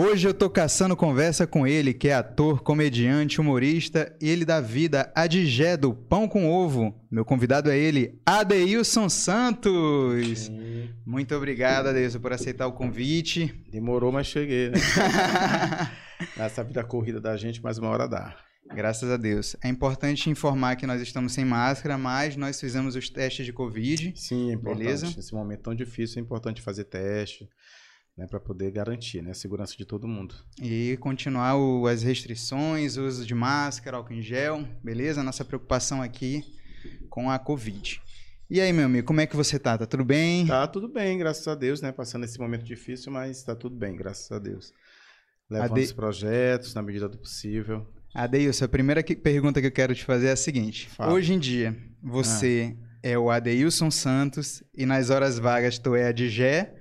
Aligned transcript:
Hoje 0.00 0.28
eu 0.28 0.32
tô 0.32 0.48
caçando 0.48 0.94
conversa 0.94 1.44
com 1.44 1.66
ele, 1.66 1.92
que 1.92 2.06
é 2.06 2.14
ator, 2.14 2.62
comediante, 2.62 3.40
humorista, 3.40 4.14
e 4.20 4.28
ele 4.28 4.44
dá 4.44 4.60
vida 4.60 5.12
a 5.12 5.26
Digé 5.26 5.76
do 5.76 5.92
Pão 5.92 6.28
com 6.28 6.48
Ovo. 6.48 6.94
Meu 7.10 7.24
convidado 7.24 7.68
é 7.68 7.76
ele, 7.76 8.16
Adeilson 8.24 9.08
Santos. 9.08 10.38
Sim. 10.38 10.88
Muito 11.04 11.34
obrigado, 11.34 11.88
Adeilson, 11.88 12.20
por 12.20 12.32
aceitar 12.32 12.68
o 12.68 12.72
convite. 12.74 13.52
Demorou, 13.72 14.12
mas 14.12 14.28
cheguei, 14.28 14.70
né? 14.70 14.78
Nessa 16.38 16.62
vida 16.62 16.84
corrida 16.84 17.20
da 17.20 17.36
gente, 17.36 17.60
mais 17.60 17.76
uma 17.76 17.88
hora 17.88 18.06
dá. 18.06 18.36
Graças 18.72 19.10
a 19.10 19.16
Deus. 19.16 19.56
É 19.64 19.68
importante 19.68 20.30
informar 20.30 20.76
que 20.76 20.86
nós 20.86 21.02
estamos 21.02 21.32
sem 21.32 21.44
máscara, 21.44 21.98
mas 21.98 22.36
nós 22.36 22.60
fizemos 22.60 22.94
os 22.94 23.10
testes 23.10 23.44
de 23.44 23.52
Covid. 23.52 24.12
Sim, 24.14 24.50
é 24.50 24.52
importante. 24.52 24.78
Beleza. 24.78 25.06
Nesse 25.16 25.34
momento 25.34 25.62
tão 25.62 25.74
difícil, 25.74 26.20
é 26.20 26.22
importante 26.22 26.62
fazer 26.62 26.84
teste, 26.84 27.48
né? 28.18 28.26
Para 28.26 28.40
poder 28.40 28.70
garantir 28.72 29.22
né, 29.22 29.30
a 29.30 29.34
segurança 29.34 29.74
de 29.76 29.84
todo 29.84 30.06
mundo. 30.08 30.34
E 30.60 30.98
continuar 31.00 31.56
o- 31.56 31.86
as 31.86 32.02
restrições, 32.02 32.96
o 32.96 33.04
uso 33.06 33.24
de 33.24 33.34
máscara, 33.34 33.96
álcool 33.96 34.12
em 34.14 34.20
gel, 34.20 34.66
beleza? 34.82 35.22
Nossa 35.22 35.44
preocupação 35.44 36.02
aqui 36.02 36.44
com 37.08 37.30
a 37.30 37.38
Covid. 37.38 38.00
E 38.50 38.60
aí, 38.60 38.72
meu 38.72 38.86
amigo, 38.86 39.06
como 39.06 39.20
é 39.20 39.26
que 39.26 39.36
você 39.36 39.58
tá? 39.58 39.76
Tá 39.78 39.86
tudo 39.86 40.04
bem? 40.04 40.46
Tá 40.46 40.66
tudo 40.66 40.88
bem, 40.88 41.16
graças 41.18 41.46
a 41.46 41.54
Deus, 41.54 41.80
né? 41.80 41.92
Passando 41.92 42.24
esse 42.24 42.38
momento 42.38 42.64
difícil, 42.64 43.12
mas 43.12 43.42
tá 43.42 43.54
tudo 43.54 43.76
bem, 43.76 43.94
graças 43.94 44.30
a 44.32 44.38
Deus. 44.38 44.72
Levando 45.50 45.72
Ade- 45.72 45.82
os 45.82 45.92
projetos 45.92 46.74
na 46.74 46.82
medida 46.82 47.08
do 47.08 47.18
possível. 47.18 47.86
Adeilson, 48.14 48.64
a 48.64 48.68
primeira 48.68 49.02
que- 49.02 49.14
pergunta 49.14 49.60
que 49.60 49.66
eu 49.66 49.70
quero 49.72 49.94
te 49.94 50.04
fazer 50.04 50.28
é 50.28 50.32
a 50.32 50.36
seguinte. 50.36 50.88
Fala. 50.88 51.12
Hoje 51.12 51.34
em 51.34 51.38
dia, 51.38 51.76
você 52.02 52.74
é 53.02 53.18
o 53.18 53.30
Adeilson 53.30 53.90
Santos 53.90 54.62
e 54.74 54.84
nas 54.86 55.10
horas 55.10 55.38
vagas 55.38 55.78
tu 55.78 55.94
é 55.94 56.06
a 56.08 56.12
Digé? 56.12 56.74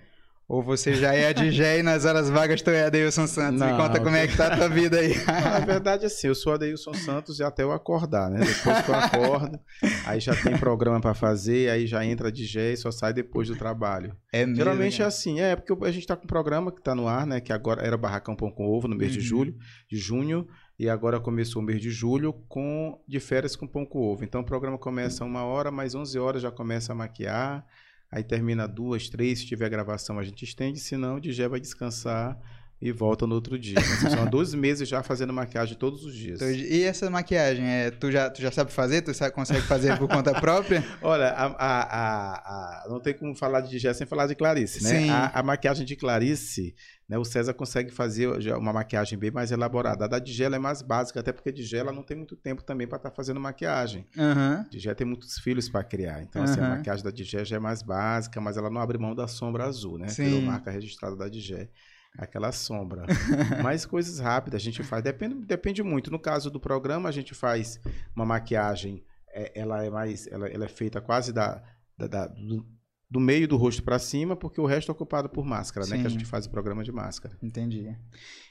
Ou 0.49 0.63
você 0.63 0.93
já 0.93 1.13
é 1.13 1.27
a 1.27 1.33
Digé 1.33 1.79
e 1.79 1.83
nas 1.83 2.05
horas 2.05 2.29
vagas 2.29 2.61
tu 2.61 2.69
é 2.69 2.83
a 2.83 2.87
Adeilson 2.87 3.27
Santos? 3.27 3.61
Me 3.61 3.67
Não, 3.69 3.77
conta 3.77 3.99
como 3.99 4.15
é 4.15 4.25
que 4.27 4.37
tá 4.37 4.47
a 4.53 4.55
tua 4.57 4.69
vida 4.69 4.97
aí. 4.99 5.13
Na 5.25 5.59
verdade, 5.59 6.05
assim, 6.05 6.27
eu 6.27 6.35
sou 6.35 6.53
Adeilson 6.53 6.93
Santos 6.93 7.39
e 7.39 7.43
até 7.43 7.63
eu 7.63 7.71
acordar, 7.73 8.29
né? 8.29 8.39
Depois 8.39 8.81
que 8.81 8.89
eu 8.89 8.95
acordo, 8.95 9.59
aí 10.05 10.19
já 10.21 10.33
tem 10.35 10.57
programa 10.57 11.01
para 11.01 11.13
fazer, 11.13 11.69
aí 11.69 11.85
já 11.85 12.05
entra 12.05 12.31
de 12.31 12.45
Gé 12.45 12.71
e 12.71 12.77
só 12.77 12.91
sai 12.91 13.11
depois 13.13 13.49
do 13.49 13.57
trabalho. 13.57 14.15
É 14.31 14.39
mesmo, 14.45 14.55
Geralmente 14.55 14.95
é 14.95 14.97
cara? 14.99 15.07
assim, 15.09 15.39
é 15.41 15.53
porque 15.55 15.85
a 15.85 15.91
gente 15.91 16.07
tá 16.07 16.15
com 16.15 16.23
um 16.23 16.27
programa 16.27 16.71
que 16.71 16.81
tá 16.81 16.95
no 16.95 17.07
ar, 17.09 17.27
né? 17.27 17.41
Que 17.41 17.51
agora 17.51 17.85
era 17.85 17.97
Barracão 17.97 18.33
Pão 18.35 18.49
com 18.49 18.65
Ovo 18.65 18.87
no 18.87 18.95
mês 18.95 19.11
de 19.11 19.17
Uhum. 19.19 19.25
julho, 19.25 19.55
de 19.91 19.97
junho, 19.97 20.47
e 20.79 20.87
agora 20.87 21.19
começou 21.19 21.61
o 21.61 21.65
mês 21.65 21.81
de 21.81 21.89
julho 21.91 22.31
com 22.47 22.97
de 23.05 23.19
férias 23.19 23.55
com 23.55 23.67
pão 23.67 23.85
com 23.85 23.99
ovo. 23.99 24.23
Então 24.23 24.39
o 24.41 24.45
programa 24.45 24.77
começa 24.77 25.25
uma 25.25 25.43
hora, 25.43 25.71
mais 25.71 25.93
11 25.93 26.17
horas 26.19 26.41
já 26.41 26.51
começa 26.51 26.93
a 26.93 26.95
maquiar, 26.95 27.65
aí 28.11 28.23
termina 28.23 28.67
duas, 28.67 29.09
três, 29.09 29.39
se 29.39 29.45
tiver 29.45 29.69
gravação 29.69 30.17
a 30.19 30.23
gente 30.23 30.43
estende, 30.43 30.79
senão 30.79 31.15
o 31.15 31.19
Digé 31.21 31.47
vai 31.47 31.59
descansar 31.59 32.37
e 32.79 32.91
volta 32.91 33.25
no 33.25 33.33
outro 33.33 33.57
dia. 33.57 33.73
Mas 33.75 34.11
são 34.11 34.25
12 34.29 34.55
meses 34.55 34.87
já 34.87 35.01
fazendo 35.01 35.33
maquiagem 35.33 35.75
todos 35.75 36.05
os 36.05 36.13
dias. 36.13 36.39
E 36.41 36.83
essa 36.83 37.09
maquiagem, 37.09 37.65
é, 37.65 37.89
tu, 37.89 38.11
já, 38.11 38.29
tu 38.29 38.39
já 38.39 38.51
sabe 38.51 38.71
fazer? 38.71 39.01
Tu 39.01 39.13
sabe, 39.15 39.33
consegue 39.33 39.61
fazer 39.63 39.97
por 39.97 40.07
conta 40.07 40.39
própria? 40.39 40.85
Olha, 41.01 41.29
a, 41.29 41.45
a- 41.57 42.83
a- 42.85 42.89
não 42.89 42.99
tem 42.99 43.15
como 43.15 43.35
falar 43.35 43.61
de 43.61 43.69
Digé 43.71 43.91
sem 43.95 44.05
falar 44.05 44.27
de 44.27 44.35
Clarice, 44.35 44.83
né? 44.83 44.89
Sim. 44.91 45.09
A, 45.09 45.39
a 45.39 45.41
maquiagem 45.43 45.85
de 45.87 45.95
Clarice, 45.95 46.75
né? 47.07 47.17
O 47.17 47.23
César 47.25 47.53
consegue 47.53 47.89
fazer 47.91 48.27
uma 48.57 48.73
maquiagem 48.73 49.17
bem 49.17 49.31
mais 49.31 49.51
elaborada. 49.51 50.05
A 50.05 50.07
da 50.07 50.19
Digé 50.19 50.45
ela 50.45 50.55
é 50.57 50.59
mais 50.59 50.81
básica, 50.81 51.19
até 51.19 51.31
porque 51.31 51.49
a 51.49 51.53
Digé 51.53 51.77
ela 51.77 51.91
não 51.91 52.03
tem 52.03 52.17
muito 52.17 52.35
tempo 52.35 52.63
também 52.63 52.85
para 52.87 52.97
estar 52.97 53.11
fazendo 53.11 53.39
maquiagem. 53.39 54.05
Aham. 54.17 54.65
A 54.65 54.69
Digé 54.69 54.93
tem 54.93 55.07
muitos 55.07 55.37
filhos 55.39 55.69
para 55.69 55.83
criar. 55.83 56.21
Então, 56.23 56.43
assim, 56.43 56.59
a 56.59 56.69
maquiagem 56.75 57.03
da 57.03 57.11
Digé 57.11 57.45
já 57.45 57.55
é 57.55 57.59
mais 57.59 57.81
básica, 57.81 58.41
mas 58.41 58.57
ela 58.57 58.69
não 58.69 58.81
abre 58.81 58.97
mão 58.97 59.15
da 59.15 59.27
sombra 59.27 59.65
azul, 59.65 59.97
né? 59.97 60.09
Sim. 60.09 60.23
Virou 60.25 60.41
marca 60.41 60.69
registrada 60.71 61.15
da 61.15 61.29
Digé. 61.29 61.69
Aquela 62.17 62.51
sombra. 62.51 63.03
Mas 63.61 63.85
coisas 63.85 64.17
rápidas 64.17 64.59
a 64.59 64.63
gente 64.63 64.81
faz. 64.81 65.03
Depende, 65.03 65.35
depende 65.45 65.83
muito. 65.83 66.09
No 66.09 66.17
caso 66.17 66.49
do 66.49 66.59
programa, 66.59 67.07
a 67.09 67.11
gente 67.11 67.35
faz 67.35 67.79
uma 68.15 68.25
maquiagem. 68.25 69.03
é, 69.31 69.51
ela 69.53 69.83
é 69.85 69.89
mais. 69.91 70.25
Ela, 70.25 70.47
ela 70.47 70.65
é 70.65 70.67
feita 70.67 70.99
quase 70.99 71.31
da, 71.31 71.61
da- 71.95 72.07
da- 72.07 72.27
do, 72.27 72.65
do 73.09 73.19
meio 73.19 73.47
do 73.47 73.55
rosto 73.55 73.81
para 73.83 73.97
cima, 73.99 74.35
porque 74.35 74.59
o 74.59 74.65
resto 74.65 74.89
é 74.89 74.91
ocupado 74.91 75.29
por 75.29 75.45
máscara, 75.45 75.85
né? 75.87 75.95
Sim. 75.95 76.01
Que 76.01 76.07
a 76.07 76.09
gente 76.09 76.25
faz 76.25 76.45
o 76.45 76.49
programa 76.49 76.83
de 76.83 76.91
máscara. 76.91 77.37
Entendi. 77.41 77.95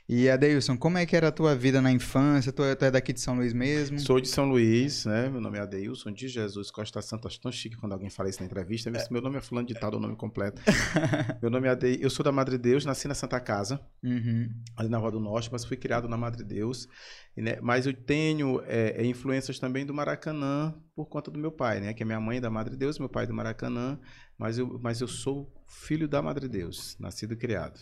E 0.08 0.30
Adeilson, 0.30 0.76
como 0.78 0.98
é 0.98 1.04
que 1.04 1.16
era 1.16 1.28
a 1.28 1.32
tua 1.32 1.54
vida 1.56 1.82
na 1.82 1.90
infância? 1.90 2.52
Tu, 2.52 2.62
é- 2.62 2.74
tu 2.76 2.84
é 2.84 2.90
daqui 2.92 3.12
de 3.12 3.20
São 3.20 3.34
Luís 3.34 3.52
mesmo? 3.52 3.98
Sou 3.98 4.20
de 4.20 4.28
São 4.28 4.48
Luís, 4.48 5.04
né? 5.04 5.28
Meu 5.28 5.40
nome 5.40 5.58
é 5.58 5.62
Adeilson 5.62 6.12
de 6.12 6.28
Jesus 6.28 6.70
Costa 6.70 7.02
Santos. 7.02 7.26
Acho 7.32 7.40
tão 7.40 7.50
chique 7.50 7.76
quando 7.76 7.92
alguém 7.92 8.08
fala 8.08 8.28
isso 8.28 8.38
na 8.38 8.46
entrevista. 8.46 8.88
Mas 8.88 9.10
Meu 9.10 9.20
nome 9.20 9.36
é 9.36 9.40
fulano 9.40 9.66
de 9.66 9.74
tal, 9.74 9.92
o 9.92 9.98
nome 9.98 10.14
completo. 10.14 10.62
Meu 11.42 11.50
nome 11.50 11.66
é 11.66 11.72
Adeilson. 11.72 12.02
Eu 12.02 12.08
sou 12.08 12.24
da 12.24 12.30
Madre 12.30 12.56
Deus, 12.56 12.84
nasci 12.84 13.08
na 13.08 13.14
Santa 13.14 13.40
Casa. 13.40 13.80
Uhum. 14.02 14.48
ali 14.76 14.88
na 14.88 14.96
Rua 14.98 15.10
do 15.10 15.18
Norte, 15.18 15.48
mas 15.50 15.64
fui 15.64 15.76
criado 15.76 16.08
na 16.08 16.16
Madre 16.16 16.44
Deus. 16.44 16.88
Né, 17.36 17.58
mas 17.60 17.84
eu 17.84 17.92
tenho 17.92 18.62
é, 18.64 19.02
é, 19.02 19.04
influências 19.04 19.58
também 19.58 19.84
do 19.84 19.92
Maracanã 19.92 20.72
por 20.94 21.06
conta 21.06 21.30
do 21.30 21.38
meu 21.38 21.50
pai, 21.52 21.80
né? 21.80 21.92
Que 21.92 22.02
é 22.02 22.06
minha 22.06 22.20
mãe 22.20 22.40
da 22.40 22.48
Madre 22.48 22.76
Deus, 22.76 22.98
meu 22.98 23.08
pai 23.08 23.24
é 23.24 23.26
do 23.26 23.34
Maracanã, 23.34 23.98
mas 24.38 24.58
eu, 24.58 24.78
mas 24.82 25.00
eu 25.00 25.08
sou 25.08 25.52
filho 25.66 26.08
da 26.08 26.22
Madre 26.22 26.48
Deus, 26.48 26.97
nascido 26.98 27.34
e 27.34 27.36
criado. 27.36 27.80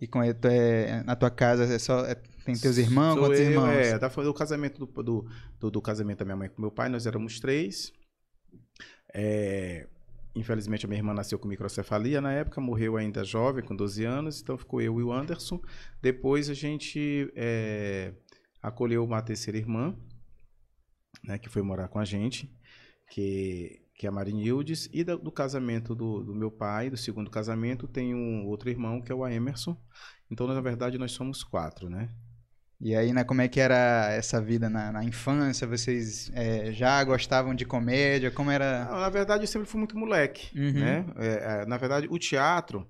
E 0.00 0.06
com 0.06 0.22
ele, 0.22 0.36
é, 0.44 1.02
na 1.02 1.14
tua 1.14 1.30
casa 1.30 1.64
é 1.64 1.78
só, 1.78 2.04
é- 2.06 2.14
tem 2.44 2.54
teus 2.54 2.78
irmãos? 2.78 3.14
Sou 3.14 3.24
Quantos 3.24 3.40
eu, 3.40 3.50
irmãos? 3.50 3.68
É, 3.68 3.98
da, 3.98 4.08
foi 4.08 4.24
do 4.24 4.32
casamento 4.32 4.86
do, 4.86 5.02
do, 5.02 5.26
do, 5.58 5.70
do 5.70 5.82
casamento 5.82 6.18
da 6.18 6.24
minha 6.24 6.36
mãe 6.36 6.48
com 6.48 6.60
meu 6.60 6.70
pai, 6.70 6.88
nós 6.88 7.06
éramos 7.06 7.38
três. 7.38 7.92
É, 9.12 9.86
infelizmente 10.34 10.86
a 10.86 10.88
minha 10.88 10.98
irmã 10.98 11.12
nasceu 11.12 11.38
com 11.38 11.48
microcefalia 11.48 12.20
na 12.20 12.32
época, 12.32 12.60
morreu 12.60 12.96
ainda 12.96 13.24
jovem, 13.24 13.64
com 13.64 13.74
12 13.74 14.04
anos, 14.04 14.40
então 14.40 14.56
ficou 14.56 14.80
eu 14.80 14.98
e 15.00 15.02
o 15.02 15.12
Anderson. 15.12 15.60
Depois 16.00 16.48
a 16.48 16.54
gente 16.54 17.30
é, 17.34 18.14
acolheu 18.62 19.04
uma 19.04 19.20
terceira 19.20 19.58
irmã, 19.58 19.96
né, 21.22 21.38
que 21.38 21.48
foi 21.48 21.62
morar 21.62 21.88
com 21.88 21.98
a 21.98 22.04
gente, 22.04 22.50
que, 23.10 23.82
que 24.00 24.06
é 24.06 24.08
a 24.08 24.12
Marinildes, 24.12 24.88
e 24.94 25.04
da- 25.04 25.14
do 25.16 25.30
casamento 25.30 25.94
do, 25.94 26.24
do 26.24 26.34
meu 26.34 26.50
pai, 26.50 26.88
do 26.88 26.96
segundo 26.96 27.30
casamento, 27.30 27.86
tem 27.86 28.14
um 28.14 28.46
outro 28.46 28.70
irmão, 28.70 29.02
que 29.02 29.12
é 29.12 29.14
o 29.14 29.28
Emerson. 29.28 29.76
Então, 30.30 30.46
na 30.46 30.58
verdade, 30.58 30.96
nós 30.96 31.12
somos 31.12 31.44
quatro, 31.44 31.90
né? 31.90 32.08
E 32.80 32.96
aí, 32.96 33.12
né, 33.12 33.22
como 33.24 33.42
é 33.42 33.48
que 33.48 33.60
era 33.60 34.10
essa 34.10 34.40
vida 34.40 34.70
na, 34.70 34.90
na 34.90 35.04
infância? 35.04 35.66
Vocês 35.66 36.30
é, 36.32 36.72
já 36.72 37.04
gostavam 37.04 37.54
de 37.54 37.66
comédia? 37.66 38.30
Como 38.30 38.50
era? 38.50 38.86
Não, 38.86 39.00
na 39.00 39.10
verdade, 39.10 39.42
eu 39.44 39.48
sempre 39.48 39.68
fui 39.68 39.78
muito 39.78 39.98
moleque, 39.98 40.48
Uhum. 40.58 40.72
né? 40.72 41.04
É, 41.18 41.62
é, 41.62 41.66
na 41.66 41.76
verdade, 41.76 42.08
o 42.10 42.18
teatro, 42.18 42.88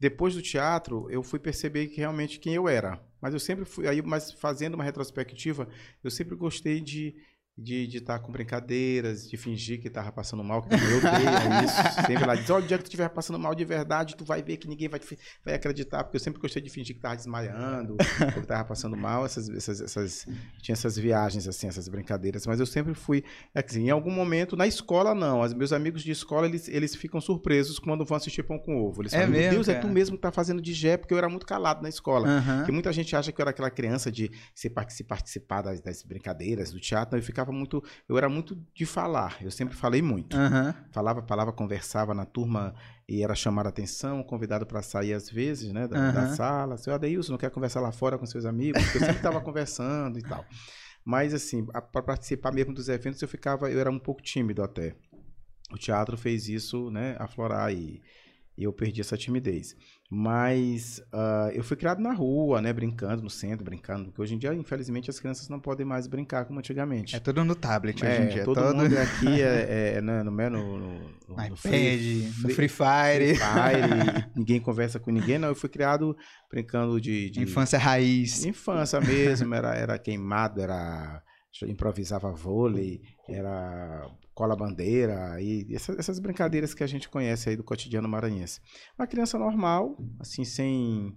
depois 0.00 0.34
do 0.34 0.42
teatro, 0.42 1.08
eu 1.08 1.22
fui 1.22 1.38
perceber 1.38 1.86
que 1.86 1.98
realmente 1.98 2.40
quem 2.40 2.54
eu 2.54 2.68
era. 2.68 3.00
Mas 3.20 3.32
eu 3.32 3.38
sempre 3.38 3.64
fui, 3.64 3.86
aí, 3.86 4.02
mas 4.02 4.32
fazendo 4.32 4.74
uma 4.74 4.82
retrospectiva, 4.82 5.68
eu 6.02 6.10
sempre 6.10 6.34
gostei 6.34 6.80
de 6.80 7.14
de 7.60 7.96
estar 7.98 8.18
com 8.20 8.30
brincadeiras, 8.30 9.28
de 9.28 9.36
fingir 9.36 9.80
que 9.80 9.90
tava 9.90 10.12
passando 10.12 10.44
mal, 10.44 10.62
que 10.62 10.72
eu 10.74 10.78
odeio 10.78 11.64
isso. 11.64 11.74
Sempre 12.06 12.24
lá 12.24 12.34
diz, 12.36 12.48
olha, 12.50 12.64
o 12.64 12.68
dia 12.68 12.76
que 12.78 12.84
tu 12.84 12.86
estiver 12.86 13.08
passando 13.08 13.38
mal 13.38 13.54
de 13.54 13.64
verdade, 13.64 14.14
tu 14.16 14.24
vai 14.24 14.42
ver 14.42 14.56
que 14.58 14.68
ninguém 14.68 14.88
vai, 14.88 15.00
vai 15.44 15.54
acreditar, 15.54 16.04
porque 16.04 16.16
eu 16.16 16.20
sempre 16.20 16.40
gostei 16.40 16.62
de 16.62 16.70
fingir 16.70 16.94
que 16.94 17.02
tava 17.02 17.16
desmaiando, 17.16 17.94
ou 18.36 18.40
que 18.42 18.46
tava 18.46 18.64
passando 18.64 18.96
mal, 18.96 19.24
essas, 19.26 19.48
essas, 19.48 19.80
essas, 19.80 20.26
tinha 20.62 20.72
essas 20.74 20.96
viagens, 20.96 21.48
assim, 21.48 21.66
essas 21.66 21.88
brincadeiras, 21.88 22.46
mas 22.46 22.60
eu 22.60 22.66
sempre 22.66 22.94
fui, 22.94 23.24
é 23.54 23.58
assim, 23.66 23.86
em 23.86 23.90
algum 23.90 24.10
momento, 24.12 24.56
na 24.56 24.66
escola 24.66 25.14
não, 25.14 25.40
os 25.40 25.52
meus 25.54 25.72
amigos 25.72 26.02
de 26.02 26.12
escola, 26.12 26.46
eles, 26.46 26.68
eles 26.68 26.94
ficam 26.94 27.20
surpresos 27.20 27.78
quando 27.78 28.04
vão 28.04 28.16
assistir 28.16 28.42
Pão 28.44 28.58
com 28.58 28.76
Ovo, 28.80 29.02
eles 29.02 29.12
É 29.12 29.16
falam, 29.18 29.30
meu 29.32 29.40
mesmo, 29.40 29.54
Deus, 29.54 29.68
é 29.68 29.74
cara? 29.74 29.86
tu 29.86 29.92
mesmo 29.92 30.16
que 30.16 30.22
tá 30.22 30.30
fazendo 30.30 30.62
de 30.62 30.72
Gé, 30.72 30.96
porque 30.96 31.12
eu 31.12 31.18
era 31.18 31.28
muito 31.28 31.44
calado 31.44 31.82
na 31.82 31.88
escola. 31.88 32.28
Aham. 32.28 32.58
Porque 32.58 32.72
muita 32.72 32.92
gente 32.92 33.14
acha 33.16 33.32
que 33.32 33.40
eu 33.40 33.42
era 33.42 33.50
aquela 33.50 33.70
criança 33.70 34.12
de 34.12 34.30
se 34.54 34.70
partici- 34.70 35.02
participar 35.04 35.62
das, 35.62 35.80
das 35.80 36.02
brincadeiras, 36.02 36.70
do 36.70 36.78
teatro. 36.80 37.18
Eu 37.18 37.22
ficava 37.22 37.47
muito. 37.52 37.82
Eu 38.08 38.16
era 38.16 38.28
muito 38.28 38.56
de 38.74 38.86
falar. 38.86 39.38
Eu 39.42 39.50
sempre 39.50 39.74
falei 39.76 40.02
muito. 40.02 40.36
Aham. 40.36 40.74
Falava, 40.90 41.22
falava, 41.22 41.52
conversava 41.52 42.14
na 42.14 42.24
turma 42.24 42.74
e 43.08 43.22
era 43.22 43.34
chamar 43.34 43.66
a 43.66 43.68
atenção, 43.68 44.22
convidado 44.22 44.66
para 44.66 44.82
sair 44.82 45.12
às 45.12 45.28
vezes, 45.30 45.72
né, 45.72 45.86
da, 45.86 45.96
da 45.96 46.20
Aham. 46.22 46.26
sala. 46.26 46.76
Seu 46.76 46.94
Adeilson, 46.94 47.32
não 47.32 47.38
quer 47.38 47.50
conversar 47.50 47.80
lá 47.80 47.92
fora 47.92 48.18
com 48.18 48.26
seus 48.26 48.44
amigos? 48.44 48.82
Porque 48.82 48.96
eu 48.96 49.00
sempre 49.00 49.18
estava 49.18 49.40
conversando 49.42 50.18
e 50.18 50.22
tal. 50.22 50.46
Mas, 51.04 51.32
assim, 51.32 51.64
para 51.64 52.02
participar 52.02 52.52
mesmo 52.52 52.74
dos 52.74 52.88
eventos, 52.88 53.20
eu 53.22 53.28
ficava. 53.28 53.70
Eu 53.70 53.78
era 53.80 53.90
um 53.90 53.98
pouco 53.98 54.22
tímido 54.22 54.62
até. 54.62 54.94
O 55.70 55.76
teatro 55.76 56.16
fez 56.16 56.48
isso, 56.48 56.90
né, 56.90 57.14
aflorar 57.18 57.72
e, 57.72 58.00
e 58.58 58.64
eu 58.64 58.72
perdi 58.72 59.00
essa 59.00 59.16
timidez. 59.16 59.74
Mas 60.10 61.00
ah, 61.12 61.50
eu 61.54 61.62
fui 61.62 61.76
criado 61.76 62.00
na 62.00 62.12
rua, 62.12 62.60
né, 62.60 62.72
brincando 62.72 63.22
no 63.22 63.30
centro, 63.30 63.64
brincando, 63.64 64.06
porque 64.06 64.20
hoje 64.20 64.34
em 64.34 64.38
dia, 64.38 64.52
infelizmente, 64.54 65.08
as 65.08 65.20
crianças 65.20 65.48
não 65.48 65.60
podem 65.60 65.86
mais 65.86 66.06
brincar 66.06 66.44
como 66.44 66.58
antigamente. 66.58 67.14
É 67.14 67.20
tudo 67.20 67.44
no 67.44 67.54
tablet 67.54 68.02
hoje 68.02 68.12
É, 68.12 68.24
em 68.24 68.28
dia. 68.28 68.44
todo 68.44 68.60
todo 68.60 68.74
mundo 68.74 68.94
aqui 68.98 69.40
é, 69.40 69.94
é, 69.96 70.00
né, 70.00 70.22
no, 70.24 70.30
no, 70.32 70.50
no, 70.50 70.78
no, 70.78 70.98
no 71.28 71.34
iPad, 71.34 71.56
Free- 71.56 72.22
no 72.24 72.32
Free- 72.32 72.54
Free 72.54 72.68
Fire. 72.68 73.34
Free 73.34 73.36
Fire, 73.36 74.30
ninguém 74.34 74.60
conversa 74.60 74.98
com 74.98 75.10
ninguém. 75.12 75.38
Não, 75.38 75.48
eu 75.48 75.54
fui 75.54 75.68
criado 75.68 76.16
brincando 76.50 77.00
de, 77.00 77.30
de 77.30 77.40
Infância 77.42 77.78
raiz. 77.78 78.44
infância 78.44 79.00
mesmo, 79.00 79.54
era, 79.54 79.74
era 79.74 79.98
queimado, 79.98 80.60
era 80.60 81.22
improvisava 81.66 82.32
vôlei, 82.32 83.02
era 83.28 84.08
cola 84.34 84.54
bandeira 84.54 85.40
e 85.40 85.66
essas, 85.74 85.98
essas 85.98 86.18
brincadeiras 86.18 86.72
que 86.72 86.84
a 86.84 86.86
gente 86.86 87.08
conhece 87.08 87.48
aí 87.48 87.56
do 87.56 87.64
cotidiano 87.64 88.08
maranhense. 88.08 88.60
Uma 88.98 89.06
criança 89.06 89.38
normal, 89.38 89.96
assim, 90.20 90.44
sem 90.44 91.16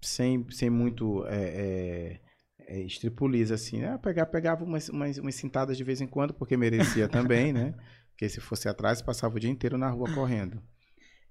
sem, 0.00 0.46
sem 0.50 0.70
muito 0.70 1.26
é, 1.26 1.36
é, 1.36 2.20
é, 2.68 2.80
estripuliza, 2.80 3.54
assim, 3.54 3.80
né? 3.80 3.98
Pegar, 3.98 4.26
pegava 4.26 4.64
umas, 4.64 4.88
umas, 4.88 5.18
umas 5.18 5.34
cintadas 5.34 5.76
de 5.76 5.84
vez 5.84 6.00
em 6.00 6.06
quando, 6.06 6.34
porque 6.34 6.56
merecia 6.56 7.08
também, 7.08 7.52
né? 7.52 7.74
Porque 8.10 8.28
se 8.28 8.40
fosse 8.40 8.68
atrás, 8.68 9.02
passava 9.02 9.36
o 9.36 9.40
dia 9.40 9.50
inteiro 9.50 9.78
na 9.78 9.88
rua 9.88 10.12
correndo. 10.12 10.62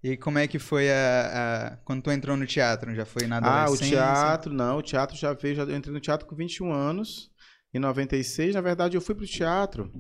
E 0.04 0.16
como 0.16 0.38
é 0.38 0.48
que 0.48 0.60
foi 0.60 0.92
a, 0.92 1.74
a, 1.74 1.78
quando 1.78 2.04
tu 2.04 2.12
entrou 2.12 2.38
no 2.38 2.46
teatro? 2.46 2.94
Já 2.94 3.06
foi 3.06 3.26
na 3.26 3.38
adolescência? 3.38 4.00
Ah, 4.00 4.06
o 4.06 4.16
teatro, 4.16 4.54
não. 4.54 4.78
O 4.78 4.82
teatro 4.82 5.18
já 5.18 5.34
veio, 5.34 5.56
já 5.56 5.64
eu 5.64 5.76
entrei 5.76 5.94
no 5.94 6.00
teatro 6.00 6.28
com 6.28 6.36
21 6.36 6.72
anos. 6.72 7.32
Em 7.74 7.80
96, 7.80 8.56
na 8.56 8.62
verdade, 8.62 8.96
eu 8.96 9.02
fui 9.02 9.14
pro 9.14 9.26
teatro 9.26 9.92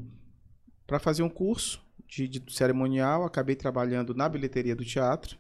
para 0.85 0.99
fazer 0.99 1.23
um 1.23 1.29
curso 1.29 1.81
de, 2.07 2.27
de 2.27 2.53
cerimonial. 2.53 3.25
Acabei 3.25 3.55
trabalhando 3.55 4.13
na 4.13 4.27
bilheteria 4.29 4.75
do 4.75 4.85
teatro. 4.85 5.37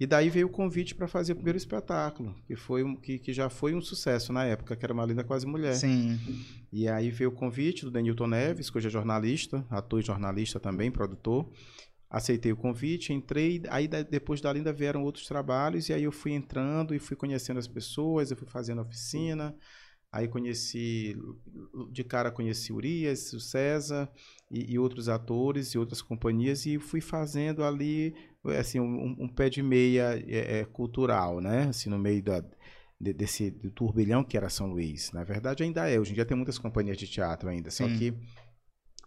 E 0.00 0.06
daí 0.06 0.30
veio 0.30 0.46
o 0.46 0.50
convite 0.50 0.94
para 0.94 1.08
fazer 1.08 1.32
o 1.32 1.36
primeiro 1.36 1.58
espetáculo, 1.58 2.32
que 2.46 2.54
foi 2.54 2.84
um, 2.84 2.94
que, 2.94 3.18
que 3.18 3.32
já 3.32 3.50
foi 3.50 3.74
um 3.74 3.80
sucesso 3.80 4.32
na 4.32 4.44
época, 4.44 4.76
que 4.76 4.84
era 4.86 4.94
uma 4.94 5.04
linda 5.04 5.24
quase 5.24 5.44
mulher. 5.44 5.74
Sim. 5.74 6.20
E 6.72 6.86
aí 6.86 7.10
veio 7.10 7.30
o 7.30 7.32
convite 7.34 7.84
do 7.84 7.90
Denilton 7.90 8.28
Neves, 8.28 8.70
que 8.70 8.78
hoje 8.78 8.86
é 8.86 8.90
jornalista, 8.90 9.66
ator 9.68 9.98
e 9.98 10.06
jornalista 10.06 10.60
também, 10.60 10.88
produtor. 10.88 11.50
Aceitei 12.08 12.52
o 12.52 12.56
convite, 12.56 13.12
entrei, 13.12 13.60
aí 13.68 13.88
depois 13.88 14.40
da 14.40 14.52
Linda 14.52 14.72
vieram 14.72 15.02
outros 15.02 15.26
trabalhos, 15.26 15.88
e 15.88 15.92
aí 15.92 16.04
eu 16.04 16.12
fui 16.12 16.32
entrando 16.32 16.94
e 16.94 17.00
fui 17.00 17.16
conhecendo 17.16 17.58
as 17.58 17.66
pessoas, 17.66 18.30
eu 18.30 18.36
fui 18.36 18.46
fazendo 18.46 18.80
oficina, 18.80 19.54
Aí 20.10 20.26
conheci, 20.26 21.16
de 21.92 22.02
cara 22.02 22.30
conheci 22.30 22.72
Urias, 22.72 23.32
o 23.34 23.40
César 23.40 24.10
e, 24.50 24.72
e, 24.72 24.78
outros 24.78 25.08
atores 25.08 25.68
e 25.74 25.78
outras 25.78 26.00
companhias 26.00 26.64
e 26.64 26.78
fui 26.78 27.00
fazendo 27.00 27.62
ali, 27.62 28.14
assim, 28.58 28.80
um, 28.80 29.16
um 29.18 29.28
pé 29.28 29.50
de 29.50 29.62
meia 29.62 30.18
é, 30.26 30.60
é, 30.60 30.64
cultural, 30.64 31.40
né? 31.42 31.64
Assim, 31.68 31.90
no 31.90 31.98
meio 31.98 32.22
da, 32.22 32.42
de, 32.98 33.12
desse 33.12 33.50
do 33.50 33.70
turbilhão 33.70 34.24
que 34.24 34.36
era 34.36 34.48
São 34.48 34.68
Luís. 34.68 35.12
Na 35.12 35.24
verdade 35.24 35.62
ainda 35.62 35.88
é, 35.88 36.00
hoje 36.00 36.12
em 36.12 36.14
dia 36.14 36.24
tem 36.24 36.36
muitas 36.36 36.58
companhias 36.58 36.96
de 36.96 37.06
teatro 37.06 37.50
ainda, 37.50 37.70
só 37.70 37.86
que 37.86 38.14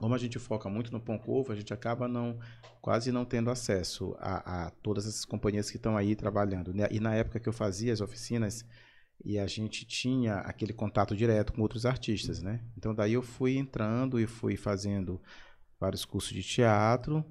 como 0.01 0.15
a 0.15 0.17
gente 0.17 0.39
foca 0.39 0.67
muito 0.67 0.91
no 0.91 0.99
Pão 0.99 1.17
Covo, 1.17 1.51
a 1.51 1.55
gente 1.55 1.71
acaba 1.71 2.07
não 2.07 2.39
quase 2.81 3.11
não 3.11 3.23
tendo 3.23 3.51
acesso 3.51 4.15
a, 4.19 4.65
a 4.65 4.71
todas 4.71 5.05
essas 5.05 5.25
companhias 5.25 5.69
que 5.69 5.77
estão 5.77 5.95
aí 5.95 6.15
trabalhando. 6.15 6.73
Né? 6.73 6.87
E 6.89 6.99
na 6.99 7.13
época 7.13 7.39
que 7.39 7.47
eu 7.47 7.53
fazia 7.53 7.93
as 7.93 8.01
oficinas, 8.01 8.65
e 9.23 9.37
a 9.37 9.45
gente 9.47 9.85
tinha 9.85 10.35
aquele 10.39 10.73
contato 10.73 11.15
direto 11.15 11.53
com 11.53 11.61
outros 11.61 11.85
artistas, 11.85 12.41
né? 12.41 12.61
Então 12.77 12.93
daí 12.93 13.13
eu 13.13 13.21
fui 13.21 13.57
entrando 13.57 14.19
e 14.19 14.25
fui 14.25 14.57
fazendo 14.57 15.21
vários 15.79 16.05
cursos 16.05 16.33
de 16.33 16.43
teatro, 16.43 17.25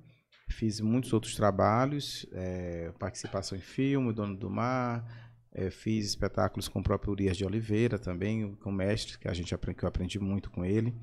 fiz 0.49 0.81
muitos 0.81 1.13
outros 1.13 1.35
trabalhos, 1.35 2.27
é, 2.33 2.93
participação 2.99 3.57
em 3.57 3.61
filme, 3.61 4.13
Dono 4.13 4.37
do 4.37 4.51
Mar, 4.51 5.05
é, 5.53 5.71
fiz 5.71 6.07
espetáculos 6.07 6.69
com 6.69 6.81
o 6.81 6.83
próprio 6.83 7.13
Urias 7.13 7.37
de 7.37 7.45
Oliveira 7.45 7.99
também, 7.99 8.55
com 8.57 8.71
o 8.71 8.73
mestre, 8.73 9.19
que 9.19 9.29
a 9.29 9.35
gente 9.35 9.57
que 9.57 9.85
eu 9.85 9.89
aprendi 9.89 10.19
muito 10.19 10.51
com 10.51 10.65
ele, 10.65 10.95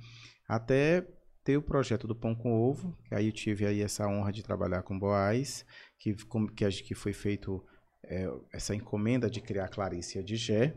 até 0.48 1.06
ter 1.44 1.58
o 1.58 1.62
projeto 1.62 2.08
do 2.08 2.16
Pão 2.16 2.36
com 2.36 2.52
Ovo, 2.52 2.98
que 3.06 3.16
aí 3.16 3.28
eu 3.28 3.32
tive 3.32 3.66
aí 3.66 3.82
essa 3.82 4.08
honra 4.08 4.32
de 4.32 4.44
trabalhar 4.44 4.84
com 4.84 5.00
Boaz, 5.00 5.66
que, 5.98 6.14
que, 6.14 6.70
que 6.84 6.96
foi 6.96 7.14
feito 7.14 7.64
é, 8.08 8.30
essa 8.52 8.74
encomenda 8.74 9.30
de 9.30 9.42
criar 9.42 9.68
Clarice 9.68 10.22
de 10.24 10.36
Gé 10.36 10.76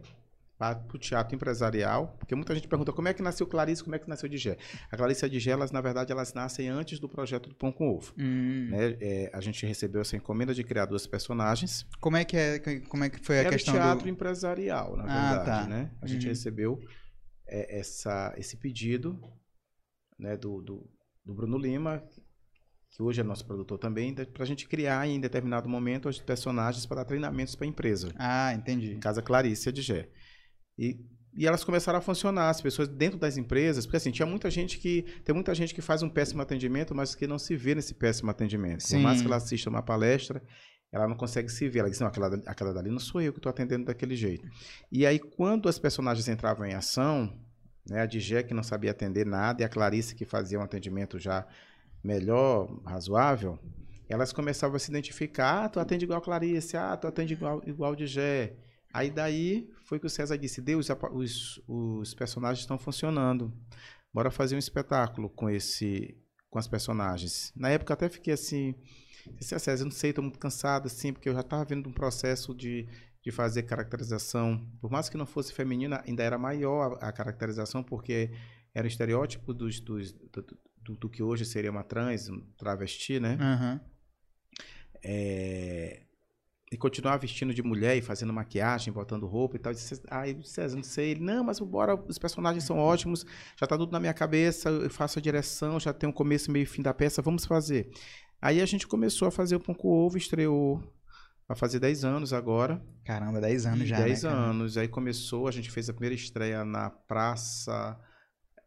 para 0.60 0.78
o 0.92 0.98
teatro 0.98 1.34
empresarial, 1.34 2.14
porque 2.18 2.34
muita 2.34 2.54
gente 2.54 2.68
pergunta 2.68 2.92
como 2.92 3.08
é 3.08 3.14
que 3.14 3.22
nasceu 3.22 3.46
Clarice, 3.46 3.82
como 3.82 3.96
é 3.96 3.98
que 3.98 4.06
nasceu 4.06 4.28
Gé. 4.30 4.58
A 4.90 4.96
Clarice 4.96 5.26
de 5.26 5.40
Gé, 5.40 5.52
elas, 5.52 5.70
na 5.70 5.80
verdade, 5.80 6.12
elas 6.12 6.34
nascem 6.34 6.68
antes 6.68 6.98
do 6.98 7.08
projeto 7.08 7.48
do 7.48 7.54
Pão 7.54 7.72
com 7.72 7.88
Ovo. 7.88 8.12
Hum. 8.18 8.68
Né? 8.70 8.96
É, 9.00 9.30
a 9.32 9.40
gente 9.40 9.64
recebeu 9.64 10.02
essa 10.02 10.16
encomenda 10.16 10.52
de 10.52 10.62
criar 10.62 10.84
duas 10.84 11.06
personagens. 11.06 11.86
Como 11.98 12.18
é 12.18 12.26
que, 12.26 12.36
é, 12.36 12.58
como 12.80 13.04
é 13.04 13.08
que 13.08 13.24
foi 13.24 13.38
a 13.38 13.40
Era 13.40 13.50
questão 13.50 13.72
teatro 13.72 14.04
do... 14.04 14.10
empresarial, 14.10 14.98
na 14.98 15.04
ah, 15.04 15.34
verdade. 15.34 15.46
Tá. 15.46 15.66
Né? 15.66 15.90
A 16.02 16.06
gente 16.06 16.24
uhum. 16.24 16.28
recebeu 16.28 16.78
é, 17.48 17.78
essa, 17.78 18.34
esse 18.36 18.58
pedido 18.58 19.18
né, 20.18 20.36
do, 20.36 20.60
do, 20.60 20.90
do 21.24 21.32
Bruno 21.32 21.56
Lima, 21.56 22.04
que 22.90 23.02
hoje 23.02 23.20
é 23.20 23.24
nosso 23.24 23.46
produtor 23.46 23.78
também, 23.78 24.12
para 24.12 24.42
a 24.42 24.46
gente 24.46 24.68
criar 24.68 25.06
em 25.06 25.20
determinado 25.20 25.68
momento 25.68 26.08
os 26.08 26.18
personagens 26.18 26.84
para 26.84 26.98
dar 26.98 27.04
treinamentos 27.04 27.54
para 27.54 27.64
a 27.64 27.68
empresa. 27.68 28.12
Ah, 28.16 28.52
entendi. 28.52 28.96
Casa 28.96 29.22
Clarice 29.22 29.70
de 29.70 29.80
Gé. 29.80 30.08
E, 30.76 30.98
e 31.36 31.46
elas 31.46 31.62
começaram 31.62 32.00
a 32.00 32.02
funcionar, 32.02 32.50
as 32.50 32.60
pessoas 32.60 32.88
dentro 32.88 33.16
das 33.16 33.36
empresas, 33.36 33.86
porque 33.86 33.96
assim, 33.96 34.10
tinha 34.10 34.26
muita 34.26 34.50
gente 34.50 34.78
que. 34.78 35.02
Tem 35.24 35.32
muita 35.32 35.54
gente 35.54 35.72
que 35.72 35.80
faz 35.80 36.02
um 36.02 36.08
péssimo 36.08 36.42
atendimento, 36.42 36.94
mas 36.94 37.14
que 37.14 37.26
não 37.26 37.38
se 37.38 37.56
vê 37.56 37.76
nesse 37.76 37.94
péssimo 37.94 38.30
atendimento. 38.30 38.82
Sim. 38.82 38.96
Por 38.96 39.02
mais 39.04 39.20
que 39.20 39.26
ela 39.26 39.36
assista 39.36 39.70
uma 39.70 39.82
palestra, 39.82 40.42
ela 40.90 41.06
não 41.06 41.16
consegue 41.16 41.48
se 41.48 41.68
ver. 41.68 41.80
Ela 41.80 41.90
diz, 41.90 42.00
não, 42.00 42.08
aquela, 42.08 42.34
aquela 42.46 42.74
dali 42.74 42.90
não 42.90 42.98
sou 42.98 43.20
eu 43.20 43.32
que 43.32 43.38
estou 43.38 43.50
atendendo 43.50 43.84
daquele 43.84 44.16
jeito. 44.16 44.48
E 44.90 45.06
aí, 45.06 45.20
quando 45.20 45.68
as 45.68 45.78
personagens 45.78 46.26
entravam 46.26 46.66
em 46.66 46.74
ação, 46.74 47.32
né, 47.88 48.00
a 48.00 48.06
Digé 48.06 48.42
que 48.42 48.52
não 48.52 48.64
sabia 48.64 48.90
atender 48.90 49.24
nada 49.24 49.62
e 49.62 49.64
a 49.64 49.68
Clarice 49.68 50.16
que 50.16 50.24
fazia 50.24 50.58
um 50.58 50.62
atendimento 50.62 51.20
já 51.20 51.46
melhor, 52.02 52.80
razoável, 52.84 53.58
elas 54.08 54.32
começavam 54.32 54.76
a 54.76 54.78
se 54.78 54.90
identificar, 54.90 55.64
ah, 55.64 55.68
tu 55.68 55.78
atende 55.78 56.04
igual 56.04 56.20
Clarice, 56.20 56.76
ah, 56.76 56.96
tu 56.96 57.06
atende 57.06 57.34
igual, 57.34 57.62
igual 57.64 57.94
de 57.94 58.06
Gé. 58.08 58.56
Aí 58.92 59.08
daí 59.08 59.70
foi 59.84 60.00
que 60.00 60.06
o 60.06 60.10
César 60.10 60.36
disse, 60.36 60.60
Deus, 60.60 60.88
os, 61.12 61.62
os 61.68 62.12
personagens 62.12 62.60
estão 62.60 62.76
funcionando. 62.76 63.52
Bora 64.12 64.30
fazer 64.30 64.56
um 64.56 64.58
espetáculo 64.58 65.30
com 65.30 65.48
esse 65.48 66.16
com 66.50 66.58
as 66.58 66.66
personagens. 66.66 67.52
Na 67.54 67.68
época 67.68 67.94
até 67.94 68.08
fiquei 68.08 68.34
assim, 68.34 68.74
disse, 69.38 69.54
ah, 69.54 69.58
César, 69.60 69.82
eu 69.82 69.86
não 69.86 69.92
sei, 69.92 70.10
estou 70.10 70.24
muito 70.24 70.40
cansado 70.40 70.86
assim, 70.86 71.12
porque 71.12 71.28
eu 71.28 71.34
já 71.34 71.42
estava 71.42 71.64
vendo 71.64 71.88
um 71.88 71.92
processo 71.92 72.52
de, 72.52 72.88
de 73.22 73.30
fazer 73.30 73.62
caracterização. 73.62 74.68
Por 74.80 74.90
mais 74.90 75.08
que 75.08 75.16
não 75.16 75.26
fosse 75.26 75.52
feminina, 75.52 76.02
ainda 76.04 76.24
era 76.24 76.36
maior 76.36 76.98
a, 77.00 77.10
a 77.10 77.12
caracterização, 77.12 77.84
porque 77.84 78.32
era 78.74 78.84
o 78.84 78.88
estereótipo 78.88 79.54
dos, 79.54 79.78
dos, 79.78 80.12
do, 80.12 80.44
do, 80.94 81.08
que 81.08 81.22
hoje 81.22 81.44
seria 81.44 81.70
uma 81.70 81.82
trans, 81.82 82.28
um 82.28 82.40
travesti, 82.56 83.20
né? 83.20 83.38
Uhum. 83.40 83.80
É, 85.02 86.02
e 86.72 86.76
continuar 86.76 87.16
vestindo 87.16 87.52
de 87.52 87.62
mulher 87.62 87.96
e 87.96 88.02
fazendo 88.02 88.32
maquiagem, 88.32 88.92
botando 88.92 89.26
roupa 89.26 89.56
e 89.56 89.58
tal. 89.58 89.72
disse, 89.72 90.00
ah, 90.08 90.22
César, 90.44 90.76
não 90.76 90.82
sei. 90.82 91.10
Ele, 91.10 91.20
não, 91.20 91.42
mas 91.42 91.58
bora, 91.58 91.94
os 91.94 92.18
personagens 92.18 92.64
são 92.64 92.78
ótimos, 92.78 93.26
já 93.56 93.66
tá 93.66 93.76
tudo 93.76 93.92
na 93.92 93.98
minha 93.98 94.14
cabeça, 94.14 94.68
eu 94.68 94.90
faço 94.90 95.18
a 95.18 95.22
direção, 95.22 95.80
já 95.80 95.92
tem 95.92 96.08
um 96.08 96.12
começo, 96.12 96.50
meio 96.50 96.62
e 96.62 96.66
fim 96.66 96.82
da 96.82 96.94
peça, 96.94 97.20
vamos 97.20 97.44
fazer. 97.44 97.90
Aí 98.40 98.60
a 98.60 98.66
gente 98.66 98.86
começou 98.86 99.26
a 99.28 99.30
fazer 99.30 99.56
o 99.56 99.60
Pão 99.60 99.74
com 99.74 99.88
Ovo, 99.88 100.16
estreou 100.16 100.82
Vai 101.50 101.56
fazer 101.56 101.80
10 101.80 102.04
anos 102.04 102.32
agora. 102.32 102.80
Caramba, 103.04 103.40
10 103.40 103.66
anos 103.66 103.88
já. 103.88 104.00
10 104.00 104.22
né, 104.22 104.30
anos. 104.30 104.76
Aí 104.76 104.86
começou, 104.86 105.48
a 105.48 105.50
gente 105.50 105.68
fez 105.68 105.90
a 105.90 105.92
primeira 105.92 106.14
estreia 106.14 106.64
na 106.64 106.90
Praça. 106.90 107.98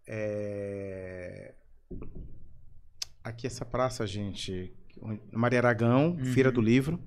É... 0.06 1.56
Aqui 3.24 3.48
essa 3.48 3.64
praça, 3.66 4.06
gente, 4.06 4.74
Maria 5.32 5.60
Aragão, 5.60 6.12
uhum. 6.12 6.26
Feira 6.26 6.52
do 6.52 6.62
Livro. 6.62 7.00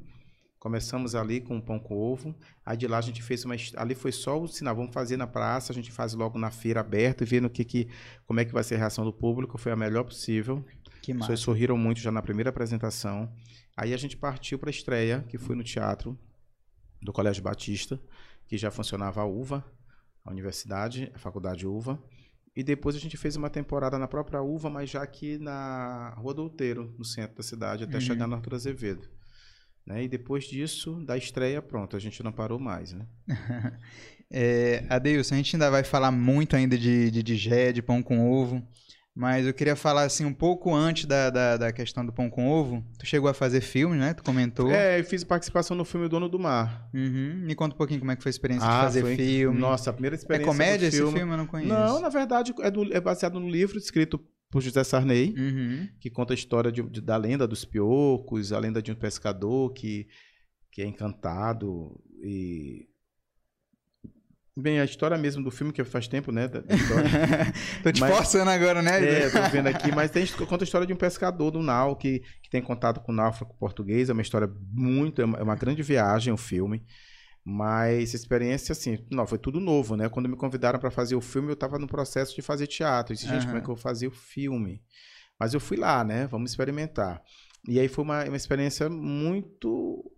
Começamos 0.59 1.15
ali 1.15 1.41
com 1.41 1.59
o 1.59 1.63
pão 1.63 1.79
com 1.79 1.97
ovo. 1.97 2.35
Aí 2.65 2.77
de 2.77 2.89
lá 2.89 2.99
a 2.99 3.03
gente 3.03 3.23
fez 3.23 3.45
uma. 3.45 3.55
Ali 3.77 3.95
foi 3.95 4.11
só 4.11 4.41
o 4.41 4.49
sinal, 4.49 4.75
vamos 4.75 4.93
fazer 4.93 5.17
na 5.17 5.27
praça, 5.27 5.73
a 5.73 5.75
gente 5.75 5.93
faz 5.93 6.15
logo 6.15 6.39
na 6.39 6.51
feira 6.51 6.81
aberta 6.81 7.23
e 7.23 7.27
vendo 7.27 7.49
que, 7.49 7.65
que, 7.65 7.89
como 8.27 8.41
é 8.41 8.45
que 8.45 8.53
vai 8.53 8.65
ser 8.65 8.75
a 8.75 8.79
reação 8.79 9.05
do 9.05 9.13
público. 9.13 9.59
Foi 9.59 9.71
a 9.71 9.77
melhor 9.77 10.05
possível. 10.05 10.65
Que 11.03 11.13
massa. 11.13 11.25
As 11.25 11.29
pessoas 11.29 11.41
sorriram 11.41 11.77
muito 11.77 12.01
já 12.01 12.11
na 12.11 12.23
primeira 12.23 12.51
apresentação. 12.51 13.33
Aí 13.77 13.93
a 13.93 13.97
gente 13.97 14.17
partiu 14.17 14.59
para 14.59 14.71
a 14.71 14.73
estreia, 14.73 15.25
que 15.29 15.39
foi 15.39 15.55
no 15.55 15.63
teatro 15.63 16.19
do 17.01 17.13
Colégio 17.13 17.43
Batista, 17.43 18.01
que 18.47 18.57
já 18.57 18.71
funcionava 18.71 19.21
a 19.21 19.27
UVA, 19.27 19.65
a 20.25 20.31
universidade, 20.31 21.13
a 21.15 21.19
faculdade 21.19 21.67
UVA. 21.67 22.03
E 22.57 22.63
depois 22.63 22.97
a 22.97 22.99
gente 22.99 23.19
fez 23.19 23.37
uma 23.37 23.51
temporada 23.51 23.99
na 23.99 24.09
própria 24.09 24.41
Uva, 24.41 24.71
mas 24.71 24.89
já 24.89 25.03
aqui 25.03 25.37
na 25.39 26.15
Rua 26.17 26.33
do 26.33 26.43
Outeiro, 26.45 26.95
no 26.97 27.05
centro 27.05 27.37
da 27.37 27.43
cidade, 27.43 27.85
até 27.85 27.97
uhum. 27.97 28.01
chegar 28.01 28.27
na 28.27 28.37
Arthur 28.37 28.55
Azevedo. 28.55 29.07
Né? 29.85 30.05
E 30.05 30.09
depois 30.09 30.45
disso, 30.45 30.95
da 31.05 31.19
estreia, 31.19 31.61
pronto, 31.61 31.95
a 31.95 31.99
gente 32.01 32.23
não 32.23 32.33
parou 32.33 32.59
mais, 32.59 32.95
né? 32.95 33.07
é, 34.31 34.87
Adeilson, 34.89 35.35
a 35.35 35.37
gente 35.37 35.55
ainda 35.55 35.71
vai 35.71 35.85
falar 35.85 36.11
muito 36.11 36.57
ainda 36.57 36.79
de, 36.79 37.11
de, 37.11 37.23
de 37.23 37.37
gé, 37.37 37.73
de 37.73 37.83
pão 37.83 38.03
com 38.03 38.27
ovo. 38.29 38.67
Mas 39.17 39.47
eu 39.47 39.55
queria 39.55 39.75
falar 39.75 40.03
assim 40.03 40.27
um 40.27 40.33
pouco 40.35 40.75
antes 40.75 41.07
da, 41.07 41.31
da, 41.31 41.57
da, 41.57 41.73
questão 41.73 42.05
do 42.05 42.13
pão 42.13 42.29
com 42.29 42.47
ovo. 42.47 42.85
Tu 42.99 43.07
chegou 43.07 43.31
a 43.31 43.33
fazer 43.33 43.63
filme, 43.63 43.97
né? 43.97 44.13
Tu 44.13 44.23
comentou. 44.23 44.71
É, 44.71 45.01
eu 45.01 45.05
fiz 45.05 45.25
participação 45.25 45.75
no 45.75 45.87
filme 45.87 46.07
Dono 46.07 46.29
do 46.29 46.39
Mar. 46.39 46.87
Uhum. 46.93 47.35
Me 47.37 47.55
conta 47.55 47.75
um 47.75 47.79
pouquinho 47.79 47.99
como 47.99 48.13
é 48.13 48.17
que 48.17 48.23
foi 48.23 48.29
a 48.29 48.31
experiência 48.31 48.69
ah, 48.69 48.81
de 48.81 48.85
fazer 48.85 49.01
foi... 49.01 49.17
filme. 49.17 49.59
Nossa, 49.59 49.89
a 49.89 49.93
primeira 49.95 50.17
é 50.17 50.19
experiência. 50.19 50.45
É 50.45 50.53
comédia 50.53 50.87
esse 50.89 50.99
filme. 50.99 51.17
filme? 51.17 51.33
Eu 51.33 51.39
não 51.39 51.47
conheço. 51.47 51.73
Não, 51.73 51.99
na 51.99 52.11
verdade 52.11 52.53
é, 52.61 52.71
do, 52.71 52.95
é 52.95 53.01
baseado 53.01 53.41
no 53.41 53.49
livro 53.49 53.79
escrito 53.79 54.21
por 54.51 54.61
José 54.61 54.85
Sarney, 54.85 55.35
uhum. 55.35 55.89
que 55.99 56.11
conta 56.11 56.35
a 56.35 56.37
história 56.37 56.71
de, 56.71 56.83
de, 56.83 57.01
da 57.01 57.17
lenda 57.17 57.47
dos 57.47 57.65
piocos, 57.65 58.53
a 58.53 58.59
lenda 58.59 58.83
de 58.83 58.93
um 58.93 58.95
pescador 58.95 59.73
que, 59.73 60.07
que 60.71 60.83
é 60.83 60.87
encantado 60.87 61.99
e 62.23 62.87
Bem, 64.59 64.81
a 64.81 64.85
história 64.87 65.19
mesmo 65.19 65.45
do 65.45 65.51
filme, 65.51 65.71
que 65.71 65.85
faz 65.85 66.09
tempo, 66.09 66.33
né? 66.33 66.49
Da, 66.49 66.63
tô 67.85 67.93
te 67.93 68.01
mas, 68.01 68.17
forçando 68.17 68.51
agora, 68.51 68.81
né? 68.81 69.25
É, 69.25 69.29
tô 69.29 69.43
vendo 69.51 69.67
aqui, 69.67 69.93
mas 69.95 70.11
tem, 70.11 70.27
conta 70.27 70.65
a 70.65 70.65
história 70.65 70.87
de 70.87 70.95
um 70.95 70.97
pescador 70.97 71.51
do 71.51 71.61
Nau 71.61 71.95
que, 71.95 72.21
que 72.43 72.49
tem 72.49 72.63
contato 72.63 73.01
com 73.01 73.13
o 73.13 73.15
náufrago 73.15 73.55
português. 73.59 74.09
É 74.09 74.15
uma 74.15 74.23
história 74.23 74.51
muito. 74.73 75.21
É 75.21 75.27
uma, 75.27 75.39
é 75.39 75.43
uma 75.43 75.57
grande 75.57 75.83
viagem 75.83 76.33
o 76.33 76.39
filme. 76.39 76.83
Mas 77.45 78.15
experiência, 78.15 78.73
assim, 78.73 79.05
não, 79.11 79.27
foi 79.27 79.37
tudo 79.37 79.61
novo, 79.61 79.95
né? 79.95 80.09
Quando 80.09 80.27
me 80.27 80.37
convidaram 80.37 80.79
para 80.79 80.91
fazer 80.91 81.15
o 81.17 81.21
filme, 81.21 81.51
eu 81.51 81.55
estava 81.55 81.79
no 81.79 81.87
processo 81.87 82.35
de 82.35 82.41
fazer 82.41 82.67
teatro. 82.67 83.13
Eu 83.13 83.17
disse, 83.17 83.29
gente, 83.29 83.43
Aham. 83.43 83.47
como 83.47 83.59
é 83.59 83.61
que 83.61 83.69
eu 83.71 83.75
vou 83.75 83.83
fazer 83.83 84.07
o 84.07 84.11
filme? 84.11 84.83
Mas 85.39 85.53
eu 85.53 85.61
fui 85.61 85.77
lá, 85.77 86.03
né? 86.03 86.27
Vamos 86.29 86.51
experimentar. 86.51 87.23
E 87.69 87.79
aí 87.79 87.89
foi 87.89 88.05
uma, 88.05 88.25
uma 88.25 88.37
experiência 88.37 88.89
muito. 88.89 90.11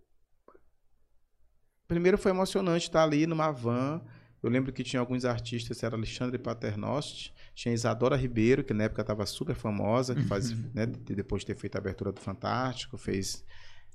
Primeiro 1.89 2.17
foi 2.17 2.31
emocionante 2.31 2.85
estar 2.87 3.03
ali 3.03 3.27
numa 3.27 3.51
van. 3.51 4.01
Eu 4.41 4.49
lembro 4.49 4.71
que 4.71 4.83
tinha 4.83 4.99
alguns 4.99 5.25
artistas, 5.25 5.83
era 5.83 5.95
Alexandre 5.95 6.37
Paternosti, 6.37 7.33
tinha 7.53 7.73
Isadora 7.73 8.15
Ribeiro, 8.15 8.63
que 8.63 8.73
na 8.73 8.85
época 8.85 9.01
estava 9.01 9.25
super 9.25 9.55
famosa, 9.55 10.15
que 10.15 10.23
faz, 10.23 10.51
né, 10.73 10.85
de- 10.85 11.15
depois 11.15 11.41
de 11.41 11.47
ter 11.47 11.55
feito 11.57 11.75
a 11.75 11.79
abertura 11.79 12.11
do 12.11 12.21
Fantástico, 12.21 12.97
fez 12.97 13.43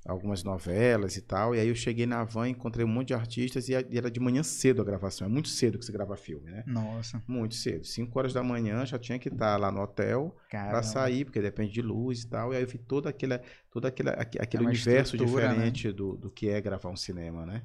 algumas 0.06 0.44
novelas 0.44 1.16
e 1.16 1.22
tal. 1.22 1.54
E 1.54 1.60
aí 1.60 1.68
eu 1.68 1.74
cheguei 1.74 2.04
na 2.04 2.22
van, 2.24 2.46
encontrei 2.48 2.84
um 2.84 2.88
monte 2.88 3.08
de 3.08 3.14
artistas 3.14 3.70
e 3.70 3.74
era 3.74 4.10
de 4.10 4.20
manhã 4.20 4.42
cedo 4.42 4.82
a 4.82 4.84
gravação. 4.84 5.26
É 5.26 5.30
muito 5.30 5.48
cedo 5.48 5.78
que 5.78 5.84
você 5.84 5.92
grava 5.92 6.14
filme, 6.14 6.50
né? 6.50 6.62
Nossa, 6.66 7.22
Muito 7.26 7.54
cedo. 7.54 7.86
5 7.86 8.18
horas 8.18 8.34
da 8.34 8.42
manhã 8.42 8.84
já 8.84 8.98
tinha 8.98 9.18
que 9.18 9.30
estar 9.30 9.56
lá 9.56 9.72
no 9.72 9.80
hotel 9.80 10.36
para 10.50 10.82
sair, 10.82 11.24
porque 11.24 11.40
depende 11.40 11.72
de 11.72 11.80
luz 11.80 12.20
e 12.22 12.28
tal. 12.28 12.52
E 12.52 12.56
aí 12.56 12.62
eu 12.62 12.68
vi 12.68 12.76
todo 12.76 13.06
aquele, 13.08 13.38
todo 13.70 13.86
aquele, 13.86 14.10
aque- 14.10 14.38
aquele 14.38 14.64
É 14.64 14.66
universo 14.66 15.16
né? 15.16 15.24
diferente 15.24 15.90
do, 15.90 16.16
do 16.18 16.30
que 16.30 16.50
é 16.50 16.60
gravar 16.60 16.90
um 16.90 16.96
cinema, 16.96 17.46
né? 17.46 17.62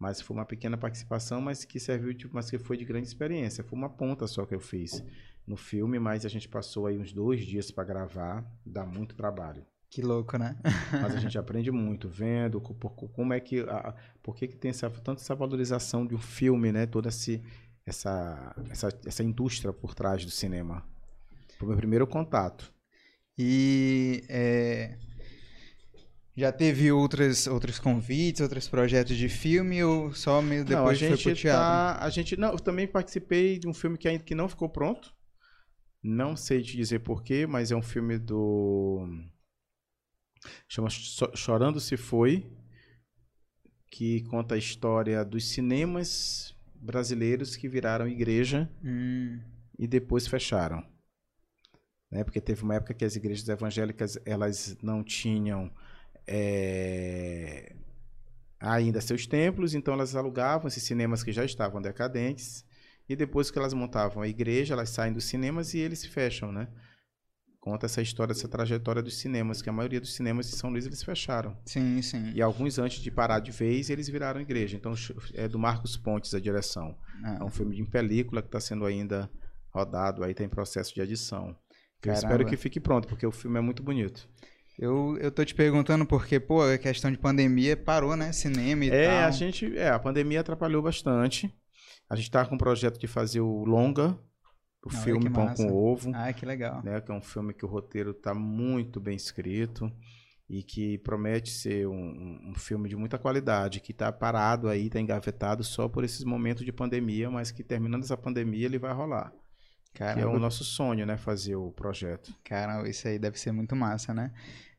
Mas 0.00 0.20
foi 0.20 0.34
uma 0.34 0.46
pequena 0.46 0.78
participação, 0.78 1.42
mas 1.42 1.64
que 1.64 1.78
serviu, 1.78 2.14
de, 2.14 2.26
mas 2.32 2.50
que 2.50 2.58
foi 2.58 2.76
de 2.78 2.86
grande 2.86 3.06
experiência. 3.06 3.62
Foi 3.62 3.78
uma 3.78 3.90
ponta 3.90 4.26
só 4.26 4.46
que 4.46 4.54
eu 4.54 4.60
fiz 4.60 5.04
no 5.46 5.56
filme, 5.56 5.98
mas 5.98 6.24
a 6.24 6.28
gente 6.28 6.48
passou 6.48 6.86
aí 6.86 6.98
uns 6.98 7.12
dois 7.12 7.44
dias 7.44 7.70
para 7.70 7.84
gravar, 7.84 8.44
dá 8.64 8.86
muito 8.86 9.14
trabalho. 9.14 9.62
Que 9.90 10.00
louco, 10.00 10.38
né? 10.38 10.56
Mas 10.90 11.14
a 11.16 11.18
gente 11.20 11.36
aprende 11.36 11.70
muito 11.70 12.08
vendo 12.08 12.60
como 12.62 13.34
é 13.34 13.40
que, 13.40 13.60
a- 13.60 13.94
por 14.22 14.34
que, 14.34 14.48
que 14.48 14.56
tem 14.56 14.70
essa, 14.70 14.88
tanto 14.88 15.20
essa 15.20 15.34
valorização 15.34 16.06
de 16.06 16.14
um 16.14 16.18
filme, 16.18 16.72
né? 16.72 16.86
Toda 16.86 17.10
esse, 17.10 17.42
essa, 17.84 18.54
essa, 18.70 18.88
essa 19.04 19.22
indústria 19.22 19.70
por 19.72 19.94
trás 19.94 20.24
do 20.24 20.30
cinema. 20.30 20.82
Foi 21.58 21.66
o 21.66 21.68
meu 21.70 21.76
primeiro 21.76 22.06
contato. 22.06 22.72
E 23.36 24.24
é, 24.28 24.96
já 26.36 26.52
teve 26.52 26.90
outras, 26.92 27.46
outros 27.46 27.78
convites, 27.78 28.40
outros 28.40 28.68
projetos 28.68 29.16
de 29.16 29.28
filme 29.28 29.82
ou 29.84 30.12
só 30.14 30.40
meio 30.42 30.64
não, 30.64 30.86
a 30.88 30.94
depois 30.94 30.98
foi 31.00 31.16
pro 31.16 31.16
gente 31.16 31.34
teatro? 31.34 31.84
tá, 31.96 31.98
a 32.04 32.10
gente 32.10 32.36
não, 32.36 32.52
eu 32.52 32.58
também 32.60 32.86
participei 32.86 33.58
de 33.58 33.68
um 33.68 33.74
filme 33.74 33.98
que 33.98 34.08
ainda 34.08 34.24
que 34.24 34.34
não 34.34 34.48
ficou 34.48 34.68
pronto. 34.68 35.14
Não 36.02 36.36
sei 36.36 36.62
te 36.62 36.76
dizer 36.76 37.00
porquê, 37.00 37.46
mas 37.46 37.70
é 37.70 37.76
um 37.76 37.82
filme 37.82 38.18
do 38.18 39.06
chama 40.68 40.88
Cho- 40.88 41.34
Chorando 41.36 41.78
se 41.80 41.96
foi, 41.96 42.50
que 43.90 44.22
conta 44.24 44.54
a 44.54 44.58
história 44.58 45.24
dos 45.24 45.44
cinemas 45.50 46.54
brasileiros 46.74 47.56
que 47.56 47.68
viraram 47.68 48.08
igreja 48.08 48.70
Hum, 48.82 49.40
e 49.78 49.86
depois 49.86 50.26
fecharam. 50.26 50.82
Né? 52.10 52.24
Porque 52.24 52.40
teve 52.40 52.62
uma 52.62 52.74
época 52.74 52.94
que 52.94 53.04
as 53.04 53.16
igrejas 53.16 53.48
evangélicas 53.48 54.18
elas 54.24 54.76
não 54.82 55.02
tinham 55.04 55.70
é, 56.32 57.74
ainda 58.60 59.00
seus 59.00 59.26
templos, 59.26 59.74
então 59.74 59.94
elas 59.94 60.14
alugavam 60.14 60.68
esses 60.68 60.82
cinemas 60.84 61.24
que 61.24 61.32
já 61.32 61.44
estavam 61.44 61.82
decadentes 61.82 62.64
e 63.08 63.16
depois 63.16 63.50
que 63.50 63.58
elas 63.58 63.74
montavam 63.74 64.22
a 64.22 64.28
igreja, 64.28 64.74
elas 64.74 64.90
saem 64.90 65.12
dos 65.12 65.24
cinemas 65.24 65.74
e 65.74 65.78
eles 65.78 65.98
se 65.98 66.08
fecham, 66.08 66.52
né? 66.52 66.68
Conta 67.58 67.86
essa 67.86 68.00
história, 68.00 68.32
essa 68.32 68.48
trajetória 68.48 69.02
dos 69.02 69.18
cinemas, 69.18 69.60
que 69.60 69.68
a 69.68 69.72
maioria 69.72 70.00
dos 70.00 70.14
cinemas 70.14 70.48
de 70.48 70.56
São 70.56 70.70
Luís 70.70 70.86
eles 70.86 71.02
fecharam. 71.02 71.58
sim, 71.66 72.00
sim. 72.00 72.32
E 72.32 72.40
alguns 72.40 72.78
antes 72.78 73.02
de 73.02 73.10
parar 73.10 73.40
de 73.40 73.50
vez, 73.50 73.90
eles 73.90 74.08
viraram 74.08 74.40
igreja. 74.40 74.76
Então 74.76 74.94
é 75.34 75.46
do 75.48 75.58
Marcos 75.58 75.96
Pontes 75.96 76.32
a 76.32 76.40
direção. 76.40 76.96
Ah, 77.24 77.38
É 77.40 77.44
um 77.44 77.50
filme 77.50 77.78
em 77.78 77.84
película 77.84 78.40
que 78.40 78.48
está 78.48 78.60
sendo 78.60 78.86
ainda 78.86 79.28
rodado, 79.74 80.22
aí 80.24 80.30
está 80.30 80.44
em 80.44 80.48
processo 80.48 80.94
de 80.94 81.00
edição. 81.02 81.54
Eu 82.02 82.12
espero 82.14 82.46
que 82.46 82.56
fique 82.56 82.80
pronto, 82.80 83.06
porque 83.06 83.26
o 83.26 83.32
filme 83.32 83.58
é 83.58 83.60
muito 83.60 83.82
bonito. 83.82 84.26
Eu, 84.80 85.16
eu 85.20 85.30
tô 85.30 85.44
te 85.44 85.54
perguntando 85.54 86.06
porque, 86.06 86.40
pô, 86.40 86.62
a 86.62 86.78
questão 86.78 87.10
de 87.12 87.18
pandemia 87.18 87.76
parou, 87.76 88.16
né? 88.16 88.32
Cinema 88.32 88.84
e 88.86 88.90
é, 88.90 89.06
tal. 89.08 89.28
a 89.28 89.30
gente, 89.30 89.76
é, 89.76 89.90
a 89.90 89.98
pandemia 89.98 90.40
atrapalhou 90.40 90.82
bastante. 90.82 91.54
A 92.08 92.16
gente 92.16 92.24
está 92.26 92.44
com 92.46 92.54
um 92.54 92.58
projeto 92.58 92.98
de 92.98 93.06
fazer 93.06 93.40
o 93.40 93.64
longa, 93.64 94.18
o 94.84 94.88
Olha 94.88 94.98
filme 94.98 95.30
Pão 95.30 95.52
com 95.54 95.70
Ovo, 95.72 96.10
Ah, 96.14 96.32
que 96.32 96.44
legal. 96.46 96.82
né, 96.82 97.00
que 97.00 97.10
é 97.12 97.14
um 97.14 97.20
filme 97.20 97.52
que 97.52 97.64
o 97.64 97.68
roteiro 97.68 98.12
está 98.12 98.34
muito 98.34 98.98
bem 98.98 99.14
escrito 99.14 99.92
e 100.48 100.62
que 100.64 100.98
promete 100.98 101.50
ser 101.50 101.86
um, 101.86 102.50
um- 102.50 102.54
filme 102.56 102.88
de 102.88 102.96
muita 102.96 103.16
qualidade, 103.18 103.78
que 103.80 103.92
está 103.92 104.10
parado 104.10 104.68
aí, 104.68 104.86
está 104.86 104.98
engavetado 104.98 105.62
só 105.62 105.88
por 105.88 106.02
esses 106.02 106.24
momentos 106.24 106.64
de 106.64 106.72
pandemia, 106.72 107.30
mas 107.30 107.52
que 107.52 107.62
terminando 107.62 108.02
essa 108.02 108.16
pandemia 108.16 108.66
ele 108.66 108.78
vai 108.78 108.92
rolar. 108.92 109.32
Que 109.94 110.02
é 110.02 110.06
Caramba, 110.06 110.36
o 110.36 110.38
nosso 110.40 110.64
sonho, 110.64 111.04
né, 111.06 111.16
fazer 111.16 111.54
o 111.56 111.70
projeto. 111.70 112.34
Caramba, 112.44 112.88
isso 112.88 113.06
aí 113.06 113.18
deve 113.18 113.38
ser 113.38 113.52
muito 113.52 113.76
massa, 113.76 114.12
né? 114.14 114.32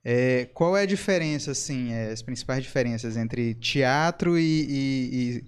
É, 0.03 0.45
qual 0.53 0.75
é 0.75 0.81
a 0.81 0.85
diferença, 0.85 1.51
assim, 1.51 1.91
é, 1.93 2.11
as 2.11 2.21
principais 2.21 2.63
diferenças 2.63 3.15
entre 3.17 3.53
teatro 3.55 4.37
e, 4.37 4.43
e, 4.43 5.37
e- 5.37 5.43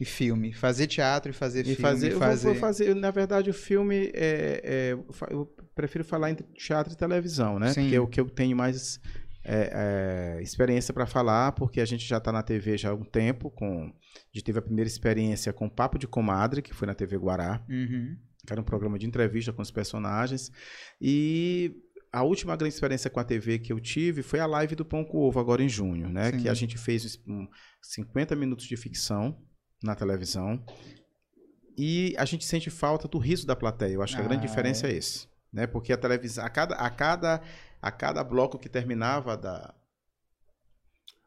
e 0.00 0.04
filme? 0.04 0.52
Fazer 0.52 0.88
teatro 0.88 1.30
e 1.30 1.34
fazer 1.34 1.62
filme? 1.62 1.76
fazer, 1.76 2.08
eu 2.12 2.18
vou- 2.18 2.28
fazer... 2.28 2.54
Fazer, 2.56 2.94
na 2.96 3.10
verdade, 3.12 3.48
o 3.50 3.54
filme 3.54 4.10
é, 4.14 4.60
é, 4.64 4.98
eu 5.30 5.46
prefiro 5.74 6.04
falar 6.04 6.30
entre 6.30 6.44
teatro 6.54 6.92
e 6.92 6.96
televisão, 6.96 7.58
né? 7.60 7.72
Sim. 7.72 7.88
Que 7.88 7.94
é 7.96 8.00
o 8.00 8.06
que 8.08 8.20
eu 8.20 8.28
tenho 8.28 8.56
mais 8.56 8.98
é, 9.44 10.36
é, 10.38 10.42
experiência 10.42 10.92
para 10.92 11.06
falar, 11.06 11.52
porque 11.52 11.80
a 11.80 11.84
gente 11.84 12.04
já 12.06 12.18
está 12.18 12.30
na 12.32 12.42
TV 12.42 12.76
já 12.76 12.90
há 12.90 12.94
um 12.94 13.04
tempo, 13.04 13.50
com, 13.50 13.84
a 13.86 13.92
gente 14.32 14.44
teve 14.44 14.58
a 14.58 14.62
primeira 14.62 14.88
experiência 14.88 15.52
com 15.52 15.68
Papo 15.68 15.98
de 15.98 16.06
Comadre, 16.08 16.60
que 16.62 16.74
foi 16.74 16.86
na 16.86 16.94
TV 16.94 17.16
Guará, 17.16 17.60
Uhum. 17.68 18.16
que 18.46 18.52
era 18.52 18.60
um 18.60 18.64
programa 18.64 18.98
de 18.98 19.06
entrevista 19.06 19.52
com 19.52 19.62
os 19.62 19.70
personagens, 19.70 20.50
e 21.00 21.72
a 22.12 22.22
última 22.22 22.54
grande 22.54 22.74
experiência 22.74 23.08
com 23.08 23.18
a 23.18 23.24
TV 23.24 23.58
que 23.58 23.72
eu 23.72 23.80
tive 23.80 24.22
foi 24.22 24.38
a 24.38 24.46
live 24.46 24.74
do 24.74 24.84
Pão 24.84 25.02
com 25.02 25.18
Ovo, 25.18 25.40
agora 25.40 25.62
em 25.62 25.68
junho, 25.68 26.10
né? 26.10 26.30
Sim. 26.30 26.40
Que 26.40 26.48
a 26.48 26.54
gente 26.54 26.76
fez 26.76 27.18
um, 27.26 27.48
50 27.80 28.36
minutos 28.36 28.66
de 28.66 28.76
ficção 28.76 29.42
na 29.82 29.94
televisão. 29.94 30.62
E 31.76 32.14
a 32.18 32.26
gente 32.26 32.44
sente 32.44 32.68
falta 32.68 33.08
do 33.08 33.16
riso 33.16 33.46
da 33.46 33.56
plateia. 33.56 33.94
Eu 33.94 34.02
acho 34.02 34.14
que 34.14 34.20
a 34.20 34.24
grande 34.24 34.44
Ah, 34.44 34.46
diferença 34.46 34.86
é. 34.86 34.92
é 34.92 34.96
esse. 34.96 35.26
Né? 35.50 35.66
Porque 35.66 35.90
a 35.90 35.96
televisão, 35.96 36.44
a 36.44 36.50
cada, 36.50 36.74
a, 36.74 36.90
cada, 36.90 37.42
a 37.80 37.90
cada 37.90 38.22
bloco 38.22 38.58
que 38.58 38.68
terminava 38.68 39.34
da, 39.34 39.74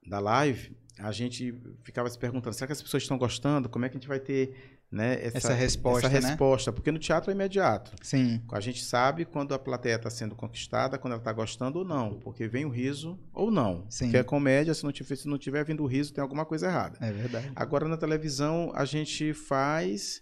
da 0.07 0.19
live, 0.19 0.77
a 0.99 1.11
gente 1.11 1.53
ficava 1.83 2.07
se 2.09 2.17
perguntando: 2.17 2.55
será 2.55 2.67
que 2.67 2.73
as 2.73 2.81
pessoas 2.81 3.01
estão 3.01 3.17
gostando? 3.17 3.69
Como 3.69 3.85
é 3.85 3.89
que 3.89 3.97
a 3.97 3.99
gente 3.99 4.07
vai 4.07 4.19
ter 4.19 4.74
né, 4.95 5.19
essa, 5.21 5.37
Essa 5.37 5.53
resposta, 5.53 6.07
essa 6.07 6.21
né? 6.21 6.29
resposta? 6.29 6.71
Porque 6.71 6.89
no 6.89 6.97
teatro 6.97 7.29
é 7.29 7.33
imediato. 7.33 7.91
Sim, 8.01 8.41
A 8.49 8.61
gente 8.61 8.81
sabe 8.81 9.25
quando 9.25 9.53
a 9.53 9.59
plateia 9.59 9.95
está 9.95 10.09
sendo 10.09 10.35
conquistada, 10.35 10.97
quando 10.97 11.11
ela 11.11 11.21
está 11.21 11.33
gostando 11.33 11.79
ou 11.79 11.85
não, 11.85 12.17
porque 12.19 12.47
vem 12.47 12.63
o 12.63 12.69
riso 12.69 13.19
ou 13.33 13.51
não. 13.51 13.85
Sim. 13.89 14.05
Porque 14.05 14.17
é 14.17 14.23
comédia, 14.23 14.73
se 14.73 14.85
não, 14.85 14.93
tiver, 14.93 15.15
se 15.17 15.27
não 15.27 15.37
tiver 15.37 15.65
vindo 15.65 15.83
o 15.83 15.85
riso, 15.85 16.13
tem 16.13 16.21
alguma 16.21 16.45
coisa 16.45 16.67
errada. 16.67 16.97
é 17.01 17.11
verdade. 17.11 17.51
Agora 17.53 17.87
na 17.89 17.97
televisão 17.97 18.71
a 18.73 18.85
gente 18.85 19.33
faz 19.33 20.21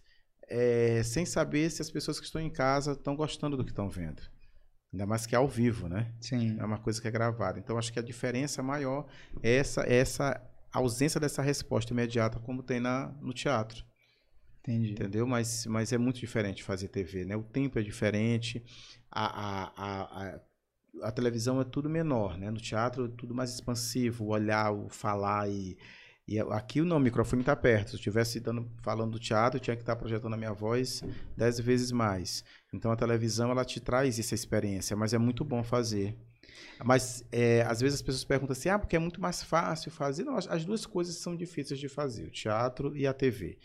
é, 0.49 1.03
sem 1.03 1.23
saber 1.23 1.69
se 1.69 1.81
as 1.81 1.91
pessoas 1.91 2.19
que 2.19 2.25
estão 2.25 2.41
em 2.41 2.49
casa 2.49 2.93
estão 2.93 3.15
gostando 3.15 3.55
do 3.55 3.63
que 3.63 3.69
estão 3.71 3.87
vendo. 3.87 4.23
Ainda 4.91 5.05
mais 5.05 5.27
que 5.27 5.35
é 5.35 5.37
ao 5.37 5.47
vivo, 5.47 5.87
né? 5.87 6.11
Sim, 6.19 6.57
É 6.59 6.65
uma 6.65 6.79
coisa 6.79 6.99
que 6.99 7.07
é 7.07 7.11
gravada. 7.11 7.59
Então 7.59 7.77
acho 7.77 7.93
que 7.93 7.99
a 7.99 8.03
diferença 8.03 8.63
maior 8.63 9.05
é 9.43 9.55
essa, 9.55 9.81
essa 9.83 10.41
ausência 10.71 11.19
dessa 11.19 11.43
resposta 11.43 11.93
imediata 11.93 12.39
como 12.39 12.63
tem 12.63 12.79
na, 12.79 13.11
no 13.21 13.33
teatro. 13.33 13.83
Entendi. 14.63 14.93
Entendeu? 14.93 15.27
Mas, 15.27 15.65
mas 15.65 15.91
é 15.91 15.97
muito 15.97 16.19
diferente 16.19 16.63
fazer 16.63 16.87
TV, 16.87 17.25
né? 17.25 17.35
O 17.35 17.43
tempo 17.43 17.77
é 17.77 17.81
diferente, 17.81 18.63
a, 19.11 19.25
a, 19.25 19.71
a, 19.75 20.39
a, 21.03 21.11
televisão 21.11 21.59
é 21.59 21.63
tudo 21.63 21.89
menor, 21.89 22.37
né? 22.37 22.49
No 22.49 22.59
teatro 22.59 23.05
é 23.05 23.09
tudo 23.09 23.35
mais 23.35 23.53
expansivo, 23.53 24.25
o 24.25 24.29
olhar, 24.29 24.71
o 24.71 24.89
falar 24.89 25.49
e... 25.49 25.77
E 26.25 26.39
aqui 26.39 26.81
não, 26.81 26.95
o 26.95 26.99
microfone 27.01 27.41
está 27.41 27.53
perto. 27.53 27.89
Se 27.89 27.95
eu 27.95 27.97
estivesse 27.97 28.39
dando, 28.39 28.71
falando 28.81 29.11
do 29.11 29.19
teatro, 29.19 29.57
eu 29.57 29.61
tinha 29.61 29.75
que 29.75 29.81
estar 29.81 29.93
projetando 29.97 30.33
a 30.33 30.37
minha 30.37 30.53
voz 30.53 31.03
dez 31.35 31.59
vezes 31.59 31.91
mais. 31.91 32.45
Então 32.73 32.93
a 32.93 32.95
televisão 32.95 33.51
ela 33.51 33.65
te 33.65 33.81
traz 33.81 34.17
essa 34.17 34.33
experiência, 34.33 34.95
mas 34.95 35.13
é 35.13 35.17
muito 35.17 35.43
bom 35.43 35.61
fazer. 35.65 36.15
Mas 36.83 37.25
é, 37.29 37.63
às 37.63 37.81
vezes 37.81 37.95
as 37.95 38.01
pessoas 38.01 38.23
perguntam 38.23 38.53
assim, 38.53 38.69
ah, 38.69 38.79
porque 38.79 38.95
é 38.95 38.99
muito 38.99 39.19
mais 39.19 39.43
fácil 39.43 39.91
fazer. 39.91 40.23
Não, 40.23 40.37
as, 40.37 40.47
as 40.47 40.63
duas 40.63 40.85
coisas 40.85 41.15
são 41.17 41.35
difíceis 41.35 41.77
de 41.77 41.89
fazer, 41.89 42.23
o 42.23 42.31
teatro 42.31 42.95
e 42.95 43.05
a 43.05 43.13
TV. 43.13 43.59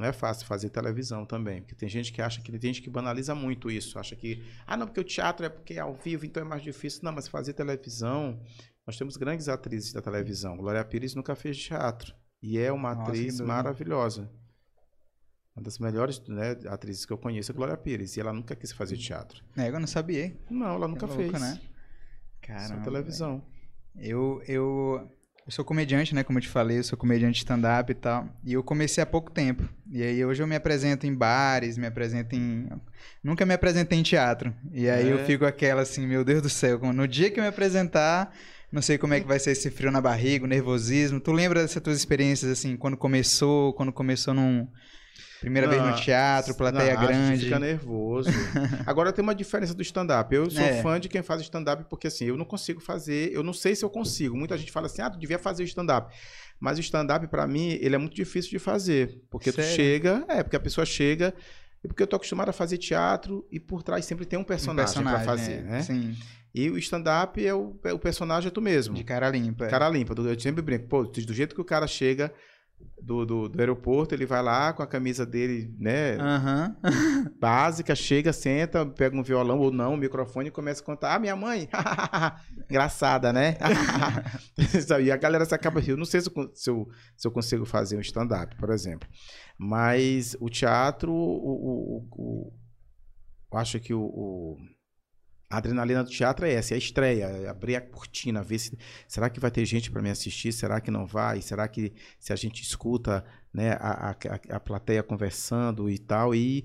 Não 0.00 0.06
é 0.06 0.14
fácil 0.14 0.46
fazer 0.46 0.70
televisão 0.70 1.26
também, 1.26 1.60
porque 1.60 1.74
tem 1.74 1.86
gente 1.86 2.10
que 2.10 2.22
acha 2.22 2.40
que 2.40 2.50
tem 2.50 2.72
gente 2.72 2.80
que 2.80 2.88
banaliza 2.88 3.34
muito 3.34 3.70
isso, 3.70 3.98
acha 3.98 4.16
que 4.16 4.42
ah, 4.66 4.74
não, 4.74 4.86
porque 4.86 5.00
o 5.00 5.04
teatro 5.04 5.44
é 5.44 5.50
porque 5.50 5.74
é 5.74 5.80
ao 5.80 5.92
vivo, 5.92 6.24
então 6.24 6.42
é 6.42 6.46
mais 6.46 6.62
difícil. 6.62 7.02
Não, 7.04 7.12
mas 7.12 7.28
fazer 7.28 7.52
televisão, 7.52 8.40
nós 8.86 8.96
temos 8.96 9.18
grandes 9.18 9.46
atrizes 9.46 9.92
da 9.92 10.00
televisão. 10.00 10.56
Glória 10.56 10.82
Pires 10.86 11.14
nunca 11.14 11.34
fez 11.34 11.58
teatro 11.58 12.14
e 12.42 12.58
é 12.58 12.72
uma 12.72 12.94
Nossa, 12.94 13.10
atriz 13.10 13.40
maravilhosa. 13.40 14.30
Uma 15.54 15.64
das 15.64 15.78
melhores 15.78 16.18
né, 16.26 16.52
atrizes 16.70 17.04
que 17.04 17.12
eu 17.12 17.18
conheço 17.18 17.52
é 17.52 17.54
Glória 17.54 17.76
Pires 17.76 18.16
e 18.16 18.20
ela 18.20 18.32
nunca 18.32 18.56
quis 18.56 18.72
fazer 18.72 18.96
teatro. 18.96 19.44
É, 19.54 19.68
eu 19.68 19.78
não 19.78 19.86
sabia. 19.86 20.34
Não, 20.48 20.76
ela 20.76 20.88
nunca 20.88 21.06
Que 21.06 21.12
louco, 21.12 21.30
fez. 21.30 21.42
né? 21.42 21.60
Só 21.60 22.40
Caramba. 22.40 22.84
televisão. 22.84 23.44
velho. 23.94 24.08
Eu, 24.08 24.42
eu 24.48 25.10
Eu 25.50 25.52
sou 25.52 25.64
comediante, 25.64 26.14
né? 26.14 26.22
Como 26.22 26.38
eu 26.38 26.42
te 26.42 26.48
falei, 26.48 26.78
eu 26.78 26.84
sou 26.84 26.96
comediante 26.96 27.38
stand-up 27.38 27.90
e 27.90 27.94
tal. 27.96 28.28
E 28.44 28.52
eu 28.52 28.62
comecei 28.62 29.02
há 29.02 29.06
pouco 29.06 29.32
tempo. 29.32 29.68
E 29.90 30.00
aí 30.00 30.24
hoje 30.24 30.40
eu 30.40 30.46
me 30.46 30.54
apresento 30.54 31.08
em 31.08 31.12
bares, 31.12 31.76
me 31.76 31.88
apresento 31.88 32.36
em. 32.36 32.68
Nunca 33.20 33.44
me 33.44 33.52
apresentei 33.52 33.98
em 33.98 34.02
teatro. 34.04 34.54
E 34.72 34.88
aí 34.88 35.08
É. 35.08 35.12
eu 35.12 35.18
fico 35.26 35.44
aquela 35.44 35.82
assim, 35.82 36.06
meu 36.06 36.24
Deus 36.24 36.40
do 36.40 36.48
céu, 36.48 36.78
no 36.92 37.08
dia 37.08 37.32
que 37.32 37.40
eu 37.40 37.42
me 37.42 37.48
apresentar, 37.48 38.32
não 38.70 38.80
sei 38.80 38.96
como 38.96 39.12
é 39.12 39.18
que 39.18 39.26
vai 39.26 39.40
ser 39.40 39.50
esse 39.50 39.72
frio 39.72 39.90
na 39.90 40.00
barriga, 40.00 40.44
o 40.44 40.48
nervosismo. 40.48 41.18
Tu 41.18 41.32
lembra 41.32 41.62
dessas 41.62 41.82
tuas 41.82 41.96
experiências, 41.96 42.48
assim, 42.52 42.76
quando 42.76 42.96
começou, 42.96 43.72
quando 43.72 43.92
começou 43.92 44.32
num. 44.32 44.68
Primeira 45.40 45.66
vez 45.68 45.80
no 45.80 45.88
Não, 45.88 45.96
teatro, 45.96 46.54
plateia 46.54 46.94
não, 46.94 47.02
A 47.02 47.06
grande. 47.06 47.26
gente 47.36 47.44
fica 47.44 47.58
nervoso. 47.58 48.28
Agora 48.86 49.12
tem 49.12 49.22
uma 49.22 49.34
diferença 49.34 49.72
do 49.74 49.82
stand-up. 49.82 50.34
Eu 50.34 50.50
sou 50.50 50.62
É. 50.62 50.82
fã 50.82 51.00
de 51.00 51.08
quem 51.08 51.22
faz 51.22 51.40
stand-up 51.42 51.84
porque 51.88 52.06
assim, 52.08 52.26
eu 52.26 52.36
não 52.36 52.44
consigo 52.44 52.80
fazer, 52.80 53.32
eu 53.32 53.42
não 53.42 53.52
sei 53.54 53.74
se 53.74 53.84
eu 53.84 53.88
consigo. 53.90 54.36
Muita 54.36 54.56
gente 54.58 54.70
fala 54.70 54.86
assim: 54.86 55.00
"Ah, 55.02 55.08
tu 55.10 55.18
devia 55.18 55.38
fazer 55.38 55.62
o 55.62 55.66
stand-up". 55.66 56.14
Mas 56.60 56.76
o 56.76 56.80
stand-up 56.82 57.26
pra 57.28 57.46
mim, 57.46 57.70
ele 57.80 57.94
é 57.94 57.98
muito 57.98 58.14
difícil 58.14 58.50
de 58.50 58.58
fazer, 58.58 59.22
porque 59.30 59.50
tu 59.50 59.62
Sério? 59.62 59.74
chega, 59.76 60.24
é, 60.28 60.42
porque 60.42 60.56
a 60.56 60.60
pessoa 60.60 60.84
chega 60.84 61.32
e 61.82 61.88
porque 61.88 62.02
eu 62.02 62.06
tô 62.06 62.16
acostumado 62.16 62.50
a 62.50 62.52
fazer 62.52 62.76
teatro 62.76 63.46
e 63.50 63.58
por 63.58 63.82
trás 63.82 64.04
sempre 64.04 64.26
tem 64.26 64.38
um 64.38 64.42
Um 64.42 64.44
personagem, 64.44 65.02
pra 65.02 65.20
fazer, 65.20 65.52
é, 65.52 65.62
né? 65.62 65.82
Sim, 65.82 66.14
E 66.54 66.68
o 66.68 66.76
stand-up 66.76 67.42
é 67.42 67.54
o, 67.54 67.78
é 67.84 67.92
o 67.94 67.98
personagem 67.98 68.48
é 68.48 68.50
tu 68.50 68.60
mesmo. 68.60 68.94
de 68.94 69.04
cara 69.04 69.30
limpa. 69.30 69.64
é. 69.64 69.68
Cara 69.68 69.88
limpa. 69.88 70.12
Eu 70.20 70.38
sempre 70.38 70.60
brinco, 70.60 70.86
pô, 70.86 71.04
do 71.04 71.32
jeito 71.32 71.54
que 71.54 71.60
o 71.62 71.64
cara 71.64 71.86
chega 71.86 72.30
do, 73.02 73.24
do, 73.24 73.48
do 73.48 73.58
aeroporto, 73.60 74.14
ele 74.14 74.26
vai 74.26 74.42
lá 74.42 74.72
com 74.72 74.82
a 74.82 74.86
camisa 74.86 75.24
dele, 75.24 75.74
né, 75.78 76.16
Aham. 76.16 76.76
básica, 77.40 77.94
chega, 77.94 78.32
senta, 78.32 78.84
pega 78.86 79.16
um 79.16 79.22
violão 79.22 79.58
ou 79.58 79.72
não, 79.72 79.94
um 79.94 79.96
microfone 79.96 80.48
e 80.48 80.52
começa 80.52 80.82
a 80.82 80.84
contar. 80.84 81.14
Ah, 81.14 81.18
minha 81.18 81.34
mãe! 81.34 81.68
Engraçada, 82.70 83.32
né? 83.32 83.56
e 85.02 85.10
a 85.10 85.16
galera 85.16 85.44
se 85.44 85.54
acaba 85.54 85.80
rindo. 85.80 85.96
Não 85.96 86.04
sei 86.04 86.20
se 86.20 86.30
eu, 86.34 86.50
se 86.54 86.70
eu, 86.70 86.88
se 87.16 87.26
eu 87.26 87.32
consigo 87.32 87.64
fazer 87.64 87.96
um 87.96 88.00
stand-up, 88.00 88.54
por 88.56 88.70
exemplo. 88.70 89.08
Mas 89.58 90.36
o 90.40 90.48
teatro, 90.48 91.10
o, 91.12 91.16
o, 91.16 91.96
o- 91.96 92.08
o- 92.12 92.52
eu 93.52 93.58
acho 93.58 93.80
que 93.80 93.92
o- 93.92 94.56
a 95.50 95.56
adrenalina 95.58 96.04
do 96.04 96.10
teatro 96.10 96.46
é 96.46 96.52
essa, 96.52 96.74
é 96.74 96.76
a 96.76 96.78
estreia, 96.78 97.24
é 97.24 97.48
abrir 97.48 97.74
a 97.74 97.80
cortina, 97.80 98.40
ver 98.42 98.58
se 98.60 98.78
será 99.08 99.28
que 99.28 99.40
vai 99.40 99.50
ter 99.50 99.64
gente 99.66 99.90
para 99.90 100.00
me 100.00 100.08
assistir, 100.08 100.52
será 100.52 100.80
que 100.80 100.90
não 100.92 101.04
vai, 101.04 101.42
será 101.42 101.66
que 101.66 101.92
se 102.20 102.32
a 102.32 102.36
gente 102.36 102.62
escuta 102.62 103.24
né, 103.52 103.72
a, 103.80 104.10
a, 104.10 104.16
a- 104.56 104.60
plateia 104.60 105.02
conversando 105.02 105.90
e 105.90 105.98
tal, 105.98 106.32
e 106.36 106.64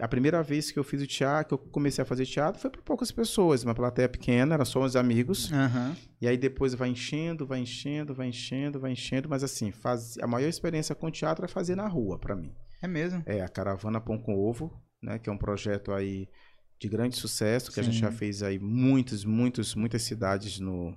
a 0.00 0.08
primeira 0.08 0.42
vez 0.42 0.72
que 0.72 0.78
eu 0.80 0.82
fiz 0.82 1.00
o 1.00 1.06
teatro, 1.06 1.46
que 1.46 1.54
eu 1.54 1.70
comecei 1.70 2.02
a 2.02 2.04
fazer 2.04 2.26
teatro, 2.26 2.60
foi 2.60 2.68
para 2.68 2.82
poucas 2.82 3.12
pessoas, 3.12 3.62
uma 3.62 3.72
plateia 3.74 4.08
pequena, 4.08 4.54
era 4.54 4.64
só 4.64 4.82
uns 4.82 4.96
amigos, 4.96 5.52
Aham. 5.52 5.96
e 6.20 6.26
aí 6.26 6.36
depois 6.36 6.74
vai 6.74 6.88
enchendo, 6.88 7.46
vai 7.46 7.60
enchendo, 7.60 8.12
vai 8.12 8.26
enchendo, 8.26 8.80
vai 8.80 8.90
enchendo, 8.90 9.28
mas 9.28 9.44
assim, 9.44 9.70
faz, 9.70 10.18
a 10.18 10.26
maior 10.26 10.48
experiência 10.48 10.92
com 10.96 11.08
teatro 11.08 11.44
é 11.44 11.48
fazer 11.48 11.76
na 11.76 11.86
rua, 11.86 12.18
para 12.18 12.34
mim. 12.34 12.52
É 12.82 12.88
mesmo. 12.88 13.22
É 13.24 13.40
a 13.42 13.48
Caravana 13.48 14.00
Pão 14.00 14.18
com 14.18 14.34
Ovo, 14.36 14.72
né, 15.00 15.20
que 15.20 15.30
é 15.30 15.32
um 15.32 15.38
projeto 15.38 15.92
aí 15.92 16.28
de 16.78 16.88
grande 16.88 17.16
sucesso, 17.16 17.72
que 17.72 17.80
a 17.80 17.82
gente 17.82 17.94
Sim. 17.94 18.00
já 18.00 18.12
fez 18.12 18.42
aí 18.42 18.58
muitas, 18.58 19.24
muitas, 19.24 19.74
muitas 19.74 20.02
cidades 20.02 20.58
no, 20.58 20.96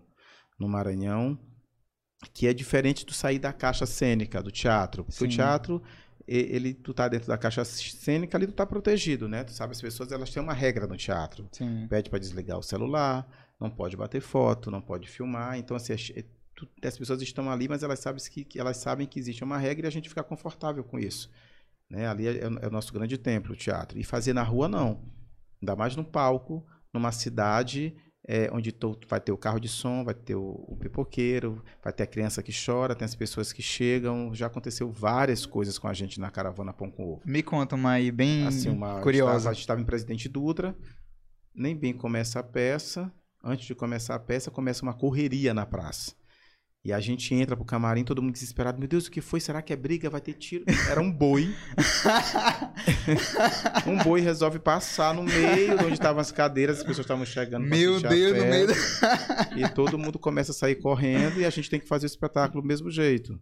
no 0.59 0.67
Maranhão, 0.67 1.39
que 2.33 2.47
é 2.47 2.53
diferente 2.53 3.05
do 3.05 3.13
sair 3.13 3.39
da 3.39 3.53
caixa 3.53 3.85
cênica 3.85 4.41
do 4.41 4.51
teatro. 4.51 5.03
Porque 5.05 5.23
o 5.23 5.29
Sim. 5.29 5.35
teatro, 5.37 5.81
e- 6.27 6.35
ele, 6.55 6.73
tu 6.73 6.93
tá 6.93 7.07
dentro 7.07 7.27
da 7.27 7.37
caixa 7.37 7.63
cênica, 7.63 8.37
ali 8.37 8.47
tu 8.47 8.53
tá 8.53 8.65
protegido, 8.65 9.27
né? 9.29 9.43
Tu 9.43 9.51
sabe, 9.53 9.71
as 9.71 9.81
pessoas, 9.81 10.11
elas 10.11 10.29
têm 10.31 10.41
uma 10.41 10.53
regra 10.53 10.87
no 10.87 10.97
teatro. 10.97 11.47
Sim. 11.51 11.87
Pede 11.87 12.09
para 12.09 12.19
desligar 12.19 12.57
o 12.57 12.63
celular, 12.63 13.27
não 13.59 13.69
pode 13.69 13.95
bater 13.95 14.19
foto, 14.21 14.71
não 14.71 14.81
pode 14.81 15.07
filmar. 15.07 15.57
Então, 15.57 15.77
assim, 15.77 15.93
é- 15.93 16.25
tu- 16.55 16.67
as 16.83 16.97
pessoas 16.97 17.21
estão 17.21 17.49
ali, 17.51 17.67
mas 17.69 17.83
elas 17.83 17.99
sabem 17.99 18.21
que, 18.31 18.43
que 18.43 18.59
elas 18.59 18.77
sabem 18.77 19.05
que 19.07 19.19
existe 19.19 19.43
uma 19.43 19.57
regra 19.59 19.85
e 19.85 19.89
a 19.89 19.91
gente 19.91 20.09
fica 20.09 20.23
confortável 20.23 20.83
com 20.83 20.97
isso. 20.99 21.29
Né? 21.89 22.07
Ali 22.07 22.27
é, 22.27 22.39
é 22.39 22.47
o- 22.49 22.59
é 22.63 22.67
o 22.67 22.71
nosso 22.71 22.91
grande 22.91 23.15
templo, 23.17 23.53
o 23.53 23.55
teatro. 23.55 23.97
E 23.99 24.03
fazer 24.03 24.33
na 24.33 24.43
rua, 24.43 24.67
não. 24.67 25.15
Ainda 25.61 25.75
mais 25.75 25.95
no 25.95 26.03
palco, 26.03 26.65
numa 26.93 27.11
cidade 27.11 27.95
é, 28.27 28.49
onde 28.51 28.73
tu 28.73 28.99
vai 29.07 29.21
ter 29.21 29.31
o 29.31 29.37
carro 29.37 29.57
de 29.57 29.69
som, 29.69 30.03
vai 30.03 30.13
ter 30.13 30.35
o, 30.35 30.65
o 30.67 30.75
pipoqueiro, 30.75 31.63
vai 31.81 31.93
ter 31.93 32.03
a 32.03 32.07
criança 32.07 32.43
que 32.43 32.51
chora, 32.51 32.93
tem 32.93 33.05
as 33.05 33.15
pessoas 33.15 33.53
que 33.53 33.61
chegam. 33.61 34.35
Já 34.35 34.47
aconteceu 34.47 34.91
várias 34.91 35.45
coisas 35.45 35.79
com 35.79 35.87
a 35.87 35.93
gente 35.93 36.19
na 36.19 36.29
caravana 36.29 36.73
Pão 36.73 36.91
com 36.91 37.13
Ovo. 37.13 37.21
Me 37.25 37.41
conta 37.41 37.75
uma 37.75 37.91
aí 37.91 38.11
bem 38.11 38.45
Assim, 38.45 38.69
uma, 38.69 38.99
curiosa. 38.99 39.49
A 39.49 39.53
gente 39.53 39.61
estava 39.61 39.79
em 39.79 39.85
Presidente 39.85 40.27
Dutra, 40.27 40.75
nem 41.55 41.75
bem 41.75 41.93
começa 41.93 42.39
a 42.39 42.43
peça. 42.43 43.11
Antes 43.41 43.65
de 43.65 43.73
começar 43.73 44.15
a 44.15 44.19
peça, 44.19 44.51
começa 44.51 44.83
uma 44.83 44.93
correria 44.93 45.53
na 45.53 45.65
praça. 45.65 46.13
E 46.87 46.93
a 46.93 47.01
gente 47.01 47.35
entra 47.35 47.53
pro 47.53 47.65
camarim, 47.65 48.05
todo 48.05 48.21
mundo 48.21 48.31
desesperado. 48.31 48.79
Meu 48.79 48.87
Deus, 48.87 49.07
o 49.07 49.11
que 49.11 49.19
foi? 49.19 49.41
Será 49.41 49.61
que 49.61 49.73
é 49.73 49.75
briga? 49.75 50.09
Vai 50.09 50.21
ter 50.21 50.31
tiro? 50.31 50.63
Era 50.89 51.01
um 51.01 51.11
boi. 51.11 51.53
Um 53.85 53.97
boi 54.03 54.21
resolve 54.21 54.59
passar 54.59 55.13
no 55.13 55.23
meio 55.23 55.77
de 55.77 55.83
onde 55.83 55.93
estavam 55.93 56.21
as 56.21 56.31
cadeiras, 56.31 56.77
as 56.77 56.83
pessoas 56.83 57.05
estavam 57.05 57.25
chegando. 57.25 57.65
Meu 57.65 57.99
Deus, 57.99 58.37
no 58.37 58.45
meio 58.45 58.67
E 59.55 59.67
todo 59.69 59.97
mundo 59.97 60.19
começa 60.19 60.51
a 60.51 60.53
sair 60.53 60.75
correndo 60.75 61.41
e 61.41 61.45
a 61.45 61.49
gente 61.49 61.69
tem 61.69 61.79
que 61.79 61.87
fazer 61.87 62.05
o 62.05 62.07
espetáculo 62.07 62.61
do 62.61 62.67
mesmo 62.67 62.89
jeito. 62.89 63.39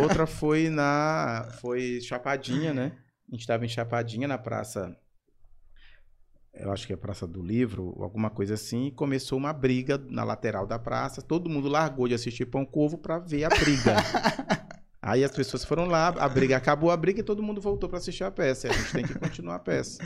Outra 0.00 0.26
foi 0.26 0.68
na. 0.68 1.48
Foi 1.60 2.00
Chapadinha, 2.00 2.72
né? 2.72 2.92
A 3.28 3.32
gente 3.32 3.40
estava 3.40 3.64
em 3.64 3.68
Chapadinha, 3.68 4.28
na 4.28 4.38
praça. 4.38 4.96
Eu 6.54 6.70
acho 6.70 6.86
que 6.86 6.92
é 6.92 6.96
Praça 6.96 7.26
do 7.26 7.42
Livro, 7.42 7.96
alguma 8.00 8.28
coisa 8.28 8.54
assim, 8.54 8.86
e 8.86 8.90
começou 8.90 9.38
uma 9.38 9.52
briga 9.52 9.98
na 10.10 10.22
lateral 10.22 10.66
da 10.66 10.78
praça. 10.78 11.22
Todo 11.22 11.48
mundo 11.48 11.66
largou 11.68 12.06
de 12.06 12.14
assistir 12.14 12.44
Pão 12.46 12.64
Covo 12.64 12.98
para 12.98 13.18
ver 13.18 13.44
a 13.44 13.48
briga. 13.48 13.96
Aí 15.00 15.24
as 15.24 15.32
pessoas 15.32 15.64
foram 15.64 15.86
lá, 15.86 16.08
a 16.08 16.28
briga 16.28 16.56
acabou 16.56 16.90
a 16.90 16.96
briga 16.96 17.20
e 17.20 17.24
todo 17.24 17.42
mundo 17.42 17.60
voltou 17.60 17.88
para 17.88 17.98
assistir 17.98 18.22
a 18.22 18.30
peça. 18.30 18.68
E 18.68 18.70
a 18.70 18.72
gente 18.74 18.92
tem 18.92 19.04
que 19.04 19.18
continuar 19.18 19.56
a 19.56 19.58
peça. 19.58 20.04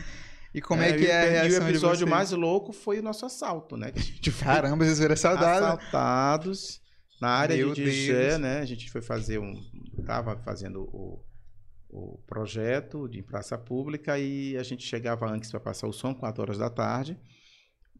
E 0.55 0.61
como 0.61 0.81
é, 0.81 0.93
que 0.97 1.05
é 1.07 1.19
a 1.21 1.25
e 1.25 1.29
o- 1.29 1.31
reação 1.33 1.63
E 1.63 1.65
o 1.67 1.69
episódio 1.71 2.07
mais 2.09 2.31
louco 2.31 2.73
foi 2.73 3.01
o 3.01 3.03
nosso 3.03 3.27
assalto, 3.27 3.77
né? 3.77 3.91
Que 3.91 3.99
a 3.99 4.03
gente 4.03 4.31
foi 4.31 4.47
Caramba, 4.47 4.85
vocês 4.85 4.99
viram 5.01 5.17
saudade. 5.17 5.65
assaltados 5.65 6.81
na 7.21 7.29
área 7.29 7.57
Meu 7.57 7.75
de 7.75 7.85
Deus. 7.85 8.39
né? 8.41 8.61
A 8.61 8.65
gente 8.65 8.91
foi 8.91 9.03
fazer 9.03 9.39
um. 9.39 9.53
Tava 10.07 10.37
fazendo 10.39 10.83
o, 10.85 11.21
o 11.97 12.19
projeto 12.27 13.09
de 13.09 13.23
praça 13.23 13.57
pública 13.57 14.19
e 14.19 14.55
a 14.59 14.63
gente 14.63 14.87
chegava 14.87 15.27
antes 15.27 15.51
para 15.51 15.59
passar 15.59 15.89
o 15.89 15.93
som, 15.93 16.15
4 16.15 16.43
horas 16.43 16.59
da 16.59 16.69
tarde. 16.69 17.19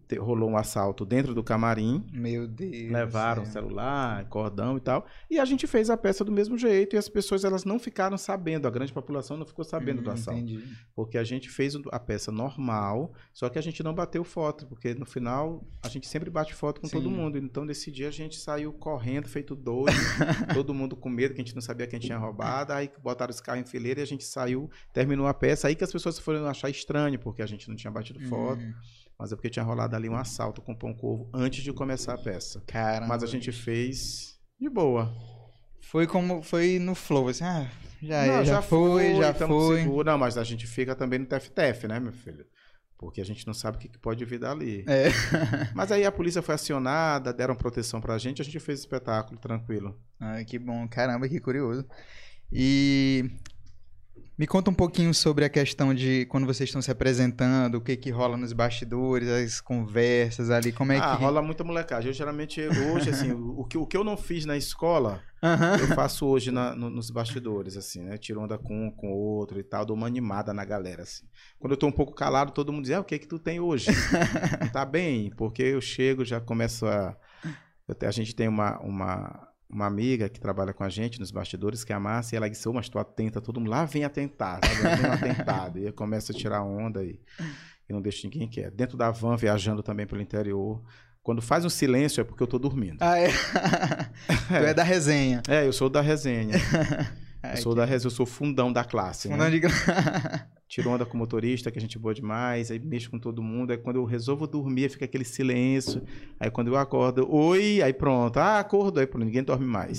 Te- 0.09 0.19
Rolou 0.19 0.51
um 0.51 0.57
assalto 0.57 1.05
dentro 1.05 1.35
do 1.35 1.43
camarim. 1.43 2.05
Meu 2.13 2.47
Deus. 2.47 2.91
Levaram 2.93 3.43
do 3.43 3.47
céu. 3.49 3.63
celular, 3.63 4.25
cordão 4.29 4.77
e 4.77 4.81
tal. 4.81 5.07
E 5.31 5.39
a 5.39 5.45
gente 5.45 5.67
fez 5.67 5.91
a 5.91 5.97
peça 5.97 6.25
do 6.25 6.31
mesmo 6.33 6.57
jeito 6.57 6.95
e 6.95 6.99
as 6.99 7.09
pessoas 7.09 7.45
elas 7.45 7.65
não 7.65 7.79
ficaram 7.79 8.17
sabendo, 8.17 8.67
a 8.67 8.71
grande 8.71 8.93
população 8.93 9.37
não 9.37 9.45
ficou 9.47 9.65
sabendo 9.65 10.03
do 10.03 10.11
Hum, 10.11 10.13
assalto. 10.13 10.41
Entendi. 10.41 10.63
Porque 10.95 11.19
a 11.19 11.25
gente 11.25 11.49
fez 11.49 11.75
a 11.91 11.99
peça 11.99 12.31
normal, 12.31 13.13
só 13.33 13.49
que 13.49 13.59
a 13.59 13.63
gente 13.63 13.83
não 13.83 13.95
bateu 13.95 14.23
foto, 14.25 14.67
porque 14.67 14.95
no 14.95 15.07
final 15.07 15.65
a 15.83 15.89
gente 15.89 16.07
sempre 16.07 16.31
bate 16.31 16.55
foto 16.55 16.81
com 16.81 16.89
todo 16.89 17.09
Sim. 17.09 17.15
mundo. 17.15 17.39
Então 17.39 17.65
nesse 17.65 17.91
dia 17.91 18.09
a 18.09 18.13
gente 18.13 18.37
saiu 18.39 18.73
correndo, 18.73 19.29
feito 19.29 19.55
doido, 19.57 19.87
todo 20.55 20.73
mundo 20.75 20.95
com 20.97 21.09
medo, 21.09 21.35
que 21.35 21.41
a 21.41 21.45
gente 21.45 21.55
não 21.55 21.63
sabia 21.63 21.87
quem 21.87 21.99
tinha 21.99 22.19
roubado. 22.19 22.73
Aí 22.73 22.91
botaram 23.03 23.31
os 23.31 23.41
carros 23.41 23.63
em 23.63 23.65
fileira 23.67 24.01
e 24.01 24.03
a 24.03 24.07
gente 24.07 24.25
saiu, 24.25 24.71
terminou 24.93 25.27
a 25.27 25.35
peça. 25.35 25.69
Aí 25.69 25.75
que 25.75 25.85
as 25.85 25.93
pessoas 25.93 26.19
foram 26.19 26.47
achar 26.47 26.71
estranho, 26.71 27.19
porque 27.19 27.43
a 27.43 27.47
gente 27.47 27.69
não 27.69 27.77
tinha 27.77 27.91
batido 27.91 28.21
foto, 28.29 28.63
Hum, 28.63 28.73
mas 29.19 29.33
é 29.33 29.37
porque 29.37 29.51
tinha 29.51 29.65
rolado 29.65 29.97
ali 29.97 30.09
um 30.09 30.17
assalto 30.17 30.61
com 30.61 30.75
pão 30.75 30.95
corvo 30.95 31.31
antes 31.33 31.63
de 31.63 31.73
começar 31.73 32.15
a 32.15 32.19
peça. 32.19 32.63
Caramba. 32.67 33.09
Mas 33.09 33.23
a 33.23 33.27
gente 33.27 33.51
fez 33.53 34.39
de 34.61 34.69
boa. 34.69 35.15
Foi 35.81 36.07
como. 36.07 36.43
Foi 36.43 36.79
no 36.79 36.95
flow, 36.95 37.29
assim, 37.29 37.45
ah, 37.45 37.71
já, 38.03 38.27
Não, 38.27 38.35
é, 38.35 38.45
já, 38.45 38.63
foi, 38.63 39.17
já 39.17 39.33
foi. 39.33 39.83
seguro. 39.83 40.11
Não, 40.11 40.19
mas 40.19 40.37
a 40.37 40.45
gente 40.45 40.67
fica 40.67 40.95
também 40.95 41.19
no 41.19 41.27
TFTF, 41.27 41.87
né, 41.87 42.01
meu 42.01 42.13
filho? 42.13 42.45
Porque 42.99 43.21
a 43.21 43.25
gente 43.25 43.47
não 43.47 43.53
sabe 43.53 43.77
o 43.77 43.81
que 43.81 43.89
que 43.89 43.99
pode 43.99 44.25
vir 44.25 44.39
dali. 44.39 44.83
É. 44.89 45.09
Mas 45.75 45.93
aí 45.93 46.07
a 46.07 46.11
polícia 46.11 46.41
foi 46.41 46.55
acionada, 46.55 47.31
deram 47.31 47.55
proteção 47.55 48.01
pra 48.01 48.17
gente, 48.17 48.41
a 48.41 48.45
gente 48.45 48.59
fez 48.59 48.81
espetáculo 48.81 49.39
tranquilo. 49.39 50.01
Ai, 50.19 50.47
que 50.47 50.59
bom. 50.59 50.89
Caramba, 50.89 51.29
que 51.29 51.39
curioso. 51.39 51.87
E 52.51 53.39
me 54.39 54.47
conta 54.47 54.71
um 54.71 54.75
pouquinho 54.75 55.15
sobre 55.15 55.47
a 55.47 55.49
questão 55.49 55.95
de 55.95 56.27
quando 56.27 56.47
vocês 56.47 56.69
estão 56.69 56.83
se 56.83 56.91
apresentando, 56.91 57.77
o 57.77 57.81
que 57.81 57.97
que 57.97 58.11
rola 58.11 58.37
nos 58.37 58.53
bastidores, 58.53 59.29
as 59.29 59.61
conversas 59.63 60.51
ali, 60.51 60.73
como 60.73 60.93
é 60.93 60.99
ah, 60.99 61.17
que... 61.17 61.23
rola 61.23 61.41
muita 61.41 61.65
molecagem. 61.65 62.11
Eu 62.11 62.15
geralmente, 62.15 62.61
hoje, 62.61 63.09
assim, 63.09 63.33
o, 63.33 63.65
que, 63.65 63.79
o 63.79 63.87
que 63.87 63.97
eu 63.97 64.05
não 64.05 64.15
fiz 64.17 64.45
na 64.45 64.55
escola, 64.55 65.23
Aham. 65.43 65.79
eu 65.79 65.89
faço 65.89 66.27
hoje 66.27 66.51
na- 66.51 66.75
no- 66.75 66.91
nos 66.91 67.11
bastidores, 67.11 67.79
assim, 67.79 68.03
né? 68.03 68.19
Tiro 68.19 68.43
onda 68.43 68.59
com 68.59 68.89
um, 68.89 68.91
com 68.91 69.09
o 69.09 69.17
outro 69.17 69.59
e 69.59 69.65
tal, 69.65 69.87
dou 69.87 69.97
uma 69.97 70.07
animada 70.07 70.53
na 70.53 70.67
galera, 70.67 71.05
assim. 71.05 71.25
Quando 71.59 71.73
eu 71.73 71.79
tô 71.79 71.87
um 71.87 71.93
pouco 71.93 72.15
calado, 72.15 72.53
todo 72.53 72.73
mundo 72.73 72.85
diz, 72.85 72.93
ah, 72.93 73.01
o 73.01 73.05
que 73.05 73.19
que 73.19 73.27
tu 73.27 73.39
tem 73.39 73.59
hoje? 73.59 73.87
Tá 74.73 74.85
bem? 74.85 75.31
Porque 75.31 75.63
eu 75.63 75.81
chego, 75.81 76.25
já 76.25 76.41
começo 76.41 76.87
a... 76.87 77.17
eu 77.89 78.09
a 78.09 78.11
gente 78.11 78.35
tem 78.35 78.49
uma, 78.49 78.79
uma, 78.81 79.49
uma 79.69 79.87
amiga 79.87 80.29
que 80.29 80.39
trabalha 80.39 80.73
com 80.73 80.85
a 80.85 80.89
gente 80.89 81.19
nos 81.19 81.31
bastidores, 81.31 81.85
que 81.85 81.93
é 81.93 81.97
a 81.97 82.01
Márcia, 82.01 82.35
e 82.35 82.39
ela 82.39 82.49
disse, 82.49 82.69
ô, 82.69 82.73
mas 82.73 82.89
tu 82.89 82.99
atenta, 82.99 83.41
todo 83.41 83.61
mundo 83.61 83.71
lá 83.71 83.85
vem 83.85 84.05
atentar? 84.05 84.61
Lá 84.83 84.95
vem 84.95 85.11
um 85.11 85.13
atentado. 85.13 85.79
E 85.79 85.87
eu 85.87 85.93
começo 85.93 86.33
a 86.33 86.35
tirar 86.35 86.63
onda 86.63 87.05
e, 87.05 87.21
e 87.89 87.93
não 87.93 88.01
deixo 88.01 88.27
ninguém 88.27 88.49
quieto. 88.49 88.75
Dentro 88.75 88.97
da 88.97 89.11
van, 89.11 89.37
viajando 89.37 89.83
também 89.83 90.07
pelo 90.07 90.23
interior, 90.23 90.83
Quando 91.23 91.43
faz 91.43 91.65
um 91.65 91.69
silêncio 91.69 92.21
é 92.21 92.25
porque 92.25 92.41
eu 92.41 92.47
tô 92.47 92.57
dormindo. 92.57 92.99
Ah, 93.01 93.19
é? 93.19 93.29
tu 94.47 94.55
é 94.55 94.73
da 94.73 94.85
resenha. 94.85 95.43
É, 95.49 95.67
eu 95.67 95.73
sou 95.73 95.91
da 95.91 96.01
resenha. 96.01 96.55
eu 97.53 97.63
sou 97.63 97.75
da 97.75 97.85
resenha, 97.85 98.07
eu 98.07 98.11
sou 98.11 98.27
fundão 98.27 98.73
da 98.73 98.85
classe. 98.85 99.29
Fundão 99.29 99.49
né? 99.49 99.51
de... 99.51 99.61
Tiro 100.69 100.91
onda 100.91 101.07
com 101.07 101.15
o 101.15 101.19
motorista, 101.19 101.71
que 101.71 101.79
a 101.79 101.81
gente 101.81 101.99
boa 101.99 102.13
demais, 102.13 102.71
aí 102.71 102.79
mexo 102.79 103.11
com 103.11 103.19
todo 103.19 103.43
mundo. 103.43 103.71
Aí 103.71 103.79
quando 103.79 103.97
eu 103.97 104.05
resolvo 104.05 104.47
dormir, 104.47 104.91
fica 104.91 105.05
aquele 105.05 105.25
silêncio. 105.25 106.03
Aí 106.41 106.51
quando 106.51 106.69
eu 106.69 106.77
acordo, 106.77 107.33
oi, 107.33 107.81
aí 107.83 107.93
pronto. 107.93 108.39
Ah, 108.39 108.59
acordo, 108.59 108.99
aí 108.99 109.07
pronto, 109.07 109.25
ninguém 109.25 109.45
dorme 109.45 109.67
mais. 109.67 109.99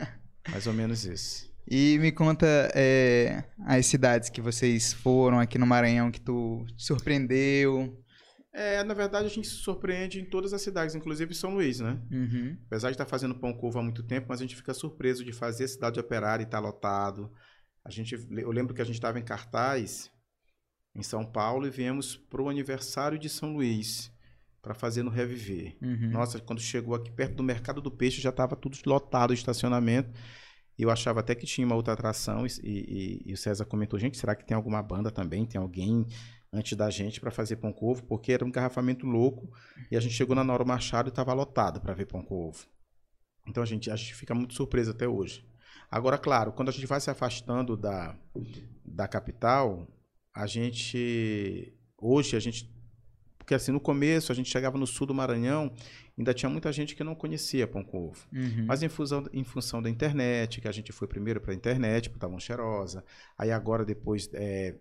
mais 0.50 0.66
ou 0.66 0.72
menos 0.72 1.04
isso. 1.04 1.48
E 1.70 1.98
me 2.00 2.10
conta 2.10 2.46
é, 2.74 3.44
as 3.66 3.86
cidades 3.86 4.30
que 4.30 4.40
vocês 4.40 4.92
foram 4.92 5.38
aqui 5.38 5.58
no 5.58 5.66
Maranhão 5.66 6.10
que 6.10 6.20
tu 6.20 6.64
te 6.76 6.84
surpreendeu. 6.84 7.96
É, 8.58 8.82
na 8.82 8.92
verdade 8.92 9.24
a 9.24 9.30
gente 9.30 9.46
se 9.46 9.54
surpreende 9.54 10.20
em 10.20 10.24
todas 10.24 10.52
as 10.52 10.60
cidades, 10.60 10.96
inclusive 10.96 11.32
São 11.32 11.54
Luís, 11.54 11.78
né? 11.78 11.96
Uhum. 12.10 12.56
Apesar 12.66 12.88
de 12.88 12.94
estar 12.94 13.06
fazendo 13.06 13.36
pão 13.36 13.52
curvo 13.52 13.78
há 13.78 13.82
muito 13.84 14.02
tempo, 14.02 14.26
mas 14.28 14.40
a 14.40 14.42
gente 14.42 14.56
fica 14.56 14.74
surpreso 14.74 15.24
de 15.24 15.32
fazer 15.32 15.62
a 15.62 15.68
cidade 15.68 16.00
operária 16.00 16.42
e 16.42 16.44
estar 16.44 16.58
lotado. 16.58 17.32
A 17.84 17.90
gente, 17.90 18.14
eu 18.14 18.50
lembro 18.50 18.74
que 18.74 18.82
a 18.82 18.84
gente 18.84 18.96
estava 18.96 19.16
em 19.16 19.22
cartaz 19.22 20.10
em 20.92 21.04
São 21.04 21.24
Paulo 21.24 21.68
e 21.68 21.70
viemos 21.70 22.16
para 22.16 22.42
o 22.42 22.48
aniversário 22.48 23.16
de 23.16 23.28
São 23.28 23.52
Luís 23.52 24.12
para 24.60 24.74
fazer 24.74 25.04
no 25.04 25.10
Reviver. 25.10 25.76
Uhum. 25.80 26.10
Nossa, 26.10 26.40
quando 26.40 26.60
chegou 26.60 26.96
aqui 26.96 27.12
perto 27.12 27.36
do 27.36 27.44
Mercado 27.44 27.80
do 27.80 27.92
Peixe 27.92 28.20
já 28.20 28.30
estava 28.30 28.56
tudo 28.56 28.76
lotado 28.84 29.30
o 29.30 29.34
estacionamento. 29.34 30.10
Eu 30.76 30.90
achava 30.90 31.20
até 31.20 31.34
que 31.36 31.46
tinha 31.46 31.64
uma 31.64 31.76
outra 31.76 31.92
atração 31.92 32.44
e, 32.44 32.50
e, 32.64 33.22
e, 33.26 33.32
o 33.32 33.36
César 33.36 33.64
comentou, 33.64 33.98
gente, 33.98 34.18
será 34.18 34.34
que 34.34 34.44
tem 34.44 34.56
alguma 34.56 34.82
banda 34.82 35.10
também? 35.12 35.46
Tem 35.46 35.60
alguém 35.60 36.06
antes 36.52 36.76
da 36.76 36.90
gente 36.90 37.20
para 37.20 37.30
fazer 37.30 37.56
pão 37.56 37.72
com 37.72 37.86
ovo? 37.86 38.04
Porque 38.04 38.32
era 38.32 38.44
um 38.44 38.48
engarrafamento 38.48 39.06
louco 39.06 39.50
e 39.90 39.96
a 39.96 40.00
gente 40.00 40.14
chegou 40.14 40.34
na 40.34 40.44
Noro 40.44 40.66
Machado 40.66 41.08
e 41.08 41.10
estava 41.10 41.32
lotado 41.32 41.80
para 41.80 41.94
ver 41.94 42.06
pão 42.06 42.22
com 42.22 42.48
ovo. 42.48 42.66
Então 43.46 43.62
a 43.62 43.66
gente, 43.66 43.90
a 43.90 43.96
gente 43.96 44.14
fica 44.14 44.34
muito 44.34 44.54
surpreso 44.54 44.90
até 44.90 45.08
hoje. 45.08 45.46
Agora, 45.90 46.18
claro, 46.18 46.52
quando 46.52 46.68
a 46.68 46.72
gente 46.72 46.86
vai 46.86 47.00
se 47.00 47.10
afastando 47.10 47.76
da, 47.76 48.16
da 48.84 49.08
capital, 49.08 49.88
a 50.34 50.46
gente. 50.46 51.74
Hoje 51.96 52.36
a 52.36 52.40
gente. 52.40 52.70
Porque 53.38 53.54
assim, 53.54 53.72
no 53.72 53.80
começo 53.80 54.30
a 54.30 54.34
gente 54.34 54.50
chegava 54.50 54.76
no 54.76 54.86
sul 54.86 55.06
do 55.06 55.14
Maranhão, 55.14 55.72
ainda 56.18 56.34
tinha 56.34 56.50
muita 56.50 56.70
gente 56.70 56.94
que 56.94 57.02
não 57.02 57.14
conhecia 57.14 57.66
pão 57.66 57.82
com 57.82 58.08
ovo. 58.08 58.26
Uhum. 58.30 58.66
Mas 58.66 58.82
em 58.82 58.90
função, 58.90 59.24
em 59.32 59.42
função 59.42 59.80
da 59.80 59.88
internet, 59.88 60.60
que 60.60 60.68
a 60.68 60.72
gente 60.72 60.92
foi 60.92 61.08
primeiro 61.08 61.40
para 61.40 61.52
a 61.52 61.54
internet, 61.56 62.10
para 62.10 62.18
Tavão 62.18 62.38
Cheirosa, 62.38 63.02
aí 63.38 63.50
agora 63.50 63.86
depois 63.86 64.28
é, 64.34 64.76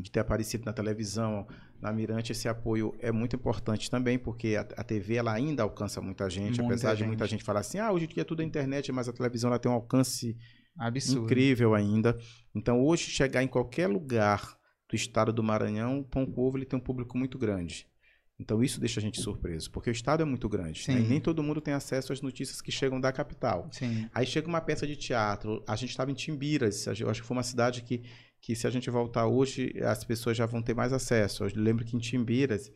de 0.00 0.10
ter 0.10 0.20
aparecido 0.20 0.64
na 0.64 0.72
televisão, 0.72 1.46
na 1.80 1.92
Mirante, 1.92 2.32
esse 2.32 2.48
apoio 2.48 2.94
é 3.00 3.10
muito 3.10 3.34
importante 3.36 3.90
também, 3.90 4.18
porque 4.18 4.56
a, 4.56 4.60
a 4.76 4.84
TV 4.84 5.14
ela 5.16 5.32
ainda 5.32 5.62
alcança 5.62 6.00
muita 6.00 6.28
gente, 6.30 6.58
Muita 6.60 6.64
apesar 6.74 6.92
de 6.94 7.00
gente. 7.00 7.08
muita 7.08 7.26
gente 7.26 7.42
falar 7.44 7.60
assim, 7.60 7.78
ah, 7.78 7.90
hoje 7.92 8.04
em 8.04 8.08
dia 8.08 8.24
tudo 8.24 8.42
é 8.42 8.44
internet, 8.44 8.90
mas 8.92 9.08
a 9.08 9.12
televisão 9.12 9.48
ela 9.50 9.58
tem 9.58 9.70
um 9.70 9.74
alcance 9.74 10.36
Absurdo. 10.78 11.24
incrível 11.24 11.74
ainda. 11.74 12.16
Então, 12.54 12.80
hoje, 12.80 13.04
chegar 13.10 13.42
em 13.42 13.48
qualquer 13.48 13.88
lugar 13.88 14.56
do 14.88 14.94
estado 14.96 15.32
do 15.32 15.42
Maranhão, 15.42 16.00
o 16.00 16.04
Pão 16.04 16.24
com 16.24 16.40
Ovo 16.42 16.56
ele 16.58 16.64
tem 16.64 16.78
um 16.78 16.82
público 16.82 17.18
muito 17.18 17.36
grande. 17.38 17.86
Então, 18.40 18.62
isso 18.62 18.78
deixa 18.78 19.00
a 19.00 19.02
gente 19.02 19.20
surpreso, 19.20 19.68
porque 19.72 19.90
o 19.90 19.92
estado 19.92 20.22
é 20.22 20.24
muito 20.24 20.48
grande. 20.48 20.84
né? 20.88 21.00
E 21.00 21.02
nem 21.02 21.20
todo 21.20 21.42
mundo 21.42 21.60
tem 21.60 21.74
acesso 21.74 22.12
às 22.12 22.22
notícias 22.22 22.60
que 22.60 22.70
chegam 22.70 23.00
da 23.00 23.10
capital. 23.10 23.68
Sim. 23.72 24.08
Aí 24.14 24.24
chega 24.24 24.46
uma 24.46 24.60
peça 24.60 24.86
de 24.86 24.94
teatro, 24.94 25.60
a 25.66 25.74
gente 25.74 25.90
estava 25.90 26.10
em 26.12 26.14
Timbiras, 26.14 26.86
eu 27.00 27.10
acho 27.10 27.20
que 27.20 27.26
foi 27.26 27.36
uma 27.36 27.42
cidade 27.42 27.82
que, 27.82 28.00
que 28.40 28.54
se 28.54 28.66
a 28.66 28.70
gente 28.70 28.88
voltar 28.90 29.26
hoje, 29.26 29.72
as 29.82 30.04
pessoas 30.04 30.36
já 30.36 30.46
vão 30.46 30.62
ter 30.62 30.74
mais 30.74 30.92
acesso. 30.92 31.44
Eu 31.44 31.50
lembro 31.56 31.84
que 31.84 31.96
em 31.96 31.98
Timbiras, 31.98 32.70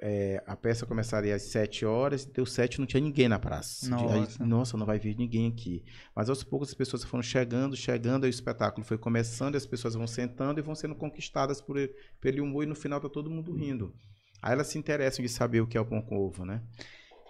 é, 0.00 0.42
a 0.46 0.54
peça 0.56 0.86
começaria 0.86 1.34
às 1.34 1.42
7 1.42 1.84
horas, 1.84 2.24
deu 2.24 2.46
7 2.46 2.78
não 2.78 2.86
tinha 2.86 3.00
ninguém 3.00 3.28
na 3.28 3.38
praça. 3.38 3.86
Aí, 3.86 3.90
Nossa. 4.20 4.46
nossa, 4.46 4.76
não 4.76 4.86
vai 4.86 4.98
vir 4.98 5.16
ninguém 5.16 5.48
aqui. 5.48 5.84
Mas 6.14 6.28
aos 6.28 6.44
poucos 6.44 6.68
as 6.68 6.74
pessoas 6.74 7.02
foram 7.04 7.22
chegando, 7.22 7.74
chegando, 7.76 8.24
aí 8.24 8.30
o 8.30 8.30
espetáculo 8.30 8.84
foi 8.86 8.96
começando, 8.98 9.54
e 9.54 9.56
as 9.56 9.66
pessoas 9.66 9.94
vão 9.94 10.06
sentando 10.06 10.60
e 10.60 10.62
vão 10.62 10.74
sendo 10.74 10.94
conquistadas 10.94 11.60
por, 11.60 11.76
ele- 11.76 11.92
pelo 12.20 12.44
humor, 12.44 12.62
e 12.62 12.66
no 12.66 12.76
final 12.76 13.00
tá 13.00 13.08
todo 13.08 13.30
mundo 13.30 13.52
rindo. 13.52 13.92
Aí 14.40 14.52
elas 14.52 14.68
se 14.68 14.78
interessam 14.78 15.20
de 15.24 15.28
saber 15.28 15.60
o 15.62 15.66
que 15.66 15.76
é 15.76 15.80
o 15.80 15.84
pão 15.86 16.00
com 16.00 16.16
ovo, 16.16 16.44
né? 16.44 16.62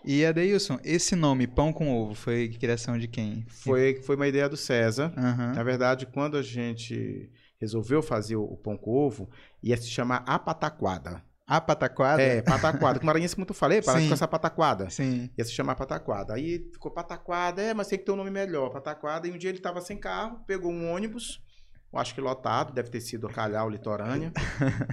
E 0.04 0.24
Adeilson, 0.24 0.78
esse 0.85 1.16
nome, 1.16 1.46
Pão 1.46 1.72
com 1.72 1.90
Ovo, 1.92 2.14
foi 2.14 2.48
criação 2.50 2.96
de 2.96 3.09
quem? 3.09 3.44
Foi, 3.48 4.00
foi 4.02 4.14
uma 4.14 4.28
ideia 4.28 4.48
do 4.48 4.57
César. 4.57 5.12
Aham. 5.16 5.54
Na 5.54 5.62
verdade, 5.64 6.07
quando 6.07 6.37
a 6.37 6.42
gente 6.42 7.28
resolveu 7.61 8.03
fazer 8.03 8.37
o, 8.37 8.44
o 8.44 8.57
pão 8.57 8.77
com 8.77 8.90
ovo, 8.90 9.29
ia 9.62 9.77
se 9.77 9.88
chamar 9.88 10.25
a 10.27 10.38
pataquada. 10.38 11.23
A 11.47 11.62
pataquada? 11.62 12.23
É, 12.23 12.42
pataquada. 12.42 12.99
Que 12.99 13.05
o 13.05 13.07
maranhense 13.07 13.37
muito 13.37 13.55
falei, 13.55 13.81
para 13.81 14.07
com 14.07 14.12
essa 14.12 14.29
pataquada. 14.29 14.90
Sim. 14.90 15.31
Ia 15.37 15.44
se 15.44 15.53
chamar 15.53 15.77
pataquada. 15.77 16.35
Aí 16.35 16.68
ficou 16.73 16.90
pataquada, 16.90 17.62
é, 17.62 17.73
mas 17.73 17.88
tem 17.88 17.99
que 17.99 18.05
ter 18.05 18.12
um 18.12 18.16
nome 18.16 18.31
melhor, 18.31 18.68
pataquada. 18.71 19.27
E 19.27 19.33
um 19.33 19.38
dia 19.38 19.49
ele 19.49 19.59
estava 19.59 19.81
sem 19.81 19.97
carro, 19.97 20.40
pegou 20.47 20.71
um 20.71 20.92
ônibus, 20.92 21.42
eu 21.92 21.98
acho 21.98 22.14
que 22.14 22.20
lotado, 22.20 22.72
deve 22.72 22.90
ter 22.90 23.01
sido 23.01 23.27
a 23.27 23.31
Calhau, 23.31 23.68
Litorânea. 23.70 24.33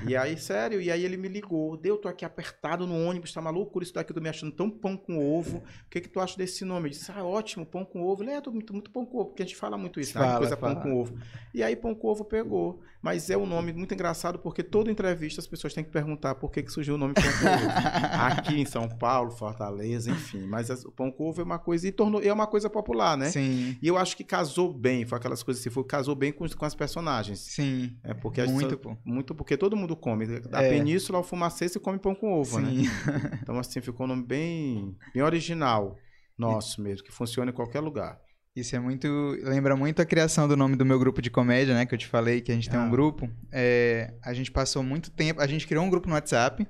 e 0.07 0.15
aí, 0.15 0.37
sério, 0.37 0.79
e 0.81 0.89
aí 0.89 1.03
ele 1.03 1.17
me 1.17 1.27
ligou, 1.27 1.75
deu, 1.75 1.97
tô 1.97 2.07
aqui 2.07 2.23
apertado 2.23 2.87
no 2.87 2.95
ônibus, 3.07 3.33
tá 3.33 3.41
maluco 3.41 3.81
isso 3.83 3.93
daqui, 3.93 4.11
eu 4.11 4.15
tô 4.15 4.21
me 4.21 4.29
achando 4.29 4.51
tão 4.51 4.69
pão 4.69 4.95
com 4.95 5.17
ovo. 5.19 5.57
O 5.57 5.89
que 5.89 5.99
que 6.01 6.07
tu 6.09 6.19
acha 6.19 6.37
desse 6.37 6.63
nome? 6.63 6.87
Eu 6.87 6.91
disse, 6.91 7.11
ah, 7.11 7.23
ótimo, 7.23 7.65
pão 7.65 7.83
com 7.83 8.01
ovo. 8.03 8.23
Ele, 8.23 8.31
é, 8.31 8.39
tô 8.41 8.51
muito, 8.51 8.71
muito 8.73 8.89
pão 8.91 9.05
com 9.05 9.17
ovo, 9.17 9.29
porque 9.29 9.43
a 9.43 9.45
gente 9.45 9.57
fala 9.57 9.77
muito 9.77 9.99
isso, 9.99 10.17
né? 10.17 10.25
Fala, 10.25 10.37
coisa 10.39 10.55
fala. 10.57 10.75
pão 10.75 10.83
com 10.83 10.99
ovo. 11.01 11.17
E 11.53 11.61
aí 11.61 11.75
pão 11.75 11.93
com 11.93 12.07
ovo 12.07 12.23
pegou. 12.23 12.81
Mas 13.01 13.29
é 13.29 13.37
um 13.37 13.45
nome 13.45 13.71
muito 13.71 13.93
engraçado, 13.93 14.39
porque 14.39 14.63
toda 14.63 14.89
entrevista 14.89 15.39
as 15.39 15.45
pessoas 15.45 15.75
têm 15.75 15.83
que 15.83 15.91
perguntar 15.91 16.33
por 16.35 16.49
que, 16.49 16.63
que 16.63 16.71
surgiu 16.71 16.95
o 16.95 16.97
nome 16.97 17.13
pão 17.13 17.23
com 17.23 17.29
ovo. 17.29 17.69
Aqui 18.19 18.59
em 18.59 18.65
São 18.65 18.89
Paulo, 18.89 19.29
Fortaleza, 19.29 20.09
enfim. 20.09 20.41
Mas 20.47 20.71
as- 20.71 20.83
o 20.85 20.91
pão 20.91 21.11
com 21.11 21.29
ovo 21.29 21.39
é 21.41 21.43
uma 21.43 21.59
coisa, 21.59 21.87
e 21.87 21.91
tornou, 21.91 22.19
é 22.23 22.33
uma 22.33 22.47
coisa 22.47 22.67
popular, 22.67 23.15
né? 23.15 23.29
Sim. 23.29 23.77
E 23.79 23.87
eu 23.87 23.95
acho 23.95 24.17
que 24.17 24.23
casou 24.23 24.73
bem, 24.73 25.05
foi 25.05 25.19
aquelas 25.19 25.43
coisas 25.43 25.61
assim, 25.61 25.69
foi, 25.69 25.83
casou 25.83 26.15
bem 26.15 26.31
com, 26.31 26.47
com 26.49 26.65
as 26.65 26.73
personagens. 26.85 27.39
Sim. 27.39 27.97
É 28.03 28.13
porque 28.13 28.41
a 28.41 28.45
Muito, 28.45 28.69
gente- 28.69 28.79
pô. 28.79 28.95
muito 29.03 29.33
porque 29.35 29.57
todo 29.57 29.75
mundo 29.75 29.95
come. 29.95 30.25
Da 30.41 30.61
É. 30.61 30.69
península 30.69 31.17
ao 31.19 31.23
fumacê 31.23 31.67
se 31.67 31.79
come 31.79 31.97
pão 31.99 32.13
com 32.15 32.31
ovo, 32.33 32.59
né? 32.59 32.69
Sim. 32.69 32.83
Então 33.43 33.57
assim 33.59 33.81
ficou 33.81 34.05
um 34.05 34.09
nome 34.09 34.23
bem, 34.25 34.95
bem 35.13 35.23
original 35.23 35.95
nosso 36.37 36.81
mesmo, 36.81 37.05
que 37.05 37.11
funciona 37.11 37.51
em 37.51 37.53
qualquer 37.53 37.79
lugar. 37.79 38.17
Isso 38.55 38.75
é 38.75 38.79
muito. 38.79 39.07
Lembra 39.43 39.75
muito 39.75 40.01
a 40.01 40.05
criação 40.05 40.47
do 40.47 40.55
nome 40.55 40.75
do 40.77 40.85
meu 40.85 40.97
grupo 40.97 41.21
de 41.21 41.29
comédia, 41.29 41.73
né? 41.73 41.85
Que 41.85 41.93
eu 41.93 41.99
te 41.99 42.07
falei 42.07 42.39
que 42.39 42.51
a 42.51 42.55
gente 42.55 42.69
tem 42.69 42.79
Ah. 42.79 42.83
um 42.83 42.89
grupo. 42.89 43.29
É, 43.51 44.13
a 44.23 44.33
gente 44.33 44.49
passou 44.51 44.81
muito 44.81 45.11
tempo. 45.11 45.41
A 45.41 45.47
gente 45.47 45.67
criou 45.67 45.83
um 45.83 45.89
grupo 45.89 46.07
no 46.07 46.13
WhatsApp 46.13 46.65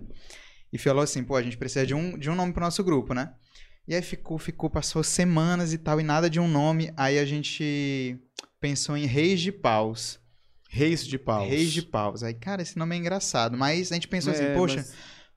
e 0.73 0.77
falou 0.79 1.03
assim: 1.03 1.23
pô, 1.23 1.35
a 1.35 1.43
gente 1.43 1.57
precisa 1.57 1.85
de 1.85 1.93
um, 1.93 2.17
de 2.17 2.27
um 2.29 2.35
nome 2.35 2.53
pro 2.53 2.61
nosso 2.63 2.83
grupo, 2.83 3.13
né? 3.13 3.33
E 3.87 3.93
aí 3.93 4.01
ficou, 4.01 4.39
ficou, 4.39 4.67
passou 4.67 5.03
semanas 5.03 5.73
e 5.73 5.77
tal, 5.77 5.99
e 6.01 6.03
nada 6.03 6.27
de 6.27 6.39
um 6.39 6.47
nome. 6.47 6.91
Aí 6.97 7.19
a 7.19 7.25
gente 7.25 8.19
pensou 8.69 8.97
em 8.97 9.05
Reis 9.05 9.39
de 9.41 9.51
Paus. 9.51 10.19
Reis 10.67 11.05
de 11.05 11.17
paus. 11.17 11.47
Reis 11.47 11.71
de 11.71 11.81
Paus. 11.83 12.23
Aí, 12.23 12.33
cara, 12.33 12.61
esse 12.61 12.77
nome 12.77 12.95
é 12.95 12.99
engraçado. 12.99 13.55
Mas 13.57 13.91
a 13.91 13.95
gente 13.95 14.07
pensou 14.07 14.33
assim: 14.33 14.43
É, 14.43 14.53
poxa, 14.55 14.77
mas- 14.77 14.93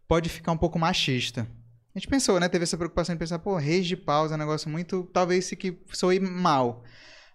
pode 0.08 0.28
ficar 0.28 0.50
um 0.52 0.56
pouco 0.56 0.78
machista. 0.78 1.46
A 1.94 1.98
gente 1.98 2.08
pensou, 2.08 2.40
né? 2.40 2.48
Teve 2.48 2.62
essa 2.64 2.76
preocupação 2.76 3.14
de 3.14 3.18
pensar, 3.18 3.38
pô, 3.38 3.56
Reis 3.56 3.86
de 3.86 3.96
Paus 3.96 4.32
é 4.32 4.34
um 4.34 4.38
negócio 4.38 4.68
muito. 4.70 5.04
Talvez 5.12 5.44
se 5.44 5.54
que 5.56 5.78
soe 5.92 6.18
mal. 6.18 6.82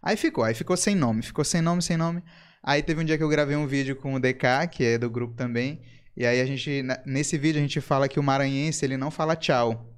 Aí 0.02 0.18
ficou, 0.18 0.44
aí 0.44 0.54
ficou 0.54 0.76
sem 0.76 0.96
nome, 0.96 1.22
ficou 1.22 1.46
sem 1.46 1.62
nome, 1.62 1.82
sem 1.82 1.96
nome. 1.96 2.22
Aí 2.62 2.82
teve 2.82 3.02
um 3.02 3.06
dia 3.06 3.18
que 3.18 3.24
eu 3.24 3.30
gravei 3.30 3.56
um 3.56 3.68
vídeo 3.68 3.96
com 3.96 4.16
o 4.16 4.20
DK, 4.20 4.68
que 4.72 4.84
é 4.84 4.98
do 4.98 5.10
grupo 5.10 5.34
também. 5.36 5.82
E 6.18 6.26
aí 6.26 6.42
a 6.42 6.46
gente, 6.46 6.84
nesse 7.06 7.38
vídeo, 7.38 7.60
a 7.60 7.62
gente 7.62 7.80
fala 7.80 8.08
que 8.10 8.20
o 8.20 8.24
maranhense, 8.24 8.84
ele 8.84 8.98
não 8.98 9.12
fala 9.12 9.36
tchau. 9.36 9.93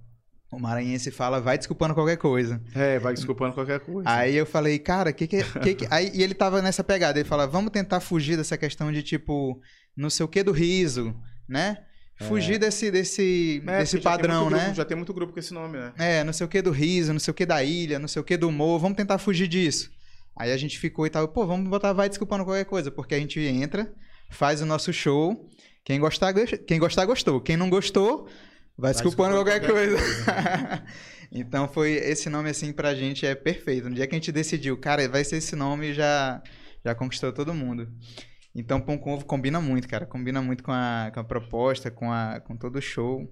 O 0.51 0.59
maranhense 0.59 1.11
fala, 1.11 1.41
vai 1.41 1.57
desculpando 1.57 1.93
qualquer 1.93 2.17
coisa. 2.17 2.61
É, 2.73 2.97
vai 2.99 3.13
desculpando 3.13 3.53
qualquer 3.53 3.79
coisa. 3.79 4.09
Aí 4.09 4.35
eu 4.35 4.45
falei, 4.45 4.79
cara, 4.79 5.11
que 5.11 5.27
que, 5.27 5.43
que, 5.43 5.75
que... 5.75 5.87
Aí, 5.91 6.11
e 6.13 6.23
ele 6.23 6.33
tava 6.33 6.61
nessa 6.61 6.83
pegada, 6.83 7.19
ele 7.19 7.27
fala, 7.27 7.45
vamos 7.45 7.71
tentar 7.71 7.99
fugir 7.99 8.37
dessa 8.37 8.57
questão 8.57 8.91
de 8.91 9.03
tipo, 9.03 9.59
não 9.97 10.09
sei 10.09 10.23
o 10.25 10.29
que 10.29 10.43
do 10.43 10.51
riso, 10.53 11.13
né? 11.49 11.79
Fugir 12.17 12.57
desse, 12.57 12.89
desse, 12.89 13.61
É, 13.67 13.79
desse 13.79 13.99
padrão, 13.99 14.49
né? 14.49 14.59
grupo- 14.59 14.75
já 14.75 14.85
tem 14.85 14.95
muito 14.95 15.13
grupo 15.13 15.33
com 15.33 15.39
esse 15.39 15.53
nome, 15.53 15.77
né? 15.77 15.91
É, 15.97 16.23
não 16.23 16.31
sei 16.31 16.45
o 16.45 16.49
que 16.49 16.61
do 16.61 16.71
riso, 16.71 17.11
não 17.11 17.19
sei 17.19 17.31
o 17.31 17.35
que 17.35 17.45
da 17.45 17.61
ilha, 17.61 17.99
não 17.99 18.07
sei 18.07 18.21
o 18.21 18.23
que 18.25 18.37
do 18.37 18.47
humor, 18.47 18.79
vamos 18.79 18.95
tentar 18.95 19.17
fugir 19.17 19.49
disso. 19.49 19.91
Aí 20.37 20.53
a 20.53 20.57
gente 20.57 20.79
ficou 20.79 21.05
e 21.05 21.09
tal, 21.09 21.27
pô, 21.27 21.45
vamos 21.45 21.69
botar 21.69 21.91
vai 21.91 22.07
desculpando 22.07 22.45
qualquer 22.45 22.63
coisa, 22.65 22.89
porque 22.89 23.15
a 23.15 23.19
gente 23.19 23.41
entra, 23.41 23.91
faz 24.29 24.61
o 24.61 24.65
nosso 24.65 24.93
show, 24.93 25.49
quem 25.83 25.99
gostar, 25.99 26.31
gos- 26.31 26.57
quem 26.65 26.79
gostar 26.79 27.05
gostou, 27.05 27.41
quem 27.41 27.57
não 27.57 27.69
gostou, 27.69 28.29
vai 28.77 28.91
desculpando 28.91 29.35
desculpando 29.35 29.35
qualquer, 29.35 29.59
qualquer 29.61 29.89
coisa. 29.89 30.83
então 31.31 31.67
foi 31.67 31.93
esse 31.93 32.29
nome 32.29 32.49
assim 32.49 32.71
pra 32.71 32.95
gente 32.95 33.25
é 33.25 33.35
perfeito. 33.35 33.89
No 33.89 33.95
dia 33.95 34.07
que 34.07 34.15
a 34.15 34.17
gente 34.17 34.31
decidiu, 34.31 34.77
cara, 34.77 35.07
vai 35.09 35.23
ser 35.23 35.37
esse 35.37 35.55
nome, 35.55 35.93
já 35.93 36.41
já 36.83 36.93
conquistou 36.93 37.33
todo 37.33 37.53
mundo. 37.53 37.91
Então 38.53 38.79
pão 38.79 38.97
com 38.97 39.13
ovo 39.13 39.25
combina 39.25 39.59
muito, 39.59 39.87
cara, 39.87 40.05
combina 40.05 40.41
muito 40.41 40.63
com 40.63 40.71
a, 40.71 41.11
com 41.13 41.19
a 41.19 41.23
proposta, 41.23 41.91
com 41.91 42.11
a 42.11 42.39
com 42.39 42.55
todo 42.55 42.77
o 42.77 42.81
show. 42.81 43.27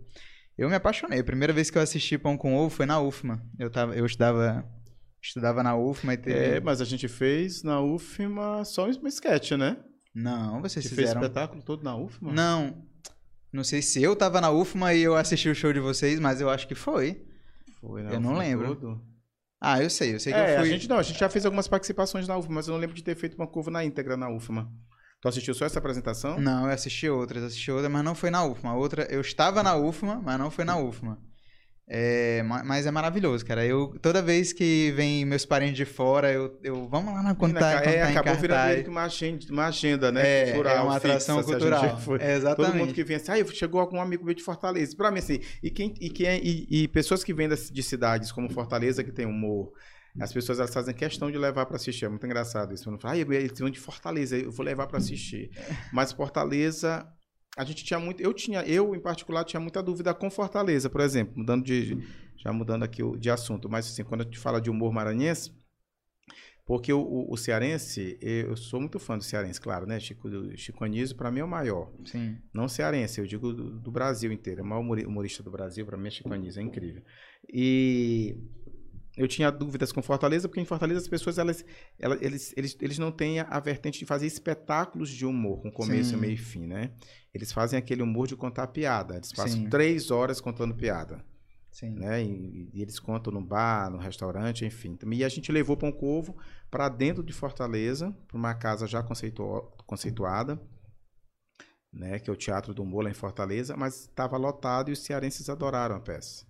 Eu 0.57 0.69
me 0.69 0.75
apaixonei. 0.75 1.19
A 1.19 1.23
primeira 1.23 1.51
vez 1.51 1.69
que 1.69 1.77
eu 1.77 1.81
assisti 1.81 2.17
Pão 2.17 2.37
com 2.37 2.55
Ovo 2.55 2.69
foi 2.69 2.85
na 2.85 3.01
UFMA. 3.01 3.43
Eu, 3.57 3.71
tava, 3.71 3.95
eu 3.95 4.05
estudava, 4.05 4.63
estudava 5.21 5.63
na 5.63 5.75
UFMA 5.75 6.13
e 6.13 6.17
teve... 6.17 6.39
É, 6.39 6.59
mas 6.59 6.79
a 6.79 6.85
gente 6.85 7.07
fez 7.07 7.63
na 7.63 7.81
UFMA 7.81 8.63
só 8.63 8.85
um 8.85 9.07
sketch, 9.07 9.51
né? 9.51 9.77
Não, 10.13 10.57
A 10.57 10.61
vocês 10.61 10.85
fez 10.85 10.99
fizeram... 10.99 11.21
espetáculo 11.21 11.63
todo 11.63 11.83
na 11.83 11.95
UFMA? 11.97 12.31
Não. 12.31 12.85
Não 13.53 13.63
sei 13.63 13.81
se 13.83 14.01
eu 14.01 14.15
tava 14.15 14.41
na 14.41 14.49
UFMA 14.51 14.93
e 14.95 15.03
eu 15.03 15.15
assisti 15.15 15.47
o 15.47 15.53
show 15.55 15.71
de 15.71 15.79
vocês, 15.79 16.19
mas 16.19 16.41
eu 16.41 16.49
acho 16.49 16.67
que 16.67 16.73
foi. 16.75 17.23
Foi, 17.79 18.01
Eu 18.01 18.19
não 18.19 18.31
Foi 18.35 18.39
lembro. 18.45 18.75
todo. 18.75 19.01
Ah, 19.61 19.81
eu 19.81 19.89
sei, 19.89 20.15
eu 20.15 20.19
sei 20.19 20.33
que 20.33 20.39
É, 20.39 20.55
eu 20.55 20.59
fui. 20.59 20.67
a 20.69 20.71
gente 20.71 20.89
não, 20.89 20.97
a 20.97 21.03
gente 21.03 21.19
já 21.19 21.29
fez 21.29 21.45
algumas 21.45 21.67
participações 21.67 22.27
na 22.27 22.37
UFMA, 22.37 22.55
mas 22.55 22.67
eu 22.67 22.73
não 22.73 22.79
lembro 22.81 22.95
de 22.95 23.03
ter 23.03 23.15
feito 23.15 23.35
uma 23.35 23.47
curva 23.47 23.69
na 23.71 23.85
íntegra 23.85 24.17
na 24.17 24.29
UFMA. 24.29 24.69
Tu 25.21 25.27
assistiu 25.29 25.53
só 25.53 25.65
essa 25.65 25.79
apresentação? 25.79 26.37
Não, 26.41 26.65
eu 26.65 26.71
assisti 26.73 27.07
outras, 27.07 27.43
assisti 27.43 27.71
outras, 27.71 27.89
mas 27.91 28.03
não 28.03 28.15
foi 28.15 28.29
na 28.29 28.43
UFMA. 28.43 28.73
Outra, 28.75 29.03
eu 29.09 29.21
estava 29.21 29.63
na 29.63 29.75
UFMA, 29.77 30.19
mas 30.21 30.37
não 30.37 30.51
foi 30.51 30.65
na 30.65 30.77
UFMA. 30.77 31.17
É, 31.85 32.41
ma- 32.43 32.63
mas 32.63 32.85
é 32.85 32.91
maravilhoso, 32.91 33.45
cara. 33.45 33.65
Eu, 33.65 33.89
toda 34.01 34.21
vez 34.21 34.53
que 34.53 34.91
vem 34.95 35.25
meus 35.25 35.45
parentes 35.45 35.75
de 35.75 35.85
fora, 35.85 36.31
eu, 36.31 36.57
eu 36.63 36.87
vamos 36.87 37.13
lá 37.13 37.21
na 37.21 37.35
contar, 37.35 37.81
ca- 37.81 37.91
é, 37.91 38.01
acabou 38.03 38.35
virando 38.35 38.57
cartaz. 38.57 38.71
meio 38.71 38.83
que 38.85 38.89
uma 38.89 39.03
agenda, 39.03 39.45
uma 39.51 39.65
agenda 39.67 40.11
né? 40.11 40.21
É, 40.41 40.45
cultural, 40.53 40.77
é 40.77 40.81
uma 40.81 40.95
atração 40.95 41.37
fixa, 41.39 41.51
cultural. 41.51 41.83
É, 42.21 42.35
exatamente. 42.35 42.71
Todo 42.71 42.77
mundo 42.79 42.93
que 42.93 43.03
vem 43.03 43.17
assim, 43.17 43.31
ah, 43.33 43.45
chegou 43.53 43.81
algum 43.81 43.99
amigo 43.99 44.23
meu 44.23 44.33
de 44.33 44.41
Fortaleza. 44.41 44.95
Pra 44.95 45.11
mim, 45.11 45.19
assim, 45.19 45.39
e, 45.61 45.69
quem, 45.69 45.93
e, 45.99 46.09
quem, 46.09 46.39
e, 46.41 46.83
e 46.83 46.87
pessoas 46.87 47.21
que 47.23 47.33
vêm 47.33 47.49
de 47.49 47.83
cidades 47.83 48.31
como 48.31 48.49
Fortaleza, 48.49 49.03
que 49.03 49.11
tem 49.11 49.25
humor, 49.25 49.73
as 50.21 50.31
pessoas 50.31 50.59
elas 50.59 50.73
fazem 50.73 50.93
questão 50.93 51.29
de 51.29 51.37
levar 51.37 51.65
pra 51.65 51.75
assistir. 51.75 52.05
É 52.05 52.09
muito 52.09 52.25
engraçado 52.25 52.73
isso. 52.73 52.87
Eu 52.87 52.91
não 52.93 52.99
falo, 52.99 53.13
ah, 53.15 53.35
eles 53.35 53.59
vão 53.59 53.69
de 53.69 53.79
Fortaleza, 53.79 54.37
eu 54.37 54.51
vou 54.51 54.65
levar 54.65 54.87
pra 54.87 54.99
assistir. 54.99 55.49
Mas 55.91 56.13
Fortaleza, 56.13 57.05
a 57.57 57.63
gente 57.63 57.83
tinha 57.83 57.99
muito. 57.99 58.21
Eu 58.21 58.33
tinha, 58.33 58.61
eu 58.63 58.95
em 58.95 58.99
particular, 58.99 59.43
tinha 59.43 59.59
muita 59.59 59.81
dúvida 59.81 60.13
com 60.13 60.29
Fortaleza, 60.29 60.89
por 60.89 61.01
exemplo, 61.01 61.33
mudando 61.37 61.63
de. 61.63 61.97
Já 62.37 62.51
mudando 62.51 62.83
aqui 62.83 63.01
de 63.17 63.29
assunto, 63.29 63.69
mas 63.69 63.85
assim, 63.87 64.03
quando 64.03 64.21
a 64.21 64.23
gente 64.25 64.39
fala 64.39 64.59
de 64.59 64.69
humor 64.69 64.91
maranhense. 64.91 65.51
Porque 66.65 66.93
o, 66.93 66.99
o, 67.01 67.33
o 67.33 67.37
cearense, 67.37 68.17
eu 68.21 68.55
sou 68.55 68.79
muito 68.79 68.97
fã 68.97 69.17
do 69.17 69.23
cearense, 69.23 69.59
claro, 69.59 69.85
né? 69.85 69.99
Chico, 69.99 70.29
Chico 70.55 70.83
Anísio, 70.83 71.15
pra 71.15 71.29
mim, 71.29 71.41
é 71.41 71.43
o 71.43 71.47
maior. 71.47 71.91
Sim. 72.05 72.37
Não 72.53 72.69
cearense, 72.69 73.19
eu 73.19 73.27
digo 73.27 73.51
do, 73.51 73.69
do 73.69 73.91
Brasil 73.91 74.31
inteiro. 74.31 74.63
O 74.63 74.65
maior 74.65 74.79
humori- 74.79 75.05
humorista 75.05 75.43
do 75.43 75.51
Brasil, 75.51 75.85
para 75.85 75.97
mim, 75.97 76.07
é 76.07 76.11
Chico 76.11 76.33
Anísio, 76.33 76.61
é 76.61 76.63
incrível. 76.63 77.03
E 77.49 78.37
eu 79.15 79.27
tinha 79.27 79.51
dúvidas 79.51 79.91
com 79.91 80.01
Fortaleza, 80.01 80.47
porque 80.47 80.59
em 80.61 80.65
Fortaleza 80.65 80.99
as 81.01 81.07
pessoas, 81.07 81.37
elas, 81.37 81.63
elas- 81.99 82.21
eles, 82.21 82.53
eles, 82.57 82.77
eles 82.81 82.97
não 82.97 83.11
têm 83.11 83.39
a 83.39 83.59
vertente 83.59 83.99
de 83.99 84.05
fazer 84.05 84.25
espetáculos 84.27 85.09
de 85.09 85.25
humor, 85.25 85.61
com 85.61 85.71
começo, 85.71 86.11
Sim. 86.11 86.17
meio 86.17 86.33
e 86.33 86.37
fim, 86.37 86.65
né? 86.65 86.91
Eles 87.33 87.51
fazem 87.51 87.77
aquele 87.77 88.01
humor 88.01 88.27
de 88.27 88.35
contar 88.35 88.67
piada. 88.67 89.15
Eles 89.15 89.31
passam 89.31 89.59
Sim. 89.61 89.69
três 89.69 90.09
horas 90.11 90.39
contando 90.41 90.73
piada 90.75 91.23
Sim. 91.71 91.91
né? 91.91 92.23
E, 92.23 92.69
e 92.73 92.81
eles 92.81 92.99
contam 92.99 93.31
no 93.33 93.41
bar, 93.41 93.89
no 93.91 93.97
restaurante, 93.97 94.65
enfim. 94.65 94.97
E 95.11 95.23
a 95.23 95.29
gente 95.29 95.51
levou 95.51 95.77
Pão 95.77 95.91
Covo 95.91 96.35
para 96.71 96.89
dentro 96.89 97.23
de 97.23 97.33
Fortaleza, 97.33 98.15
para 98.27 98.37
uma 98.37 98.53
casa 98.55 98.87
já 98.87 99.01
conceitua- 99.03 99.71
conceituada, 99.85 100.59
né? 101.91 102.17
Que 102.19 102.29
é 102.29 102.33
o 102.33 102.35
Teatro 102.35 102.73
do 102.73 102.81
Humor 102.81 103.03
lá 103.03 103.09
em 103.11 103.13
Fortaleza, 103.13 103.75
mas 103.77 104.01
estava 104.01 104.37
lotado 104.37 104.89
e 104.89 104.93
os 104.93 104.99
cearenses 105.03 105.49
adoraram 105.49 105.95
a 105.95 105.99
peça. 105.99 106.45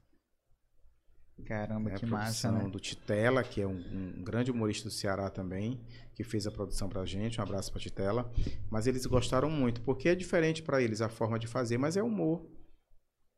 Caramba, 1.46 1.90
né? 1.90 1.98
que 1.98 2.06
a 2.06 2.08
massa, 2.08 2.48
produção 2.48 2.66
né? 2.68 2.72
do 2.72 2.80
Titela, 2.80 3.44
que 3.44 3.62
é 3.62 3.68
um, 3.68 4.16
um 4.20 4.24
grande 4.24 4.52
humorista 4.52 4.88
do 4.88 4.94
Ceará 4.94 5.30
também, 5.30 5.80
que 6.16 6.24
fez 6.24 6.46
a 6.48 6.52
produção 6.52 6.88
pra 6.88 7.06
gente. 7.06 7.40
Um 7.40 7.44
abraço 7.44 7.72
pra 7.72 7.82
Titela. 7.82 8.32
Mas 8.70 8.88
eles 8.88 9.06
gostaram 9.06 9.50
muito, 9.50 9.82
porque 9.82 10.10
é 10.10 10.16
diferente 10.16 10.62
para 10.64 10.82
eles 10.82 11.02
a 11.02 11.10
forma 11.10 11.38
de 11.40 11.48
fazer, 11.48 11.78
mas 11.78 11.98
é 11.98 12.04
humor. 12.04 12.46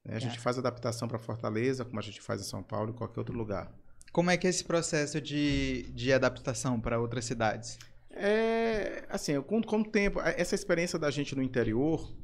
né? 0.03 0.15
A 0.15 0.19
gente 0.19 0.37
É. 0.37 0.39
faz 0.39 0.57
adaptação 0.59 1.07
para 1.07 1.17
Fortaleza, 1.17 1.83
como 1.85 1.97
a 1.99 2.03
gente 2.03 2.21
faz 2.21 2.39
em 2.41 2.43
São 2.43 2.61
Paulo 2.61 2.91
e 2.91 2.93
qualquer 2.93 3.19
outro 3.21 3.35
lugar. 3.35 3.73
Como 4.11 4.29
é 4.29 4.37
que 4.37 4.45
é 4.45 4.49
esse 4.49 4.63
processo 4.63 5.19
de, 5.19 5.91
de 5.93 6.13
adaptação 6.13 6.79
para 6.79 6.99
outras 6.99 7.25
cidades? 7.25 7.77
É, 8.11 9.03
assim, 9.09 9.41
com, 9.41 9.61
com 9.63 9.79
o 9.81 9.83
tempo, 9.89 10.19
essa 10.21 10.53
experiência 10.55 10.97
da 10.99 11.09
gente 11.11 11.35
no 11.35 11.41
interior, 11.41 12.15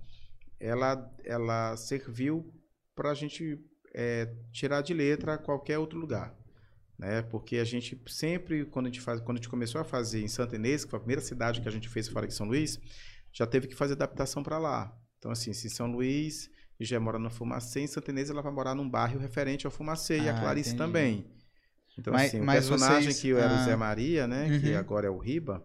ela, 0.59 1.11
ela 1.25 1.75
serviu 1.75 2.53
para 2.95 3.11
a 3.11 3.13
gente 3.15 3.59
é, 3.93 4.33
tirar 4.51 4.81
de 4.81 4.93
letra 4.93 5.37
qualquer 5.37 5.77
outro 5.77 5.99
lugar, 5.99 6.33
né? 6.97 7.21
Porque 7.23 7.57
a 7.57 7.63
gente 7.63 7.99
sempre, 8.07 8.65
quando 8.65 8.85
a 8.87 8.89
gente 8.89 9.01
faz, 9.01 9.19
quando 9.21 9.37
a 9.37 9.41
gente 9.41 9.49
começou 9.49 9.81
a 9.81 9.83
fazer 9.83 10.21
em 10.21 10.27
Santa 10.27 10.55
Inês, 10.55 10.83
que 10.85 10.91
foi 10.91 10.97
a 10.97 11.01
primeira 11.01 11.21
cidade 11.21 11.61
que 11.61 11.67
a 11.67 11.71
gente 11.71 11.89
fez 11.89 12.07
fora 12.07 12.27
de 12.27 12.33
São 12.33 12.47
Luís, 12.47 12.79
já 13.33 13.45
teve 13.45 13.67
que 13.67 13.75
fazer 13.75 13.93
adaptação 13.93 14.43
para 14.43 14.57
lá. 14.57 14.95
Então, 15.17 15.31
assim, 15.31 15.53
se 15.53 15.69
São 15.69 15.87
Luís 15.91 16.49
já 16.79 16.99
mora 16.99 17.19
no 17.19 17.29
Fumacê, 17.29 17.81
em 17.81 17.87
Santa 17.87 18.09
Inês 18.11 18.29
ela 18.29 18.41
vai 18.41 18.51
morar 18.51 18.73
num 18.73 18.89
bairro 18.89 19.19
referente 19.19 19.65
ao 19.67 19.71
Fumacê 19.71 20.17
e 20.19 20.27
a 20.27 20.35
Ah, 20.35 20.39
Clarice 20.41 20.69
entendi. 20.69 20.77
também. 20.83 21.31
Então, 21.97 22.11
Mas- 22.13 22.27
assim, 22.33 22.41
o 22.41 22.45
personagem 22.45 23.03
vocês- 23.11 23.19
que 23.21 23.31
era 23.31 23.51
o 23.53 23.55
ah. 23.57 23.63
Zé 23.65 23.75
Maria, 23.75 24.25
né? 24.25 24.59
Que 24.59 24.71
Uhum. 24.71 24.77
agora 24.79 25.05
é 25.07 25.09
o 25.09 25.17
Riba. 25.17 25.63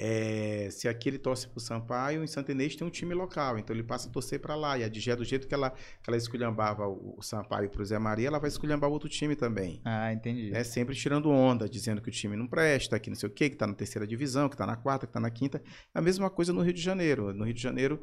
É, 0.00 0.68
se 0.70 0.86
aqui 0.86 1.08
ele 1.08 1.18
torce 1.18 1.48
pro 1.48 1.58
Sampaio, 1.58 2.22
em 2.22 2.26
Santa 2.26 2.52
Inês 2.52 2.76
tem 2.76 2.86
um 2.86 2.90
time 2.90 3.12
local, 3.14 3.58
então 3.58 3.74
ele 3.74 3.82
passa 3.82 4.08
a 4.08 4.12
torcer 4.12 4.38
para 4.40 4.54
lá. 4.54 4.78
E 4.78 4.84
a 4.84 4.88
Digé, 4.88 5.16
do 5.16 5.24
jeito 5.24 5.48
que 5.48 5.54
ela, 5.54 5.70
que 5.70 6.08
ela 6.08 6.16
esculhambava 6.16 6.86
o, 6.86 7.16
o 7.18 7.22
Sampaio 7.22 7.68
pro 7.68 7.84
Zé 7.84 7.98
Maria, 7.98 8.28
ela 8.28 8.38
vai 8.38 8.48
esculhambar 8.48 8.88
o 8.88 8.92
outro 8.92 9.08
time 9.08 9.34
também. 9.34 9.80
Ah, 9.84 10.12
entendi. 10.12 10.50
Né? 10.50 10.62
Sempre 10.62 10.94
tirando 10.94 11.28
onda, 11.30 11.68
dizendo 11.68 12.00
que 12.00 12.08
o 12.08 12.12
time 12.12 12.36
não 12.36 12.46
presta, 12.46 12.98
que 13.00 13.10
não 13.10 13.16
sei 13.16 13.28
o 13.28 13.32
quê, 13.32 13.50
que 13.50 13.56
tá 13.56 13.66
na 13.66 13.74
terceira 13.74 14.06
divisão, 14.06 14.48
que 14.48 14.56
tá 14.56 14.66
na 14.66 14.76
quarta, 14.76 15.06
que 15.06 15.12
tá 15.12 15.20
na 15.20 15.30
quinta. 15.30 15.60
A 15.92 16.00
mesma 16.00 16.30
coisa 16.30 16.52
no 16.52 16.62
Rio 16.62 16.72
de 16.72 16.80
Janeiro. 16.82 17.32
No 17.34 17.44
Rio 17.44 17.54
de 17.54 17.62
Janeiro, 17.62 18.00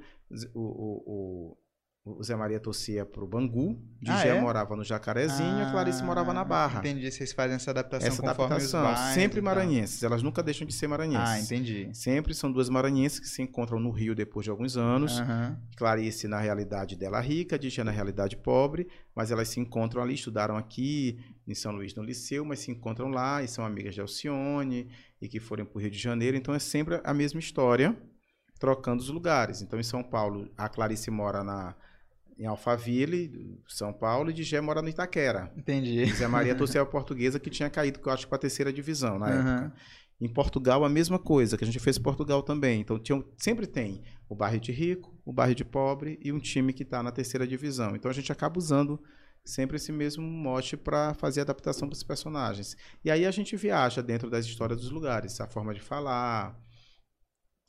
o, 0.53 0.59
o, 0.59 1.03
o- 1.51 1.57
o 2.05 2.23
Zé 2.23 2.35
Maria 2.35 2.59
torcia 2.59 3.03
pro 3.03 3.25
Bangu, 3.25 3.81
Ah, 4.07 4.13
Digé 4.21 4.37
é? 4.37 4.39
morava 4.39 4.75
no 4.75 4.83
Jacarezinho, 4.83 5.65
a 5.65 5.71
Clarice 5.71 6.03
morava 6.03 6.31
na 6.35 6.41
Ah, 6.41 6.45
Barra. 6.45 6.79
Entendi, 6.79 7.11
vocês 7.11 7.33
fazem 7.33 7.55
essa 7.55 7.71
adaptação 7.71 8.07
Essa 8.07 8.21
adaptação, 8.29 8.95
sempre 9.15 9.41
maranhenses, 9.41 10.03
elas 10.03 10.21
nunca 10.21 10.43
deixam 10.43 10.67
de 10.67 10.73
ser 10.73 10.87
maranhenses. 10.87 11.27
Ah, 11.27 11.39
entendi. 11.39 11.89
Sempre 11.93 12.35
são 12.35 12.51
duas 12.51 12.69
maranhenses 12.69 13.19
que 13.19 13.27
se 13.27 13.41
encontram 13.41 13.79
no 13.79 13.89
Rio 13.89 14.13
depois 14.13 14.43
de 14.43 14.51
alguns 14.51 14.77
anos. 14.77 15.19
Aham. 15.19 15.59
Clarice 15.75 16.27
na 16.27 16.39
realidade 16.39 16.95
dela 16.95 17.19
rica, 17.19 17.57
Digé 17.57 17.83
na 17.83 17.89
realidade 17.91 18.37
pobre, 18.37 18.87
mas 19.15 19.31
elas 19.31 19.47
se 19.49 19.59
encontram 19.59 20.03
ali, 20.03 20.13
estudaram 20.13 20.55
aqui 20.57 21.19
em 21.47 21.55
São 21.55 21.71
Luís 21.71 21.95
no 21.95 22.03
Liceu, 22.03 22.45
mas 22.45 22.59
se 22.59 22.69
encontram 22.69 23.07
lá 23.09 23.41
e 23.41 23.47
são 23.47 23.65
amigas 23.65 23.95
de 23.95 24.01
Alcione 24.01 24.87
e 25.19 25.27
que 25.27 25.39
foram 25.39 25.65
para 25.65 25.77
o 25.79 25.81
Rio 25.81 25.89
de 25.89 25.97
Janeiro. 25.97 26.37
Então 26.37 26.53
é 26.53 26.59
sempre 26.59 27.01
a 27.03 27.13
mesma 27.15 27.39
história, 27.39 27.97
trocando 28.59 29.01
os 29.01 29.09
lugares. 29.09 29.63
Então 29.63 29.79
em 29.79 29.83
São 29.83 30.03
Paulo, 30.03 30.47
a 30.55 30.69
Clarice 30.69 31.09
mora 31.09 31.43
na, 31.43 31.75
em 32.37 32.45
Alphaville, 32.45 33.59
São 33.67 33.93
Paulo, 33.93 34.29
e 34.29 34.33
Digé 34.33 34.59
mora 34.59 34.81
no 34.81 34.89
Itaquera. 34.89 35.51
Entendi. 35.55 36.05
Zé 36.13 36.27
Maria 36.27 36.53
torceu 36.55 36.81
a 36.81 36.85
portuguesa 36.85 37.39
que 37.39 37.49
tinha 37.49 37.69
caído, 37.69 37.99
que 37.99 38.07
eu 38.07 38.13
acho, 38.13 38.27
para 38.27 38.35
a 38.35 38.39
terceira 38.39 38.71
divisão 38.71 39.17
na 39.17 39.27
Aham. 39.27 39.63
época. 39.65 39.75
Em 40.19 40.29
Portugal, 40.29 40.85
a 40.85 40.89
mesma 40.89 41.19
coisa, 41.19 41.57
que 41.57 41.63
a 41.63 41.67
gente 41.67 41.79
fez 41.79 41.97
em 41.97 42.01
Portugal 42.01 42.41
também. 42.41 42.79
Então, 42.81 42.97
tinha, 42.97 43.23
sempre 43.37 43.67
tem 43.67 44.01
o 44.29 44.35
bairro 44.35 44.59
de 44.59 44.71
rico, 44.71 45.13
o 45.25 45.33
bairro 45.33 45.53
de 45.53 45.65
pobre 45.65 46.17
e 46.23 46.31
um 46.31 46.39
time 46.39 46.71
que 46.71 46.83
está 46.83 47.03
na 47.03 47.11
terceira 47.11 47.45
divisão. 47.45 47.95
Então, 47.95 48.09
a 48.09 48.13
gente 48.13 48.31
acaba 48.31 48.57
usando 48.57 49.01
sempre 49.43 49.75
esse 49.75 49.91
mesmo 49.91 50.23
mote 50.23 50.75
para 50.75 51.13
fazer 51.13 51.41
adaptação 51.41 51.87
dos 51.87 52.01
personagens. 52.01 52.75
E 53.03 53.11
aí 53.11 53.25
a 53.25 53.31
gente 53.31 53.55
viaja 53.55 54.01
dentro 54.01 54.29
das 54.29 54.45
histórias 54.45 54.79
dos 54.79 54.89
lugares, 54.89 55.39
a 55.39 55.47
forma 55.47 55.73
de 55.73 55.81
falar, 55.81 56.59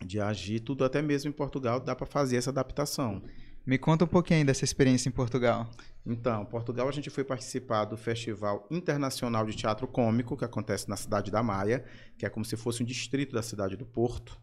de 0.05 0.21
agir, 0.21 0.61
tudo 0.61 0.85
até 0.85 1.03
mesmo 1.03 1.29
em 1.29 1.33
Portugal 1.33 1.81
dá 1.81 1.95
para 1.95 2.07
fazer 2.07 2.37
essa 2.37 2.51
adaptação. 2.51 3.23
Me 3.67 3.79
conta 3.79 4.05
um 4.05 4.09
pouquinho 4.09 4.47
dessa 4.47 4.65
experiência 4.65 5.09
em 5.09 5.13
Portugal. 5.13 5.69
Então, 6.05 6.45
Portugal 6.47 6.89
a 6.89 6.93
gente 6.93 7.11
foi 7.11 7.25
participar 7.25 7.85
do 7.85 7.97
Festival 7.97 8.67
Internacional 8.71 9.45
de 9.45 9.57
Teatro 9.57 9.89
Cômico, 9.89 10.37
que 10.37 10.45
acontece 10.45 10.89
na 10.89 10.97
cidade 10.97 11.31
da 11.33 11.43
Maia, 11.43 11.85
que 12.17 12.25
é 12.25 12.31
como 12.31 12.45
se 12.45 12.57
fosse 12.57 12.83
um 12.83 12.87
distrito 12.87 13.33
da 13.35 13.43
cidade 13.43 13.77
do 13.77 13.85
Porto. 13.85 14.41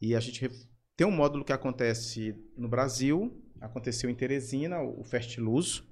E 0.00 0.14
a 0.14 0.20
gente 0.20 0.50
tem 0.96 1.06
um 1.06 1.10
módulo 1.10 1.44
que 1.44 1.52
acontece 1.52 2.34
no 2.56 2.68
Brasil, 2.68 3.42
aconteceu 3.60 4.10
em 4.10 4.14
Teresina, 4.14 4.80
o 4.82 5.02
Festiluz, 5.02 5.82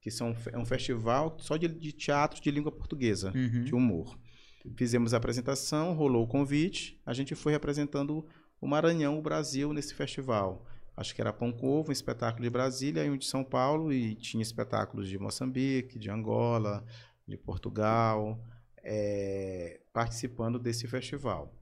que 0.00 0.10
são, 0.10 0.34
é 0.52 0.58
um 0.58 0.64
festival 0.64 1.36
só 1.40 1.56
de, 1.56 1.66
de 1.68 1.92
teatro 1.92 2.40
de 2.40 2.50
língua 2.50 2.70
portuguesa, 2.70 3.32
Uhum. 3.34 3.64
de 3.64 3.74
humor. 3.74 4.16
Fizemos 4.76 5.12
a 5.12 5.16
apresentação, 5.16 5.92
rolou 5.94 6.22
o 6.24 6.28
convite, 6.28 7.00
a 7.04 7.12
gente 7.12 7.34
foi 7.34 7.50
representando 7.52 8.24
o 8.60 8.68
Maranhão, 8.68 9.18
o 9.18 9.22
Brasil, 9.22 9.72
nesse 9.72 9.92
festival. 9.92 10.64
Acho 10.96 11.14
que 11.14 11.20
era 11.20 11.32
Pão 11.32 11.50
com 11.52 11.66
Ovo, 11.68 11.88
um 11.88 11.92
espetáculo 11.92 12.42
de 12.44 12.50
Brasília 12.50 13.04
e 13.04 13.10
um 13.10 13.16
de 13.16 13.24
São 13.26 13.42
Paulo, 13.42 13.92
e 13.92 14.14
tinha 14.14 14.42
espetáculos 14.42 15.08
de 15.08 15.18
Moçambique, 15.18 15.98
de 15.98 16.10
Angola, 16.10 16.84
de 17.26 17.36
Portugal, 17.36 18.38
eh, 18.84 19.80
participando 19.92 20.58
desse 20.58 20.86
festival. 20.86 21.54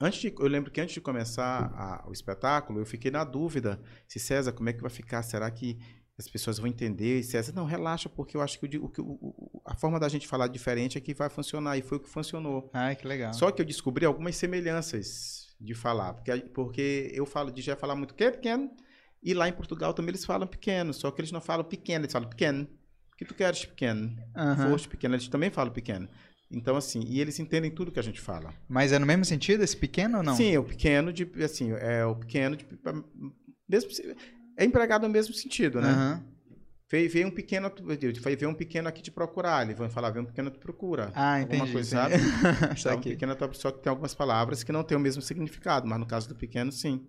Antes 0.00 0.20
de, 0.20 0.34
eu 0.36 0.48
lembro 0.48 0.70
que 0.70 0.80
antes 0.80 0.94
de 0.94 1.00
começar 1.00 1.72
a- 1.76 2.04
o 2.08 2.12
espetáculo, 2.12 2.80
eu 2.80 2.86
fiquei 2.86 3.10
na 3.10 3.22
dúvida 3.22 3.80
se 4.08 4.18
César, 4.18 4.52
como 4.52 4.68
é 4.68 4.72
que 4.72 4.80
vai 4.80 4.90
ficar? 4.90 5.22
Será 5.22 5.48
que 5.50 5.78
as 6.18 6.28
pessoas 6.28 6.58
vão 6.58 6.66
entender? 6.66 7.20
E 7.20 7.22
César, 7.22 7.52
não, 7.52 7.64
relaxa, 7.66 8.08
porque 8.08 8.36
eu 8.36 8.40
acho 8.40 8.58
que 8.58 8.78
o 8.78 8.90
o 8.98 9.62
a 9.64 9.76
forma 9.76 10.00
da 10.00 10.08
gente 10.08 10.26
falar 10.26 10.48
diferente 10.48 10.98
é 10.98 11.00
que 11.00 11.14
vai 11.14 11.28
funcionar, 11.28 11.76
e 11.78 11.82
foi 11.82 11.98
o 11.98 12.00
que 12.00 12.08
funcionou. 12.08 12.68
Ai, 12.72 12.96
que 12.96 13.06
legal. 13.06 13.32
Só 13.32 13.50
que 13.52 13.62
eu 13.62 13.66
descobri 13.66 14.04
algumas 14.04 14.34
semelhanças 14.36 15.41
de 15.62 15.74
falar, 15.74 16.14
porque, 16.14 16.32
porque 16.54 17.10
eu 17.14 17.24
falo 17.24 17.50
de 17.50 17.62
já 17.62 17.76
falar 17.76 17.94
muito 17.94 18.14
que 18.14 18.24
é 18.24 18.30
pequeno, 18.30 18.70
e 19.22 19.32
lá 19.34 19.48
em 19.48 19.52
Portugal 19.52 19.94
também 19.94 20.10
eles 20.10 20.24
falam 20.24 20.46
pequeno, 20.46 20.92
só 20.92 21.10
que 21.10 21.20
eles 21.20 21.30
não 21.32 21.40
falam 21.40 21.64
pequeno, 21.64 22.04
eles 22.04 22.12
falam 22.12 22.28
pequeno. 22.28 22.64
O 23.12 23.16
que 23.16 23.24
tu 23.24 23.34
queres 23.34 23.64
pequeno? 23.64 24.16
Aham. 24.36 24.68
Foste 24.70 24.88
pequeno, 24.88 25.14
eles 25.14 25.28
também 25.28 25.50
falam 25.50 25.72
pequeno. 25.72 26.08
Então, 26.50 26.76
assim, 26.76 27.02
e 27.06 27.20
eles 27.20 27.38
entendem 27.38 27.70
tudo 27.70 27.90
que 27.92 28.00
a 28.00 28.02
gente 28.02 28.20
fala. 28.20 28.52
Mas 28.68 28.92
é 28.92 28.98
no 28.98 29.06
mesmo 29.06 29.24
sentido 29.24 29.62
esse 29.62 29.76
pequeno 29.76 30.18
ou 30.18 30.22
não? 30.22 30.36
Sim, 30.36 30.56
o 30.58 30.64
pequeno 30.64 31.12
de, 31.12 31.30
assim, 31.42 31.70
é 31.72 32.04
o 32.04 32.14
pequeno 32.16 32.56
de, 32.56 32.66
mesmo 33.68 33.90
se- 33.90 34.14
é 34.56 34.64
empregado 34.64 35.06
no 35.06 35.12
mesmo 35.12 35.32
sentido, 35.34 35.80
né? 35.80 35.92
Aham. 35.92 36.24
Veio, 36.92 37.26
um 37.26 37.30
pequeno, 37.30 37.72
veio 38.38 38.50
um 38.50 38.54
pequeno 38.54 38.86
aqui 38.86 39.00
te 39.00 39.10
procurar, 39.10 39.64
ele 39.64 39.72
vai 39.72 39.88
falar, 39.88 40.10
veio 40.10 40.24
um 40.24 40.26
pequeno 40.26 40.50
te 40.50 40.58
procura. 40.58 41.10
Ah, 41.14 41.38
Alguma 41.38 41.56
entendi. 41.56 41.72
coisa, 41.72 42.06
entendi. 42.06 42.28
sabe? 42.78 42.78
Então, 42.78 42.96
um 42.98 43.00
pequeno 43.00 43.54
só 43.54 43.70
que 43.70 43.82
tem 43.82 43.88
algumas 43.88 44.14
palavras 44.14 44.62
que 44.62 44.70
não 44.70 44.84
têm 44.84 44.98
o 44.98 45.00
mesmo 45.00 45.22
significado, 45.22 45.88
mas 45.88 45.98
no 45.98 46.04
caso 46.04 46.28
do 46.28 46.34
pequeno, 46.34 46.70
sim. 46.70 47.06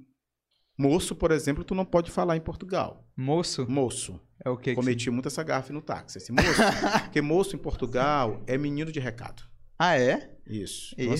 Moço, 0.77 1.13
por 1.13 1.31
exemplo, 1.31 1.65
tu 1.65 1.75
não 1.75 1.83
pode 1.83 2.09
falar 2.11 2.37
em 2.37 2.41
Portugal. 2.41 3.05
Moço? 3.15 3.69
Moço. 3.69 4.21
É 4.43 4.49
o 4.49 4.55
que? 4.55 4.69
que 4.69 4.75
Cometi 4.75 5.11
muito 5.11 5.27
essa 5.27 5.43
gafe 5.43 5.73
no 5.73 5.81
táxi. 5.81 6.17
Esse 6.17 6.31
moço, 6.31 6.47
porque 7.03 7.21
moço 7.21 7.53
em 7.53 7.59
Portugal 7.59 8.41
é 8.47 8.57
menino 8.57 8.89
de 8.89 9.01
recado. 9.01 9.43
Ah, 9.77 9.97
é? 9.97 10.29
Isso. 10.45 10.93
Então, 10.97 11.13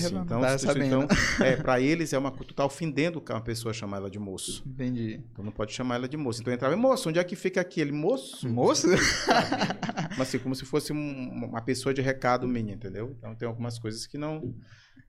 assim, 0.44 0.68
então, 0.68 1.02
então 1.04 1.08
é, 1.46 1.56
pra 1.56 1.80
eles 1.80 2.12
é 2.12 2.18
uma 2.18 2.30
tu 2.30 2.52
tá 2.52 2.64
ofendendo 2.64 3.22
uma 3.30 3.40
pessoa 3.40 3.72
chamar 3.72 3.96
ela 3.96 4.10
de 4.10 4.18
moço. 4.18 4.62
Entendi. 4.66 5.22
Então 5.32 5.42
não 5.44 5.50
pode 5.52 5.72
chamar 5.72 5.94
ela 5.96 6.08
de 6.08 6.16
moço. 6.16 6.40
Então 6.40 6.52
eu 6.52 6.54
entrava, 6.56 6.76
moço, 6.76 7.08
onde 7.08 7.18
é 7.18 7.24
que 7.24 7.34
fica 7.34 7.60
aqui? 7.60 7.80
Ele, 7.80 7.92
moço? 7.92 8.46
Moço? 8.48 8.86
Mas 10.18 10.28
assim, 10.28 10.38
como 10.38 10.54
se 10.54 10.64
fosse 10.66 10.92
um- 10.92 11.30
uma 11.32 11.62
pessoa 11.62 11.94
de 11.94 12.02
recado 12.02 12.46
minha, 12.46 12.74
entendeu? 12.74 13.14
Então 13.18 13.34
tem 13.34 13.48
algumas 13.48 13.78
coisas 13.78 14.06
que 14.06 14.18
não. 14.18 14.54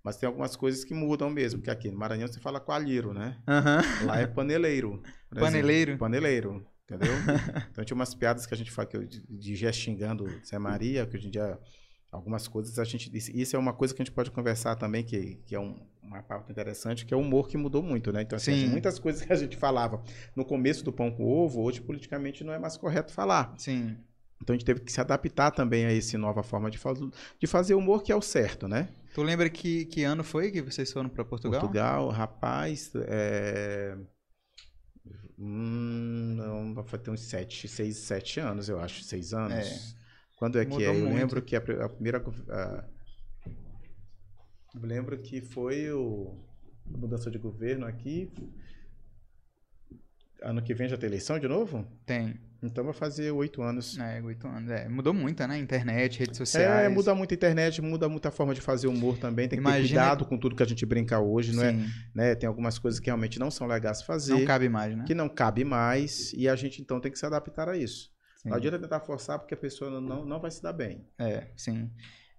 Mas 0.03 0.17
tem 0.17 0.27
algumas 0.27 0.55
coisas 0.55 0.84
que 0.86 0.93
mudam 0.93 1.29
mesmo, 1.29 1.60
porque 1.60 1.71
aqui 1.71 1.89
no 1.91 1.97
Maranhão 1.97 2.27
você 2.27 2.39
fala 2.39 2.60
coalheiro, 2.60 3.13
né? 3.13 3.38
Aham. 3.47 3.81
Lá 4.05 4.19
é 4.21 4.27
paneleiro. 4.27 5.01
por 5.01 5.38
exemplo. 5.38 5.39
Paneleiro? 5.41 5.97
Paneleiro, 5.97 6.67
entendeu? 6.84 7.12
então 7.71 7.84
tinha 7.84 7.95
umas 7.95 8.13
piadas 8.15 8.45
que 8.45 8.53
a 8.53 8.58
gente 8.58 8.71
fala 8.71 8.88
que 8.88 8.95
eu, 8.95 9.05
de, 9.05 9.21
de 9.27 9.55
já 9.55 9.71
xingando 9.71 10.25
Zé 10.45 10.58
Maria, 10.60 11.05
que 11.05 11.17
hoje 11.17 11.27
em 11.27 11.31
dia 11.31 11.60
algumas 12.15 12.47
coisas 12.47 12.80
a 12.80 12.84
gente 12.84 13.10
disse. 13.10 13.38
Isso 13.39 13.56
é 13.56 13.60
uma 13.60 13.73
coisa 13.73 13.93
que 13.93 14.01
a 14.01 14.06
gente 14.06 14.13
pode 14.13 14.32
conversar 14.32 14.75
também, 14.75 15.04
que, 15.04 15.36
que 15.45 15.56
é 15.56 15.60
um, 15.60 15.75
uma 16.01 16.21
pauta 16.23 16.51
interessante, 16.51 17.06
que 17.06 17.13
é 17.13 17.17
o 17.17 17.19
humor 17.19 17.47
que 17.47 17.58
mudou 17.58 17.84
muito, 17.84 18.12
né? 18.12 18.21
Então, 18.21 18.38
assim, 18.38 18.54
Sim. 18.54 18.67
muitas 18.67 18.99
coisas 18.99 19.21
que 19.23 19.32
a 19.32 19.36
gente 19.36 19.58
falava 19.58 20.04
no 20.36 20.45
começo 20.45 20.84
do 20.84 20.91
pão 20.91 21.12
com 21.12 21.25
ovo, 21.25 21.62
hoje 21.62 21.82
politicamente 21.82 22.43
não 22.43 22.54
é 22.54 22.60
mais 22.60 22.78
correto 22.78 23.12
falar. 23.12 23.54
Sim. 23.58 23.97
Então 24.41 24.54
a 24.54 24.58
gente 24.58 24.65
teve 24.65 24.82
que 24.82 24.91
se 24.91 24.99
adaptar 24.99 25.51
também 25.51 25.86
a 25.86 25.93
essa 25.93 26.17
nova 26.17 26.43
forma 26.43 26.69
de, 26.69 26.78
faz, 26.78 26.99
de 27.39 27.47
fazer 27.47 27.73
humor 27.73 28.04
que 28.04 28.12
é 28.12 28.15
o 28.15 28.21
certo, 28.21 28.67
né? 28.67 28.89
Tu 29.13 29.23
lembra 29.23 29.49
que, 29.49 29.86
que 29.86 30.04
ano 30.04 30.23
foi 30.23 30.51
que 30.51 30.62
vocês 30.62 30.91
foram 30.91 31.10
pra 31.10 31.23
Portugal? 31.23 31.62
Portugal, 31.62 32.10
rapaz, 32.10 32.91
é... 33.08 33.97
Hum, 35.38 36.36
não, 36.38 36.73
vai 36.73 36.99
ter 36.99 37.12
uns 37.12 37.21
sete, 37.21 37.67
seis, 37.67 37.97
sete 37.97 38.39
anos, 38.39 38.69
eu 38.69 38.80
acho, 38.80 39.04
seis 39.04 39.34
anos. 39.34 39.58
É. 39.58 40.05
Quando 40.38 40.60
é 40.60 40.65
que 40.65 40.71
Mudou 40.71 40.86
é? 40.86 40.89
Eu 40.89 40.93
muito. 41.06 41.15
lembro 41.15 41.41
que 41.41 41.56
a, 41.56 41.60
a 41.60 41.89
primeira... 41.89 42.17
a- 42.50 42.84
Eu 44.76 44.82
lembro 44.82 45.17
que 45.19 45.41
foi 45.41 45.91
o... 45.91 46.38
a 46.93 46.98
mudança 46.98 47.32
de 47.32 47.38
governo 47.38 47.86
aqui. 47.86 48.32
Ano 50.41 50.62
que 50.62 50.74
vem 50.74 50.88
já 50.89 50.98
tem 50.98 51.08
eleição 51.08 51.39
de 51.39 51.48
novo? 51.48 51.88
Tem. 52.06 52.39
Então 52.62 52.84
vai 52.84 52.93
fazer 52.93 53.32
oito 53.32 53.62
anos. 53.62 53.98
É, 53.98 54.21
oito 54.21 54.48
anos. 54.48 54.69
É, 54.71 54.88
mudou 54.89 55.13
muito, 55.13 55.45
né? 55.48 55.58
Internet, 55.58 56.19
redes 56.19 56.38
sociais. 56.38 56.86
É, 56.86 56.89
muda 56.89 57.13
muito 57.15 57.32
a 57.32 57.36
internet, 57.36 57.82
muda 57.82 58.10
muito 58.10 58.28
a 58.28 58.32
forma 58.32 58.54
de 58.54 58.62
fazer 58.62 58.88
humor 58.88 59.17
também. 59.17 59.48
Tem 59.48 59.60
que 59.60 59.65
ter 59.65 59.80
cuidado 59.80 60.26
com 60.26 60.38
tudo 60.38 60.56
que 60.56 60.63
a 60.63 60.65
gente 60.65 60.86
brinca 60.86 61.19
hoje, 61.19 61.56
não 61.56 61.63
é? 61.63 61.74
Sim. 61.74 61.86
Né? 62.13 62.36
Tem 62.36 62.48
algumas 62.48 62.78
coisas 62.80 63.00
que 63.00 63.06
realmente 63.06 63.39
não 63.39 63.50
são 63.52 63.67
legais 63.67 64.02
fazer, 64.02 64.34
Não 64.34 64.45
cabe 64.45 64.67
mais, 64.67 64.95
né? 64.98 65.04
que 65.06 65.13
não 65.13 65.30
cabe 65.30 65.63
mais, 65.63 66.34
e 66.34 66.50
a 66.50 66.56
gente 66.56 66.82
então 66.82 67.00
tem 67.00 67.12
que 67.12 67.19
se 67.19 67.26
adaptar 67.26 67.69
a 67.69 67.78
isso. 67.78 68.12
Sim. 68.45 68.49
Não 68.51 68.58
adianta 68.58 68.77
tentar 68.77 68.99
forçar 68.99 69.39
porque 69.39 69.55
a 69.55 69.58
pessoa 69.58 69.89
não, 69.99 70.23
não 70.23 70.39
vai 70.39 70.51
se 70.51 70.62
dar 70.62 70.71
bem. 70.71 71.03
É, 71.17 71.47
sim. 71.58 71.89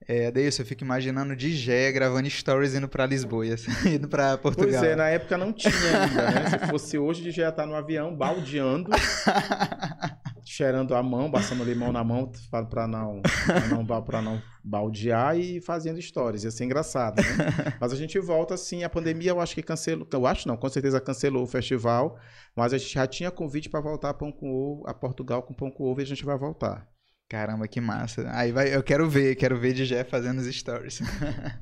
É, 0.06 0.28
Adeilson, 0.28 0.62
eu 0.62 0.66
fico 0.66 0.84
imaginando 0.84 1.34
de 1.34 1.50
Gé 1.50 1.90
gravando 1.90 2.30
stories 2.30 2.74
indo 2.74 2.88
pra 2.88 3.04
Lisboa, 3.06 3.44
assim, 3.52 3.72
indo 3.96 4.06
pra 4.06 4.38
Portugal. 4.38 4.70
Pois 4.70 4.82
é, 4.84 4.94
na 4.94 5.08
época 5.08 5.36
não 5.36 5.52
tinha 5.52 5.74
ainda, 5.74 6.30
né? 6.30 6.50
Se 6.50 6.66
fosse 6.70 6.96
hoje, 6.96 7.32
já 7.32 7.42
ia 7.44 7.48
estar 7.48 7.66
no 7.66 7.74
avião, 7.74 8.14
baldeando, 8.14 8.88
cheirando 10.46 10.94
a 10.94 11.02
mão, 11.02 11.30
passando 11.30 11.64
limão 11.64 11.92
na 11.92 12.04
mão 12.04 12.30
para 12.70 12.86
não, 12.86 13.20
pra 13.46 13.66
não, 13.68 14.02
pra 14.04 14.22
não 14.22 14.40
baldear 14.64 15.36
e 15.36 15.60
fazendo 15.60 16.00
stories. 16.00 16.44
Ia 16.44 16.50
ser 16.50 16.64
engraçado, 16.64 17.16
né? 17.16 17.76
Mas 17.80 17.92
a 17.92 17.96
gente 17.96 18.18
volta 18.20 18.54
assim, 18.54 18.84
a 18.84 18.88
pandemia 18.88 19.30
eu 19.30 19.40
acho 19.40 19.54
que 19.54 19.62
cancelou, 19.62 20.06
eu 20.12 20.26
acho 20.26 20.46
não, 20.46 20.56
com 20.56 20.68
certeza 20.68 21.00
cancelou 21.00 21.42
o 21.42 21.46
festival, 21.46 22.18
mas 22.54 22.72
a 22.72 22.78
gente 22.78 22.94
já 22.94 23.06
tinha 23.06 23.30
convite 23.30 23.68
para 23.68 23.80
voltar 23.80 24.10
a 24.10 24.14
Pão 24.14 24.30
com 24.32 24.50
Ovo, 24.52 24.84
a 24.86 24.94
Portugal 24.94 25.42
com 25.42 25.52
Pão 25.52 25.70
com 25.70 25.84
Ovo 25.84 26.00
e 26.00 26.04
a 26.04 26.06
gente 26.06 26.24
vai 26.24 26.38
voltar. 26.38 26.86
Caramba, 27.28 27.66
que 27.66 27.80
massa. 27.80 28.30
Aí 28.32 28.52
vai, 28.52 28.74
eu 28.74 28.82
quero 28.82 29.08
ver, 29.10 29.34
quero 29.34 29.58
ver 29.58 29.74
Gé 29.74 30.04
fazendo 30.04 30.38
os 30.38 30.46
stories. 30.46 31.00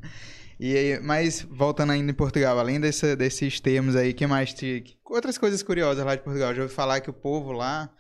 e 0.61 0.77
aí, 0.77 1.01
mas 1.01 1.41
voltando 1.41 1.93
ainda 1.93 2.11
em 2.11 2.15
Portugal, 2.15 2.59
além 2.59 2.79
desse- 2.79 3.17
desses 3.17 3.61
termos 3.61 3.97
aí, 3.97 4.13
que 4.13 4.27
mais 4.27 4.53
te. 4.53 4.85
outras 5.05 5.39
coisas 5.39 5.63
curiosas 5.63 6.05
lá 6.05 6.15
de 6.15 6.23
Portugal? 6.23 6.55
Já 6.55 6.63
ouvi 6.63 6.75
falar 6.75 7.01
que 7.01 7.09
o 7.09 7.15
povo 7.15 7.51
lá 7.53 7.91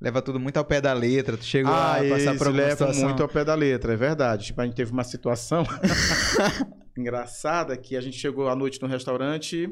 leva 0.00 0.22
tudo 0.22 0.40
muito 0.40 0.56
ao 0.56 0.64
pé 0.64 0.80
da 0.80 0.92
letra. 0.92 1.36
Tu 1.36 1.44
chegou 1.44 1.72
Ah, 1.72 1.96
a 2.00 2.04
passar 2.04 2.36
por 2.36 2.46
alguma 2.46 2.70
situação? 2.70 3.04
muito 3.04 3.22
ao 3.22 3.28
pé 3.28 3.44
da 3.44 3.54
letra, 3.54 3.92
é 3.92 3.96
verdade. 3.96 4.46
Tipo, 4.46 4.60
a 4.60 4.64
gente 4.64 4.74
teve 4.76 4.90
uma 4.92 5.04
situação 5.04 5.64
engraçada 6.96 7.76
que 7.76 7.96
a 7.96 8.00
gente 8.00 8.16
chegou 8.18 8.48
à 8.48 8.56
noite 8.56 8.80
no 8.80 8.88
restaurante 8.88 9.68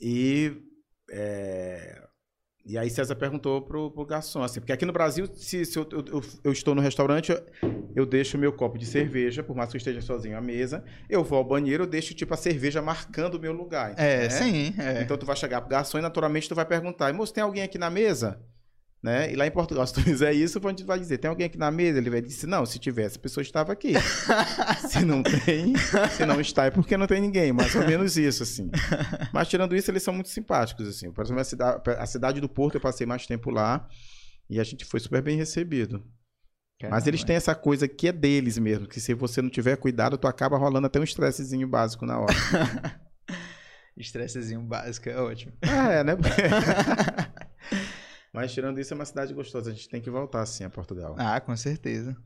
e 0.00 0.52
é, 1.10 2.02
e 2.64 2.78
aí 2.78 2.88
César 2.88 3.14
perguntou 3.16 3.60
pro, 3.62 3.90
pro 3.90 4.06
garçom, 4.06 4.42
assim, 4.42 4.60
porque 4.60 4.72
aqui 4.72 4.86
no 4.86 4.92
Brasil, 4.92 5.26
se, 5.34 5.64
se 5.64 5.76
eu, 5.78 5.86
eu- 5.92 6.22
eu- 6.44 6.52
estou 6.52 6.74
no 6.74 6.80
restaurante, 6.80 7.32
eu, 7.32 7.44
eu 7.94 8.06
deixo 8.06 8.38
meu 8.38 8.52
copo 8.52 8.78
de 8.78 8.86
cerveja, 8.86 9.42
por 9.42 9.54
mais 9.56 9.70
que 9.70 9.76
eu 9.76 9.78
esteja 9.78 10.00
sozinho 10.00 10.38
à 10.38 10.40
mesa, 10.40 10.82
eu 11.08 11.22
vou 11.24 11.38
ao 11.38 11.44
banheiro, 11.44 11.82
eu 11.84 11.88
deixo 11.88 12.14
tipo 12.14 12.32
a 12.32 12.36
cerveja 12.36 12.80
marcando 12.80 13.34
o 13.34 13.40
meu 13.40 13.52
lugar. 13.52 13.94
É, 13.98 14.22
né? 14.22 14.28
sim. 14.28 14.74
É. 14.78 15.02
Então 15.02 15.18
tu 15.18 15.26
vai 15.26 15.36
chegar 15.36 15.60
pro 15.60 15.70
garçom 15.70 15.98
e 15.98 16.02
naturalmente 16.02 16.48
tu 16.48 16.54
vai 16.54 16.64
perguntar, 16.64 17.12
moço, 17.12 17.34
tem 17.34 17.42
alguém 17.42 17.62
aqui 17.64 17.78
na 17.78 17.90
mesa? 17.90 18.40
Né? 19.02 19.32
E 19.32 19.36
lá 19.36 19.46
em 19.46 19.50
Portugal, 19.50 19.84
se 19.86 19.94
tu 19.94 20.00
fizer 20.00 20.32
isso, 20.32 20.60
a 20.62 20.68
gente 20.68 20.84
vai 20.84 20.98
dizer, 20.98 21.18
tem 21.18 21.28
alguém 21.28 21.46
aqui 21.46 21.58
na 21.58 21.70
mesa? 21.70 21.98
Ele 21.98 22.08
vai 22.08 22.22
dizer, 22.22 22.46
não, 22.46 22.64
se 22.64 22.78
tivesse, 22.78 23.16
a 23.16 23.20
pessoa 23.20 23.42
estava 23.42 23.72
aqui. 23.72 23.94
se 24.88 25.04
não 25.04 25.22
tem, 25.22 25.74
se 26.16 26.24
não 26.24 26.40
está, 26.40 26.66
é 26.66 26.70
porque 26.70 26.96
não 26.96 27.06
tem 27.06 27.20
ninguém, 27.20 27.52
mais 27.52 27.74
ou 27.74 27.84
menos 27.84 28.16
isso, 28.16 28.44
assim. 28.44 28.70
Mas 29.32 29.48
tirando 29.48 29.74
isso, 29.74 29.90
eles 29.90 30.02
são 30.02 30.14
muito 30.14 30.28
simpáticos, 30.28 30.86
assim. 30.86 31.10
Por 31.10 31.24
exemplo, 31.24 31.40
a 31.40 31.44
cidade, 31.44 31.82
a 31.98 32.06
cidade 32.06 32.40
do 32.40 32.48
Porto, 32.48 32.76
eu 32.76 32.80
passei 32.80 33.06
mais 33.06 33.26
tempo 33.26 33.50
lá 33.50 33.88
e 34.48 34.60
a 34.60 34.64
gente 34.64 34.84
foi 34.84 35.00
super 35.00 35.20
bem 35.20 35.36
recebido. 35.36 36.04
Mas 36.90 37.06
eles 37.06 37.22
têm 37.22 37.36
essa 37.36 37.54
coisa 37.54 37.86
que 37.86 38.08
é 38.08 38.12
deles 38.12 38.58
mesmo, 38.58 38.88
que 38.88 39.00
se 39.00 39.14
você 39.14 39.40
não 39.40 39.48
tiver 39.48 39.76
cuidado, 39.76 40.18
tu 40.18 40.26
acaba 40.26 40.58
rolando 40.58 40.86
até 40.88 40.98
um 40.98 41.04
estressezinho 41.04 41.68
básico 41.68 42.04
na 42.04 42.18
hora. 42.18 42.34
Estressezinho 43.96 44.62
básico, 44.62 45.08
é 45.08 45.16
ótimo. 45.16 45.52
É, 45.60 46.02
né? 46.02 46.16
Mas 48.32 48.52
tirando 48.52 48.80
isso, 48.80 48.94
é 48.94 48.96
uma 48.96 49.04
cidade 49.04 49.34
gostosa. 49.34 49.70
A 49.70 49.74
gente 49.74 49.88
tem 49.88 50.00
que 50.00 50.10
voltar, 50.10 50.40
assim, 50.42 50.64
a 50.64 50.70
Portugal. 50.70 51.14
Ah, 51.18 51.40
com 51.40 51.54
certeza. 51.56 52.16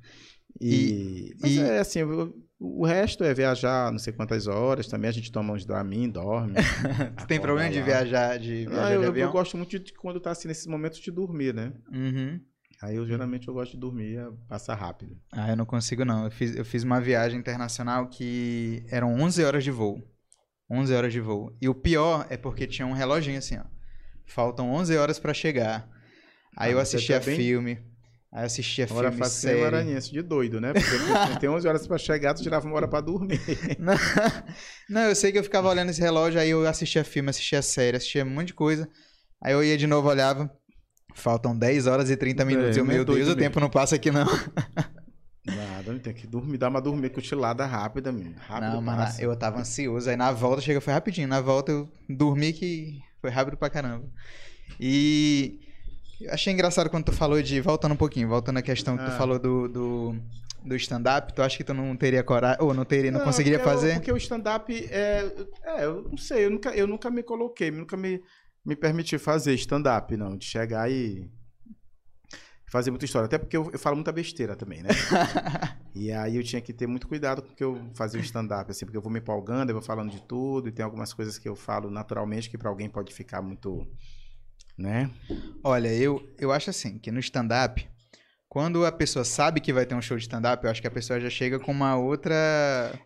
E, 0.60 1.34
mas 1.40 1.52
e- 1.52 1.60
é 1.60 1.78
assim, 1.80 2.02
o, 2.02 2.34
o 2.58 2.86
resto 2.86 3.22
é 3.24 3.34
viajar 3.34 3.90
não 3.90 3.98
sei 3.98 4.12
quantas 4.12 4.46
horas. 4.46 4.86
Também 4.86 5.08
a 5.08 5.12
gente 5.12 5.30
toma 5.32 5.52
uns 5.52 5.66
Dramin, 5.66 6.08
dorme. 6.08 6.54
Tu 7.18 7.26
tem 7.26 7.40
problema 7.40 7.70
de 7.70 7.78
lá. 7.80 7.84
viajar 7.84 8.38
de, 8.38 8.66
viajar 8.66 8.82
Ah, 8.84 8.88
de 8.88 8.94
eu, 8.94 9.02
eu 9.02 9.08
avião? 9.10 9.32
gosto 9.32 9.56
muito 9.56 9.78
de 9.78 9.92
quando 9.94 10.20
tá 10.20 10.30
assim, 10.30 10.48
nesses 10.48 10.66
momentos 10.66 10.98
de 11.00 11.10
dormir, 11.10 11.52
né? 11.52 11.72
Uhum. 11.92 12.40
Aí 12.82 12.96
eu 12.96 13.06
geralmente 13.06 13.48
eu 13.48 13.54
gosto 13.54 13.72
de 13.72 13.78
dormir, 13.78 14.18
é 14.18 14.28
passar 14.48 14.74
rápido. 14.74 15.16
Ah, 15.32 15.50
eu 15.50 15.56
não 15.56 15.64
consigo 15.66 16.04
não. 16.04 16.24
Eu 16.24 16.30
fiz, 16.30 16.54
eu 16.54 16.64
fiz 16.64 16.82
uma 16.84 17.00
viagem 17.00 17.38
internacional 17.38 18.06
que 18.08 18.84
eram 18.90 19.14
11 19.14 19.42
horas 19.44 19.64
de 19.64 19.70
voo. 19.70 20.02
11 20.70 20.94
horas 20.94 21.12
de 21.12 21.20
voo. 21.20 21.56
E 21.60 21.68
o 21.68 21.74
pior 21.74 22.26
é 22.30 22.36
porque 22.36 22.66
tinha 22.66 22.86
um 22.86 22.92
reloginho 22.92 23.38
assim, 23.38 23.56
ó. 23.58 23.64
Faltam 24.24 24.70
11 24.70 24.96
horas 24.96 25.18
pra 25.18 25.32
chegar. 25.34 25.88
Aí 26.56 26.70
Ah, 26.70 26.72
eu 26.72 26.76
você 26.78 26.96
assistia 26.96 27.20
tá 27.20 27.26
bem- 27.26 27.36
filme. 27.36 27.78
Aí 28.32 28.42
eu 28.42 28.46
assistia 28.46 28.86
Hora 28.90 29.10
filme, 29.10 29.24
fácil 29.24 29.48
é 29.48 29.52
série. 29.52 29.60
maranhense, 29.64 30.10
de 30.12 30.20
doido, 30.22 30.60
né? 30.60 30.72
Porque 30.72 31.38
tem 31.40 31.48
11 31.48 31.66
horas 31.68 31.86
pra 31.86 31.96
chegar, 31.96 32.34
tu 32.34 32.42
tirava 32.42 32.66
uma 32.66 32.74
hora 32.76 32.88
pra 32.88 33.00
dormir. 33.00 33.40
Não, 33.78 33.94
não, 34.90 35.00
eu 35.02 35.14
sei 35.14 35.32
que 35.32 35.38
eu 35.38 35.44
ficava 35.44 35.68
olhando 35.68 35.90
esse 35.90 36.00
relógio, 36.00 36.40
aí 36.40 36.50
eu 36.50 36.66
assistia 36.66 37.04
filme, 37.04 37.30
assistia 37.30 37.62
série, 37.62 37.96
assistia 37.96 38.24
um 38.24 38.30
monte 38.30 38.48
de 38.48 38.54
coisa. 38.54 38.88
Aí 39.40 39.52
eu 39.52 39.62
ia 39.62 39.76
de 39.76 39.86
novo, 39.86 40.08
olhava. 40.08 40.50
Faltam 41.14 41.56
10 41.56 41.86
horas 41.86 42.10
e 42.10 42.16
30 42.16 42.44
minutos. 42.44 42.76
É, 42.76 42.80
eu, 42.80 42.84
meio 42.84 42.98
meu 42.98 43.04
Deus, 43.06 43.18
doido 43.26 43.30
o 43.32 43.36
tempo 43.40 43.58
não 43.60 43.70
passa 43.70 43.94
aqui, 43.96 44.10
não. 44.10 44.26
Nada, 45.46 45.96
tem 46.00 46.12
que 46.12 46.26
dormir, 46.26 46.58
dar 46.58 46.68
uma 46.68 46.80
dormir 46.80 47.10
cochilada 47.10 47.64
rápida, 47.64 48.10
menino. 48.12 48.34
Rápido 48.46 48.80
não, 48.80 48.84
passa. 48.84 49.22
eu 49.22 49.34
tava 49.36 49.60
ansioso. 49.60 50.10
Aí 50.10 50.16
na 50.16 50.32
volta, 50.32 50.60
chega, 50.60 50.80
foi 50.80 50.92
rapidinho. 50.92 51.28
Na 51.28 51.40
volta 51.40 51.70
eu 51.72 51.88
dormi 52.08 52.52
que 52.52 53.00
foi 53.20 53.30
rápido 53.30 53.56
pra 53.56 53.70
caramba. 53.70 54.04
E 54.80 55.60
eu 56.20 56.32
achei 56.32 56.52
engraçado 56.52 56.88
quando 56.90 57.04
tu 57.04 57.12
falou 57.12 57.40
de. 57.42 57.60
Voltando 57.60 57.92
um 57.92 57.96
pouquinho, 57.96 58.28
voltando 58.28 58.58
à 58.58 58.62
questão 58.62 58.96
que 58.96 59.04
tu 59.04 59.10
Ah. 59.10 59.18
falou 59.18 59.38
do. 59.38 59.68
do... 59.68 60.16
Do 60.64 60.74
stand-up, 60.74 61.32
tu 61.32 61.42
acha 61.42 61.56
que 61.56 61.62
tu 61.62 61.72
não 61.72 61.94
teria 61.96 62.24
coragem, 62.24 62.60
ou 62.60 62.74
não 62.74 62.84
teria, 62.84 63.12
não, 63.12 63.20
Não, 63.20 63.26
conseguiria 63.26 63.56
porque 63.56 63.70
eu- 63.70 63.74
fazer? 63.74 63.94
porque 63.94 64.10
o 64.10 64.16
stand-up 64.16 64.74
é, 64.90 65.32
é. 65.64 65.84
Eu 65.84 66.02
não 66.10 66.16
sei, 66.16 66.44
eu 66.46 66.50
nunca, 66.50 66.70
eu 66.70 66.88
nunca 66.88 67.08
me 67.08 67.22
coloquei, 67.22 67.70
nunca 67.70 67.96
me, 67.96 68.20
me 68.64 68.74
permiti 68.74 69.16
fazer 69.16 69.54
stand-up, 69.54 70.16
não. 70.16 70.36
De 70.36 70.44
chegar 70.44 70.90
e. 70.90 71.30
Fazer 72.68 72.90
muita 72.90 73.04
história. 73.04 73.26
Até 73.26 73.38
porque 73.38 73.56
eu, 73.56 73.70
eu 73.72 73.78
falo 73.78 73.94
muita 73.94 74.10
besteira 74.10 74.56
também, 74.56 74.82
né? 74.82 74.88
e 75.94 76.10
aí 76.10 76.34
eu 76.36 76.42
tinha 76.42 76.60
que 76.60 76.72
ter 76.72 76.88
muito 76.88 77.06
cuidado 77.06 77.42
com 77.42 77.52
o 77.52 77.54
que 77.54 77.62
eu 77.62 77.80
fazia 77.94 78.20
o 78.20 78.24
stand-up, 78.24 78.68
assim, 78.68 78.84
porque 78.84 78.96
eu 78.96 79.02
vou 79.02 79.10
me 79.12 79.20
empolgando, 79.20 79.70
eu 79.70 79.74
vou 79.74 79.82
falando 79.82 80.10
de 80.10 80.20
tudo, 80.22 80.68
e 80.68 80.72
tem 80.72 80.84
algumas 80.84 81.12
coisas 81.14 81.38
que 81.38 81.48
eu 81.48 81.54
falo 81.54 81.88
naturalmente 81.90 82.50
que 82.50 82.58
pra 82.58 82.68
alguém 82.68 82.88
pode 82.90 83.14
ficar 83.14 83.40
muito. 83.40 83.86
Né? 84.78 85.10
Olha, 85.64 85.88
eu, 85.94 86.22
eu 86.38 86.52
acho 86.52 86.70
assim, 86.70 86.98
que 86.98 87.10
no 87.10 87.18
stand-up, 87.20 87.88
quando 88.48 88.86
a 88.86 88.92
pessoa 88.92 89.24
sabe 89.24 89.60
que 89.60 89.72
vai 89.72 89.84
ter 89.84 89.94
um 89.94 90.00
show 90.00 90.16
de 90.16 90.22
stand-up, 90.22 90.64
eu 90.64 90.70
acho 90.70 90.80
que 90.80 90.86
a 90.86 90.90
pessoa 90.90 91.20
já 91.20 91.28
chega 91.28 91.58
com 91.58 91.72
uma 91.72 91.96
outra. 91.96 92.34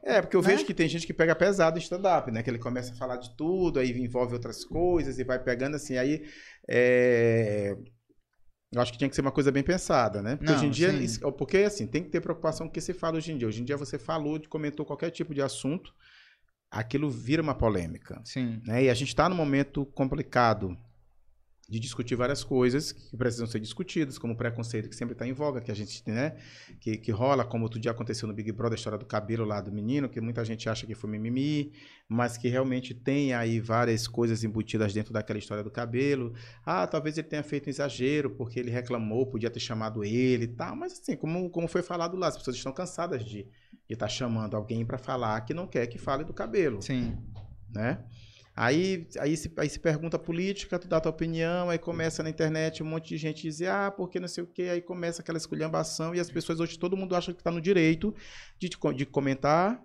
É, 0.02 0.20
porque 0.20 0.36
eu 0.36 0.42
Né? 0.42 0.48
vejo 0.48 0.64
que 0.64 0.74
tem 0.74 0.88
gente 0.88 1.06
que 1.06 1.14
pega 1.14 1.34
pesado 1.34 1.78
em 1.78 1.82
stand-up, 1.82 2.30
né? 2.30 2.42
Que 2.42 2.50
ele 2.50 2.58
começa 2.58 2.92
a 2.92 2.96
falar 2.96 3.16
de 3.16 3.34
tudo, 3.36 3.78
aí 3.80 3.90
envolve 4.00 4.34
outras 4.34 4.64
coisas 4.64 5.18
e 5.18 5.24
vai 5.24 5.38
pegando 5.42 5.76
assim. 5.76 5.96
Aí. 5.96 6.24
é, 6.68 7.74
Eu 8.72 8.80
acho 8.80 8.92
que 8.92 8.98
tinha 8.98 9.10
que 9.10 9.16
ser 9.16 9.22
uma 9.22 9.32
coisa 9.32 9.50
bem 9.50 9.64
pensada, 9.64 10.22
né? 10.22 10.36
Porque 10.36 10.52
Não, 10.52 10.56
hoje 10.58 10.66
em 10.66 10.70
dia. 10.70 10.92
isso- 10.92 11.20
Porque, 11.32 11.56
assim, 11.58 11.88
tem 11.88 12.04
que 12.04 12.08
ter 12.10 12.20
preocupação 12.20 12.66
com 12.66 12.70
o 12.70 12.72
que 12.72 12.80
se 12.80 12.94
fala 12.94 13.16
hoje 13.16 13.32
em 13.32 13.36
dia. 13.38 13.48
Hoje 13.48 13.60
em 13.62 13.64
dia 13.64 13.76
você 13.76 13.98
falou, 13.98 14.40
comentou 14.48 14.86
qualquer 14.86 15.10
tipo 15.10 15.34
de 15.34 15.42
assunto, 15.42 15.92
aquilo 16.70 17.10
vira 17.10 17.42
uma 17.42 17.54
polêmica. 17.54 18.20
Sim. 18.24 18.60
né? 18.64 18.84
E 18.84 18.88
a 18.90 18.94
gente 18.94 19.08
está 19.08 19.28
num 19.28 19.34
momento 19.34 19.84
complicado 19.86 20.78
de 21.70 21.78
discutir 21.78 22.16
várias 22.16 22.42
coisas 22.42 22.90
que 22.90 23.16
precisam 23.16 23.46
ser 23.46 23.60
discutidas, 23.60 24.18
como 24.18 24.32
o 24.32 24.36
preconceito 24.36 24.88
que 24.88 24.96
sempre 24.96 25.12
está 25.12 25.24
em 25.24 25.32
voga, 25.32 25.60
que 25.60 25.70
a 25.70 25.74
gente, 25.74 26.02
né, 26.10 26.34
que, 26.80 26.96
que 26.96 27.12
rola, 27.12 27.44
como 27.44 27.62
outro 27.62 27.78
dia 27.78 27.92
aconteceu 27.92 28.26
no 28.26 28.34
Big 28.34 28.50
Brother, 28.50 28.76
a 28.76 28.78
história 28.78 28.98
do 28.98 29.06
cabelo 29.06 29.44
lá 29.44 29.60
do 29.60 29.70
menino, 29.70 30.08
que 30.08 30.20
muita 30.20 30.44
gente 30.44 30.68
acha 30.68 30.84
que 30.84 30.96
foi 30.96 31.08
mimimi, 31.08 31.72
mas 32.08 32.36
que 32.36 32.48
realmente 32.48 32.92
tem 32.92 33.32
aí 33.34 33.60
várias 33.60 34.08
coisas 34.08 34.42
embutidas 34.42 34.92
dentro 34.92 35.12
daquela 35.12 35.38
história 35.38 35.62
do 35.62 35.70
cabelo. 35.70 36.34
Ah, 36.66 36.88
talvez 36.88 37.16
ele 37.16 37.28
tenha 37.28 37.44
feito 37.44 37.68
um 37.68 37.70
exagero, 37.70 38.30
porque 38.30 38.58
ele 38.58 38.70
reclamou, 38.72 39.24
podia 39.24 39.48
ter 39.48 39.60
chamado 39.60 40.02
ele 40.02 40.44
e 40.44 40.48
tal, 40.48 40.74
mas 40.74 40.94
assim, 40.94 41.14
como, 41.14 41.48
como 41.50 41.68
foi 41.68 41.82
falado 41.82 42.16
lá, 42.16 42.26
as 42.26 42.36
pessoas 42.36 42.56
estão 42.56 42.72
cansadas 42.72 43.24
de 43.24 43.46
estar 43.88 44.08
chamando 44.08 44.56
alguém 44.56 44.84
para 44.84 44.98
falar 44.98 45.40
que 45.42 45.54
não 45.54 45.68
quer 45.68 45.86
que 45.86 45.98
fale 45.98 46.24
do 46.24 46.34
cabelo 46.34 46.82
Sim. 46.82 47.16
né? 47.72 48.04
Aí, 48.62 49.08
aí, 49.18 49.34
se, 49.38 49.50
aí 49.56 49.70
se 49.70 49.80
pergunta 49.80 50.18
política, 50.18 50.78
tu 50.78 50.86
dá 50.86 51.00
tua 51.00 51.10
opinião, 51.10 51.70
aí 51.70 51.78
começa 51.78 52.22
na 52.22 52.28
internet 52.28 52.82
um 52.82 52.86
monte 52.86 53.08
de 53.08 53.16
gente 53.16 53.40
dizer, 53.40 53.68
ah, 53.70 53.90
porque 53.90 54.20
não 54.20 54.28
sei 54.28 54.44
o 54.44 54.46
quê, 54.46 54.64
aí 54.64 54.82
começa 54.82 55.22
aquela 55.22 55.38
esculhambação 55.38 56.14
e 56.14 56.20
as 56.20 56.30
pessoas 56.30 56.60
hoje, 56.60 56.78
todo 56.78 56.94
mundo 56.94 57.16
acha 57.16 57.32
que 57.32 57.42
tá 57.42 57.50
no 57.50 57.58
direito 57.58 58.14
de, 58.58 58.68
te 58.68 58.76
de 58.94 59.06
comentar, 59.06 59.82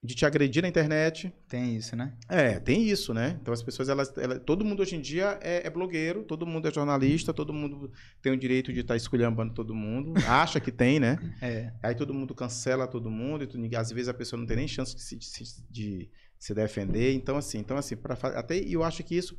de 0.00 0.14
te 0.14 0.24
agredir 0.24 0.62
na 0.62 0.68
internet. 0.68 1.34
Tem 1.48 1.74
isso, 1.74 1.96
né? 1.96 2.16
É, 2.28 2.60
tem 2.60 2.88
isso, 2.88 3.12
né? 3.12 3.36
Então 3.42 3.52
as 3.52 3.64
pessoas, 3.64 3.88
elas, 3.88 4.16
elas- 4.16 4.40
todo 4.46 4.64
mundo 4.64 4.80
hoje 4.80 4.94
em 4.94 5.00
dia 5.00 5.36
é, 5.42 5.66
é 5.66 5.70
blogueiro, 5.70 6.22
todo 6.22 6.46
mundo 6.46 6.68
é 6.68 6.72
jornalista, 6.72 7.34
todo 7.34 7.52
mundo 7.52 7.90
tem 8.22 8.32
o 8.32 8.36
direito 8.36 8.72
de 8.72 8.78
estar 8.78 8.94
esculhambando 8.94 9.54
todo 9.54 9.74
mundo, 9.74 10.12
acha 10.28 10.60
que 10.60 10.70
tem, 10.70 11.00
né? 11.00 11.18
É. 11.42 11.72
Aí 11.82 11.96
todo 11.96 12.14
mundo 12.14 12.32
cancela 12.32 12.86
todo 12.86 13.10
mundo, 13.10 13.42
e 13.42 13.46
tu, 13.48 13.58
às 13.76 13.90
vezes 13.90 14.08
a 14.08 14.14
pessoa 14.14 14.38
não 14.38 14.46
tem 14.46 14.56
nem 14.56 14.68
chance 14.68 14.94
de 14.94 15.02
se, 15.02 15.16
de 15.16 15.32
de 15.68 16.10
se 16.42 16.52
defender. 16.54 17.14
Então, 17.14 17.36
assim, 17.36 17.58
então, 17.58 17.76
assim, 17.76 17.96
pra, 17.96 18.16
fa- 18.16 18.28
até 18.38 18.58
e 18.58 18.72
eu 18.72 18.82
acho 18.82 19.02
que 19.04 19.14
isso, 19.16 19.38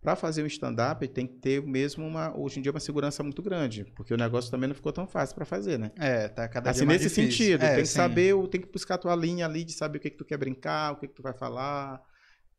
para 0.00 0.14
fazer 0.14 0.42
um 0.42 0.46
stand-up, 0.46 1.06
tem 1.08 1.26
que 1.26 1.34
ter 1.34 1.62
mesmo 1.62 2.06
uma, 2.06 2.36
hoje 2.38 2.58
em 2.58 2.62
dia, 2.62 2.70
uma 2.70 2.78
segurança 2.78 3.22
muito 3.22 3.42
grande, 3.42 3.84
porque 3.96 4.14
o 4.14 4.16
negócio 4.16 4.50
também 4.50 4.68
não 4.68 4.74
ficou 4.74 4.92
tão 4.92 5.06
fácil 5.06 5.34
para 5.34 5.44
fazer, 5.44 5.78
né? 5.78 5.90
É, 5.96 6.28
tá 6.28 6.46
cada 6.48 6.70
Assim, 6.70 6.80
dia 6.80 6.86
mais 6.86 7.02
nesse 7.02 7.14
difícil. 7.14 7.46
sentido, 7.46 7.64
É, 7.64 7.74
tem 7.74 7.82
que 7.82 7.88
sim. 7.88 7.94
saber, 7.96 8.48
tem 8.48 8.60
que 8.60 8.70
buscar 8.70 8.94
a 8.94 8.98
tua 8.98 9.16
linha 9.16 9.46
ali 9.46 9.64
de 9.64 9.72
saber 9.72 9.98
o 9.98 10.00
que, 10.00 10.10
que 10.10 10.16
tu 10.16 10.24
quer 10.24 10.36
brincar, 10.36 10.92
o 10.92 10.96
que, 10.96 11.08
que 11.08 11.14
tu 11.14 11.22
vai 11.22 11.32
falar. 11.32 12.00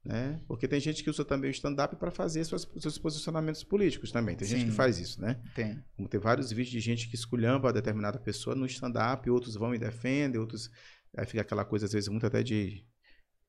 Né? 0.03 0.39
Porque 0.47 0.67
tem 0.67 0.79
gente 0.79 1.03
que 1.03 1.09
usa 1.09 1.25
também 1.25 1.49
o 1.49 1.51
stand-up 1.51 1.95
para 1.95 2.11
fazer 2.11 2.43
suas- 2.43 2.67
seus 2.77 2.97
posicionamentos 2.97 3.63
políticos 3.63 4.11
também. 4.11 4.35
Tem 4.35 4.47
gente 4.47 4.59
Sim. 4.61 4.69
que 4.69 4.75
faz 4.75 4.99
isso, 4.99 5.19
né? 5.19 5.39
Tem. 5.55 5.83
Como 5.95 6.07
tem 6.07 6.19
vários 6.19 6.49
vídeos 6.51 6.69
de 6.69 6.79
gente 6.79 7.07
que 7.09 7.15
esculhamba 7.15 7.73
determinada 7.73 8.19
pessoa 8.19 8.55
no 8.55 8.65
stand-up, 8.67 9.27
outros 9.31 9.55
vão 9.55 9.73
e 9.73 9.79
defendem, 9.79 10.39
outros. 10.39 10.69
Aí 11.17 11.25
fica 11.25 11.41
aquela 11.41 11.65
coisa, 11.65 11.85
às 11.87 11.93
vezes, 11.93 12.07
muito 12.09 12.25
até 12.27 12.43
de, 12.43 12.85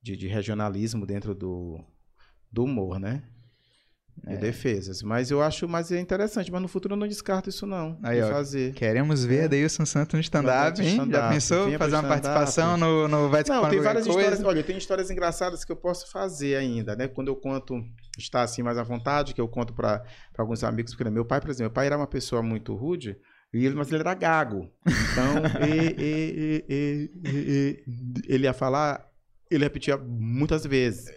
de, 0.06 0.16
de 0.16 0.28
regionalismo 0.28 1.04
dentro 1.04 1.34
do, 1.34 1.80
do 2.52 2.62
humor, 2.64 3.00
né? 3.00 3.24
De 4.24 4.34
É. 4.34 4.36
defesas. 4.38 5.02
Mas 5.02 5.30
eu 5.30 5.42
acho 5.42 5.68
mais 5.68 5.90
interessante, 5.90 6.50
mas 6.50 6.62
no 6.62 6.68
futuro 6.68 6.94
eu 6.94 6.98
não 6.98 7.06
descarto 7.08 7.50
isso, 7.50 7.66
não. 7.66 7.98
Aí, 8.02 8.22
ó, 8.22 8.28
fazer. 8.30 8.72
Queremos 8.72 9.24
ver 9.24 9.40
É. 9.40 9.44
Adeilson 9.44 9.84
Santos 9.84 10.14
no 10.14 10.20
stand-up, 10.20 10.80
hein? 10.80 10.86
Já 10.86 10.92
stand-up. 11.02 11.34
pensou? 11.34 11.66
Vinha 11.66 11.78
Fazer 11.78 11.96
uma 11.96 12.08
participação 12.08 12.76
no, 12.78 13.08
no 13.08 13.28
Vai 13.28 13.42
Não, 13.48 13.68
tem 13.68 13.80
várias 13.80 14.06
coisa? 14.06 14.20
histórias. 14.20 14.44
Olha, 14.44 14.62
tem 14.62 14.78
histórias 14.78 15.10
engraçadas 15.10 15.64
que 15.64 15.72
eu 15.72 15.76
posso 15.76 16.10
fazer 16.10 16.56
ainda, 16.56 16.96
né? 16.96 17.08
Quando 17.08 17.28
eu 17.28 17.36
conto, 17.36 17.74
está 18.16 18.42
assim 18.42 18.62
mais 18.62 18.78
à 18.78 18.82
vontade, 18.84 19.34
que 19.34 19.40
eu 19.40 19.48
conto 19.48 19.74
para 19.74 20.02
alguns 20.38 20.62
amigos, 20.64 20.92
porque 20.92 21.04
né, 21.04 21.10
meu 21.10 21.24
pai, 21.26 21.40
por 21.40 21.50
exemplo, 21.50 21.64
meu 21.64 21.74
pai 21.74 21.86
era 21.86 21.96
uma 21.98 22.06
pessoa 22.06 22.42
muito 22.42 22.74
rude, 22.74 23.18
e 23.52 23.66
ele, 23.66 23.74
mas 23.74 23.88
ele 23.92 24.00
era 24.00 24.14
gago. 24.14 24.70
Então, 24.86 25.34
e- 25.68 25.94
e- 25.98 26.64
e- 26.70 27.84
ele 28.28 28.44
ia 28.44 28.54
falar, 28.54 29.04
ele 29.50 29.64
repetia 29.64 29.96
muitas 29.96 30.64
vezes. 30.64 31.12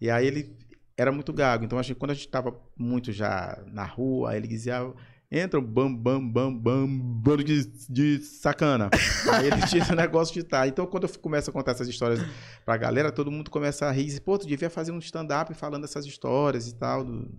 E 0.00 0.10
aí 0.10 0.26
ele 0.26 0.56
era 0.96 1.10
muito 1.10 1.32
gago. 1.32 1.64
Então, 1.64 1.78
acho 1.78 1.94
que 1.94 1.98
quando 1.98 2.10
a 2.10 2.14
gente 2.14 2.26
estava 2.26 2.54
muito 2.76 3.12
já 3.12 3.62
na 3.66 3.84
rua, 3.84 4.36
ele 4.36 4.46
dizia. 4.46 4.92
Entra 5.32 5.60
um 5.60 5.64
bam, 5.64 5.94
bam, 5.94 6.28
bam, 6.28 6.52
bam, 6.52 6.88
bando 6.88 7.44
de, 7.44 7.64
de 7.88 8.18
sacana. 8.18 8.90
Aí 9.32 9.46
ele 9.46 9.64
tinha 9.68 9.80
esse 9.80 9.94
negócio 9.94 10.34
de 10.34 10.40
estar. 10.40 10.66
Então, 10.66 10.84
quando 10.86 11.06
eu 11.06 11.18
começo 11.20 11.48
a 11.48 11.52
contar 11.52 11.70
essas 11.70 11.86
histórias 11.86 12.18
pra 12.64 12.76
galera, 12.76 13.12
todo 13.12 13.30
mundo 13.30 13.48
começa 13.48 13.86
a 13.86 13.92
rir. 13.92 14.02
e 14.02 14.06
diz, 14.06 14.18
Pô, 14.18 14.36
tu 14.36 14.44
devia 14.44 14.68
fazer 14.68 14.90
um 14.90 14.98
stand-up 14.98 15.54
falando 15.54 15.84
essas 15.84 16.04
histórias 16.04 16.66
e 16.66 16.74
tal, 16.74 17.04
do, 17.04 17.30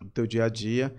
do 0.00 0.10
teu 0.12 0.26
dia 0.26 0.46
a 0.46 0.48
dia. 0.48 0.92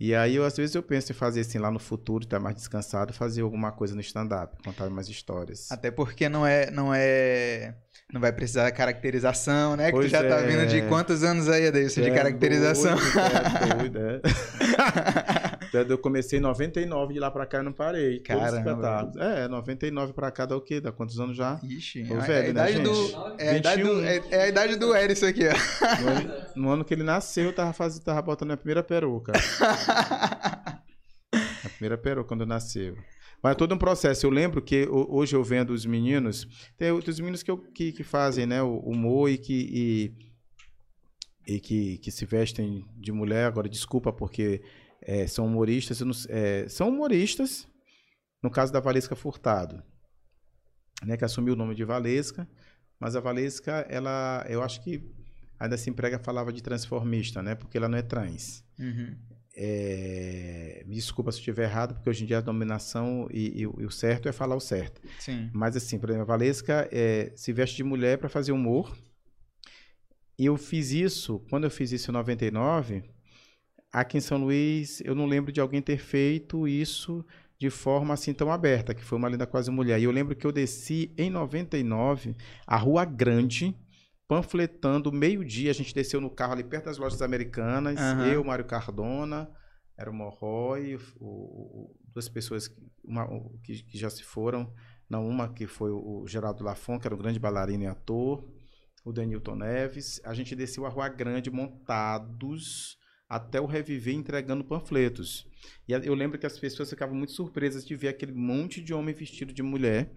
E 0.00 0.14
aí, 0.14 0.36
eu, 0.36 0.44
às 0.44 0.56
vezes, 0.56 0.74
eu 0.74 0.82
penso 0.82 1.12
em 1.12 1.14
fazer 1.14 1.40
assim, 1.40 1.58
lá 1.58 1.70
no 1.70 1.78
futuro, 1.78 2.24
estar 2.24 2.38
mais 2.38 2.54
descansado, 2.54 3.12
fazer 3.12 3.42
alguma 3.42 3.70
coisa 3.70 3.94
no 3.94 4.00
stand-up, 4.00 4.56
contar 4.62 4.88
mais 4.88 5.08
histórias. 5.08 5.70
Até 5.70 5.90
porque 5.90 6.28
não 6.30 6.46
é, 6.46 6.70
não 6.70 6.94
é, 6.94 7.76
não 8.12 8.20
vai 8.22 8.32
precisar 8.32 8.64
da 8.64 8.72
caracterização, 8.72 9.76
né? 9.76 9.92
Que 9.92 9.98
tu 9.98 10.08
já 10.08 10.22
tá 10.22 10.40
é. 10.40 10.46
vindo 10.46 10.66
de 10.66 10.80
quantos 10.88 11.22
anos 11.22 11.46
aí, 11.48 11.66
Adeilson, 11.68 12.00
de 12.00 12.08
É 12.08 12.14
caracterização? 12.14 12.96
Doido, 12.96 13.18
é 13.18 13.74
doido, 13.76 13.98
é. 13.98 14.20
Então, 15.68 15.82
Eu 15.82 15.98
comecei 15.98 16.38
em 16.38 16.42
99, 16.42 17.12
de 17.12 17.20
lá 17.20 17.30
pra 17.30 17.44
cá 17.44 17.58
eu 17.58 17.64
não 17.64 17.72
parei. 17.72 18.20
Caramba. 18.20 19.12
É, 19.18 19.46
99 19.46 20.14
pra 20.14 20.30
cá 20.30 20.46
dá 20.46 20.56
o 20.56 20.60
quê? 20.60 20.80
Dá 20.80 20.90
quantos 20.90 21.20
anos 21.20 21.36
já? 21.36 21.60
Ixi, 21.62 22.04
Tô 22.04 22.14
é, 22.14 22.16
a 22.16 22.20
velho, 22.20 22.44
né, 22.44 22.50
idade 22.50 22.72
gente? 22.72 22.84
do, 22.84 23.34
é, 23.38 23.48
a 23.50 23.56
idade 23.58 23.82
do, 23.82 23.94
21. 23.96 24.04
é, 24.06 24.22
é 24.30 24.42
a 24.42 24.48
idade 24.48 24.76
do 24.76 24.96
Eris 24.96 25.22
aqui, 25.22 25.42
ó. 25.46 26.00
No 26.00 26.08
ano, 26.08 26.32
no 26.56 26.70
ano 26.70 26.84
que 26.86 26.94
ele 26.94 27.02
nasceu, 27.02 27.44
eu 27.44 27.52
tava, 27.52 27.74
fazendo, 27.74 28.04
tava 28.04 28.22
botando 28.22 28.52
a 28.52 28.56
primeira 28.56 28.82
peruca. 28.82 29.32
A 31.64 31.68
primeira 31.68 31.98
peruca 31.98 32.26
quando 32.28 32.46
nasceu. 32.46 32.96
Mas 33.42 33.52
é 33.52 33.54
todo 33.54 33.74
um 33.74 33.78
processo. 33.78 34.26
Eu 34.26 34.30
lembro 34.30 34.60
que 34.60 34.84
ho- 34.86 35.06
hoje 35.16 35.34
eu 35.36 35.44
vendo 35.44 35.70
os 35.70 35.86
meninos, 35.86 36.46
tem 36.76 36.90
outros 36.90 37.18
meninos 37.20 37.42
que, 37.42 37.50
eu- 37.50 37.58
que, 37.72 37.92
que 37.92 38.02
fazem 38.02 38.46
né, 38.46 38.62
o 38.62 38.78
humor 38.80 39.30
e 39.30 39.38
que, 39.38 40.14
e, 41.46 41.54
e 41.56 41.60
que, 41.60 41.98
que 41.98 42.10
se 42.10 42.26
vestem 42.26 42.84
de 42.96 43.12
mulher. 43.12 43.46
Agora, 43.46 43.68
desculpa, 43.68 44.12
porque 44.12 44.62
é, 45.02 45.26
são 45.26 45.46
humoristas. 45.46 46.00
não 46.00 46.12
é, 46.28 46.68
são 46.68 46.88
humoristas, 46.88 47.68
no 48.42 48.50
caso 48.50 48.72
da 48.72 48.80
Valesca 48.80 49.14
Furtado, 49.16 49.82
né, 51.04 51.16
que 51.16 51.24
assumiu 51.24 51.54
o 51.54 51.56
nome 51.56 51.74
de 51.74 51.84
Valesca. 51.84 52.48
Mas 53.00 53.14
a 53.14 53.20
Valesca, 53.20 53.86
ela, 53.88 54.44
eu 54.48 54.60
acho 54.62 54.82
que 54.82 55.00
ainda 55.60 55.76
se 55.76 55.88
emprega 55.88 56.16
a 56.16 56.20
palavra 56.20 56.52
de 56.52 56.60
transformista, 56.62 57.40
né? 57.42 57.54
Porque 57.54 57.78
ela 57.78 57.88
não 57.88 57.96
é 57.98 58.02
trans. 58.02 58.64
Uhum. 58.78 59.16
É, 59.60 60.84
me 60.86 60.94
desculpa 60.94 61.32
se 61.32 61.38
eu 61.38 61.40
estiver 61.40 61.64
errado, 61.64 61.94
porque 61.94 62.08
hoje 62.08 62.22
em 62.22 62.26
dia 62.28 62.38
a 62.38 62.40
dominação 62.40 63.26
e, 63.32 63.62
e 63.62 63.66
o 63.66 63.74
e 63.80 63.84
o 63.84 63.90
certo 63.90 64.28
é 64.28 64.32
falar 64.32 64.54
o 64.54 64.60
certo. 64.60 65.02
Sim. 65.18 65.50
Mas 65.52 65.76
assim, 65.76 65.98
por 65.98 66.08
exemplo, 66.08 66.22
a 66.22 66.26
Valesca 66.26 66.88
é, 66.92 67.32
se 67.34 67.52
veste 67.52 67.76
de 67.76 67.82
mulher 67.82 68.18
para 68.18 68.28
fazer 68.28 68.52
humor. 68.52 68.96
E 70.38 70.46
eu 70.46 70.56
fiz 70.56 70.92
isso, 70.92 71.40
quando 71.50 71.64
eu 71.64 71.70
fiz 71.70 71.90
isso 71.90 72.12
em 72.12 72.14
99, 72.14 73.02
aqui 73.92 74.18
em 74.18 74.20
São 74.20 74.38
Luís, 74.38 75.02
eu 75.04 75.12
não 75.14 75.26
lembro 75.26 75.50
de 75.50 75.60
alguém 75.60 75.82
ter 75.82 75.98
feito 75.98 76.68
isso 76.68 77.24
de 77.58 77.70
forma 77.70 78.14
assim 78.14 78.32
tão 78.32 78.52
aberta, 78.52 78.94
que 78.94 79.02
foi 79.02 79.18
uma 79.18 79.28
linda 79.28 79.44
quase 79.44 79.70
mulher. 79.72 79.98
E 79.98 80.04
eu 80.04 80.12
lembro 80.12 80.36
que 80.36 80.46
eu 80.46 80.52
desci 80.52 81.12
em 81.18 81.28
99 81.28 82.36
a 82.64 82.76
Rua 82.76 83.04
Grande, 83.04 83.74
panfletando 84.28 85.10
meio-dia. 85.10 85.70
A 85.70 85.74
gente 85.74 85.94
desceu 85.94 86.20
no 86.20 86.30
carro 86.30 86.52
ali 86.52 86.62
perto 86.62 86.84
das 86.84 86.98
lojas 86.98 87.22
americanas. 87.22 87.98
Aham. 87.98 88.26
Eu, 88.32 88.44
Mário 88.44 88.64
Cardona, 88.66 89.50
era 89.96 90.10
o 90.10 90.14
Morroy, 90.14 90.96
o- 90.96 91.00
o- 91.20 91.96
duas 92.14 92.28
pessoas 92.28 92.68
que- 92.68 92.76
uma, 93.02 93.24
o- 93.24 93.58
que, 93.64 93.82
que 93.82 93.98
já 93.98 94.10
se 94.10 94.22
foram. 94.22 94.72
Não, 95.08 95.26
uma 95.26 95.48
que 95.52 95.66
foi 95.66 95.90
o 95.90 96.26
Geraldo 96.28 96.62
Lafon, 96.62 96.98
que 97.00 97.06
era 97.08 97.14
um 97.14 97.18
grande 97.18 97.38
bailarino 97.40 97.84
e 97.84 97.86
ator. 97.86 98.46
O 99.04 99.12
Denilton 99.12 99.54
Neves. 99.56 100.20
A 100.24 100.34
gente 100.34 100.54
desceu 100.54 100.84
a 100.84 100.90
Rua 100.90 101.08
Grande 101.08 101.50
montados 101.50 102.98
até 103.26 103.58
o 103.60 103.64
Reviver 103.66 104.14
entregando 104.14 104.62
panfletos. 104.64 105.46
E 105.86 105.92
eu 105.92 106.14
lembro 106.14 106.38
que 106.38 106.46
as 106.46 106.58
pessoas 106.58 106.90
ficavam 106.90 107.14
muito 107.14 107.32
surpresas 107.32 107.86
de 107.86 107.94
ver 107.96 108.08
aquele 108.08 108.32
monte 108.32 108.82
de 108.82 108.92
homem 108.92 109.14
vestido 109.14 109.52
de 109.52 109.62
mulher 109.62 110.12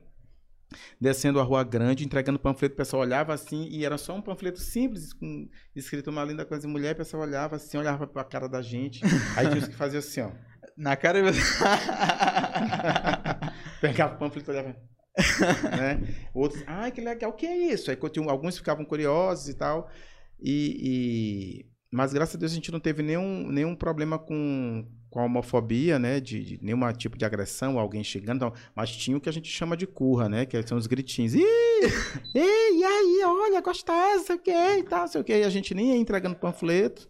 descendo 0.99 1.39
a 1.39 1.43
Rua 1.43 1.63
Grande, 1.63 2.05
entregando 2.05 2.39
panfleto. 2.39 2.73
O 2.73 2.77
pessoal 2.77 3.01
olhava 3.01 3.33
assim 3.33 3.67
e 3.69 3.85
era 3.85 3.97
só 3.97 4.15
um 4.15 4.21
panfleto 4.21 4.59
simples, 4.59 5.13
com 5.13 5.49
escrito 5.75 6.09
uma 6.09 6.23
linda 6.23 6.45
coisa 6.45 6.65
de 6.65 6.71
mulher. 6.71 6.93
O 6.93 6.97
pessoal 6.97 7.23
olhava 7.23 7.55
assim, 7.55 7.77
olhava 7.77 8.07
pra 8.07 8.23
cara 8.23 8.47
da 8.47 8.61
gente. 8.61 9.01
Aí 9.35 9.49
tinha 9.49 9.67
que 9.67 9.75
faziam 9.75 9.99
assim, 9.99 10.21
ó. 10.21 10.31
Na 10.77 10.95
cara. 10.95 11.19
Pegava 13.81 14.15
o 14.15 14.17
panfleto 14.17 14.51
e 14.51 14.53
olhava. 14.53 14.75
né? 15.77 15.99
Outros, 16.33 16.63
ai, 16.65 16.91
que 16.91 17.01
legal, 17.01 17.31
o 17.31 17.33
que 17.33 17.45
é 17.45 17.73
isso? 17.73 17.91
Aí 17.91 17.97
alguns 18.29 18.57
ficavam 18.57 18.85
curiosos 18.85 19.49
e 19.49 19.53
tal. 19.53 19.89
E, 20.41 21.65
mas 21.91 22.13
graças 22.13 22.35
a 22.35 22.37
Deus 22.37 22.53
a 22.53 22.55
gente 22.55 22.71
não 22.71 22.79
teve 22.79 23.03
nenhum, 23.03 23.51
nenhum 23.51 23.75
problema 23.75 24.17
com, 24.17 24.87
com 25.09 25.19
a 25.19 25.25
homofobia, 25.25 25.99
né? 25.99 26.21
De, 26.21 26.41
de 26.41 26.59
nenhum 26.63 26.79
tipo 26.93 27.17
de 27.17 27.25
agressão, 27.25 27.77
alguém 27.77 28.01
chegando. 28.01 28.39
Não. 28.39 28.53
Mas 28.73 28.95
tinha 28.95 29.17
o 29.17 29.19
que 29.19 29.27
a 29.27 29.33
gente 29.33 29.49
chama 29.49 29.75
de 29.75 29.85
curra, 29.85 30.29
né? 30.29 30.45
Que 30.45 30.65
são 30.65 30.77
os 30.77 30.87
gritinhos. 30.87 31.33
Ih, 31.33 31.41
ei, 32.33 32.77
e 32.79 32.83
aí, 32.83 33.21
olha, 33.25 33.59
gostosa, 33.59 34.23
sei 34.23 34.35
o 34.37 34.39
que 34.39 34.51
e 34.51 34.83
tal, 34.83 35.05
sei 35.09 35.19
o 35.19 35.23
que. 35.23 35.37
E 35.37 35.43
a 35.43 35.49
gente 35.49 35.75
nem 35.75 35.89
ia 35.89 35.97
entregando 35.97 36.37
panfleto. 36.37 37.09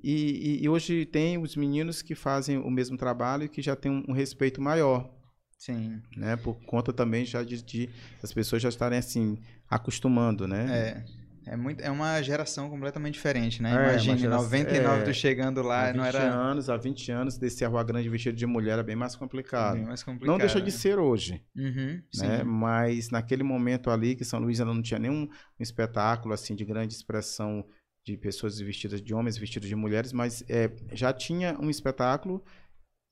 E, 0.00 0.60
e, 0.60 0.64
e, 0.64 0.68
hoje 0.68 1.06
tem 1.06 1.36
os 1.38 1.56
meninos 1.56 2.00
que 2.00 2.14
fazem 2.14 2.58
o 2.58 2.70
mesmo 2.70 2.96
trabalho 2.96 3.44
e 3.44 3.48
que 3.48 3.62
já 3.62 3.74
tem 3.74 3.90
um, 3.90 4.04
um 4.10 4.12
respeito 4.12 4.62
maior. 4.62 5.10
Sim. 5.58 6.00
Né? 6.16 6.36
Por 6.36 6.54
conta 6.66 6.92
também 6.92 7.24
já 7.24 7.42
de, 7.42 7.60
de 7.62 7.90
as 8.22 8.32
pessoas 8.32 8.62
já 8.62 8.68
estarem 8.68 8.98
assim, 8.98 9.38
acostumando, 9.68 10.46
né? 10.46 10.66
É. 10.70 11.23
É, 11.46 11.56
muito, 11.56 11.80
é 11.80 11.90
uma 11.90 12.20
geração 12.22 12.70
completamente 12.70 13.14
diferente, 13.14 13.62
né? 13.62 13.70
É, 13.70 13.90
Imagine, 13.90 14.18
geração, 14.18 14.44
99 14.44 15.00
é, 15.00 15.04
tu 15.04 15.14
chegando 15.14 15.62
lá, 15.62 15.92
não 15.92 16.04
era... 16.04 16.22
anos, 16.22 16.70
há 16.70 16.76
20 16.76 17.12
anos, 17.12 17.36
descer 17.36 17.66
a 17.66 17.68
Rua 17.68 17.84
Grande 17.84 18.08
vestido 18.08 18.36
de 18.36 18.46
mulher 18.46 18.74
era 18.74 18.82
bem 18.82 18.96
mais 18.96 19.14
complicado. 19.14 19.74
Bem 19.74 19.84
mais 19.84 20.02
complicado. 20.02 20.30
Não 20.30 20.38
deixa 20.38 20.60
de 20.60 20.72
ser 20.72 20.98
hoje, 20.98 21.44
uhum, 21.56 22.02
né? 22.16 22.42
Mas 22.44 23.10
naquele 23.10 23.42
momento 23.42 23.90
ali, 23.90 24.14
que 24.14 24.24
São 24.24 24.40
Luís 24.40 24.60
ainda 24.60 24.72
não 24.72 24.82
tinha 24.82 24.98
nenhum 24.98 25.28
um 25.58 25.62
espetáculo, 25.62 26.32
assim, 26.32 26.54
de 26.54 26.64
grande 26.64 26.94
expressão 26.94 27.64
de 28.04 28.16
pessoas 28.16 28.58
vestidas 28.58 29.00
de 29.00 29.14
homens, 29.14 29.36
vestidos 29.36 29.68
de 29.68 29.74
mulheres, 29.74 30.12
mas 30.12 30.44
é, 30.48 30.70
já 30.92 31.12
tinha 31.12 31.58
um 31.58 31.70
espetáculo 31.70 32.44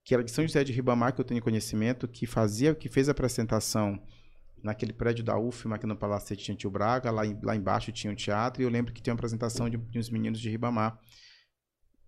que 0.04 0.14
era 0.14 0.24
de 0.24 0.30
São 0.30 0.44
José 0.44 0.64
de 0.64 0.72
Ribamar, 0.72 1.14
que 1.14 1.20
eu 1.20 1.24
tenho 1.24 1.40
conhecimento, 1.40 2.08
que 2.08 2.26
fazia, 2.26 2.74
que 2.74 2.88
fez 2.88 3.08
a 3.08 3.12
apresentação 3.12 4.02
naquele 4.62 4.92
prédio 4.92 5.24
da 5.24 5.38
UFMA, 5.38 5.76
aqui 5.76 5.86
no 5.86 5.96
Palacete 5.96 6.44
tinha 6.44 6.56
Tio 6.56 6.70
Braga, 6.70 7.10
lá, 7.10 7.26
em, 7.26 7.38
lá 7.42 7.56
embaixo 7.56 7.92
tinha 7.92 8.12
um 8.12 8.16
teatro, 8.16 8.62
e 8.62 8.64
eu 8.64 8.70
lembro 8.70 8.92
que 8.92 9.02
tinha 9.02 9.12
uma 9.12 9.18
apresentação 9.18 9.68
de, 9.68 9.76
de 9.76 9.98
uns 9.98 10.08
meninos 10.08 10.40
de 10.40 10.48
Ribamar, 10.48 10.98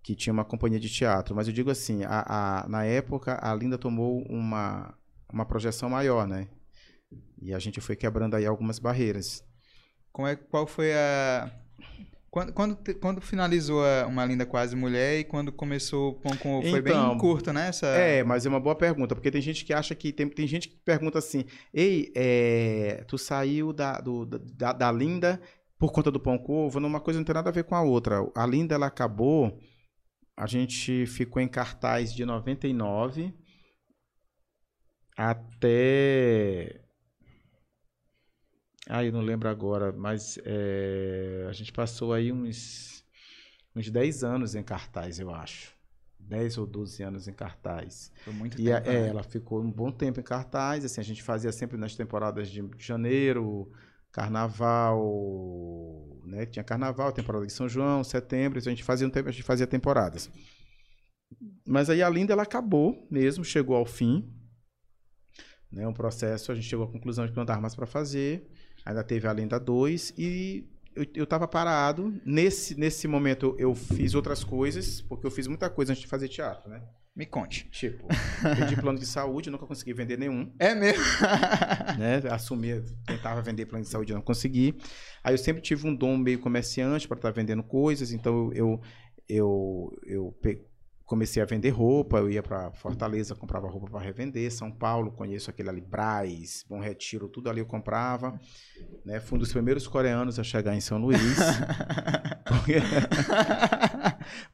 que 0.02 0.14
tinha 0.14 0.32
uma 0.32 0.44
companhia 0.44 0.78
de 0.78 0.88
teatro. 0.88 1.34
Mas 1.34 1.48
eu 1.48 1.52
digo 1.52 1.70
assim, 1.70 2.04
a, 2.04 2.24
a, 2.64 2.68
na 2.68 2.84
época, 2.84 3.38
a 3.42 3.54
Linda 3.54 3.78
tomou 3.78 4.22
uma, 4.28 4.96
uma 5.32 5.44
projeção 5.44 5.88
maior, 5.88 6.26
né? 6.26 6.48
E 7.40 7.52
a 7.52 7.58
gente 7.58 7.80
foi 7.80 7.96
quebrando 7.96 8.34
aí 8.36 8.46
algumas 8.46 8.78
barreiras. 8.78 9.42
Como 10.12 10.28
é, 10.28 10.36
qual 10.36 10.66
foi 10.66 10.92
a, 10.94 11.50
quando, 12.34 12.52
quando, 12.52 12.76
quando 13.00 13.20
finalizou 13.20 13.84
Uma 14.08 14.24
Linda 14.24 14.44
Quase 14.44 14.74
Mulher 14.74 15.20
e 15.20 15.24
quando 15.24 15.52
começou 15.52 16.10
o 16.10 16.14
Pão 16.14 16.36
com 16.36 16.56
Ovo? 16.56 16.68
Foi 16.68 16.80
então, 16.80 17.10
bem 17.10 17.18
curto, 17.18 17.52
né? 17.52 17.68
Essa... 17.68 17.86
É, 17.86 18.24
mas 18.24 18.44
é 18.44 18.48
uma 18.48 18.58
boa 18.58 18.74
pergunta, 18.74 19.14
porque 19.14 19.30
tem 19.30 19.40
gente 19.40 19.64
que 19.64 19.72
acha 19.72 19.94
que. 19.94 20.12
Tem, 20.12 20.28
tem 20.28 20.44
gente 20.44 20.68
que 20.68 20.74
pergunta 20.78 21.16
assim: 21.16 21.44
Ei, 21.72 22.12
é, 22.16 23.04
tu 23.06 23.16
saiu 23.16 23.72
da, 23.72 24.00
do, 24.00 24.26
da, 24.26 24.72
da 24.72 24.90
Linda 24.90 25.40
por 25.78 25.92
conta 25.92 26.10
do 26.10 26.18
Pão 26.18 26.36
com 26.36 26.66
Ovo? 26.66 26.80
Uma 26.80 26.98
coisa 26.98 27.20
não 27.20 27.24
tem 27.24 27.36
nada 27.36 27.50
a 27.50 27.52
ver 27.52 27.62
com 27.62 27.76
a 27.76 27.82
outra. 27.82 28.28
A 28.34 28.44
Linda, 28.44 28.74
ela 28.74 28.86
acabou. 28.86 29.56
A 30.36 30.48
gente 30.48 31.06
ficou 31.06 31.40
em 31.40 31.46
cartaz 31.46 32.12
de 32.12 32.24
99 32.24 33.32
até 35.16 36.83
ah, 38.88 39.04
eu 39.04 39.12
não 39.12 39.20
lembro 39.20 39.48
agora, 39.48 39.92
mas 39.92 40.38
é, 40.44 41.46
a 41.48 41.52
gente 41.52 41.72
passou 41.72 42.12
aí 42.12 42.30
uns, 42.30 43.04
uns 43.74 43.90
10 43.90 44.24
anos 44.24 44.54
em 44.54 44.62
cartaz, 44.62 45.18
eu 45.18 45.34
acho. 45.34 45.74
10 46.18 46.58
ou 46.58 46.66
12 46.66 47.02
anos 47.02 47.28
em 47.28 47.32
cartaz. 47.32 48.10
Foi 48.24 48.32
muito 48.32 48.60
e 48.60 48.64
tempo. 48.64 48.76
A, 48.76 48.92
é, 48.92 49.02
né? 49.02 49.08
ela 49.08 49.22
ficou 49.22 49.60
um 49.60 49.70
bom 49.70 49.90
tempo 49.90 50.20
em 50.20 50.22
cartaz. 50.22 50.84
Assim, 50.84 51.00
a 51.00 51.04
gente 51.04 51.22
fazia 51.22 51.52
sempre 51.52 51.76
nas 51.76 51.94
temporadas 51.94 52.48
de 52.48 52.66
janeiro, 52.78 53.70
carnaval, 54.10 55.02
né? 56.24 56.46
Tinha 56.46 56.64
carnaval, 56.64 57.12
temporada 57.12 57.46
de 57.46 57.52
São 57.52 57.68
João, 57.68 58.02
setembro, 58.04 58.58
então 58.58 58.70
a 58.72 58.74
gente 58.74 58.84
fazia 58.84 59.06
um 59.06 59.10
tempo, 59.10 59.28
a 59.28 59.32
gente 59.32 59.42
fazia 59.42 59.66
temporadas. 59.66 60.30
Mas 61.66 61.90
aí 61.90 62.02
a 62.02 62.08
Linda 62.08 62.32
ela 62.32 62.42
acabou 62.42 63.06
mesmo, 63.10 63.44
chegou 63.44 63.76
ao 63.76 63.84
fim. 63.84 64.32
Né, 65.70 65.86
um 65.88 65.92
processo, 65.92 66.52
a 66.52 66.54
gente 66.54 66.68
chegou 66.68 66.84
à 66.86 66.88
conclusão 66.88 67.26
de 67.26 67.32
que 67.32 67.36
não 67.36 67.44
dava 67.44 67.60
mais 67.60 67.74
para 67.74 67.86
fazer. 67.86 68.48
Ainda 68.84 69.02
teve 69.02 69.26
a 69.26 69.32
Lenda 69.32 69.58
2 69.58 70.14
e 70.18 70.68
eu, 70.94 71.06
eu 71.14 71.26
tava 71.26 71.48
parado. 71.48 72.14
Nesse, 72.24 72.78
nesse 72.78 73.08
momento 73.08 73.54
eu 73.58 73.74
fiz 73.74 74.14
outras 74.14 74.44
coisas, 74.44 75.00
porque 75.00 75.26
eu 75.26 75.30
fiz 75.30 75.46
muita 75.46 75.68
coisa 75.70 75.92
antes 75.92 76.02
de 76.02 76.08
fazer 76.08 76.28
teatro, 76.28 76.70
né? 76.70 76.82
Me 77.16 77.24
conte. 77.24 77.68
Tipo, 77.70 78.08
perdi 78.42 78.74
plano 78.74 78.98
de 78.98 79.06
saúde, 79.06 79.48
nunca 79.48 79.66
consegui 79.66 79.92
vender 79.92 80.18
nenhum. 80.18 80.52
É 80.58 80.74
mesmo? 80.74 81.04
né? 81.96 82.20
Assumi, 82.28 82.82
tentava 83.06 83.40
vender 83.40 83.66
plano 83.66 83.84
de 83.84 83.90
saúde, 83.90 84.12
não 84.12 84.20
consegui. 84.20 84.76
Aí 85.22 85.32
eu 85.32 85.38
sempre 85.38 85.62
tive 85.62 85.86
um 85.86 85.94
dom 85.94 86.16
meio 86.16 86.40
comerciante 86.40 87.06
para 87.06 87.16
estar 87.16 87.28
tá 87.28 87.34
vendendo 87.34 87.62
coisas, 87.62 88.10
então 88.10 88.50
eu, 88.52 88.80
eu, 89.28 89.92
eu, 90.02 90.02
eu 90.06 90.32
comecei 91.04 91.42
a 91.42 91.46
vender 91.46 91.70
roupa, 91.70 92.18
eu 92.18 92.30
ia 92.30 92.42
para 92.42 92.72
Fortaleza, 92.72 93.34
comprava 93.34 93.68
roupa 93.68 93.90
para 93.90 94.00
revender, 94.00 94.50
São 94.50 94.70
Paulo, 94.70 95.12
conheço 95.12 95.50
aquele 95.50 95.68
ali, 95.68 95.80
Braz, 95.80 96.64
Bom 96.68 96.80
Retiro, 96.80 97.28
tudo 97.28 97.50
ali 97.50 97.60
eu 97.60 97.66
comprava, 97.66 98.38
né? 99.04 99.20
Fui 99.20 99.36
um 99.36 99.38
dos 99.38 99.52
primeiros 99.52 99.86
coreanos 99.86 100.38
a 100.38 100.44
chegar 100.44 100.74
em 100.74 100.80
São 100.80 100.98
Luís. 100.98 101.38
porque... 102.48 102.74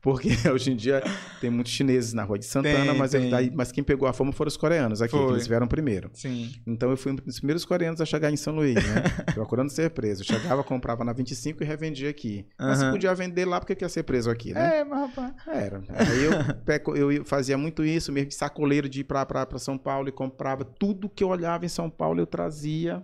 porque 0.01 0.31
hoje 0.53 0.73
em 0.73 0.77
dia 0.77 1.03
tem 1.41 1.51
muitos 1.51 1.73
chineses 1.73 2.13
na 2.13 2.25
rua 2.25 2.39
de 2.39 2.47
Santana, 2.47 2.91
tem, 2.91 2.99
mas, 2.99 3.11
tem. 3.11 3.31
Daí, 3.31 3.51
mas 3.55 3.73
quem 3.73 3.83
pegou 3.83 4.09
a 4.09 4.13
fama 4.13 4.33
foram 4.33 4.49
os 4.49 4.57
coreanos 4.57 5.03
aqui, 5.03 5.17
eles 5.17 5.47
vieram 5.47 5.67
primeiro. 5.67 6.11
Sim. 6.13 6.53
Então 6.67 6.91
eu 6.91 6.97
fui 6.97 7.13
um 7.13 7.15
dos 7.17 7.39
primeiros 7.39 7.65
coreanos 7.65 8.01
a 8.01 8.05
chegar 8.05 8.31
em 8.31 8.37
São 8.37 8.55
Luís, 8.55 8.75
né? 8.75 9.03
Procurando 9.35 9.71
ser 9.71 9.91
preso. 9.91 10.23
Eu 10.23 10.27
chegava, 10.27 10.63
comprava 10.63 11.05
na 11.05 11.13
25 11.13 11.63
e 11.63 11.67
revendia 11.67 12.11
aqui. 12.11 12.47
Uhum. 12.59 12.67
Mas 12.67 12.83
podia 12.85 13.15
vender 13.15 13.45
lá 13.45 13.61
porque 13.61 13.75
quer 13.75 13.89
ser 13.89 14.03
preso 14.03 14.31
aqui, 14.31 14.53
né? 14.53 14.81
É, 14.81 14.85
mas 14.85 15.01
rapaz. 15.01 15.33
Era. 15.47 15.83
Aí 15.89 16.25
eu, 16.25 17.11
eu 17.19 17.25
fazia 17.25 17.57
muito 17.57 17.85
isso, 17.85 18.13
mesmo 18.13 18.29
de 18.29 18.35
sacoleiro 18.35 18.89
de 18.89 19.01
ir 19.01 19.05
para 19.05 19.59
São 19.59 19.77
Paulo 19.77 20.09
e 20.09 20.13
comprava 20.13 20.65
tudo 20.65 21.09
que 21.09 21.25
eu 21.25 21.29
olhava 21.29 21.65
em 21.65 21.69
São 21.69 21.91
Paulo, 21.91 22.21
eu 22.21 22.27
trazia 22.27 23.03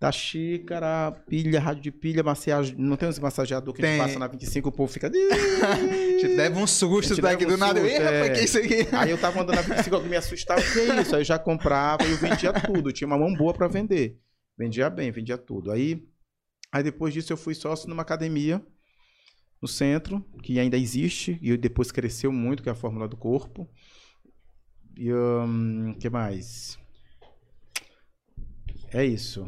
da 0.00 0.10
xícara, 0.10 1.12
pilha, 1.28 1.60
rádio 1.60 1.82
de 1.82 1.92
pilha, 1.92 2.22
massagem. 2.22 2.74
Não 2.78 2.96
tem 2.96 3.06
uns 3.06 3.18
massageador 3.18 3.74
que 3.74 3.82
tem. 3.82 3.90
a 3.90 3.92
gente 3.92 4.06
passa 4.06 4.18
na 4.18 4.26
25, 4.26 4.70
o 4.70 4.72
povo 4.72 4.90
fica. 4.90 5.10
te 5.12 6.26
leva 6.26 6.58
um 6.58 6.66
susto 6.66 7.20
daqui 7.20 7.44
um 7.44 7.48
do 7.48 7.56
nada. 7.58 7.78
Susto, 7.78 8.00
é. 8.00 8.30
que 8.30 8.40
isso 8.40 8.58
aqui? 8.58 8.88
Aí 8.92 9.10
eu 9.10 9.18
tava 9.18 9.42
andando 9.42 9.56
na 9.56 9.60
25, 9.60 9.94
alguém 9.94 10.10
me 10.10 10.16
assustava. 10.16 10.58
O 10.58 10.72
que 10.72 10.78
é 10.78 11.02
isso? 11.02 11.14
Aí 11.14 11.20
eu 11.20 11.24
já 11.24 11.38
comprava 11.38 12.02
e 12.04 12.12
eu 12.12 12.16
vendia 12.16 12.50
tudo. 12.50 12.90
Tinha 12.92 13.06
uma 13.06 13.18
mão 13.18 13.34
boa 13.34 13.52
para 13.52 13.68
vender. 13.68 14.18
Vendia 14.56 14.88
bem, 14.88 15.10
vendia 15.10 15.36
tudo. 15.36 15.70
Aí, 15.70 16.02
aí 16.72 16.82
depois 16.82 17.12
disso 17.12 17.34
eu 17.34 17.36
fui 17.36 17.54
sócio 17.54 17.86
numa 17.86 18.00
academia 18.00 18.64
no 19.60 19.68
centro, 19.68 20.24
que 20.42 20.58
ainda 20.58 20.78
existe, 20.78 21.38
e 21.42 21.54
depois 21.58 21.92
cresceu 21.92 22.32
muito, 22.32 22.62
que 22.62 22.70
é 22.70 22.72
a 22.72 22.74
Fórmula 22.74 23.06
do 23.06 23.18
Corpo. 23.18 23.68
E 24.96 25.12
o 25.12 25.44
um, 25.44 25.94
que 26.00 26.08
mais? 26.08 26.78
É 28.90 29.04
isso. 29.04 29.46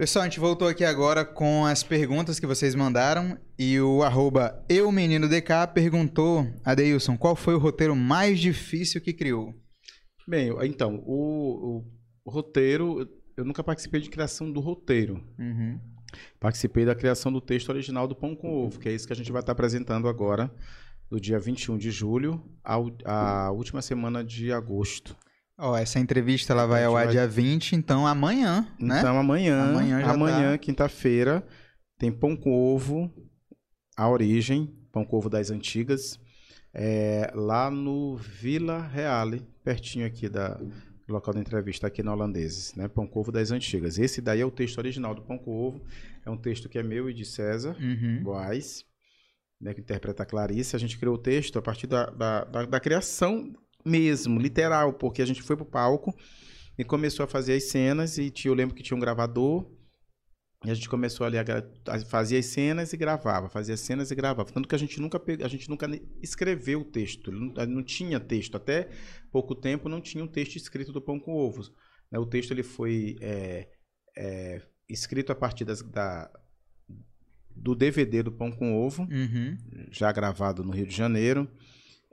Pessoal, 0.00 0.22
a 0.22 0.28
gente 0.28 0.40
voltou 0.40 0.66
aqui 0.66 0.82
agora 0.82 1.26
com 1.26 1.66
as 1.66 1.82
perguntas 1.82 2.40
que 2.40 2.46
vocês 2.46 2.74
mandaram 2.74 3.36
e 3.58 3.78
o 3.78 4.02
arroba 4.02 4.64
eumeninodk 4.66 5.50
perguntou, 5.74 6.50
Adeilson, 6.64 7.18
qual 7.18 7.36
foi 7.36 7.54
o 7.54 7.58
roteiro 7.58 7.94
mais 7.94 8.40
difícil 8.40 8.98
que 9.02 9.12
criou? 9.12 9.54
Bem, 10.26 10.56
então, 10.62 11.02
o, 11.04 11.82
o, 11.82 11.84
o 12.24 12.30
roteiro, 12.30 13.06
eu 13.36 13.44
nunca 13.44 13.62
participei 13.62 14.00
de 14.00 14.08
criação 14.08 14.50
do 14.50 14.58
roteiro. 14.58 15.22
Uhum. 15.38 15.78
Participei 16.40 16.86
da 16.86 16.94
criação 16.94 17.30
do 17.30 17.38
texto 17.42 17.68
original 17.68 18.08
do 18.08 18.16
Pão 18.16 18.34
com 18.34 18.54
Ovo, 18.54 18.80
que 18.80 18.88
é 18.88 18.92
isso 18.92 19.06
que 19.06 19.12
a 19.12 19.16
gente 19.16 19.30
vai 19.30 19.40
estar 19.40 19.52
apresentando 19.52 20.08
agora, 20.08 20.50
do 21.10 21.20
dia 21.20 21.38
21 21.38 21.76
de 21.76 21.90
julho 21.90 22.42
à 22.64 23.50
última 23.50 23.82
semana 23.82 24.24
de 24.24 24.50
agosto. 24.50 25.14
Ó, 25.60 25.72
oh, 25.72 25.76
essa 25.76 26.00
entrevista 26.00 26.54
ela 26.54 26.64
vai 26.64 26.84
ao 26.84 26.96
ar 26.96 27.04
vai... 27.04 27.12
dia 27.12 27.28
20, 27.28 27.76
então 27.76 28.06
amanhã, 28.06 28.66
né? 28.78 28.98
Então 28.98 29.18
amanhã, 29.18 29.62
amanhã, 29.62 30.06
amanhã 30.06 30.52
tá... 30.52 30.58
quinta-feira, 30.58 31.46
tem 31.98 32.10
pão 32.10 32.34
com 32.34 32.50
ovo, 32.50 33.12
a 33.94 34.08
origem, 34.08 34.74
pão 34.90 35.04
com 35.04 35.18
ovo 35.18 35.28
das 35.28 35.50
antigas, 35.50 36.18
é, 36.72 37.30
lá 37.34 37.70
no 37.70 38.16
Vila 38.16 38.80
Reale, 38.80 39.46
pertinho 39.62 40.06
aqui 40.06 40.30
da 40.30 40.58
do 41.10 41.12
local 41.12 41.34
da 41.34 41.40
entrevista, 41.40 41.88
aqui 41.88 42.02
no 42.02 42.12
Holandeses, 42.12 42.74
né? 42.74 42.88
Pão 42.88 43.06
com 43.06 43.20
ovo 43.20 43.30
das 43.30 43.50
antigas. 43.50 43.98
Esse 43.98 44.22
daí 44.22 44.40
é 44.40 44.46
o 44.46 44.50
texto 44.50 44.78
original 44.78 45.14
do 45.14 45.22
pão 45.22 45.36
com 45.36 45.50
ovo, 45.50 45.84
é 46.24 46.30
um 46.30 46.38
texto 46.38 46.68
que 46.68 46.78
é 46.78 46.82
meu 46.82 47.10
e 47.10 47.12
de 47.12 47.24
César 47.24 47.76
uhum. 47.78 48.22
Boaz, 48.22 48.84
né, 49.60 49.74
que 49.74 49.80
interpreta 49.80 50.22
a 50.22 50.26
Clarice. 50.26 50.74
A 50.74 50.78
gente 50.78 50.96
criou 50.98 51.16
o 51.16 51.18
texto 51.18 51.58
a 51.58 51.62
partir 51.62 51.86
da, 51.86 52.06
da, 52.06 52.44
da, 52.44 52.64
da 52.64 52.80
criação 52.80 53.52
mesmo, 53.84 54.38
literal, 54.38 54.92
porque 54.92 55.22
a 55.22 55.26
gente 55.26 55.42
foi 55.42 55.56
pro 55.56 55.64
palco 55.64 56.14
e 56.78 56.84
começou 56.84 57.24
a 57.24 57.26
fazer 57.26 57.54
as 57.54 57.64
cenas 57.64 58.18
e 58.18 58.32
eu 58.44 58.54
lembro 58.54 58.74
que 58.74 58.82
tinha 58.82 58.96
um 58.96 59.00
gravador 59.00 59.70
e 60.64 60.70
a 60.70 60.74
gente 60.74 60.90
começou 60.90 61.26
ali 61.26 61.38
a, 61.38 61.42
a 61.88 61.98
fazer 62.00 62.36
as 62.36 62.46
cenas 62.46 62.92
e 62.92 62.96
gravava, 62.96 63.48
fazia 63.48 63.74
as 63.74 63.80
cenas 63.80 64.10
e 64.10 64.14
gravava. 64.14 64.52
Tanto 64.52 64.68
que 64.68 64.74
a 64.74 64.78
gente 64.78 65.00
nunca 65.00 65.20
a 65.42 65.48
gente 65.48 65.70
nunca 65.70 65.88
escreveu 66.22 66.80
o 66.82 66.84
texto, 66.84 67.32
não, 67.32 67.66
não 67.66 67.82
tinha 67.82 68.20
texto. 68.20 68.56
Até 68.56 68.90
pouco 69.32 69.54
tempo 69.54 69.88
não 69.88 70.02
tinha 70.02 70.22
um 70.22 70.28
texto 70.28 70.56
escrito 70.56 70.92
do 70.92 71.00
Pão 71.00 71.18
com 71.18 71.32
Ovos. 71.34 71.72
Né? 72.10 72.18
O 72.18 72.26
texto 72.26 72.50
ele 72.50 72.62
foi 72.62 73.16
é, 73.22 73.68
é, 74.16 74.62
escrito 74.86 75.32
a 75.32 75.34
partir 75.34 75.64
das, 75.64 75.80
da, 75.80 76.30
do 77.56 77.74
DVD 77.74 78.22
do 78.22 78.32
Pão 78.32 78.52
com 78.52 78.74
Ovo, 78.74 79.04
Uhum. 79.04 79.56
já 79.90 80.12
gravado 80.12 80.62
no 80.62 80.72
Rio 80.72 80.86
de 80.86 80.94
Janeiro, 80.94 81.50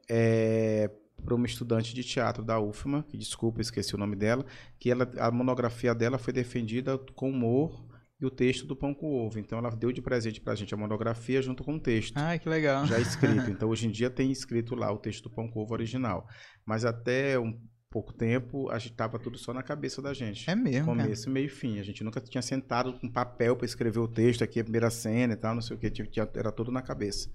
é, 0.10 0.90
para 1.24 1.36
uma 1.36 1.46
estudante 1.46 1.94
de 1.94 2.04
teatro 2.04 2.44
da 2.44 2.60
UFMA, 2.60 3.04
que 3.04 3.18
desculpa, 3.18 3.62
esqueci 3.62 3.96
o 3.96 3.98
nome 3.98 4.16
dela, 4.16 4.46
que 4.80 4.90
ela, 4.90 5.12
a 5.20 5.32
monografia 5.32 5.94
dela 5.94 6.18
foi 6.18 6.34
defendida 6.34 6.98
com 7.16 7.30
humor 7.30 7.86
e 8.20 8.26
o 8.26 8.32
texto 8.32 8.66
do 8.66 8.76
Pão 8.76 8.94
com 8.94 9.14
Ovo. 9.14 9.40
Então 9.40 9.60
ela 9.60 9.70
deu 9.70 9.92
de 9.92 10.02
presente 10.02 10.42
para 10.42 10.54
a 10.54 10.56
gente 10.56 10.74
a 10.74 10.78
monografia 10.78 11.42
junto 11.42 11.64
com 11.64 11.76
o 11.76 11.80
texto. 11.80 12.18
Ah, 12.18 12.38
que 12.38 12.50
legal. 12.50 12.86
Já 12.86 13.00
escrito. 13.00 13.38
Então, 13.50 13.70
hoje 13.70 13.88
em 13.88 13.92
dia 13.92 14.10
tem 14.10 14.32
escrito 14.32 14.76
lá 14.76 14.92
o 14.92 14.98
texto 14.98 15.24
do 15.24 15.30
Pão 15.30 15.48
com 15.48 15.62
Ovo 15.62 15.74
original. 15.74 16.28
Mas 16.66 16.86
até 16.86 17.38
um 17.40 17.60
pouco 17.90 18.14
tempo, 18.14 18.70
a 18.70 18.78
gente 18.78 18.94
tava 18.94 19.18
tudo 19.18 19.38
só 19.38 19.54
na 19.54 19.64
cabeça 19.64 20.02
da 20.02 20.14
gente. 20.14 20.50
É 20.50 20.56
mesmo. 20.56 20.86
Começo, 20.86 21.30
meio 21.30 21.46
e 21.46 21.50
fim. 21.50 21.80
A 21.80 21.84
gente 21.84 22.04
nunca 22.04 22.20
tinha 22.20 22.42
sentado 22.42 22.94
com 22.94 23.10
papel 23.10 23.56
para 23.56 23.66
escrever 23.66 24.00
o 24.00 24.08
texto, 24.08 24.44
aqui 24.44 24.60
a 24.60 24.64
primeira 24.64 24.90
cena 24.90 25.34
e 25.34 25.38
tal, 25.38 25.56
não 25.56 25.62
sei 25.62 25.76
o 25.76 25.80
que. 25.80 25.92
Era 26.36 26.52
tudo 26.52 26.72
na 26.72 26.82
cabeça. 26.82 27.30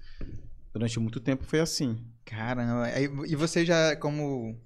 Durante 0.71 0.99
muito 0.99 1.19
tempo 1.19 1.43
foi 1.43 1.59
assim. 1.59 1.97
Caramba. 2.35 2.89
E 3.27 3.35
você 3.35 3.65
já, 3.65 3.95
como 3.95 4.57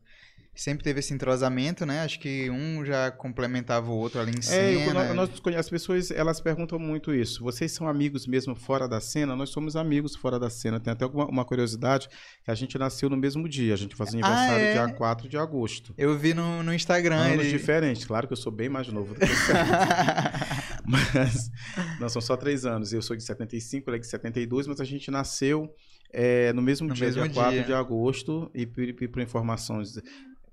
sempre 0.56 0.84
teve 0.84 1.02
esse 1.02 1.14
entrosamento, 1.14 1.86
né? 1.86 2.02
Acho 2.02 2.20
que 2.20 2.50
um 2.50 2.84
já 2.84 3.12
complementava 3.12 3.92
o 3.92 3.96
outro 3.96 4.20
ali 4.20 4.32
em 4.32 4.40
É, 4.40 4.42
cena. 4.42 4.72
eu- 4.88 5.14
nós, 5.16 5.30
nós 5.40 5.56
as 5.56 5.70
pessoas 5.70 6.10
elas 6.10 6.42
perguntam 6.42 6.80
muito 6.80 7.14
isso. 7.14 7.44
Vocês 7.44 7.72
são 7.72 7.88
amigos 7.88 8.26
mesmo 8.26 8.56
fora 8.56 8.88
da 8.88 9.00
cena? 9.00 9.36
Nós 9.36 9.52
somos 9.52 9.76
amigos 9.76 10.16
fora 10.16 10.40
da 10.40 10.50
cena. 10.50 10.80
Tem 10.80 10.94
até 10.94 11.06
uma, 11.06 11.26
uma 11.28 11.46
curiosidade 11.46 12.10
que 12.44 12.50
a 12.50 12.56
gente 12.56 12.76
nasceu 12.76 13.08
no 13.08 13.16
mesmo 13.16 13.48
dia. 13.48 13.76
A 13.76 13.78
gente 13.78 13.96
faz 13.96 14.10
Ah, 14.10 14.14
aniversário 14.14 14.66
é? 14.66 14.74
dia 14.74 14.94
4 14.96 15.30
de 15.30 15.38
agosto. 15.38 15.94
Eu 15.96 16.18
vi 16.18 16.34
no, 16.34 16.64
no 16.64 16.74
Instagram. 16.74 17.18
Anos 17.18 17.46
ele... 17.46 17.50
diferentes. 17.56 18.04
Claro 18.06 18.26
que 18.26 18.34
eu 18.34 18.38
sou 18.38 18.52
bem 18.52 18.68
mais 18.68 18.88
novo 18.88 19.14
do 19.14 19.20
que 19.20 19.28
você. 19.28 19.54
mas 20.86 21.52
não 22.00 22.10
são 22.10 22.22
só 22.22 22.36
três 22.36 22.66
anos. 22.66 22.92
Eu 22.94 23.02
sou 23.04 23.16
de 23.16 23.24
75, 23.24 23.90
ele 23.90 23.98
é 23.98 24.00
de 24.00 24.08
72, 24.08 24.66
mas 24.68 24.80
a 24.82 24.86
gente 24.86 25.12
nasceu 25.12 25.72
é, 26.12 26.54
no 26.54 26.62
mesmo 26.62 26.88
No 26.88 26.94
dia, 26.94 27.06
mesmo 27.08 27.24
dia 27.24 27.34
4 27.34 27.54
dia. 27.54 27.64
de 27.64 27.74
agosto. 27.74 28.50
E 28.54 28.66
por, 28.66 29.10
por 29.10 29.22
informações, 29.22 30.00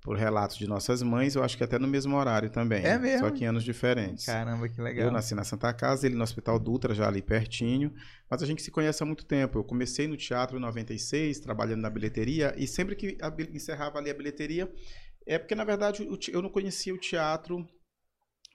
por 0.01 0.15
relatos 0.17 0.57
de 0.57 0.67
nossas 0.67 1.01
mães, 1.01 1.35
eu 1.35 1.43
acho 1.43 1.57
que 1.57 1.63
até 1.63 1.79
no 1.79 1.87
mesmo 1.87 2.15
horário 2.15 2.49
também. 2.49 2.85
É 2.85 2.97
mesmo? 2.97 3.27
Só 3.27 3.31
que 3.31 3.43
em 3.43 3.47
anos 3.47 3.63
diferentes. 3.63 4.25
Caramba, 4.25 4.69
que 4.69 4.79
legal. 4.79 5.07
Eu 5.07 5.11
nasci 5.11 5.33
na 5.33 5.43
Santa 5.43 5.73
Casa, 5.73 6.05
ele 6.05 6.15
no 6.15 6.23
Hospital 6.23 6.59
Dutra, 6.59 6.93
já 6.93 7.07
ali 7.07 7.21
pertinho. 7.21 7.91
Mas 8.29 8.43
a 8.43 8.45
gente 8.45 8.61
se 8.61 8.69
conhece 8.69 9.01
há 9.01 9.05
muito 9.05 9.25
tempo. 9.25 9.57
Eu 9.57 9.63
comecei 9.63 10.07
no 10.07 10.15
teatro 10.15 10.57
em 10.57 10.61
96, 10.61 11.39
trabalhando 11.39 11.81
na 11.81 11.89
bilheteria, 11.89 12.53
e 12.55 12.67
sempre 12.67 12.95
que 12.95 13.17
encerrava 13.51 13.97
ali 13.97 14.11
a 14.11 14.13
bilheteria, 14.13 14.71
é 15.25 15.39
porque, 15.39 15.55
na 15.55 15.63
verdade, 15.63 16.07
eu 16.31 16.41
não 16.41 16.49
conhecia 16.49 16.93
o 16.93 16.99
teatro, 16.99 17.67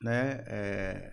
né? 0.01 0.45
é, 0.47 1.13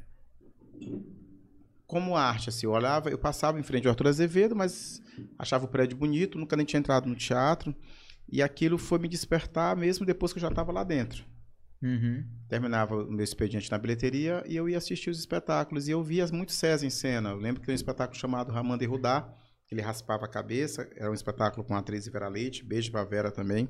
como 1.87 2.15
arte, 2.15 2.49
assim, 2.49 2.65
eu 2.65 2.71
olhava, 2.73 3.09
eu 3.09 3.17
passava 3.17 3.59
em 3.59 3.63
frente 3.63 3.87
ao 3.87 3.91
Arthur 3.91 4.07
Azevedo, 4.07 4.55
mas 4.55 5.01
achava 5.39 5.65
o 5.65 5.69
prédio 5.69 5.97
bonito, 5.97 6.37
nunca 6.37 6.55
nem 6.55 6.65
tinha 6.65 6.79
entrado 6.79 7.07
no 7.07 7.15
teatro, 7.15 7.73
e 8.29 8.43
aquilo 8.43 8.77
foi 8.77 8.99
me 8.99 9.07
despertar 9.07 9.75
mesmo 9.75 10.05
depois 10.05 10.33
que 10.33 10.37
eu 10.37 10.41
já 10.41 10.49
estava 10.49 10.71
lá 10.71 10.83
dentro 10.83 11.25
Uhum. 11.81 12.25
terminava 12.49 12.95
o 12.95 13.11
meu 13.11 13.23
expediente 13.23 13.69
na 13.69 13.77
bilheteria 13.77 14.43
e 14.47 14.55
eu 14.55 14.67
ia 14.67 14.77
assistir 14.77 15.09
os 15.09 15.19
espetáculos. 15.19 15.87
E 15.87 15.91
eu 15.91 16.03
via 16.03 16.25
muito 16.27 16.51
César 16.51 16.85
em 16.85 16.89
cena. 16.89 17.29
Eu 17.29 17.37
lembro 17.37 17.61
que 17.61 17.67
tem 17.67 17.73
um 17.73 17.75
espetáculo 17.75 18.19
chamado 18.19 18.51
Ramanda 18.51 18.83
e 18.83 18.87
Rudá, 18.87 19.31
ele 19.71 19.81
raspava 19.81 20.25
a 20.25 20.29
cabeça. 20.29 20.89
Era 20.95 21.11
um 21.11 21.13
espetáculo 21.13 21.63
com 21.65 21.75
a 21.75 21.79
atriz 21.79 22.07
Vera 22.07 22.27
Leite, 22.27 22.63
beijo 22.63 22.91
pra 22.91 23.03
Vera 23.03 23.31
também. 23.31 23.69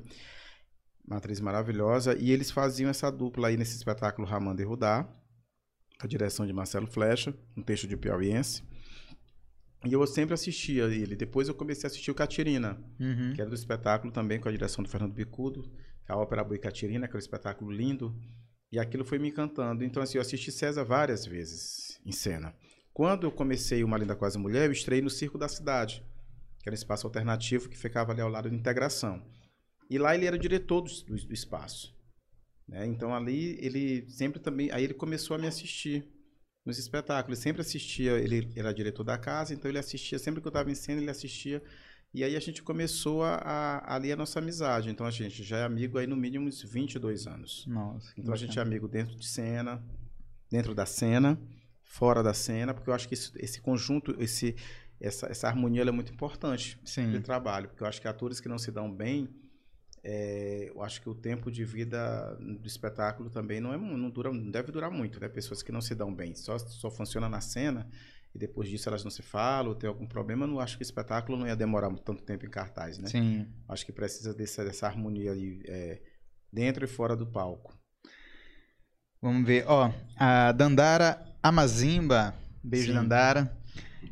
Uma 1.05 1.17
atriz 1.17 1.39
maravilhosa. 1.39 2.15
E 2.17 2.31
eles 2.31 2.51
faziam 2.51 2.89
essa 2.89 3.11
dupla 3.11 3.49
aí 3.49 3.57
nesse 3.57 3.75
espetáculo 3.75 4.27
Ramanda 4.27 4.61
e 4.61 4.65
Rudá, 4.65 5.07
a 5.99 6.07
direção 6.07 6.45
de 6.45 6.53
Marcelo 6.53 6.87
Flecha, 6.87 7.33
um 7.55 7.61
texto 7.61 7.87
de 7.87 7.97
piauiense. 7.97 8.63
E 9.85 9.93
eu 9.93 10.05
sempre 10.07 10.33
assistia 10.33 10.85
ele. 10.85 11.15
Depois 11.15 11.47
eu 11.47 11.55
comecei 11.55 11.85
a 11.85 11.87
assistir 11.87 12.11
o 12.11 12.15
Catirina, 12.15 12.77
Uhum. 12.99 13.33
que 13.33 13.41
era 13.41 13.49
do 13.49 13.55
espetáculo 13.55 14.11
também 14.11 14.39
com 14.39 14.47
a 14.49 14.51
direção 14.51 14.83
do 14.83 14.89
Fernando 14.89 15.13
Bicudo, 15.13 15.71
a 16.07 16.15
ópera 16.17 16.43
Boi 16.43 16.57
Catirina, 16.57 17.05
aquele 17.05 17.19
espetáculo 17.19 17.71
lindo, 17.71 18.15
e 18.71 18.79
aquilo 18.79 19.03
foi 19.05 19.19
me 19.19 19.29
encantando. 19.29 19.83
Então, 19.83 20.01
assim, 20.01 20.17
eu 20.17 20.21
assisti 20.21 20.51
César 20.51 20.83
várias 20.83 21.25
vezes 21.25 21.99
em 22.05 22.11
cena. 22.11 22.53
Quando 22.93 23.25
eu 23.27 23.31
comecei 23.31 23.83
Uma 23.83 23.97
Linda 23.97 24.15
Quase 24.15 24.37
Mulher, 24.37 24.65
eu 24.65 24.71
estrei 24.71 25.01
no 25.01 25.09
Circo 25.09 25.37
da 25.37 25.47
Cidade, 25.47 26.03
que 26.61 26.67
era 26.67 26.73
um 26.73 26.77
espaço 26.79 27.05
alternativo 27.05 27.69
que 27.69 27.77
ficava 27.77 28.11
ali 28.11 28.21
ao 28.21 28.29
lado 28.29 28.49
da 28.49 28.55
Integração. 28.55 29.23
E 29.89 29.97
lá 29.97 30.15
ele 30.15 30.25
era 30.25 30.35
o 30.35 30.39
diretor 30.39 30.81
do, 30.81 30.89
do- 31.05 31.27
do 31.27 31.33
espaço. 31.33 31.95
Né? 32.67 32.85
Então, 32.85 33.13
ali 33.15 33.57
ele 33.61 34.09
sempre 34.09 34.39
também... 34.39 34.71
Aí 34.71 34.83
ele 34.83 34.93
começou 34.93 35.35
a 35.35 35.39
me 35.39 35.47
assistir 35.47 36.05
nos 36.65 36.77
espetáculos. 36.77 37.37
Ele 37.39 37.43
sempre 37.43 37.61
assistia, 37.61 38.13
ele 38.13 38.49
era 38.55 38.73
diretor 38.73 39.03
da 39.03 39.17
casa, 39.17 39.53
então 39.53 39.69
ele 39.69 39.79
assistia, 39.79 40.19
sempre 40.19 40.41
que 40.41 40.47
eu 40.47 40.49
estava 40.49 40.69
em 40.69 40.75
cena, 40.75 41.01
ele 41.01 41.09
assistia 41.09 41.61
e 42.13 42.23
aí 42.23 42.35
a 42.35 42.39
gente 42.39 42.63
começou 42.63 43.23
a, 43.23 43.35
a, 43.35 43.95
ali 43.95 44.11
a 44.11 44.15
nossa 44.15 44.39
amizade. 44.39 44.89
Então 44.89 45.05
a 45.05 45.11
gente 45.11 45.43
já 45.43 45.57
é 45.59 45.63
amigo 45.63 45.97
aí 45.97 46.07
no 46.07 46.15
mínimo 46.15 46.47
uns 46.47 46.61
22 46.63 47.27
anos. 47.27 47.65
Nossa. 47.67 48.13
Então 48.17 48.33
a 48.33 48.37
gente 48.37 48.57
é 48.57 48.61
amigo 48.61 48.87
dentro 48.87 49.15
de 49.15 49.27
cena, 49.27 49.83
dentro 50.49 50.73
da 50.73 50.85
cena, 50.85 51.39
fora 51.83 52.23
da 52.23 52.33
cena, 52.33 52.73
porque 52.73 52.89
eu 52.89 52.93
acho 52.93 53.07
que 53.07 53.13
isso- 53.13 53.33
esse 53.35 53.61
conjunto, 53.61 54.15
esse, 54.19 54.55
essa, 54.99 55.27
essa 55.27 55.47
harmonia 55.47 55.83
é 55.83 55.91
muito 55.91 56.11
importante 56.11 56.79
de 56.83 56.89
Sim. 56.89 57.21
trabalho, 57.21 57.67
porque 57.69 57.83
eu 57.83 57.87
acho 57.87 58.01
que 58.01 58.07
atores 58.07 58.39
que 58.39 58.49
não 58.49 58.57
se 58.57 58.71
dão 58.71 58.91
bem, 58.91 59.29
é, 60.03 60.71
eu 60.73 60.81
acho 60.81 61.01
que 61.01 61.09
o 61.09 61.15
tempo 61.15 61.51
de 61.51 61.65
vida 61.65 62.35
do 62.35 62.67
espetáculo 62.67 63.29
também 63.29 63.59
não 63.59 63.73
é 63.73 63.77
não 63.77 64.09
dura 64.09 64.31
não 64.31 64.49
deve 64.49 64.71
durar 64.71 64.91
muito, 64.91 65.19
né? 65.19 65.27
Pessoas 65.27 65.61
que 65.61 65.71
não 65.71 65.81
se 65.81 65.95
dão 65.95 66.13
bem, 66.13 66.35
só 66.35 66.57
só 66.57 66.89
funciona 66.89 67.27
na 67.27 67.41
cena 67.41 67.89
e 68.33 68.37
depois 68.37 68.69
disso 68.69 68.87
elas 68.87 69.03
não 69.03 69.11
se 69.11 69.21
falam, 69.21 69.69
ou 69.69 69.75
tem 69.75 69.87
algum 69.87 70.05
problema, 70.05 70.45
eu 70.45 70.47
não 70.47 70.59
acho 70.59 70.77
que 70.77 70.83
o 70.83 70.85
espetáculo 70.85 71.37
não 71.37 71.47
ia 71.47 71.55
demorar 71.55 71.89
tanto 71.97 72.23
tempo 72.23 72.45
em 72.45 72.49
cartaz, 72.49 72.97
né? 72.97 73.07
Sim. 73.07 73.47
Acho 73.67 73.85
que 73.85 73.91
precisa 73.91 74.33
dessa, 74.33 74.63
dessa 74.63 74.85
harmonia 74.85 75.31
aí, 75.31 75.61
é, 75.65 76.01
dentro 76.51 76.85
e 76.85 76.87
fora 76.87 77.15
do 77.15 77.25
palco. 77.25 77.77
Vamos 79.21 79.45
ver. 79.47 79.65
Ó, 79.67 79.91
a 80.15 80.51
Dandara 80.51 81.19
Amazimba, 81.41 82.35
beijo 82.63 82.87
Sim. 82.87 82.93
Dandara. 82.93 83.57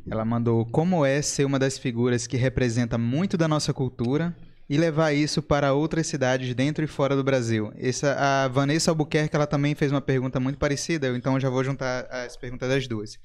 Ela 0.08 0.24
mandou 0.24 0.66
como 0.66 1.04
é 1.04 1.22
ser 1.22 1.44
uma 1.44 1.58
das 1.58 1.78
figuras 1.78 2.26
que 2.26 2.36
representa 2.36 2.98
muito 2.98 3.36
da 3.36 3.48
nossa 3.48 3.72
cultura 3.72 4.36
e 4.68 4.76
levar 4.76 5.12
isso 5.12 5.42
para 5.42 5.72
outras 5.72 6.06
cidades 6.06 6.54
dentro 6.54 6.84
e 6.84 6.88
fora 6.88 7.14
do 7.14 7.22
Brasil. 7.22 7.72
Essa, 7.76 8.14
a 8.14 8.48
Vanessa 8.48 8.90
Albuquerque, 8.90 9.36
ela 9.36 9.46
também 9.46 9.74
fez 9.74 9.92
uma 9.92 10.00
pergunta 10.00 10.40
muito 10.40 10.58
parecida, 10.58 11.08
então 11.16 11.34
eu 11.34 11.40
já 11.40 11.48
vou 11.48 11.62
juntar 11.62 12.06
as 12.10 12.36
perguntas 12.36 12.68
das 12.68 12.86
duas. 12.86 13.18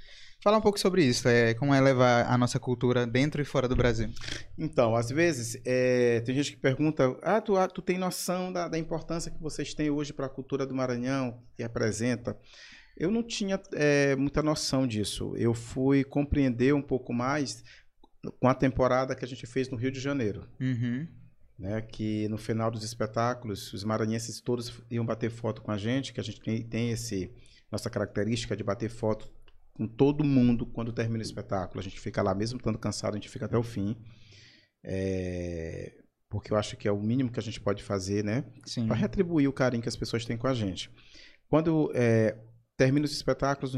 Fala 0.43 0.57
um 0.57 0.61
pouco 0.61 0.79
sobre 0.79 1.03
isso, 1.05 1.27
é, 1.27 1.53
como 1.53 1.71
é 1.71 1.79
levar 1.79 2.25
a 2.25 2.35
nossa 2.35 2.59
cultura 2.59 3.05
dentro 3.05 3.41
e 3.41 3.45
fora 3.45 3.67
do 3.67 3.75
Brasil. 3.75 4.09
Então, 4.57 4.95
às 4.95 5.09
vezes, 5.09 5.61
é, 5.63 6.19
tem 6.21 6.33
gente 6.33 6.53
que 6.53 6.57
pergunta: 6.57 7.15
ah, 7.21 7.39
tu, 7.39 7.55
ah, 7.55 7.67
tu 7.67 7.79
tem 7.79 7.99
noção 7.99 8.51
da, 8.51 8.67
da 8.67 8.77
importância 8.77 9.31
que 9.31 9.39
vocês 9.39 9.75
têm 9.75 9.91
hoje 9.91 10.11
para 10.11 10.25
a 10.25 10.29
cultura 10.29 10.65
do 10.65 10.73
Maranhão, 10.73 11.43
que 11.55 11.61
representa? 11.61 12.35
Eu 12.97 13.11
não 13.11 13.21
tinha 13.21 13.61
é, 13.73 14.15
muita 14.15 14.41
noção 14.41 14.87
disso. 14.87 15.33
Eu 15.37 15.53
fui 15.53 16.03
compreender 16.03 16.73
um 16.73 16.81
pouco 16.81 17.13
mais 17.13 17.63
com 18.39 18.47
a 18.47 18.55
temporada 18.55 19.15
que 19.15 19.23
a 19.23 19.27
gente 19.27 19.45
fez 19.45 19.69
no 19.69 19.77
Rio 19.77 19.91
de 19.91 19.99
Janeiro. 19.99 20.47
Uhum. 20.59 21.07
Né, 21.62 21.80
que 21.80 22.28
no 22.28 22.39
final 22.39 22.72
dos 22.72 22.84
espetáculos, 22.84 23.72
os 23.72 23.84
maranhenses 23.84 24.41
todos 24.41 24.82
iam 24.89 25.05
bater 25.05 25.30
foto 25.30 25.62
com 25.62 25.70
a 25.70 25.78
gente, 25.78 26.12
que 26.12 26.20
a 26.20 26.24
gente 26.24 26.41
tem, 26.41 26.64
tem 26.64 26.89
esse 26.89 27.32
nossa 27.72 27.88
característica 27.88 28.57
de 28.57 28.64
bater 28.64 28.89
foto 28.89 29.32
com 29.76 29.88
todo 29.88 30.24
mundo 30.24 30.66
quando 30.66 30.91
termina 30.91 31.20
o 31.20 31.22
espetáculo. 31.22 31.80
A 31.80 31.84
gente 31.84 31.99
fica 31.99 32.20
lá, 32.24 32.34
mesmo 32.34 32.57
estando 32.57 32.80
cansado, 32.80 33.14
a 33.14 33.18
gente 33.18 33.30
fica 33.30 33.45
até 33.45 33.55
o 33.55 33.62
fim. 33.62 33.95
É, 34.84 36.01
porque 36.28 36.51
eu 36.51 36.57
acho 36.57 36.76
que 36.76 36.88
é 36.88 36.91
o 36.91 36.99
mínimo 36.99 37.32
que 37.32 37.39
a 37.39 37.43
gente 37.43 37.62
pode 37.62 37.84
fazer, 37.84 38.24
né? 38.24 38.43
Para 38.88 38.95
retribuir 38.95 39.47
o 39.47 39.53
carinho 39.53 39.84
que 39.84 39.89
as 39.89 39.95
pessoas 39.95 40.26
têm 40.26 40.38
com 40.38 40.47
a 40.47 40.55
gente. 40.55 40.89
Quando 41.47 41.91
é, 41.93 42.38
termina 42.76 43.05
os 43.05 43.12
espetáculos, 43.12 43.76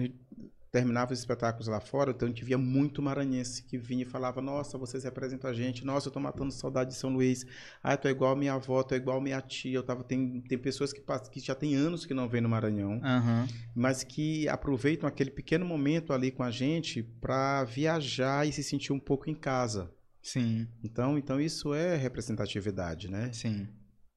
terminava 0.74 1.14
os 1.14 1.20
espetáculos 1.20 1.68
lá 1.68 1.80
fora, 1.80 2.10
então 2.10 2.28
a 2.28 2.32
gente 2.32 2.44
via 2.44 2.58
muito 2.58 3.00
maranhense 3.00 3.62
que 3.64 3.78
vinha 3.78 4.02
e 4.02 4.06
falava: 4.06 4.42
Nossa, 4.42 4.76
vocês 4.76 5.04
representam 5.04 5.48
a 5.50 5.54
gente, 5.54 5.86
nossa, 5.86 6.08
eu 6.08 6.12
tô 6.12 6.20
matando 6.20 6.52
saudade 6.52 6.90
de 6.90 6.96
São 6.96 7.12
Luís, 7.12 7.46
ah, 7.84 7.96
tu 7.96 8.08
é 8.08 8.12
igual 8.12 8.32
a 8.34 8.36
minha 8.36 8.54
avó, 8.56 8.84
é 8.92 8.96
igual 8.96 9.20
a 9.20 9.22
minha 9.22 9.40
tia. 9.40 9.76
Eu 9.76 9.84
tava, 9.84 10.04
tem, 10.04 10.42
tem 10.42 10.58
pessoas 10.58 10.92
que, 10.92 11.02
que 11.32 11.40
já 11.40 11.54
tem 11.54 11.76
anos 11.76 12.08
que 12.08 12.14
não 12.14 12.28
vêm 12.28 12.42
no 12.42 12.50
Maranhão 12.50 13.00
Aham. 13.04 13.48
mas 13.76 14.04
que 14.04 14.50
aproveitam 14.50 15.08
aquele 15.08 15.30
pequeno 15.30 15.64
momento 15.64 16.12
ali 16.12 16.32
com 16.32 16.42
a 16.42 16.50
gente 16.50 17.04
para 17.22 17.64
viajar 17.66 18.48
e 18.48 18.52
se 18.52 18.64
sentir 18.64 18.92
um 18.92 19.00
pouco 19.00 19.30
em 19.30 19.36
casa. 19.36 19.92
Sim, 20.24 20.68
Então, 20.84 21.18
então 21.20 21.40
isso 21.40 21.72
é 21.74 21.96
representatividade, 21.96 23.12
né? 23.12 23.32
sim. 23.32 23.68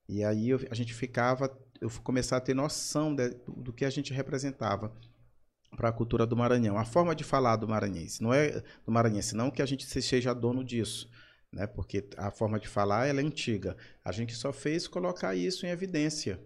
E 0.09 0.25
aí 0.25 0.49
eu- 0.51 0.61
a 0.71 0.75
gente 0.75 0.95
ficava, 0.95 1.55
eu 1.81 1.91
fui 1.91 2.03
começar 2.03 2.37
a 2.39 2.41
ter 2.41 2.55
noção 2.55 3.15
de- 3.15 3.37
do 3.47 3.73
que 3.75 3.85
a 3.85 3.91
gente 3.91 4.15
representava 4.15 4.91
para 5.77 5.89
a 5.91 5.93
cultura 5.93 6.27
do 6.27 6.37
Maranhão. 6.37 6.77
A 6.79 6.85
forma 6.85 7.15
de 7.15 7.23
falar 7.23 7.57
do 7.57 7.69
maranhense, 7.69 8.23
não 8.23 8.33
é 8.33 8.63
do 8.85 8.91
maranhense, 8.91 9.37
não 9.37 9.51
que 9.51 9.63
a 9.63 9.67
gente 9.67 9.85
se- 9.87 10.03
seja 10.03 10.35
dono 10.35 10.65
disso, 10.65 11.09
né? 11.53 11.67
Porque 11.67 12.09
a 12.17 12.31
forma 12.31 12.59
de 12.59 12.67
falar 12.67 13.07
é 13.07 13.13
antiga. 13.13 13.77
A 14.05 14.11
gente 14.11 14.35
só 14.35 14.53
fez 14.53 14.89
colocar 14.89 15.35
isso 15.35 15.67
em 15.67 15.71
evidência. 15.71 16.41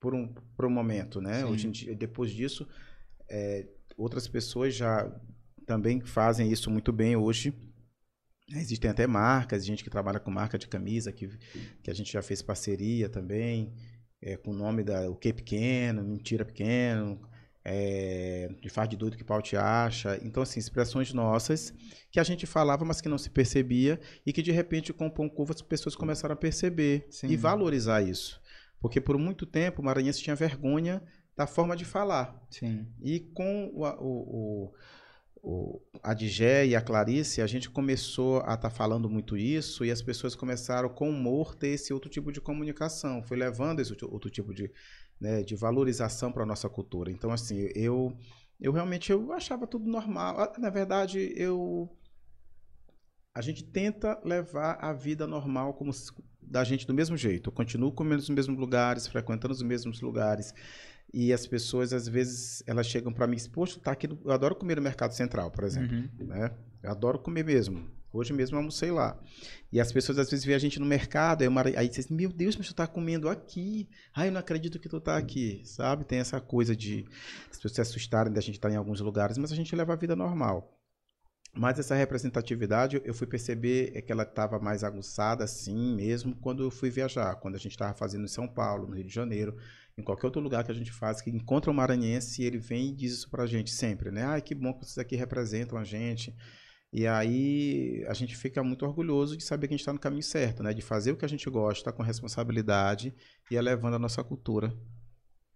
por 0.00 0.14
um, 0.14 0.28
por 0.56 0.64
um 0.64 0.70
momento, 0.70 1.20
né? 1.20 1.40
Sim. 1.40 1.44
Hoje 1.44 1.66
em 1.68 1.70
dia, 1.70 1.94
depois 1.94 2.30
disso, 2.30 2.66
é, 3.28 3.66
outras 3.98 4.26
pessoas 4.26 4.74
já 4.74 5.06
também 5.66 6.00
fazem 6.00 6.50
isso 6.50 6.70
muito 6.70 6.90
bem 6.90 7.16
hoje. 7.16 7.52
Existem 8.52 8.90
até 8.90 9.06
marcas, 9.06 9.64
gente 9.64 9.84
que 9.84 9.90
trabalha 9.90 10.18
com 10.18 10.30
marca 10.30 10.58
de 10.58 10.66
camisa, 10.66 11.12
que, 11.12 11.28
que 11.82 11.90
a 11.90 11.94
gente 11.94 12.10
já 12.12 12.22
fez 12.22 12.40
parceria 12.42 13.08
também, 13.10 13.72
é, 14.22 14.36
com 14.38 14.50
o 14.52 14.54
nome 14.54 14.82
da 14.82 15.08
O 15.10 15.14
Que 15.14 15.32
Pequeno, 15.34 16.02
Mentira 16.02 16.44
Pequeno, 16.46 17.20
é, 17.64 18.48
de 18.60 18.68
faz 18.68 18.88
de 18.88 18.96
doido 18.96 19.16
que 19.16 19.24
pau 19.24 19.40
te 19.42 19.56
acha. 19.56 20.18
Então, 20.22 20.42
assim, 20.42 20.58
expressões 20.58 21.12
nossas 21.12 21.74
que 22.10 22.18
a 22.18 22.24
gente 22.24 22.46
falava, 22.46 22.84
mas 22.84 23.00
que 23.00 23.08
não 23.08 23.18
se 23.18 23.30
percebia 23.30 24.00
e 24.24 24.32
que 24.32 24.42
de 24.42 24.50
repente 24.50 24.92
com 24.92 25.06
o 25.06 25.10
Pão 25.10 25.28
Curva 25.28 25.54
as 25.54 25.62
pessoas 25.62 25.94
começaram 25.94 26.32
a 26.32 26.36
perceber 26.36 27.06
Sim. 27.10 27.28
e 27.28 27.36
valorizar 27.36 28.02
isso. 28.02 28.40
Porque 28.80 29.00
por 29.00 29.18
muito 29.18 29.44
tempo 29.44 29.82
o 29.82 29.84
maranhense 29.84 30.22
tinha 30.22 30.34
vergonha 30.34 31.02
da 31.36 31.46
forma 31.46 31.76
de 31.76 31.84
falar. 31.84 32.34
Sim. 32.50 32.86
E 33.02 33.20
com 33.20 33.70
o, 33.74 33.84
o, 33.84 34.74
o, 35.42 35.80
a 36.02 36.14
Digé 36.14 36.66
e 36.66 36.74
a 36.74 36.80
Clarice, 36.80 37.42
a 37.42 37.46
gente 37.46 37.70
começou 37.70 38.42
a 38.44 38.54
estar 38.54 38.70
falando 38.70 39.08
muito 39.08 39.36
isso 39.36 39.84
e 39.84 39.90
as 39.90 40.02
pessoas 40.02 40.34
começaram 40.34 40.88
com 40.88 41.10
humor 41.10 41.54
ter 41.54 41.68
esse 41.68 41.92
outro 41.92 42.10
tipo 42.10 42.32
de 42.32 42.40
comunicação. 42.40 43.22
Foi 43.22 43.36
levando 43.36 43.80
esse 43.80 43.92
outro 44.04 44.30
tipo 44.30 44.52
de, 44.54 44.70
né, 45.20 45.42
de 45.42 45.54
valorização 45.54 46.32
para 46.32 46.42
a 46.42 46.46
nossa 46.46 46.68
cultura. 46.68 47.10
Então, 47.10 47.30
assim, 47.30 47.68
eu, 47.74 48.16
eu 48.60 48.72
realmente 48.72 49.12
eu 49.12 49.32
achava 49.32 49.66
tudo 49.66 49.88
normal. 49.88 50.40
Ah, 50.40 50.52
Na 50.58 50.70
verdade, 50.70 51.32
eu 51.36 51.88
a 53.34 53.40
gente 53.40 53.62
tenta 53.64 54.20
levar 54.24 54.78
a 54.80 54.92
vida 54.92 55.26
normal 55.26 55.74
como 55.74 55.92
se- 55.92 56.12
da 56.42 56.64
gente 56.64 56.86
do 56.86 56.92
mesmo 56.92 57.16
jeito. 57.16 57.48
Eu 57.48 57.52
continuo 57.52 57.92
comendo 57.92 58.16
nos 58.16 58.28
mesmos 58.30 58.58
lugares, 58.58 59.06
frequentando 59.06 59.54
os 59.54 59.62
mesmos 59.62 60.00
lugares. 60.00 60.52
E 61.14 61.32
as 61.32 61.46
pessoas, 61.46 61.92
às 61.92 62.08
vezes, 62.08 62.62
elas 62.66 62.86
chegam 62.86 63.12
para 63.12 63.26
mim 63.26 63.34
e 63.34 63.36
dizem, 63.36 63.52
poxa, 63.52 63.78
tá 63.80 63.92
aqui. 63.92 64.08
no-" 64.08 64.18
Eu 64.24 64.32
adoro 64.32 64.56
comer 64.56 64.76
no 64.76 64.82
Mercado 64.82 65.12
Central, 65.12 65.50
por 65.50 65.64
exemplo. 65.64 65.96
Uhum. 65.96 66.26
Né? 66.26 66.50
Eu 66.82 66.90
adoro 66.90 67.18
comer 67.20 67.44
mesmo. 67.44 67.88
Hoje 68.12 68.32
mesmo 68.32 68.56
eu 68.56 68.58
almocei 68.58 68.90
lá. 68.90 69.18
E 69.72 69.80
as 69.80 69.92
pessoas, 69.92 70.18
às 70.18 70.28
vezes, 70.28 70.44
veem 70.44 70.56
a 70.56 70.58
gente 70.58 70.80
no 70.80 70.86
mercado, 70.86 71.42
aí, 71.42 71.48
uma, 71.48 71.62
aí 71.62 71.88
dizem, 71.88 72.16
meu 72.16 72.30
Deus, 72.30 72.56
mas 72.56 72.66
tu 72.66 72.74
tá 72.74 72.86
comendo 72.86 73.28
aqui. 73.28 73.88
Ai, 74.14 74.28
eu 74.28 74.32
não 74.32 74.40
acredito 74.40 74.80
que 74.80 74.88
tu 74.88 75.00
tá 75.00 75.16
aqui, 75.16 75.62
sabe? 75.64 76.04
Tem 76.04 76.18
essa 76.18 76.40
coisa 76.40 76.74
de 76.74 77.06
as 77.50 77.56
pessoas 77.56 77.74
se 77.74 77.80
assustarem 77.80 78.32
da 78.32 78.40
gente 78.40 78.56
estar 78.56 78.70
em 78.70 78.76
alguns 78.76 79.00
lugares, 79.00 79.38
mas 79.38 79.52
a 79.52 79.56
gente 79.56 79.74
leva 79.76 79.92
a 79.92 79.96
vida 79.96 80.16
normal. 80.16 80.76
Mas 81.52 81.78
essa 81.78 81.96
representatividade, 81.96 83.02
eu 83.04 83.12
fui 83.12 83.26
perceber 83.26 83.92
é 83.94 84.00
que 84.00 84.12
ela 84.12 84.22
estava 84.22 84.58
mais 84.60 84.84
aguçada, 84.84 85.42
assim 85.42 85.96
mesmo, 85.96 86.34
quando 86.36 86.62
eu 86.62 86.70
fui 86.70 86.90
viajar. 86.90 87.34
Quando 87.36 87.56
a 87.56 87.58
gente 87.58 87.72
estava 87.72 87.92
fazendo 87.92 88.24
em 88.24 88.28
São 88.28 88.46
Paulo, 88.46 88.86
no 88.86 88.94
Rio 88.94 89.04
de 89.04 89.12
Janeiro, 89.12 89.56
em 89.98 90.02
qualquer 90.02 90.26
outro 90.26 90.40
lugar 90.40 90.64
que 90.64 90.70
a 90.70 90.74
gente 90.74 90.92
faz, 90.92 91.20
que 91.20 91.30
encontra 91.30 91.70
um 91.70 91.74
maranhense 91.74 92.42
e 92.42 92.44
ele 92.44 92.58
vem 92.58 92.88
e 92.88 92.94
diz 92.94 93.12
isso 93.12 93.30
pra 93.30 93.46
gente 93.46 93.70
sempre, 93.70 94.12
né? 94.12 94.24
Ai, 94.24 94.40
que 94.40 94.54
bom 94.54 94.72
que 94.72 94.84
vocês 94.84 94.98
aqui 94.98 95.16
representam 95.16 95.76
a 95.76 95.84
gente. 95.84 96.34
E 96.92 97.06
aí 97.06 98.04
a 98.08 98.14
gente 98.14 98.36
fica 98.36 98.62
muito 98.64 98.84
orgulhoso 98.84 99.36
de 99.36 99.44
saber 99.44 99.68
que 99.68 99.74
a 99.74 99.76
gente 99.76 99.82
está 99.82 99.92
no 99.92 99.98
caminho 99.98 100.22
certo, 100.22 100.62
né? 100.62 100.74
De 100.74 100.82
fazer 100.82 101.12
o 101.12 101.16
que 101.16 101.24
a 101.24 101.28
gente 101.28 101.48
gosta 101.48 101.92
com 101.92 102.02
responsabilidade 102.02 103.14
e 103.50 103.54
elevando 103.54 103.96
a 103.96 103.98
nossa 103.98 104.24
cultura, 104.24 104.74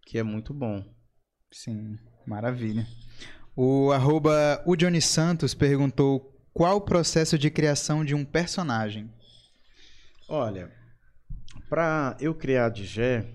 que 0.07 0.17
é 0.17 0.23
muito 0.23 0.55
bom. 0.55 0.85
Sim, 1.53 1.99
maravilha. 2.27 2.87
O 3.57 3.91
arroba 3.93 4.63
o 4.65 4.77
Johnny 4.77 5.01
Santos 5.01 5.55
perguntou 5.55 6.33
qual 6.53 6.77
o 6.77 6.81
processo 6.81 7.37
de 7.37 7.51
criação 7.51 8.05
de 8.05 8.15
um 8.15 8.25
personagem. 8.25 9.13
Olha, 10.29 10.73
para 11.69 12.17
eu 12.21 12.35
criar 12.35 12.69
de 12.69 12.85
Gé, 12.85 13.27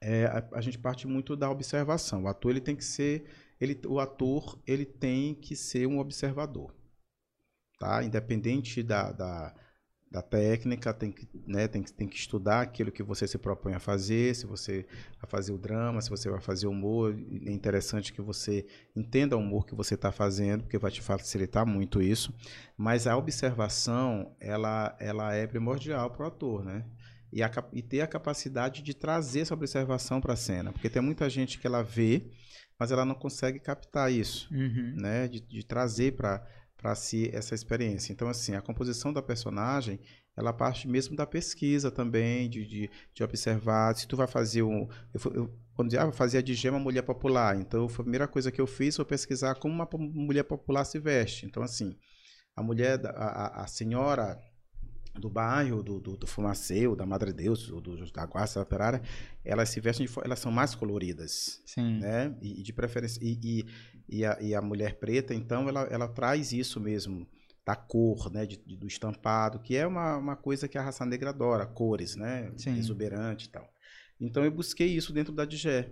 é, 0.00 0.26
a, 0.26 0.44
a 0.52 0.60
gente 0.60 0.78
parte 0.78 1.06
muito 1.06 1.36
da 1.36 1.50
observação. 1.50 2.24
O 2.24 2.28
ator 2.28 2.50
ele 2.50 2.60
tem 2.60 2.76
que 2.76 2.84
ser, 2.84 3.24
ele, 3.60 3.80
o 3.86 4.00
ator 4.00 4.58
ele 4.66 4.84
tem 4.86 5.34
que 5.34 5.56
ser 5.56 5.86
um 5.86 5.98
observador, 5.98 6.74
tá? 7.78 8.02
Independente 8.02 8.82
da, 8.82 9.12
da, 9.12 9.54
da 10.10 10.22
técnica, 10.22 10.92
tem 10.94 11.12
que, 11.12 11.28
né, 11.46 11.68
tem, 11.68 11.82
que- 11.82 11.92
tem 11.92 12.08
que 12.08 12.16
estudar 12.16 12.62
aquilo 12.62 12.92
que 12.92 13.02
você 13.02 13.26
se 13.26 13.38
propõe 13.38 13.74
a 13.74 13.80
fazer. 13.80 14.34
Se 14.34 14.46
você 14.46 14.86
vai 15.20 15.30
fazer 15.30 15.52
o 15.52 15.58
drama, 15.58 16.00
se 16.00 16.10
você 16.10 16.30
vai 16.30 16.40
fazer 16.40 16.66
o 16.66 16.70
humor, 16.70 17.14
é 17.46 17.52
interessante 17.52 18.12
que 18.12 18.22
você 18.22 18.66
entenda 18.96 19.36
o 19.36 19.40
humor 19.40 19.66
que 19.66 19.74
você 19.74 19.94
está 19.94 20.10
fazendo, 20.12 20.62
porque 20.64 20.78
vai 20.78 20.90
te 20.90 21.02
facilitar 21.02 21.66
muito 21.66 22.02
isso. 22.02 22.32
Mas 22.76 23.06
a 23.06 23.16
observação, 23.16 24.34
ela, 24.40 24.96
ela 25.00 25.34
é 25.34 25.46
primordial 25.46 26.10
para 26.10 26.24
o 26.24 26.28
ator, 26.28 26.64
né? 26.64 26.84
E, 27.30 27.42
a 27.42 27.50
e 27.74 27.82
ter 27.82 28.00
a 28.00 28.06
capacidade 28.06 28.82
de 28.82 28.94
trazer 28.94 29.40
essa 29.40 29.52
observação 29.54 30.18
para 30.20 30.32
a 30.32 30.36
cena. 30.36 30.72
Porque 30.72 30.88
tem 30.88 31.02
muita 31.02 31.28
gente 31.28 31.58
que 31.58 31.66
ela 31.66 31.82
vê, 31.82 32.30
mas 32.78 32.90
ela 32.92 33.04
não 33.04 33.14
consegue 33.14 33.58
captar 33.58 34.10
isso, 34.12 34.48
Uhum. 34.52 34.94
né? 34.96 35.28
De, 35.28 35.40
de 35.40 35.64
trazer 35.64 36.12
para 36.16 36.46
para 36.76 36.94
si 36.94 37.28
essa 37.34 37.56
experiência. 37.56 38.12
Então, 38.12 38.28
assim, 38.28 38.54
a 38.54 38.62
composição 38.62 39.12
da 39.12 39.20
personagem, 39.20 39.98
ela 40.36 40.52
parte 40.52 40.86
mesmo 40.86 41.16
da 41.16 41.26
pesquisa 41.26 41.90
também, 41.90 42.48
de, 42.48 42.64
de, 42.64 42.90
de 43.12 43.24
observar. 43.24 43.96
Se 43.96 44.06
tu 44.06 44.16
vai 44.16 44.28
fazer 44.28 44.62
um... 44.62 44.88
Eu, 45.12 45.32
eu, 45.34 45.58
quando 45.74 45.88
dizia, 45.88 46.02
ah, 46.02 46.04
vou 46.04 46.12
fazer 46.12 46.38
a 46.38 46.40
de 46.40 46.54
gema 46.54 46.78
mulher 46.78 47.02
popular. 47.02 47.56
Então, 47.56 47.84
a 47.84 47.88
primeira 47.88 48.28
coisa 48.28 48.52
que 48.52 48.60
eu 48.60 48.66
fiz 48.66 48.94
foi 48.94 49.04
pesquisar 49.04 49.56
como 49.56 49.74
uma 49.74 49.88
mulher 49.92 50.44
popular 50.44 50.84
se 50.84 51.00
veste. 51.00 51.46
Então, 51.46 51.64
assim, 51.64 51.96
a 52.54 52.62
mulher, 52.62 53.00
a, 53.06 53.62
a 53.64 53.66
senhora 53.66 54.40
do 55.18 55.28
bairro, 55.28 55.82
do, 55.82 56.00
do, 56.00 56.16
do 56.16 56.26
Fumaceu, 56.26 56.94
da 56.96 57.04
Madre 57.06 57.32
Deus, 57.32 57.66
do, 57.68 57.80
do, 57.80 58.12
da 58.12 58.24
Guarda 58.26 58.54
da 58.54 58.62
Operária, 58.62 59.02
elas 59.44 59.68
se 59.68 59.80
vestem, 59.80 60.06
de, 60.06 60.12
elas 60.24 60.38
são 60.38 60.50
mais 60.52 60.74
coloridas 60.74 61.62
Sim. 61.66 61.98
né? 62.00 62.36
E, 62.40 62.60
e 62.60 62.62
de 62.62 62.72
preferência 62.72 63.20
e, 63.22 63.38
e, 63.42 63.66
e, 64.18 64.24
a, 64.24 64.38
e 64.40 64.54
a 64.54 64.62
mulher 64.62 64.98
preta, 64.98 65.34
então, 65.34 65.68
ela, 65.68 65.82
ela 65.90 66.08
traz 66.08 66.52
isso 66.52 66.80
mesmo 66.80 67.26
da 67.66 67.76
cor, 67.76 68.30
né? 68.32 68.46
De, 68.46 68.56
de- 68.56 68.76
do 68.76 68.86
estampado, 68.86 69.58
que 69.60 69.76
é 69.76 69.86
uma, 69.86 70.16
uma 70.16 70.36
coisa 70.36 70.66
que 70.68 70.78
a 70.78 70.82
raça 70.82 71.04
negra 71.04 71.30
adora, 71.30 71.66
cores, 71.66 72.16
né? 72.16 72.50
Sim. 72.56 72.76
Exuberante 72.78 73.46
e 73.46 73.50
tal. 73.50 73.68
Então 74.20 74.44
eu 74.44 74.50
busquei 74.50 74.88
isso 74.88 75.12
dentro 75.12 75.32
da 75.32 75.44
Digé, 75.44 75.90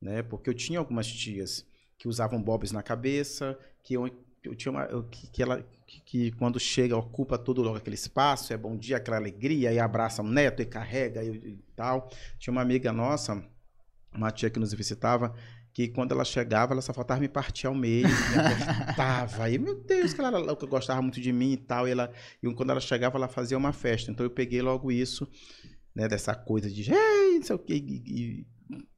né? 0.00 0.22
Porque 0.22 0.48
eu 0.50 0.54
tinha 0.54 0.78
algumas 0.78 1.06
tias 1.06 1.66
que 1.98 2.08
usavam 2.08 2.42
bobs 2.42 2.72
na 2.72 2.82
cabeça, 2.82 3.56
que 3.84 3.94
eu, 3.94 4.08
eu 4.42 4.54
tinha 4.56 4.72
uma, 4.72 4.84
eu- 4.86 5.04
que, 5.04 5.30
que 5.30 5.42
ela 5.42 5.64
que, 5.92 6.00
que 6.00 6.32
quando 6.32 6.58
chega 6.58 6.96
ocupa 6.96 7.36
todo 7.36 7.62
logo 7.62 7.76
aquele 7.76 7.94
espaço, 7.94 8.52
é 8.52 8.56
bom 8.56 8.76
dia, 8.76 8.96
aquela 8.96 9.18
alegria, 9.18 9.72
e 9.72 9.78
abraça 9.78 10.22
o 10.22 10.26
neto 10.26 10.62
e 10.62 10.66
carrega 10.66 11.22
e, 11.22 11.28
e 11.28 11.58
tal. 11.76 12.08
Tinha 12.38 12.52
uma 12.52 12.62
amiga 12.62 12.92
nossa, 12.92 13.44
uma 14.12 14.30
tia 14.30 14.48
que 14.48 14.58
nos 14.58 14.72
visitava, 14.72 15.34
que 15.72 15.88
quando 15.88 16.12
ela 16.12 16.24
chegava, 16.24 16.72
ela 16.72 16.82
só 16.82 16.92
faltava 16.92 17.20
me 17.20 17.28
partir 17.28 17.66
ao 17.66 17.74
meio, 17.74 18.08
me 18.08 18.38
apertava. 18.38 19.50
E, 19.50 19.58
meu 19.58 19.82
Deus, 19.82 20.14
que 20.14 20.20
ela 20.20 20.54
gostava 20.54 21.02
muito 21.02 21.20
de 21.20 21.32
mim 21.32 21.52
e 21.52 21.56
tal. 21.56 21.86
E, 21.86 21.90
ela, 21.90 22.10
e 22.42 22.54
quando 22.54 22.70
ela 22.70 22.80
chegava, 22.80 23.16
ela 23.18 23.28
fazia 23.28 23.56
uma 23.56 23.72
festa. 23.72 24.10
Então 24.10 24.24
eu 24.24 24.30
peguei 24.30 24.62
logo 24.62 24.90
isso, 24.90 25.28
né, 25.94 26.08
dessa 26.08 26.34
coisa 26.34 26.70
de, 26.70 26.90
ei, 26.90 27.36
não 27.36 27.42
sei 27.42 27.56
o 27.56 27.58
quê, 27.58 27.74
e, 27.74 28.02
e 28.06 28.46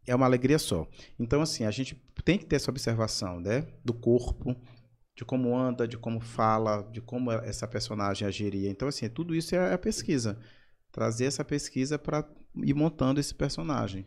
é 0.06 0.14
uma 0.14 0.26
alegria 0.26 0.58
só. 0.58 0.86
Então, 1.18 1.40
assim, 1.40 1.64
a 1.64 1.70
gente 1.70 2.00
tem 2.24 2.38
que 2.38 2.44
ter 2.46 2.56
essa 2.56 2.70
observação, 2.70 3.40
né, 3.40 3.66
do 3.84 3.92
corpo, 3.92 4.56
de 5.16 5.24
como 5.24 5.56
anda, 5.56 5.86
de 5.86 5.96
como 5.96 6.20
fala, 6.20 6.82
de 6.90 7.00
como 7.00 7.30
essa 7.30 7.68
personagem 7.68 8.26
agiria. 8.26 8.68
Então, 8.70 8.88
assim, 8.88 9.08
tudo 9.08 9.34
isso 9.34 9.54
é 9.54 9.72
a 9.72 9.78
pesquisa. 9.78 10.38
Trazer 10.90 11.26
essa 11.26 11.44
pesquisa 11.44 11.98
para 11.98 12.28
ir 12.56 12.74
montando 12.74 13.20
esse 13.20 13.34
personagem. 13.34 14.06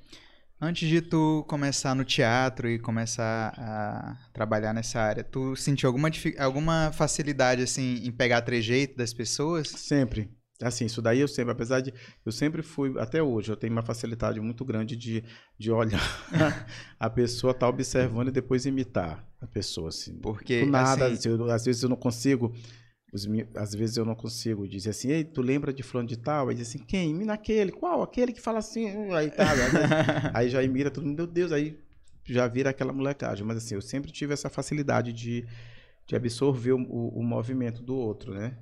Antes 0.59 0.89
de 0.89 1.01
tu 1.01 1.45
começar 1.47 1.93
no 1.93 2.03
teatro 2.03 2.67
e 2.67 2.79
começar 2.79 3.53
a 3.57 4.17
trabalhar 4.33 4.73
nessa 4.73 4.99
área, 4.99 5.23
tu 5.23 5.55
sentiu 5.55 5.87
alguma, 5.87 6.09
alguma 6.39 6.91
facilidade, 6.91 7.61
assim, 7.61 8.01
em 8.03 8.11
pegar 8.11 8.41
trejeito 8.41 8.97
das 8.97 9.13
pessoas? 9.13 9.67
Sempre. 9.67 10.36
Assim, 10.61 10.85
isso 10.85 11.01
daí 11.03 11.19
eu 11.19 11.27
sempre, 11.27 11.51
apesar 11.51 11.81
de. 11.81 11.93
Eu 12.25 12.31
sempre 12.31 12.63
fui, 12.63 12.93
até 12.99 13.21
hoje, 13.21 13.51
eu 13.51 13.55
tenho 13.55 13.73
uma 13.73 13.83
facilidade 13.83 14.39
muito 14.39 14.65
grande 14.65 14.95
de, 14.95 15.23
de 15.57 15.71
olhar 15.71 16.01
a 16.99 17.09
pessoa 17.09 17.53
tá 17.53 17.67
observando 17.69 18.29
e 18.29 18.31
depois 18.31 18.65
imitar 18.65 19.23
a 19.39 19.45
pessoa, 19.45 19.89
assim. 19.89 20.15
Porque, 20.17 20.65
Do 20.65 20.71
nada, 20.71 21.05
assim, 21.05 21.29
assim, 21.29 21.29
eu- 21.29 21.51
às 21.51 21.63
vezes 21.65 21.83
eu 21.83 21.89
não 21.89 21.95
consigo. 21.95 22.53
os 23.13 23.27
às 23.55 23.73
vezes 23.75 23.97
eu 23.97 24.03
não 24.05 24.15
consigo 24.15 24.67
dizer 24.67 24.89
assim, 24.89 25.09
ei, 25.11 25.23
tu 25.23 25.41
lembra 25.43 25.71
de 25.71 25.83
fulano 25.83 26.09
de 26.09 26.17
tal? 26.17 26.49
Aí 26.49 26.55
diz 26.55 26.69
assim, 26.69 26.79
quem? 26.79 27.13
Mina 27.13 27.33
aquele, 27.33 27.71
qual? 27.71 28.01
Aquele 28.01 28.33
que 28.33 28.41
fala 28.41 28.57
assim, 28.59 28.87
hum", 28.95 29.13
aí 29.13 29.29
tá, 29.29 29.51
aí, 29.51 29.59
aí 30.33 30.49
já 30.49 30.63
imita 30.63 30.89
todo 30.89 31.05
mundo, 31.05 31.17
meu 31.17 31.27
Deus, 31.27 31.51
aí 31.51 31.77
já 32.25 32.47
vira 32.47 32.71
aquela 32.71 32.91
molecagem. 32.91 33.45
Mas 33.45 33.57
assim, 33.57 33.75
eu 33.75 33.81
sempre 33.81 34.11
tive 34.11 34.33
essa 34.33 34.49
facilidade 34.49 35.13
de, 35.13 35.45
de 36.07 36.15
absorver 36.15 36.71
o, 36.73 36.79
o- 36.81 37.19
o 37.19 37.23
movimento 37.23 37.81
do 37.83 37.95
outro, 37.95 38.33
né? 38.33 38.57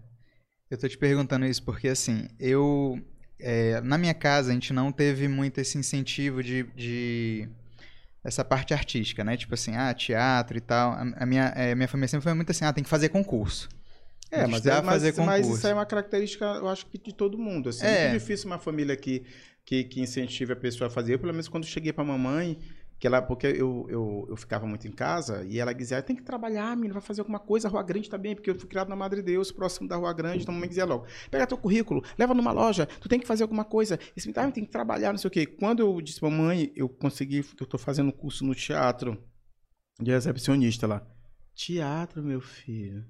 Eu 0.70 0.78
tô 0.78 0.88
te 0.88 0.97
perguntando 0.97 1.45
isso 1.45 1.63
porque, 1.63 1.88
assim, 1.88 2.28
eu. 2.39 2.99
é, 3.39 3.80
na 3.82 3.97
minha 3.97 4.13
casa, 4.13 4.51
a 4.51 4.53
gente 4.53 4.74
não 4.74 4.91
teve 4.91 5.28
muito 5.28 5.59
esse 5.59 5.78
incentivo 5.78 6.43
de. 6.43 6.63
de 6.76 7.47
essa 8.24 8.43
parte 8.43 8.74
artística, 8.74 9.24
né? 9.24 9.38
Tipo 9.38 9.53
assim, 9.53 9.76
ah, 9.76 9.93
teatro 9.93 10.57
e 10.57 10.61
tal. 10.61 10.93
A, 10.93 11.01
a 11.18 11.26
minha, 11.26 11.53
é, 11.55 11.76
minha 11.76 11.88
família 11.88 12.07
sempre 12.07 12.24
foi 12.24 12.34
muito 12.34 12.49
assim, 12.49 12.66
ah, 12.66 12.74
tem 12.74 12.84
que 12.84 12.89
fazer 12.89 13.09
concurso. 13.09 13.70
É, 14.32 14.47
mas, 14.47 14.66
é, 14.66 14.82
mas, 14.82 15.18
mas, 15.20 15.47
isso 15.47 15.68
é 15.68 15.74
uma 15.74 15.86
característica, 15.86 16.43
eu 16.43 16.68
acho 16.68 16.88
que 16.88 16.97
de 16.97 17.13
todo 17.13 17.38
mundo. 17.38 17.70
Assim, 17.70 17.86
é 17.86 18.09
muito 18.09 18.20
difícil 18.20 18.47
uma 18.47 18.57
família 18.57 18.95
que, 18.97 19.24
que, 19.63 19.84
que 19.84 20.01
incentive 20.01 20.53
a 20.53 20.55
pessoa 20.55 20.88
a 20.88 20.91
fazer. 20.91 21.13
Eu, 21.13 21.20
pelo 21.20 21.32
menos, 21.32 21.47
quando 21.47 21.66
cheguei 21.66 21.93
pra 21.93 22.03
mamãe, 22.03 22.57
que 23.00 23.08
ela, 23.08 23.22
porque 23.22 23.48
eu, 23.48 23.86
eu, 23.89 24.26
eu 24.30 24.36
ficava 24.38 24.66
muito 24.66 24.88
em 24.88 24.91
casa 24.91 25.46
e 25.46 25.60
ela 25.60 25.74
dizia: 25.74 26.02
tem 26.02 26.16
que 26.16 26.24
trabalhar, 26.24 26.76
menina, 26.76 26.93
vai 26.93 27.02
fazer 27.02 27.22
alguma 27.22 27.39
coisa. 27.39 27.68
A 27.68 27.72
Rua 27.72 27.84
Grande 27.84 28.10
tá 28.10 28.18
bem, 28.18 28.36
porque 28.36 28.50
eu 28.50 28.60
fui 28.60 28.70
criado 28.70 28.88
na 28.88 28.96
Madre 28.96 29.22
Deus, 29.22 29.52
próximo 29.52 29.88
da 29.88 29.96
Rua 29.96 30.14
Grande. 30.14 30.43
Então 30.43 30.54
a 30.54 30.56
mamãe 30.56 30.70
dizia 30.70 30.86
logo: 30.86 31.06
pega 31.30 31.46
teu 31.48 31.58
currículo, 31.58 32.04
leva 32.18 32.34
numa 32.34 32.52
loja, 32.52 32.86
tu 32.86 33.10
tem 33.10 33.20
que 33.20 33.28
fazer 33.28 33.43
alguma 33.43 33.66
coisa. 33.66 34.00
Esse 34.16 34.32
ah, 34.36 34.52
tem 34.52 34.66
que 34.66 34.72
trabalhar, 34.72 35.12
não 35.12 35.18
sei 35.18 35.28
o 35.28 35.32
quê. 35.32 35.46
Quando 35.46 35.80
eu 35.82 36.02
disse, 36.02 36.24
mamãe, 36.24 36.72
eu 36.76 36.88
consegui, 36.88 37.46
eu 37.60 37.66
tô 37.66 37.78
fazendo 37.78 38.12
curso 38.12 38.46
no 38.46 38.56
teatro 38.56 39.18
de 40.00 40.12
recepcionista 40.12 40.88
lá. 40.88 41.06
Teatro, 41.54 42.22
meu 42.22 42.41
filho. 42.41 43.06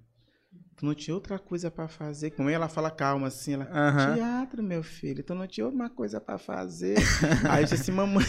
Tu 0.78 0.86
não 0.86 0.94
tinha 0.94 1.16
outra 1.16 1.40
coisa 1.40 1.72
para 1.72 1.88
fazer. 1.88 2.32
Como 2.32 2.50
ela 2.50 2.68
fala 2.68 2.92
calma 2.92 3.28
assim, 3.28 3.54
ela, 3.54 3.66
teatro, 4.14 4.62
meu 4.62 4.84
filho, 4.84 5.24
tu 5.24 5.34
não 5.34 5.48
tinha 5.48 5.66
outra 5.66 5.90
coisa 5.90 6.20
para 6.20 6.38
fazer. 6.38 6.98
Aí 7.50 7.62
eu 7.62 7.64
disse 7.64 7.76
assim, 7.76 7.92
mamãe, 7.94 8.26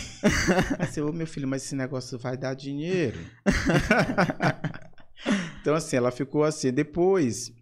assim, 0.79 1.01
ô 1.01 1.13
meu 1.13 1.27
filho, 1.27 1.49
mas 1.49 1.65
esse 1.65 1.75
negócio 1.75 2.17
vai 2.19 2.37
dar 2.37 2.55
dinheiro. 2.55 3.19
então 5.61 5.75
assim, 5.75 5.97
ela 5.97 6.13
ficou 6.13 6.45
assim. 6.45 6.73
Depois, 6.73 7.53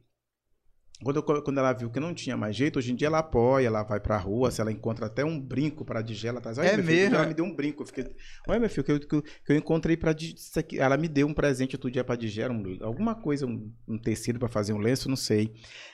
quando, 1.04 1.16
eu, 1.16 1.42
quando 1.42 1.58
ela 1.58 1.72
viu 1.72 1.90
que 1.90 2.00
não 2.00 2.14
tinha 2.14 2.36
mais 2.36 2.56
jeito, 2.56 2.78
hoje 2.78 2.92
em 2.92 2.96
dia 2.96 3.08
ela 3.08 3.18
apoia, 3.18 3.66
ela 3.66 3.82
vai 3.82 4.00
pra 4.00 4.16
rua, 4.16 4.50
se 4.50 4.60
ela 4.60 4.72
encontra 4.72 5.06
até 5.06 5.24
um 5.24 5.38
brinco 5.38 5.84
pra 5.84 6.00
Digé, 6.00 6.28
ela 6.28 6.40
traz. 6.40 6.58
É 6.58 6.76
mesmo? 6.76 6.90
Filho, 6.90 7.14
ela 7.14 7.26
me 7.26 7.34
deu 7.34 7.44
um 7.44 7.54
brinco. 7.54 7.82
Eu 7.82 7.86
fiquei, 7.86 8.06
olha, 8.48 8.58
meu 8.58 8.70
filho, 8.70 8.82
que 8.82 8.92
eu, 8.92 9.00
que 9.00 9.14
eu, 9.14 9.22
que 9.22 9.52
eu 9.52 9.56
encontrei 9.56 9.96
pra 9.96 10.12
Digé. 10.12 10.34
Ela 10.78 10.96
me 10.96 11.06
deu 11.06 11.26
um 11.26 11.34
presente 11.34 11.76
outro 11.76 11.90
dia 11.90 12.02
pra 12.02 12.16
Digé, 12.16 12.48
um, 12.48 12.78
alguma 12.80 13.14
coisa, 13.14 13.46
um, 13.46 13.70
um 13.86 13.98
tecido 13.98 14.38
pra 14.38 14.48
fazer 14.48 14.72
um 14.72 14.78
lenço, 14.78 15.08
não 15.08 15.16
sei. 15.16 15.52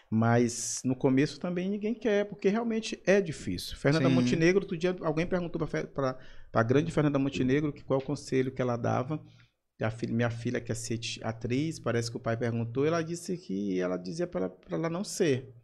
Mas 0.09 0.81
no 0.85 0.97
começo 0.97 1.39
também 1.39 1.69
ninguém 1.69 1.95
quer, 1.95 2.25
porque 2.25 2.49
realmente 2.49 3.01
é 3.07 3.21
difícil. 3.21 3.77
Fernanda 3.77 4.09
Sim. 4.09 4.15
Montenegro, 4.15 4.63
outro 4.63 4.77
dia 4.77 4.97
alguém 5.03 5.27
perguntou 5.27 5.67
pra, 5.67 5.85
pra, 5.85 6.19
pra 6.51 6.63
grande 6.63 6.91
Fernanda 6.91 7.19
Montenegro 7.19 7.73
que 7.73 7.85
qual 7.85 8.01
o 8.01 8.03
conselho 8.03 8.51
que 8.51 8.63
ela 8.63 8.77
dava 8.77 9.21
a 9.85 9.91
filha, 9.91 10.13
minha 10.13 10.31
filha 10.31 10.61
quer 10.61 10.75
ser 10.75 11.01
atriz, 11.23 11.79
parece 11.79 12.11
que 12.11 12.17
o 12.17 12.21
pai 12.21 12.37
perguntou, 12.37 12.87
ela 12.87 13.03
disse 13.03 13.37
que 13.37 13.81
ela 13.81 13.97
dizia 13.97 14.27
para 14.27 14.51
ela 14.71 14.91
não 14.91 15.05
ser. 15.05 15.55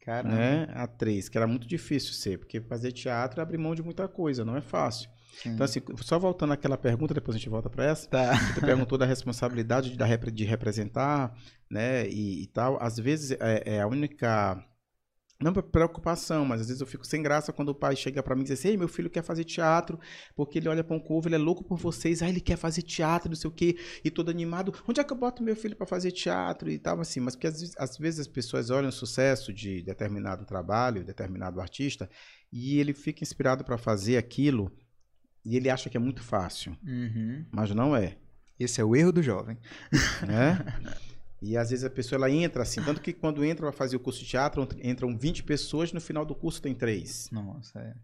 Cara, 0.00 0.28
né? 0.28 0.68
Atriz, 0.74 1.30
que 1.30 1.38
era 1.38 1.46
muito 1.46 1.66
difícil 1.66 2.12
ser, 2.12 2.38
porque 2.38 2.60
fazer 2.60 2.92
teatro 2.92 3.40
é 3.40 3.42
abrir 3.42 3.56
mão 3.56 3.74
de 3.74 3.82
muita 3.82 4.06
coisa, 4.06 4.44
não 4.44 4.54
é 4.54 4.60
fácil. 4.60 5.08
Sim. 5.42 5.50
Então, 5.50 5.64
assim, 5.64 5.80
só 6.02 6.18
voltando 6.18 6.52
àquela 6.52 6.76
pergunta, 6.76 7.14
depois 7.14 7.34
a 7.34 7.38
gente 7.38 7.48
volta 7.48 7.70
para 7.70 7.86
essa. 7.86 8.08
Tá. 8.08 8.34
Você 8.36 8.60
perguntou 8.60 8.98
da 8.98 9.06
responsabilidade 9.06 9.96
de, 9.96 10.30
de 10.30 10.44
representar, 10.44 11.34
né, 11.70 12.06
e, 12.08 12.42
e 12.42 12.46
tal. 12.48 12.80
Às 12.82 12.98
vezes, 12.98 13.32
é, 13.40 13.62
é 13.76 13.80
a 13.80 13.86
única 13.86 14.62
não 15.40 15.52
preocupação, 15.52 16.44
mas 16.44 16.60
às 16.60 16.68
vezes 16.68 16.80
eu 16.80 16.86
fico 16.86 17.04
sem 17.04 17.22
graça 17.22 17.52
quando 17.52 17.70
o 17.70 17.74
pai 17.74 17.96
chega 17.96 18.22
para 18.22 18.34
mim 18.34 18.42
e 18.42 18.44
diz 18.44 18.58
assim: 18.58 18.68
Ei, 18.68 18.76
meu 18.76 18.88
filho 18.88 19.10
quer 19.10 19.22
fazer 19.22 19.44
teatro, 19.44 19.98
porque 20.34 20.58
ele 20.58 20.68
olha 20.68 20.84
para 20.84 20.96
um 20.96 21.00
couve, 21.00 21.28
ele 21.28 21.34
é 21.34 21.38
louco 21.38 21.64
por 21.64 21.76
vocês, 21.76 22.22
ah, 22.22 22.28
ele 22.28 22.40
quer 22.40 22.56
fazer 22.56 22.82
teatro, 22.82 23.28
não 23.28 23.36
sei 23.36 23.48
o 23.48 23.52
quê, 23.52 23.76
e 24.04 24.10
todo 24.10 24.30
animado. 24.30 24.72
Onde 24.88 25.00
é 25.00 25.04
que 25.04 25.12
eu 25.12 25.16
boto 25.16 25.42
meu 25.42 25.56
filho 25.56 25.76
para 25.76 25.86
fazer 25.86 26.12
teatro 26.12 26.70
e 26.70 26.78
tal, 26.78 27.00
assim? 27.00 27.20
Mas 27.20 27.34
porque 27.34 27.48
às 27.48 27.60
vezes, 27.60 27.74
às 27.76 27.98
vezes 27.98 28.20
as 28.20 28.28
pessoas 28.28 28.70
olham 28.70 28.88
o 28.88 28.92
sucesso 28.92 29.52
de 29.52 29.82
determinado 29.82 30.44
trabalho, 30.44 31.04
determinado 31.04 31.60
artista, 31.60 32.08
e 32.52 32.78
ele 32.78 32.94
fica 32.94 33.24
inspirado 33.24 33.64
para 33.64 33.76
fazer 33.76 34.16
aquilo 34.16 34.72
e 35.44 35.56
ele 35.56 35.68
acha 35.68 35.90
que 35.90 35.96
é 35.96 36.00
muito 36.00 36.22
fácil, 36.22 36.76
uhum. 36.82 37.44
mas 37.52 37.70
não 37.70 37.94
é. 37.94 38.16
Esse 38.58 38.80
é 38.80 38.84
o 38.84 38.96
erro 38.96 39.12
do 39.12 39.22
jovem. 39.22 39.58
É? 40.22 41.04
E 41.44 41.58
às 41.58 41.68
vezes 41.68 41.84
a 41.84 41.90
pessoa 41.90 42.16
ela 42.16 42.30
entra 42.30 42.62
assim, 42.62 42.82
tanto 42.82 43.02
que 43.02 43.12
quando 43.12 43.44
entra 43.44 43.66
para 43.66 43.72
fazer 43.72 43.96
o 43.96 44.00
curso 44.00 44.20
de 44.20 44.26
teatro, 44.26 44.66
entram 44.82 45.14
20 45.14 45.42
pessoas, 45.42 45.92
no 45.92 46.00
final 46.00 46.24
do 46.24 46.34
curso 46.34 46.62
tem 46.62 46.74
três. 46.74 47.28
Nossa, 47.30 47.78
é. 47.80 47.94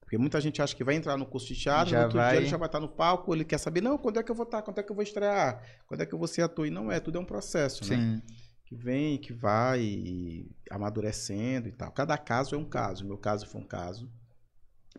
Porque 0.00 0.18
muita 0.18 0.38
gente 0.38 0.60
acha 0.60 0.76
que 0.76 0.84
vai 0.84 0.94
entrar 0.94 1.16
no 1.16 1.24
curso 1.24 1.46
de 1.46 1.58
teatro, 1.58 1.92
já 1.92 2.00
no 2.00 2.04
outro 2.04 2.18
vai... 2.18 2.32
dia 2.32 2.40
ele 2.40 2.46
já 2.46 2.58
vai 2.58 2.68
estar 2.68 2.80
no 2.80 2.88
palco, 2.88 3.34
ele 3.34 3.42
quer 3.42 3.56
saber, 3.56 3.80
não, 3.80 3.96
quando 3.96 4.18
é 4.18 4.22
que 4.22 4.30
eu 4.30 4.34
vou 4.34 4.44
estar, 4.44 4.60
quando 4.60 4.78
é 4.78 4.82
que 4.82 4.92
eu 4.92 4.94
vou 4.94 5.02
estrear, 5.02 5.62
quando 5.86 6.02
é 6.02 6.06
que 6.06 6.14
eu 6.14 6.18
vou 6.18 6.28
ser 6.28 6.42
ator. 6.42 6.66
E 6.66 6.70
não 6.70 6.92
é, 6.92 7.00
tudo 7.00 7.16
é 7.16 7.20
um 7.22 7.24
processo, 7.24 7.88
né? 7.88 7.96
Sim. 7.96 8.02
né? 8.02 8.22
Que 8.66 8.76
vem, 8.76 9.16
que 9.16 9.32
vai 9.32 10.46
amadurecendo 10.70 11.68
e 11.68 11.72
tal. 11.72 11.90
Cada 11.90 12.18
caso 12.18 12.54
é 12.54 12.58
um 12.58 12.64
caso. 12.64 13.06
Meu 13.06 13.16
caso 13.16 13.46
foi 13.46 13.62
um 13.62 13.66
caso. 13.66 14.10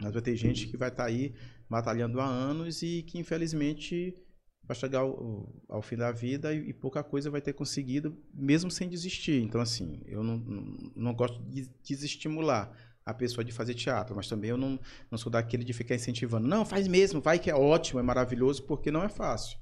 Mas 0.02 0.12
vai 0.12 0.22
ter 0.24 0.36
gente 0.36 0.68
que 0.68 0.78
vai 0.78 0.90
estar 0.90 1.06
aí 1.06 1.36
batalhando 1.70 2.20
há 2.20 2.26
anos 2.26 2.82
e 2.82 3.04
que 3.04 3.20
infelizmente 3.20 4.14
vai 4.68 4.76
chegar 4.76 5.00
ao, 5.00 5.48
ao, 5.70 5.82
fim 5.82 5.96
da 5.96 6.12
vida 6.12 6.54
e, 6.54 6.70
e, 6.70 6.74
pouca 6.74 7.04
coisa 7.04 7.30
vai 7.30 7.42
ter 7.42 7.54
conseguido, 7.54 8.18
mesmo 8.34 8.72
sem 8.72 8.90
desistir. 8.90 9.42
Então, 9.42 9.62
assim, 9.62 10.02
eu 10.06 10.24
não, 10.24 10.38
não, 10.38 10.92
não 10.96 11.14
gosto 11.14 11.42
de 11.44 11.70
desestimular 11.84 12.72
a 13.06 13.14
pessoa 13.14 13.44
de 13.44 13.52
fazer 13.52 13.76
teatro, 13.76 14.16
mas 14.16 14.28
também 14.28 14.50
eu 14.50 14.58
não, 14.58 14.80
não 15.12 15.18
sou 15.18 15.32
daquele 15.32 15.64
de 15.64 15.74
ficar 15.74 15.96
incentivando. 15.96 16.48
Não, 16.48 16.66
faz 16.66 16.88
mesmo, 16.88 17.22
vai 17.22 17.38
que 17.38 17.52
é 17.52 17.56
ótimo, 17.56 18.00
é 18.00 18.04
maravilhoso, 18.04 18.64
porque 18.64 18.90
não 18.90 19.04
é 19.04 19.10
fácil. 19.10 19.58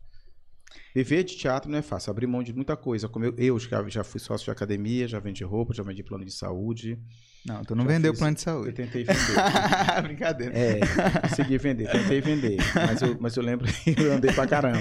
Viver 0.96 1.24
de 1.24 1.36
teatro 1.36 1.70
não 1.70 1.78
é 1.78 1.82
fácil, 1.82 2.12
abrir 2.12 2.28
mão 2.28 2.42
de 2.42 2.54
muita 2.54 2.78
coisa. 2.78 3.10
Como 3.10 3.26
eu, 3.26 3.36
eu 3.38 3.60
já, 3.60 3.88
já 3.90 4.04
fui 4.04 4.20
sócio 4.20 4.46
de 4.46 4.52
academia, 4.52 5.08
já 5.08 5.20
vendi 5.20 5.44
roupa, 5.44 5.74
já 5.74 5.84
vendi 5.84 6.04
plano 6.04 6.24
de 6.24 6.32
saúde. 6.32 6.98
Não, 7.46 7.62
tu 7.64 7.76
não 7.76 7.86
vendeu 7.86 8.14
fiz, 8.14 8.20
plano 8.20 8.36
de 8.36 8.42
saúde. 8.42 8.70
Eu 8.70 8.74
tentei 8.74 9.04
vender. 9.04 9.20
Brincadeira. 10.04 10.58
É, 10.58 10.80
consegui 11.28 11.58
vender, 11.58 11.92
tentei 11.92 12.22
vender. 12.22 12.58
Mas 12.74 13.02
eu, 13.02 13.18
mas 13.20 13.36
eu 13.36 13.44
lembro 13.44 13.68
que 13.68 13.96
eu 14.02 14.14
andei 14.14 14.32
pra 14.32 14.48
caramba. 14.48 14.80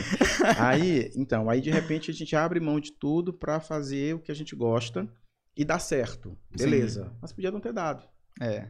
Aí, 0.59 1.11
então, 1.17 1.51
aí 1.51 1.61
de 1.61 1.71
repente 1.71 2.11
a 2.11 2.15
gente 2.15 2.37
abre 2.37 2.61
mão 2.61 2.79
de 2.79 2.93
tudo 2.93 3.33
para 3.33 3.59
fazer 3.59 4.15
o 4.15 4.21
que 4.21 4.31
a 4.31 4.35
gente 4.35 4.55
gosta 4.55 5.09
e 5.57 5.65
dá 5.65 5.79
certo. 5.79 6.39
Beleza. 6.57 7.05
Sim. 7.05 7.11
Mas 7.21 7.33
podia 7.33 7.51
não 7.51 7.61
ter 7.61 7.73
dado. 7.73 8.05
É. 8.41 8.69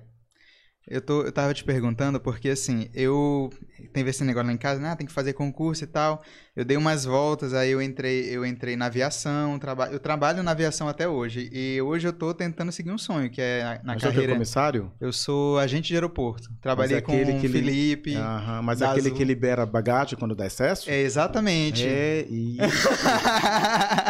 Eu, 0.89 1.01
tô, 1.01 1.23
eu 1.23 1.31
tava 1.31 1.55
te 1.55 1.63
perguntando 1.63 2.21
porque, 2.21 2.49
assim, 2.49 2.89
eu... 2.93 3.51
Tem 3.93 4.07
esse 4.07 4.25
negócio 4.25 4.47
lá 4.47 4.53
em 4.53 4.59
casa, 4.59 4.81
né? 4.81 4.91
Ah, 4.91 4.97
tem 4.97 5.07
que 5.07 5.13
fazer 5.13 5.33
concurso 5.33 5.85
e 5.85 5.87
tal. 5.87 6.23
Eu 6.55 6.65
dei 6.65 6.77
umas 6.77 7.05
voltas, 7.05 7.55
aí 7.55 7.71
eu 7.71 7.81
entrei, 7.81 8.25
eu 8.25 8.45
entrei 8.45 8.77
na 8.77 8.87
aviação. 8.87 9.59
Traba... 9.59 9.87
Eu 9.89 9.99
trabalho 9.99 10.43
na 10.43 10.51
aviação 10.51 10.89
até 10.89 11.09
hoje. 11.09 11.49
E 11.53 11.81
hoje 11.81 12.07
eu 12.07 12.13
tô 12.13 12.33
tentando 12.35 12.71
seguir 12.71 12.91
um 12.91 12.99
sonho, 12.99 13.31
que 13.31 13.41
é 13.41 13.63
na, 13.63 13.71
na 13.71 13.81
mas 13.95 14.03
carreira... 14.03 14.23
Você 14.23 14.31
é 14.31 14.35
comissário? 14.35 14.93
Eu 15.01 15.13
sou 15.13 15.59
agente 15.59 15.89
de 15.89 15.95
aeroporto. 15.95 16.49
Trabalhei 16.61 16.99
é 16.99 17.01
com 17.01 17.13
o 17.13 17.41
Felipe. 17.41 18.11
Li... 18.11 18.17
Aham, 18.17 18.63
mas 18.63 18.83
é 18.83 18.87
aquele 18.87 19.09
Azul. 19.09 19.19
que 19.19 19.25
libera 19.25 19.65
bagagem 19.67 20.19
quando 20.19 20.35
dá 20.35 20.47
excesso? 20.47 20.91
É, 20.91 21.01
exatamente. 21.01 21.87
É 21.87 22.27
isso. 22.29 22.89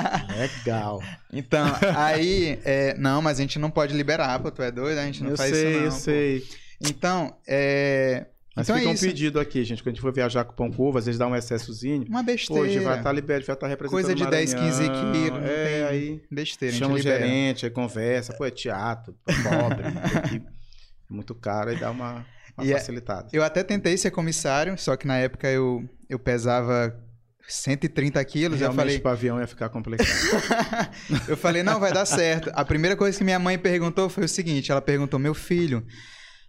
Legal. 0.42 1.02
Então, 1.32 1.66
aí... 1.96 2.58
É... 2.64 2.96
Não, 2.98 3.22
mas 3.22 3.38
a 3.38 3.42
gente 3.42 3.58
não 3.58 3.70
pode 3.70 3.94
liberar, 3.94 4.38
pô. 4.40 4.50
Tu 4.50 4.62
é 4.62 4.70
doido? 4.70 4.98
A 4.98 5.04
gente 5.04 5.22
não 5.22 5.30
eu 5.30 5.36
faz 5.36 5.50
sei, 5.50 5.68
isso 5.68 5.78
não. 5.78 5.84
Eu 5.84 5.90
sei, 5.90 6.36
eu 6.36 6.40
sei. 6.40 6.62
Então, 6.90 7.36
é. 7.46 8.26
Mas 8.54 8.68
então 8.68 8.76
fica 8.76 8.90
é 8.90 8.92
um 8.92 8.98
pedido 8.98 9.40
aqui, 9.40 9.64
gente. 9.64 9.82
Quando 9.82 9.88
a 9.88 9.94
gente 9.94 10.02
for 10.02 10.12
viajar 10.12 10.44
com 10.44 10.52
o 10.52 10.54
pão 10.56 10.70
curvo, 10.70 10.98
às 10.98 11.06
vezes 11.06 11.18
dá 11.18 11.26
um 11.26 11.34
excessozinho. 11.34 12.04
Uma 12.06 12.22
besteira. 12.22 12.62
Hoje 12.62 12.78
vai 12.80 12.98
estar 12.98 13.12
liberado, 13.12 13.46
vai 13.46 13.54
estar 13.54 13.66
tá 13.66 13.66
representando 13.66 14.04
Coisa 14.04 14.14
de 14.14 14.26
10, 14.26 14.54
15 14.54 14.82
quilos. 14.82 15.44
É, 15.44 15.88
aí. 15.88 16.22
Besteira, 16.30 16.76
Chama 16.76 16.94
o 16.94 16.98
gerente, 16.98 17.64
aí 17.64 17.70
conversa. 17.70 18.34
Pô, 18.34 18.44
é 18.44 18.50
teatro, 18.50 19.16
pobre, 19.24 19.84
é 19.86 20.40
muito 21.08 21.34
caro, 21.34 21.70
aí 21.70 21.76
dá 21.76 21.90
uma, 21.90 22.26
uma 22.58 22.66
é, 22.66 22.72
facilitada. 22.72 23.28
É, 23.32 23.38
eu 23.38 23.42
até 23.42 23.62
tentei 23.62 23.96
ser 23.96 24.10
comissário, 24.10 24.76
só 24.76 24.96
que 24.96 25.06
na 25.06 25.16
época 25.16 25.48
eu, 25.48 25.88
eu 26.10 26.18
pesava 26.18 26.94
130 27.52 28.24
quilos. 28.24 28.58
Realmente, 28.58 28.78
eu 28.78 28.84
falei. 28.84 29.00
para 29.00 29.10
avião 29.12 29.40
ia 29.40 29.46
ficar 29.46 29.68
complicado. 29.68 30.08
eu 31.28 31.36
falei, 31.36 31.62
não, 31.62 31.78
vai 31.78 31.92
dar 31.92 32.06
certo. 32.06 32.50
A 32.54 32.64
primeira 32.64 32.96
coisa 32.96 33.16
que 33.16 33.24
minha 33.24 33.38
mãe 33.38 33.58
perguntou 33.58 34.08
foi 34.08 34.24
o 34.24 34.28
seguinte: 34.28 34.70
ela 34.70 34.80
perguntou, 34.80 35.18
meu 35.18 35.34
filho. 35.34 35.84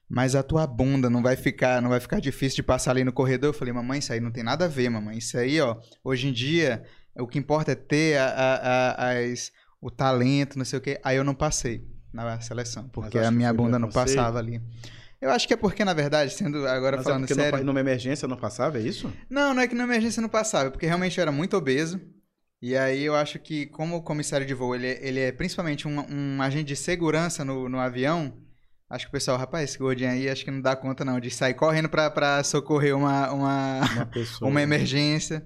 Mas 0.10 0.36
a 0.36 0.44
tua 0.44 0.68
bunda 0.68 1.10
não 1.10 1.24
vai 1.24 1.36
ficar, 1.36 1.82
não 1.82 1.90
vai 1.90 2.00
ficar 2.00 2.20
difícil 2.20 2.58
de 2.58 2.64
passar 2.64 2.92
ali 2.92 3.04
no 3.04 3.12
corredor. 3.12 3.50
Eu 3.50 3.54
falei, 3.54 3.74
mamãe, 3.74 4.00
isso 4.00 4.14
aí 4.14 4.20
não 4.20 4.32
tem 4.32 4.44
nada 4.44 4.66
a 4.66 4.68
ver, 4.68 4.90
mamãe. 4.90 5.18
Isso 5.18 5.38
aí, 5.38 5.60
ó, 5.60 5.78
hoje 6.04 6.28
em 6.28 6.32
dia, 6.32 6.84
o 7.18 7.26
que 7.26 7.40
importa 7.40 7.72
é 7.72 7.76
ter 7.76 8.18
a, 8.18 8.28
a, 8.28 8.92
a, 8.92 9.20
as, 9.20 9.52
o 9.82 9.90
talento, 9.90 10.58
não 10.58 10.66
sei 10.66 10.78
o 10.78 10.82
quê. 10.82 11.00
Aí 11.04 11.18
eu 11.18 11.24
não 11.24 11.34
passei 11.34 11.88
na 12.14 12.40
seleção, 12.42 12.88
porque 12.90 13.18
a 13.18 13.32
minha 13.32 13.52
bunda 13.52 13.80
não 13.80 13.90
passava 13.90 14.38
ali. 14.38 14.62
Eu 15.24 15.32
acho 15.32 15.48
que 15.48 15.54
é 15.54 15.58
porque, 15.58 15.86
na 15.86 15.94
verdade, 15.94 16.34
sendo 16.34 16.68
agora 16.68 16.98
Mas 16.98 17.06
é 17.06 17.10
falando 17.10 17.24
é 17.24 17.28
porque 17.28 17.42
sério... 17.42 17.64
numa 17.64 17.80
emergência 17.80 18.28
não 18.28 18.38
passava, 18.38 18.78
é 18.78 18.82
isso? 18.82 19.12
Não, 19.30 19.54
não 19.54 19.62
é 19.62 19.68
que 19.68 19.74
numa 19.74 19.86
emergência 19.86 20.22
não 20.22 20.30
passava, 20.30 20.68
é 20.68 20.70
porque 20.70 20.86
realmente 20.86 21.18
eu 21.18 21.22
era 21.22 21.32
muito 21.32 21.56
obeso. 21.56 22.00
E 22.62 22.76
aí 22.76 23.04
eu 23.04 23.16
acho 23.16 23.40
que, 23.40 23.66
como 23.68 23.98
o 23.98 24.02
comissário 24.02 24.46
de 24.46 24.54
voo, 24.54 24.76
ele, 24.76 24.88
é, 24.88 25.00
ele 25.02 25.20
é 25.20 25.32
principalmente 25.32 25.88
um, 25.88 26.06
um 26.10 26.42
agente 26.42 26.66
de 26.66 26.76
segurança 26.76 27.44
no, 27.44 27.68
no 27.68 27.80
avião, 27.80 28.34
Acho 28.94 29.06
que 29.06 29.10
o 29.10 29.14
pessoal, 29.14 29.40
rapaz, 29.40 29.72
esse 29.72 29.80
gordinho 29.80 30.12
aí 30.12 30.30
acho 30.30 30.46
que 30.46 30.52
não 30.52 30.62
dá 30.62 30.76
conta 30.76 31.04
não 31.04 31.20
de 31.20 31.32
sair 31.32 31.56
correndo 31.56 31.90
pra, 31.90 32.12
pra 32.12 32.44
socorrer 32.44 32.96
uma, 32.96 33.32
uma, 33.32 33.80
uma, 33.80 34.06
pessoa, 34.14 34.48
uma 34.48 34.62
emergência. 34.62 35.44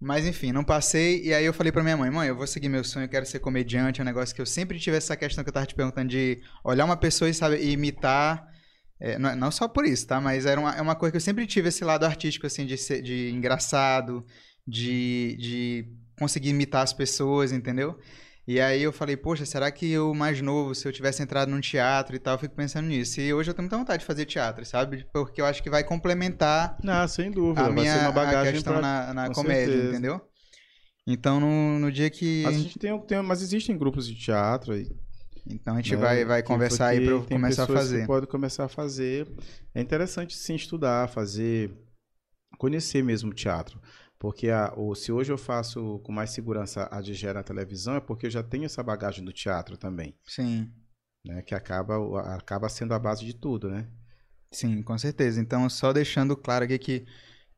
Mas 0.00 0.26
enfim, 0.26 0.50
não 0.50 0.64
passei. 0.64 1.22
E 1.22 1.32
aí 1.32 1.44
eu 1.44 1.52
falei 1.52 1.70
pra 1.70 1.84
minha 1.84 1.96
mãe, 1.96 2.10
mãe, 2.10 2.26
eu 2.26 2.34
vou 2.34 2.44
seguir 2.44 2.68
meu 2.68 2.82
sonho, 2.82 3.04
eu 3.04 3.08
quero 3.08 3.24
ser 3.24 3.38
comediante. 3.38 4.00
É 4.00 4.02
um 4.02 4.04
negócio 4.04 4.34
que 4.34 4.40
eu 4.40 4.46
sempre 4.46 4.80
tive 4.80 4.96
essa 4.96 5.16
questão 5.16 5.44
que 5.44 5.50
eu 5.50 5.54
tava 5.54 5.64
te 5.64 5.76
perguntando 5.76 6.08
de 6.08 6.42
olhar 6.64 6.84
uma 6.84 6.96
pessoa 6.96 7.30
e 7.30 7.34
saber 7.34 7.62
imitar. 7.64 8.51
É, 9.04 9.18
não, 9.18 9.34
não, 9.34 9.50
só 9.50 9.66
por 9.66 9.84
isso, 9.84 10.06
tá? 10.06 10.20
Mas 10.20 10.46
era 10.46 10.60
uma, 10.60 10.76
é 10.76 10.80
uma 10.80 10.94
coisa 10.94 11.10
que 11.10 11.16
eu 11.16 11.20
sempre 11.20 11.44
tive 11.46 11.68
esse 11.70 11.84
lado 11.84 12.04
artístico, 12.04 12.46
assim, 12.46 12.64
de, 12.64 12.76
ser, 12.78 13.02
de 13.02 13.30
engraçado, 13.30 14.24
de, 14.66 15.36
de 15.40 15.88
conseguir 16.18 16.50
imitar 16.50 16.82
as 16.84 16.92
pessoas, 16.92 17.50
entendeu? 17.50 17.98
E 18.46 18.60
aí 18.60 18.80
eu 18.82 18.92
falei, 18.92 19.16
poxa, 19.16 19.44
será 19.44 19.70
que 19.72 19.90
eu 19.90 20.14
mais 20.14 20.40
novo, 20.40 20.74
se 20.74 20.86
eu 20.86 20.92
tivesse 20.92 21.22
entrado 21.22 21.50
num 21.50 21.60
teatro 21.60 22.14
e 22.14 22.18
tal, 22.20 22.34
eu 22.34 22.38
fico 22.38 22.54
pensando 22.54 22.86
nisso. 22.86 23.20
E 23.20 23.32
hoje 23.34 23.50
eu 23.50 23.54
tenho 23.54 23.64
muita 23.64 23.76
vontade 23.78 24.00
de 24.00 24.06
fazer 24.06 24.24
teatro, 24.24 24.64
sabe? 24.64 25.04
Porque 25.12 25.40
eu 25.40 25.46
acho 25.46 25.62
que 25.62 25.70
vai 25.70 25.82
complementar 25.84 26.76
Ah, 26.86 27.06
sem 27.08 27.30
dúvida. 27.30 27.60
a 27.60 27.64
vai 27.64 27.72
minha 27.72 27.92
ser 27.94 28.00
uma 28.00 28.08
a 28.08 28.12
bagagem 28.12 28.52
questão 28.54 28.72
pra... 28.74 28.82
na, 28.82 29.14
na 29.14 29.26
com 29.28 29.34
comédia, 29.34 29.66
certeza. 29.66 29.90
entendeu? 29.90 30.20
Então 31.06 31.40
no, 31.40 31.78
no 31.80 31.90
dia 31.90 32.08
que. 32.10 32.42
Mas, 32.44 32.54
a 32.56 32.58
gente 32.58 32.78
tem, 32.78 33.00
tem- 33.06 33.22
mas 33.22 33.42
existem 33.42 33.76
grupos 33.76 34.06
de 34.06 34.14
teatro 34.14 34.72
aí, 34.72 34.88
Então 35.46 35.74
a 35.74 35.80
gente 35.80 35.96
né, 35.96 35.96
vai, 35.96 36.24
vai 36.24 36.42
que- 36.44 36.54
conversar 36.54 36.88
aí 36.88 37.00
pra 37.00 37.12
eu 37.12 37.20
porque 37.20 37.26
tem 37.26 37.38
começar 37.38 37.64
a 37.64 37.66
fazer. 37.68 38.06
Pode 38.06 38.26
começar 38.26 38.64
a 38.64 38.68
fazer. 38.68 39.26
É 39.74 39.80
interessante 39.80 40.36
sim 40.36 40.54
estudar, 40.54 41.08
fazer, 41.08 41.70
conhecer 42.58 43.02
mesmo 43.04 43.30
o 43.30 43.34
teatro. 43.34 43.80
Porque 44.18 44.50
a, 44.50 44.72
o, 44.76 44.94
se 44.94 45.12
hoje 45.12 45.32
eu 45.32 45.38
faço 45.38 46.00
com 46.00 46.12
mais 46.12 46.30
segurança 46.30 46.88
a 46.92 47.00
digera 47.02 47.40
na 47.40 47.44
televisão, 47.44 47.96
é 47.96 48.00
porque 48.00 48.26
eu 48.26 48.30
já 48.30 48.42
tenho 48.42 48.66
essa 48.66 48.82
bagagem 48.82 49.24
do 49.24 49.32
teatro 49.32 49.76
também, 49.76 50.16
Sim, 50.26 50.72
né? 51.24 51.42
Que 51.42 51.54
acaba, 51.54 51.96
acaba 52.36 52.68
sendo 52.68 52.94
a 52.94 52.98
base 52.98 53.24
de 53.24 53.34
tudo, 53.34 53.68
né? 53.70 53.88
sim, 54.52 54.82
com 54.82 54.96
certeza. 54.98 55.40
Então, 55.40 55.68
só 55.68 55.92
deixando 55.92 56.36
claro 56.36 56.64
aqui 56.64 56.78
que 56.78 57.06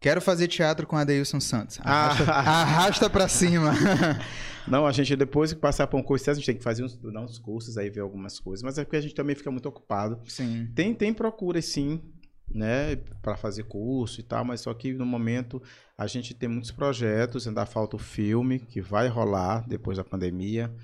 quero 0.00 0.20
fazer 0.20 0.48
teatro 0.48 0.86
com 0.86 0.96
Adeilson 0.96 1.40
Santos. 1.40 1.78
Arrasta, 1.82 2.24
Ah. 2.32 2.62
arrasta 2.62 3.10
pra 3.10 3.28
cima. 3.28 3.72
Não, 4.66 4.86
a 4.86 4.92
gente 4.92 5.14
depois 5.14 5.52
que 5.52 5.58
passar 5.60 5.86
por 5.86 5.98
um 5.98 6.02
curso, 6.02 6.30
a 6.30 6.34
gente 6.34 6.46
tem 6.46 6.56
que 6.56 6.62
fazer 6.62 6.82
uns, 6.84 6.96
dar 6.96 7.20
uns 7.20 7.38
cursos 7.38 7.76
aí, 7.76 7.90
ver 7.90 8.00
algumas 8.00 8.40
coisas. 8.40 8.62
Mas 8.62 8.78
é 8.78 8.84
porque 8.84 8.96
a 8.96 9.00
gente 9.00 9.14
também 9.14 9.36
fica 9.36 9.50
muito 9.50 9.68
ocupado. 9.68 10.18
Sim, 10.26 10.68
Tem, 10.74 10.94
tem 10.94 11.12
procura 11.12 11.60
sim, 11.60 12.00
né, 12.48 12.96
para 13.20 13.36
fazer 13.36 13.64
curso 13.64 14.20
e 14.20 14.22
tal, 14.22 14.44
mas 14.44 14.60
só 14.62 14.72
que 14.72 14.92
no 14.94 15.04
momento 15.04 15.62
a 15.98 16.06
gente 16.06 16.32
tem 16.34 16.48
muitos 16.48 16.70
projetos, 16.70 17.46
ainda 17.46 17.66
falta 17.66 17.96
o 17.96 17.98
filme 17.98 18.58
que 18.58 18.80
vai 18.80 19.06
rolar 19.08 19.66
depois 19.68 19.98
da 19.98 20.04
pandemia. 20.04 20.74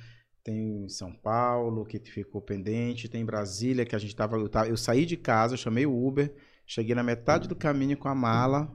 Tem 0.45 0.85
em 0.85 0.89
São 0.89 1.13
Paulo 1.13 1.85
que 1.87 1.99
ficou 2.01 2.41
pendente, 2.43 3.09
tem 3.09 3.23
em 3.23 3.27
Brasília 3.27 3.85
que 3.87 3.95
a 3.97 3.99
gente 3.99 4.15
tava, 4.17 4.37
eu, 4.37 4.49
tava- 4.49 4.69
eu 4.69 4.77
saí 4.77 5.05
de 5.07 5.17
casa, 5.17 5.55
eu 5.55 5.59
chamei 5.59 5.85
o 5.87 6.07
Uber, 6.07 6.33
cheguei 6.67 6.95
na 6.95 7.03
metade 7.03 7.47
do 7.49 7.55
caminho 7.57 7.97
com 7.97 8.09
a 8.09 8.15
mala. 8.15 8.71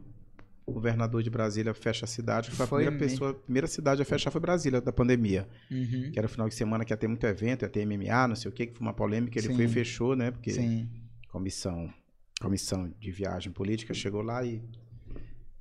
O 0.65 0.71
governador 0.71 1.21
de 1.21 1.29
Brasília 1.29 1.73
fecha 1.75 2.05
a 2.05 2.07
cidade, 2.07 2.49
foi 2.49 2.63
a 2.65 2.67
Foi 2.67 2.79
primeira 2.83 2.91
mesmo? 2.99 3.07
pessoa, 3.19 3.31
a 3.31 3.33
primeira 3.35 3.67
cidade 3.67 4.01
a 4.01 4.05
fechar 4.05 4.31
foi 4.31 4.41
Brasília 4.41 4.81
da 4.81 4.91
pandemia 4.91 5.47
Uhum. 5.69 6.09
que 6.11 6.17
era 6.17 6.25
o 6.25 6.29
final 6.29 6.49
de 6.49 6.55
semana 6.55 6.83
que 6.83 6.91
ia 6.91 6.97
ter 6.97 7.07
muito 7.07 7.23
evento, 7.25 7.61
ia 7.63 7.69
ter 7.69 7.85
MMA, 7.85 8.27
não 8.29 8.35
sei 8.35 8.49
o 8.49 8.51
que, 8.51 8.67
que 8.67 8.73
foi 8.73 8.81
uma 8.87 8.93
polêmica, 8.93 9.37
ele 9.37 9.47
Sim. 9.47 9.55
foi 9.55 9.65
e 9.65 9.67
fechou, 9.67 10.15
né? 10.15 10.31
Porque 10.31 10.51
Sim. 10.51 10.89
comissão, 11.29 11.93
comissão 12.41 12.91
de 12.99 13.11
viagem 13.11 13.51
política 13.51 13.93
chegou 13.93 14.21
lá 14.23 14.43
e 14.43 14.61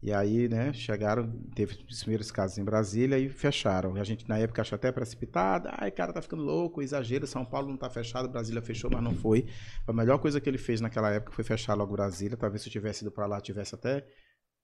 e 0.02 0.12
aí, 0.12 0.50
né, 0.50 0.70
chegaram, 0.74 1.32
teve 1.55 1.78
os 1.88 2.00
primeiros 2.00 2.30
casos 2.30 2.59
em 2.59 2.62
Brasília 2.64 3.18
e 3.18 3.26
fecharam. 3.30 3.96
A 3.96 4.05
gente 4.05 4.28
na 4.28 4.36
época 4.36 4.61
achou 4.61 4.76
até 4.76 4.92
precipitado, 4.92 5.66
ai, 5.72 5.90
cara, 5.90 6.12
tá 6.12 6.20
ficando 6.20 6.42
louco, 6.42 6.82
exagero, 6.82 7.26
São 7.26 7.42
Paulo 7.42 7.68
não 7.68 7.76
tá 7.78 7.88
fechado, 7.88 8.28
Brasília 8.28 8.61
fechou, 8.61 8.90
mas 8.90 9.02
não 9.02 9.14
foi. 9.14 9.46
A 9.86 9.94
melhor 9.94 10.18
coisa 10.18 10.38
que 10.42 10.50
ele 10.50 10.59
fez 10.59 10.78
naquela 10.82 11.11
época 11.11 11.32
foi 11.32 11.42
fechar 11.42 11.72
logo 11.72 11.92
Brasília, 11.94 12.36
talvez 12.36 12.61
se 12.61 12.68
eu 12.68 12.72
tivesse 12.72 13.02
ido 13.02 13.11
para 13.11 13.24
lá 13.26 13.40
tivesse 13.40 13.74
até 13.74 14.05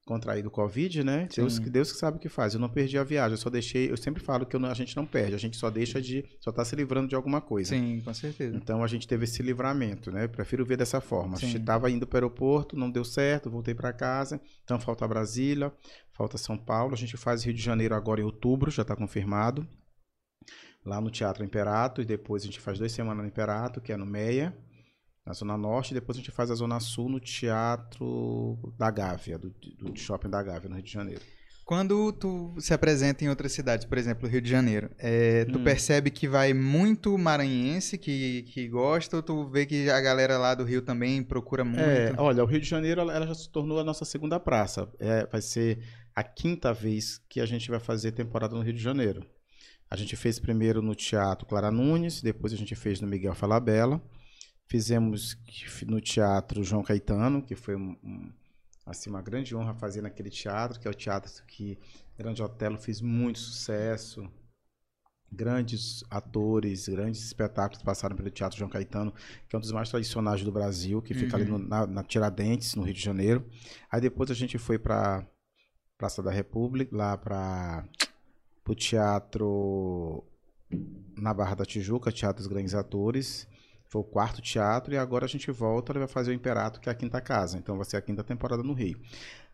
contraído 0.06 0.48
o 0.48 0.50
Covid, 0.50 1.04
né? 1.04 1.28
Deus, 1.34 1.58
que- 1.58 1.70
Deus 1.70 1.92
que 1.92 1.98
sabe 1.98 2.16
o 2.16 2.20
que 2.20 2.28
faz. 2.28 2.54
Eu 2.54 2.60
não 2.60 2.68
perdi 2.68 2.98
a 2.98 3.04
viagem, 3.04 3.32
eu 3.32 3.36
só 3.38 3.48
deixei, 3.48 3.90
eu 3.90 3.96
sempre 3.96 4.22
falo 4.22 4.44
que 4.44 4.58
não- 4.58 4.68
a 4.70 4.74
gente 4.74 4.96
não 4.96 5.06
perde, 5.06 5.34
a 5.34 5.38
gente 5.38 5.56
só 5.56 5.70
deixa 5.70 6.00
de, 6.00 6.24
só 6.40 6.50
tá 6.50 6.64
se 6.64 6.74
livrando 6.74 7.06
de 7.08 7.14
alguma 7.14 7.40
coisa. 7.40 7.70
Sim, 7.76 8.00
com 8.04 8.12
certeza. 8.12 8.56
Então 8.56 8.82
a 8.82 8.86
gente 8.88 9.06
teve 9.06 9.24
esse 9.24 9.42
livramento, 9.42 10.10
né? 10.10 10.24
Eu 10.24 10.28
prefiro 10.28 10.64
ver 10.64 10.76
dessa 10.76 11.00
forma. 11.00 11.34
A 11.34 11.36
Sim. 11.38 11.46
gente 11.48 11.60
estava 11.60 11.90
indo 11.90 12.06
para 12.06 12.16
o 12.16 12.18
aeroporto, 12.18 12.76
não 12.76 12.90
deu 12.90 13.04
certo, 13.04 13.48
voltei 13.50 13.74
para 13.74 13.92
casa. 13.92 14.40
Então 14.64 14.80
falta 14.80 15.06
Brasília, 15.06 15.72
falta 16.12 16.36
São 16.36 16.58
Paulo. 16.58 16.92
A 16.94 16.96
gente 16.96 17.16
faz 17.16 17.44
Rio 17.44 17.54
de 17.54 17.62
Janeiro 17.62 17.94
agora 17.94 18.20
em 18.20 18.24
outubro, 18.24 18.70
já 18.70 18.82
está 18.82 18.96
confirmado. 18.96 19.66
Lá 20.84 21.00
no 21.00 21.10
Teatro 21.10 21.44
Imperato. 21.44 22.00
E 22.00 22.04
depois 22.04 22.42
a 22.42 22.46
gente 22.46 22.58
faz 22.58 22.78
duas 22.78 22.90
semanas 22.90 23.22
no 23.22 23.28
Imperato, 23.28 23.80
que 23.80 23.92
é 23.92 23.96
no 23.96 24.06
Meia, 24.06 24.56
na 25.30 25.34
Zona 25.34 25.56
Norte. 25.56 25.92
E 25.92 25.94
depois 25.94 26.16
a 26.16 26.20
gente 26.20 26.30
faz 26.32 26.50
a 26.50 26.54
Zona 26.54 26.80
Sul 26.80 27.08
no 27.08 27.20
Teatro 27.20 28.58
da 28.78 28.90
Gávea, 28.90 29.38
do, 29.38 29.50
do 29.78 29.96
Shopping 29.98 30.28
da 30.28 30.42
Gávea, 30.42 30.68
no 30.68 30.74
Rio 30.74 30.84
de 30.84 30.92
Janeiro. 30.92 31.22
Quando 31.64 32.12
tu 32.12 32.52
se 32.58 32.74
apresenta 32.74 33.24
em 33.24 33.28
outras 33.28 33.52
cidades, 33.52 33.84
por 33.86 33.96
exemplo, 33.96 34.28
Rio 34.28 34.40
de 34.42 34.50
Janeiro, 34.50 34.90
é, 34.98 35.44
tu 35.44 35.60
Hum. 35.60 35.62
percebe 35.62 36.10
que 36.10 36.26
vai 36.26 36.52
muito 36.52 37.16
maranhense 37.16 37.96
que, 37.96 38.42
que 38.52 38.66
gosta 38.68 39.16
ou 39.18 39.22
tu 39.22 39.48
vê 39.48 39.64
que 39.64 39.88
a 39.88 40.00
galera 40.00 40.36
lá 40.36 40.52
do 40.52 40.64
Rio 40.64 40.82
também 40.82 41.22
procura 41.22 41.64
muito? 41.64 41.78
É, 41.78 42.12
olha, 42.18 42.42
o 42.42 42.46
Rio 42.46 42.60
de 42.60 42.66
Janeiro 42.68 43.00
ela 43.02 43.14
ela 43.14 43.24
já 43.26 43.34
se 43.36 43.48
tornou 43.48 43.78
a 43.78 43.84
nossa 43.84 44.04
segunda 44.04 44.40
praça. 44.40 44.88
É, 44.98 45.24
vai 45.26 45.40
ser 45.40 45.78
a 46.12 46.24
quinta 46.24 46.72
vez 46.72 47.18
que 47.28 47.40
a 47.40 47.46
gente 47.46 47.70
vai 47.70 47.78
fazer 47.78 48.10
temporada 48.10 48.56
no 48.56 48.62
Rio 48.62 48.72
de 48.74 48.82
Janeiro. 48.82 49.24
A 49.88 49.96
gente 49.96 50.16
fez 50.16 50.40
primeiro 50.40 50.82
no 50.82 50.94
Teatro 50.96 51.46
Clara 51.46 51.70
Nunes, 51.70 52.20
depois 52.20 52.52
a 52.52 52.56
gente 52.56 52.74
fez 52.74 53.00
no 53.00 53.06
Miguel 53.06 53.34
Falabella. 53.34 54.00
Fizemos 54.70 55.36
no 55.86 56.00
Teatro 56.00 56.62
João 56.62 56.82
Caetano, 56.84 57.42
que 57.42 57.56
foi 57.56 57.74
um- 57.74 58.32
assim, 58.86 59.10
uma 59.10 59.20
grande 59.20 59.54
honra 59.56 59.74
fazer 59.74 60.00
naquele 60.00 60.30
teatro, 60.30 60.78
que 60.78 60.86
é 60.86 60.90
o 60.90 60.94
teatro 60.94 61.30
que 61.46 61.76
Grande 62.16 62.40
Otelo 62.42 62.78
fez 62.78 63.00
muito 63.00 63.38
sucesso. 63.40 64.30
Grandes 65.32 66.04
atores, 66.10 66.88
grandes 66.88 67.24
espetáculos 67.24 67.82
passaram 67.82 68.14
pelo 68.16 68.30
Teatro 68.30 68.58
João 68.58 68.68
Caetano, 68.70 69.12
que 69.48 69.54
é 69.54 69.58
um 69.58 69.60
dos 69.60 69.70
mais 69.72 69.88
tradicionais 69.88 70.42
do 70.44 70.52
Brasil, 70.52 71.00
que 71.00 71.14
fica 71.14 71.36
ali 71.36 71.44
no- 71.50 71.58
na, 71.58 71.86
na 71.86 72.02
Tiradentes, 72.04 72.74
no 72.74 72.82
Rio 72.82 72.94
de 72.94 73.00
Janeiro. 73.00 73.44
Aí 73.90 74.00
depois 74.00 74.30
a 74.30 74.34
gente 74.34 74.58
foi 74.58 74.78
para 74.78 75.26
Praça 75.96 76.22
da 76.22 76.30
República, 76.30 76.96
lá 76.96 77.16
para 77.16 77.84
o 78.68 78.74
Teatro 78.74 80.24
na 81.16 81.32
Barra 81.34 81.54
da 81.56 81.64
Tijuca, 81.64 82.10
Teatro 82.12 82.38
dos 82.42 82.46
Grandes 82.46 82.74
Atores. 82.74 83.46
Foi 83.90 84.00
o 84.00 84.04
quarto 84.04 84.40
teatro 84.40 84.94
e 84.94 84.96
agora 84.96 85.24
a 85.24 85.28
gente 85.28 85.50
volta 85.50 85.92
e 85.92 85.98
vai 85.98 86.06
fazer 86.06 86.30
o 86.30 86.34
Imperato, 86.34 86.80
que 86.80 86.88
é 86.88 86.92
a 86.92 86.94
quinta 86.94 87.20
casa. 87.20 87.58
Então 87.58 87.76
vai 87.76 87.84
ser 87.84 87.96
a 87.96 88.00
quinta 88.00 88.22
temporada 88.22 88.62
no 88.62 88.72
Rio. 88.72 89.00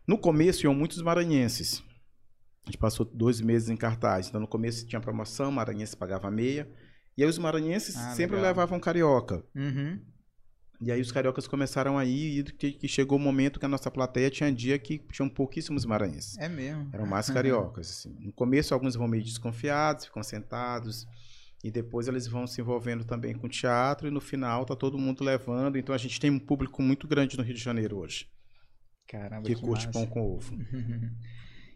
No 0.05 0.15
começo 0.15 0.63
iam 0.65 0.75
muitos 0.75 1.01
maranhenses. 1.01 1.83
A 2.63 2.67
gente 2.69 2.77
passou 2.77 3.03
dois 3.03 3.41
meses 3.41 3.67
em 3.69 3.75
cartaz. 3.75 4.27
Então 4.29 4.39
no 4.39 4.47
começo 4.47 4.85
tinha 4.85 5.01
promoção, 5.01 5.51
maranhense 5.51 5.97
pagava 5.97 6.29
meia. 6.29 6.69
E 7.17 7.23
aí 7.23 7.29
os 7.29 7.39
maranhenses 7.39 7.97
Ah, 7.97 8.13
sempre 8.13 8.35
legal. 8.35 8.51
levavam 8.51 8.79
carioca. 8.79 9.43
Uhum. 9.55 9.99
E 10.79 10.91
aí 10.91 11.01
os 11.01 11.11
cariocas 11.11 11.47
começaram 11.47 11.97
a 11.97 12.05
ir 12.05 12.37
e 12.39 12.43
que, 12.43 12.73
que 12.73 12.87
chegou 12.87 13.17
o 13.17 13.21
momento 13.21 13.59
que 13.59 13.65
a 13.65 13.69
nossa 13.69 13.89
plateia 13.89 14.29
tinha 14.29 14.51
dia 14.51 14.77
que 14.77 14.99
tinham 15.11 15.27
pouquíssimos 15.27 15.83
maranhenses. 15.83 16.37
É 16.37 16.47
mesmo. 16.47 16.87
Eram 16.93 17.07
mais 17.07 17.27
cariocas, 17.31 17.89
assim. 17.89 18.15
No 18.19 18.31
começo, 18.31 18.71
alguns 18.75 18.93
vão 18.93 19.07
meio 19.07 19.23
desconfiados, 19.23 20.05
ficam 20.05 20.21
sentados. 20.21 21.07
E 21.63 21.71
depois 21.71 22.07
eles 22.07 22.27
vão 22.27 22.45
se 22.45 22.61
envolvendo 22.61 23.03
também 23.03 23.33
com 23.33 23.47
teatro. 23.49 24.07
E 24.07 24.11
no 24.11 24.21
final, 24.21 24.63
tá 24.65 24.75
todo 24.75 24.97
mundo 24.97 25.23
levando. 25.23 25.77
Então 25.77 25.93
a 25.93 25.97
gente 25.97 26.19
tem 26.19 26.29
um 26.29 26.39
público 26.39 26.81
muito 26.81 27.07
grande 27.07 27.35
no 27.37 27.43
Rio 27.43 27.55
de 27.55 27.61
Janeiro 27.63 27.97
hoje. 27.97 28.27
Caramba, 29.09 29.43
Que 29.47 29.55
curte 29.55 29.85
massa. 29.87 29.91
pão 29.99 30.05
com 30.05 30.21
ovo. 30.21 30.55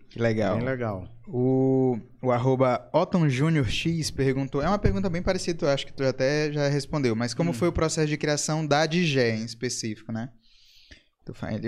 Que 0.10 0.20
legal. 0.20 0.58
Bem 0.58 0.66
legal. 0.66 1.08
O, 1.26 1.98
o 2.22 2.32
arroba 2.34 2.90
Otton 2.94 3.30
Júnior 3.30 3.70
X 3.70 4.12
perguntou, 4.12 4.62
é 4.62 4.68
uma 4.68 4.78
pergunta 4.78 5.10
bem 5.10 5.24
parecida, 5.24 5.66
eu 5.66 5.70
acho 5.70 5.86
que 5.86 5.94
tu 5.94 6.04
até 6.04 6.52
já 6.52 6.68
respondeu, 6.68 7.16
mas 7.16 7.34
como 7.34 7.52
Hum. 7.52 7.54
foi 7.54 7.70
o 7.70 7.72
processo 7.72 8.10
de 8.10 8.18
criação 8.18 8.68
da 8.68 8.86
Digé 8.86 9.38
em 9.38 9.46
específico, 9.46 10.12
né? 10.12 10.30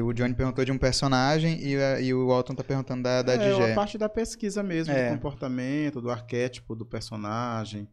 O 0.03 0.11
Johnny 0.11 0.33
perguntou 0.33 0.65
de 0.65 0.73
um 0.73 0.77
personagem 0.77 1.57
e, 1.65 1.77
a- 1.77 2.01
e 2.01 2.13
o 2.13 2.27
Otton 2.27 2.53
tá 2.53 2.65
perguntando 2.65 3.03
da, 3.03 3.21
da 3.21 3.35
é 3.35 3.37
Digé. 3.37 3.71
a 3.71 3.75
parte 3.75 3.97
da 3.97 4.09
pesquisa 4.09 4.61
mesmo, 4.61 4.93
É. 4.93 5.07
do 5.11 5.15
comportamento, 5.15 6.01
do 6.01 6.09
arquétipo 6.11 6.75
do 6.75 6.85
personagem, 6.85 7.87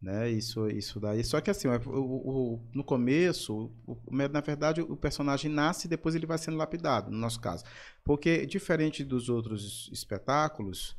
né? 0.00 0.30
Isso, 0.30 0.66
isso 0.68 0.98
daí. 0.98 1.22
Só 1.22 1.40
que 1.40 1.50
assim, 1.50 1.68
o, 1.68 1.72
o- 1.90 2.54
o- 2.54 2.60
no 2.72 2.82
começo, 2.82 3.70
o- 3.86 3.98
na 4.10 4.40
verdade, 4.40 4.80
o 4.80 4.96
personagem 4.96 5.50
nasce 5.50 5.86
e 5.86 5.90
depois 5.90 6.14
ele 6.14 6.26
vai 6.26 6.38
sendo 6.38 6.56
lapidado, 6.56 7.10
no 7.10 7.18
nosso 7.18 7.40
caso. 7.40 7.64
Porque, 8.04 8.46
diferente 8.46 9.04
dos 9.04 9.28
outros 9.28 9.90
espetáculos, 9.92 10.96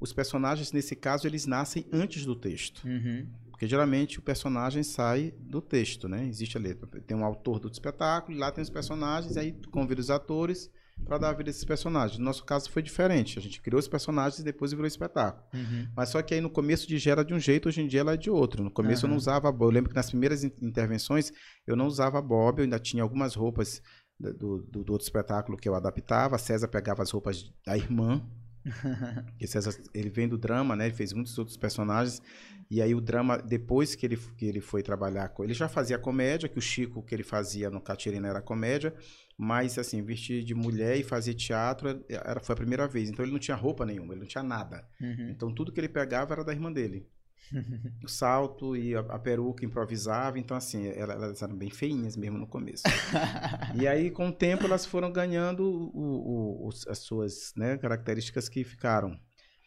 os 0.00 0.12
personagens, 0.12 0.72
nesse 0.72 0.96
caso, 0.96 1.26
eles 1.26 1.46
nascem 1.46 1.86
antes 1.92 2.24
do 2.24 2.34
texto. 2.34 2.84
Uhum. 2.86 3.26
Porque 3.50 3.66
geralmente 3.68 4.18
o 4.18 4.22
personagem 4.22 4.82
sai 4.82 5.32
do 5.38 5.60
texto, 5.60 6.08
né? 6.08 6.26
Existe 6.26 6.56
ali, 6.56 6.74
tem 7.06 7.16
um 7.16 7.24
autor 7.24 7.60
do 7.60 7.70
espetáculo, 7.70 8.36
e 8.36 8.40
lá 8.40 8.50
tem 8.50 8.62
os 8.62 8.70
personagens, 8.70 9.36
aí 9.36 9.52
convida 9.70 10.00
os 10.00 10.10
atores 10.10 10.70
para 11.04 11.18
dar 11.18 11.32
vida 11.32 11.48
a 11.48 11.52
esses 11.52 11.64
personagens. 11.64 12.18
No 12.18 12.24
nosso 12.24 12.44
caso 12.44 12.70
foi 12.70 12.82
diferente, 12.82 13.38
a 13.38 13.42
gente 13.42 13.60
criou 13.60 13.78
os 13.78 13.88
personagens 13.88 14.38
e 14.38 14.44
depois 14.44 14.72
virou 14.72 14.86
espetáculo. 14.86 15.44
Uhum. 15.52 15.88
Mas 15.96 16.08
só 16.08 16.22
que 16.22 16.34
aí 16.34 16.40
no 16.40 16.50
começo 16.50 16.86
de 16.86 16.98
gera 16.98 17.24
de 17.24 17.34
um 17.34 17.38
jeito, 17.38 17.68
hoje 17.68 17.80
em 17.82 17.86
dia 17.86 18.00
ela 18.00 18.14
é 18.14 18.16
de 18.16 18.30
outro. 18.30 18.62
No 18.62 18.70
começo 18.70 19.04
eu 19.06 19.10
não 19.10 19.16
usava 19.16 19.50
bob. 19.50 19.68
Eu 19.68 19.74
lembro 19.74 19.90
que 19.90 19.96
nas 19.96 20.08
primeiras 20.08 20.44
in- 20.44 20.52
intervenções 20.62 21.32
eu 21.66 21.76
não 21.76 21.86
usava 21.86 22.20
bob, 22.22 22.58
eu 22.58 22.64
ainda 22.64 22.78
tinha 22.78 23.02
algumas 23.02 23.34
roupas 23.34 23.82
do, 24.18 24.62
do, 24.62 24.84
do 24.84 24.92
outro 24.92 25.04
espetáculo 25.04 25.58
que 25.58 25.68
eu 25.68 25.74
adaptava. 25.74 26.38
César 26.38 26.68
pegava 26.68 27.02
as 27.02 27.10
roupas 27.10 27.52
da 27.66 27.76
irmã. 27.76 28.22
Porque 29.26 29.46
César, 29.46 29.74
ele 29.92 30.08
vem 30.08 30.28
do 30.28 30.38
drama, 30.38 30.76
né? 30.76 30.86
Ele 30.86 30.94
fez 30.94 31.12
muitos 31.12 31.36
outros 31.36 31.56
personagens. 31.56 32.22
E 32.70 32.80
aí 32.80 32.94
o 32.94 33.00
drama, 33.00 33.36
depois 33.38 33.94
que 33.94 34.06
ele, 34.06 34.16
que 34.16 34.46
ele 34.46 34.60
foi 34.60 34.82
trabalhar 34.82 35.28
com... 35.30 35.44
Ele 35.44 35.52
já 35.52 35.68
fazia 35.68 35.98
comédia, 35.98 36.48
que 36.48 36.58
o 36.58 36.62
Chico, 36.62 37.02
que 37.02 37.14
ele 37.14 37.24
fazia 37.24 37.68
no 37.68 37.80
Catirina 37.80 38.28
era 38.28 38.40
comédia. 38.40 38.94
Mas, 39.36 39.78
assim, 39.78 40.02
vestir 40.02 40.44
de 40.44 40.54
mulher 40.54 40.96
e 40.96 41.02
fazer 41.02 41.34
teatro 41.34 42.04
era, 42.08 42.40
foi 42.40 42.52
a 42.52 42.56
primeira 42.56 42.86
vez. 42.86 43.08
Então 43.08 43.24
ele 43.24 43.32
não 43.32 43.38
tinha 43.38 43.56
roupa 43.56 43.84
nenhuma, 43.84 44.14
ele 44.14 44.20
não 44.20 44.28
tinha 44.28 44.44
nada. 44.44 44.86
Uhum. 45.00 45.30
Então 45.30 45.52
tudo 45.52 45.72
que 45.72 45.80
ele 45.80 45.88
pegava 45.88 46.34
era 46.34 46.44
da 46.44 46.52
irmã 46.52 46.72
dele. 46.72 47.08
o 48.02 48.08
salto 48.08 48.76
e 48.76 48.94
a, 48.94 49.00
a, 49.00 49.18
peruca 49.18 49.64
improvisava. 49.64 50.38
Então, 50.38 50.56
assim, 50.56 50.88
elas, 50.88 51.22
elas, 51.22 51.42
eram 51.42 51.56
bem 51.56 51.70
feinhas 51.70 52.16
mesmo 52.16 52.38
no 52.38 52.46
começo. 52.46 52.84
e 53.74 53.86
aí, 53.86 54.10
com 54.10 54.28
o 54.28 54.32
tempo, 54.32 54.64
elas 54.64 54.86
foram 54.86 55.12
ganhando 55.12 55.64
o, 55.64 56.66
o, 56.66 56.70
as 56.88 56.98
suas 56.98 57.52
né, 57.56 57.76
características 57.78 58.48
que 58.48 58.64
ficaram. 58.64 59.18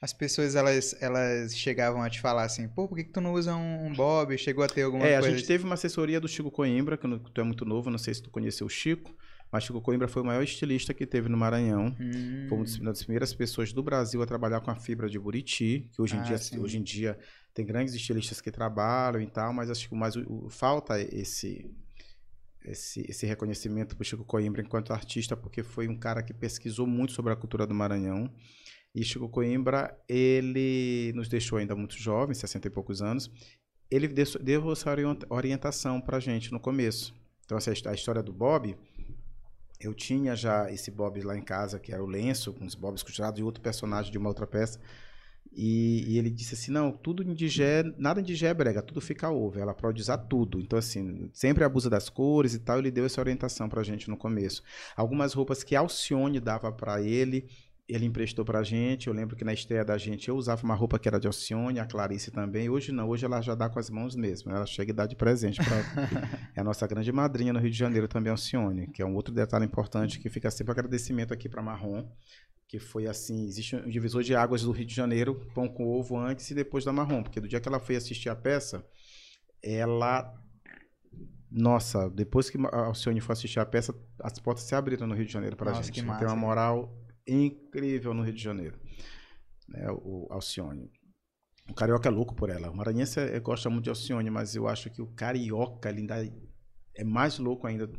As 0.02 0.14
pessoas, 0.14 0.56
elas, 0.56 0.96
elas 1.02 1.56
chegavam 1.56 2.04
a 2.04 2.10
te 2.10 2.20
falar 2.20 2.44
assim, 2.44 2.68
pô, 2.68 2.88
por 2.88 2.96
que, 2.96 3.06
que 3.06 3.12
tu 3.12 3.22
não 3.22 3.34
usa 3.34 3.56
um, 3.56 3.94
bob? 3.94 4.38
Chegou 4.38 4.64
a 4.64 4.68
ter 4.68 4.84
alguma 4.84 5.06
é, 5.06 5.14
coisa? 5.14 5.28
É, 5.28 5.32
a 5.32 5.36
gente 5.36 5.48
teve 5.48 5.64
uma 5.64 5.74
assessoria 5.74 6.20
do 6.20 6.28
Chico 6.28 6.52
Coimbra, 6.52 6.98
que 6.98 7.08
tu 7.34 7.42
é 7.42 7.44
muito 7.44 7.66
novo, 7.66 7.90
não 7.90 7.98
sei 7.98 8.14
se 8.14 8.22
tu 8.22 8.30
conheceu 8.30 8.68
o 8.68 8.70
Chico. 8.70 9.16
Mas 9.52 9.64
Chico 9.64 9.80
Coimbra 9.82 10.08
foi 10.08 10.22
o 10.22 10.26
maior 10.26 10.44
estilista 10.44 10.94
que 10.94 11.06
teve 11.06 11.30
no 11.30 11.38
Maranhão. 11.38 11.96
Hum. 12.00 12.46
Foi 12.50 12.58
uma 12.58 12.92
das 12.92 13.04
primeiras 13.04 13.34
pessoas 13.34 13.72
do 13.72 13.82
Brasil 13.82 14.22
a 14.22 14.26
trabalhar 14.26 14.60
com 14.62 14.72
a 14.72 14.76
fibra 14.76 15.10
de 15.10 15.18
Buriti, 15.18 15.90
que 15.94 16.02
hoje 16.02 16.16
em, 16.16 16.20
ah, 16.20 16.24
dia, 16.24 16.62
hoje 16.62 16.78
em 16.78 16.84
dia 16.84 17.18
tem 17.54 17.66
grandes 17.66 17.94
estilistas 17.94 18.42
que 18.42 18.52
trabalham 18.52 19.22
e 19.22 19.28
tal, 19.28 19.54
mas 19.54 19.70
acho 19.70 19.88
que 19.88 19.96
mais 19.96 20.16
falta 20.50 21.00
esse, 21.00 21.72
esse, 22.66 23.06
esse 23.10 23.26
reconhecimento 23.26 23.96
para 23.96 24.02
o 24.02 24.06
Chico 24.06 24.26
Coimbra 24.26 24.62
enquanto 24.62 24.92
artista, 24.92 25.38
porque 25.38 25.64
foi 25.64 25.88
um 25.88 25.98
cara 25.98 26.22
que 26.22 26.34
pesquisou 26.34 26.86
muito 26.86 27.14
sobre 27.14 27.32
a 27.32 27.36
cultura 27.36 27.66
do 27.66 27.74
Maranhão. 27.74 28.30
E 28.94 29.04
Chico 29.04 29.30
Coimbra, 29.30 29.98
ele 30.08 31.12
nos 31.16 31.28
deixou 31.28 31.58
ainda 31.58 31.76
muito 31.76 31.98
jovem, 31.98 32.34
60 32.34 32.68
e 32.68 32.72
poucos 32.72 33.02
anos. 33.02 33.30
Ele 33.90 34.08
deu, 34.08 34.26
deu 34.42 34.72
essa 34.72 34.90
orientação 35.30 36.02
para 36.02 36.18
a 36.18 36.20
gente 36.20 36.52
no 36.52 36.60
começo. 36.60 37.14
Então, 37.46 37.58
essa, 37.58 37.72
a 37.72 37.94
história 37.94 38.24
do 38.24 38.34
Bob 38.34 38.76
eu 39.80 39.94
tinha 39.94 40.36
já 40.36 40.72
esse 40.72 40.92
Bob 40.92 41.22
lá 41.22 41.38
em 41.38 41.42
casa, 41.42 41.80
que 41.80 41.94
era 41.94 42.04
o 42.04 42.08
lenço, 42.08 42.54
com 42.54 42.66
os 42.66 42.76
Bobs 42.76 43.04
costurados, 43.04 43.40
e 43.40 43.44
outro 43.44 43.62
personagem 43.62 44.12
de 44.12 44.18
uma 44.18 44.30
outra 44.30 44.48
peça. 44.48 44.80
E, 45.56 46.04
e, 46.08 46.18
ele 46.18 46.30
disse 46.30 46.54
assim: 46.54 46.72
não, 46.72 46.92
tudo 46.92 47.24
em 47.24 47.34
Digé, 47.34 47.84
nada 47.98 48.20
em 48.20 48.24
Digé 48.24 48.48
é 48.48 48.54
brega, 48.54 48.82
tudo 48.82 49.00
fica 49.00 49.30
over. 49.30 49.62
Ela 49.62 49.74
pode 49.74 50.02
usar 50.02 50.18
tudo. 50.18 50.60
Então, 50.60 50.78
assim, 50.78 51.30
sempre 51.34 51.64
abusa 51.64 51.90
das 51.90 52.10
cores 52.10 52.54
e 52.54 52.60
tal. 52.60 52.80
Ele 52.80 52.92
deu 52.92 53.06
essa 53.06 53.22
orientação 53.22 53.70
pra 53.70 53.82
gente 53.82 54.10
no 54.10 54.18
começo. 54.18 54.62
Algumas 54.98 55.34
roupas 55.34 55.64
que 55.64 55.76
Alcione 55.76 56.42
dava 56.42 56.72
para 56.74 57.02
ele, 57.02 57.48
ele 57.88 58.06
emprestou 58.06 58.44
pra 58.44 58.64
gente. 58.64 59.08
Eu 59.08 59.14
lembro 59.14 59.36
que 59.36 59.44
na 59.44 59.54
estreia 59.54 59.86
da 59.86 59.98
gente 59.98 60.28
eu 60.28 60.36
usava 60.36 60.64
uma 60.64 60.74
roupa 60.74 60.98
que 60.98 61.08
era 61.08 61.20
de 61.20 61.28
Alcione, 61.28 61.80
a 61.80 61.86
Clarice 61.86 62.32
também. 62.32 62.70
Hoje 62.70 62.92
não, 62.92 63.08
hoje 63.08 63.26
ela 63.26 63.42
já 63.42 63.54
dá 63.54 63.70
com 63.70 63.78
as 63.78 63.90
mãos 63.90 64.16
mesmo. 64.16 64.52
Ela 64.52 64.66
chega 64.66 64.92
e 64.92 64.94
dá 64.94 65.06
de 65.06 65.16
presente 65.16 65.60
para 65.64 65.76
É 66.56 66.62
a 66.62 66.64
nossa 66.64 66.88
grande 66.88 67.12
madrinha 67.12 67.54
no 67.54 67.60
Rio 67.60 67.70
de 67.70 67.78
Janeiro 67.78 68.08
também, 68.08 68.32
Alcione, 68.32 68.88
que 68.88 69.02
é 69.02 69.06
um 69.06 69.16
outro 69.16 69.34
detalhe 69.34 69.66
importante 69.66 70.20
que 70.20 70.30
fica 70.30 70.50
sempre 70.50 70.72
agradecimento 70.72 71.34
aqui 71.34 71.48
para 71.48 71.62
Marrom, 71.62 72.08
que 72.68 72.80
foi 72.80 73.06
assim, 73.08 73.46
existe 73.46 73.76
um 73.76 73.88
divisor 73.88 74.24
de 74.24 74.36
águas 74.36 74.64
do 74.64 74.72
Rio 74.72 74.86
de 74.86 74.96
Janeiro, 74.96 75.36
pão 75.54 75.68
com 75.68 75.88
ovo 75.88 76.18
antes 76.18 76.50
e 76.50 76.56
depois 76.56 76.84
da 76.84 76.92
Marrom, 76.92 77.22
porque 77.22 77.40
do 77.40 77.48
dia 77.48 77.60
que 77.60 77.68
ela 77.68 77.80
foi 77.80 77.96
assistir 77.96 78.30
a 78.30 78.36
peça, 78.36 78.84
ela 79.62 80.34
nossa, 81.52 82.10
depois 82.10 82.50
que 82.50 82.58
a 82.58 82.86
Alcione 82.88 83.22
foi 83.22 83.34
assistir 83.34 83.60
a 83.60 83.66
peça, 83.66 83.96
as 84.20 84.38
portas 84.40 84.66
se 84.66 84.76
abriram 84.76 85.06
no 85.06 85.14
Rio 85.14 85.26
de 85.26 85.32
Janeiro 85.32 85.56
para 85.56 85.72
a 85.72 85.74
gente. 85.76 85.92
Que 85.92 86.02
massa, 86.02 86.20
tem 86.20 86.28
uma 86.28 86.36
moral 86.36 87.05
incrível 87.28 88.14
no 88.14 88.24
Rio 88.24 88.34
de 88.34 88.44
Janeiro. 88.44 88.80
Né, 89.68 89.88
o 89.90 90.28
Alcione. 90.30 90.92
O 91.70 91.74
carioca 91.74 92.10
é 92.10 92.12
louco 92.12 92.36
por 92.36 92.50
ela. 92.50 92.70
O 92.70 92.76
maranhense 92.76 93.20
é, 93.20 93.40
gosta 93.40 93.70
muito 93.70 93.86
de 93.86 93.90
Alcione, 93.90 94.30
mas 94.30 94.56
eu 94.56 94.68
acho 94.68 94.90
que 94.90 95.02
o 95.02 95.08
carioca 95.08 95.90
ele 95.90 96.02
ainda 96.02 96.16
é 96.96 97.04
mais 97.04 97.40
louco 97.40 97.66
ainda 97.66 97.90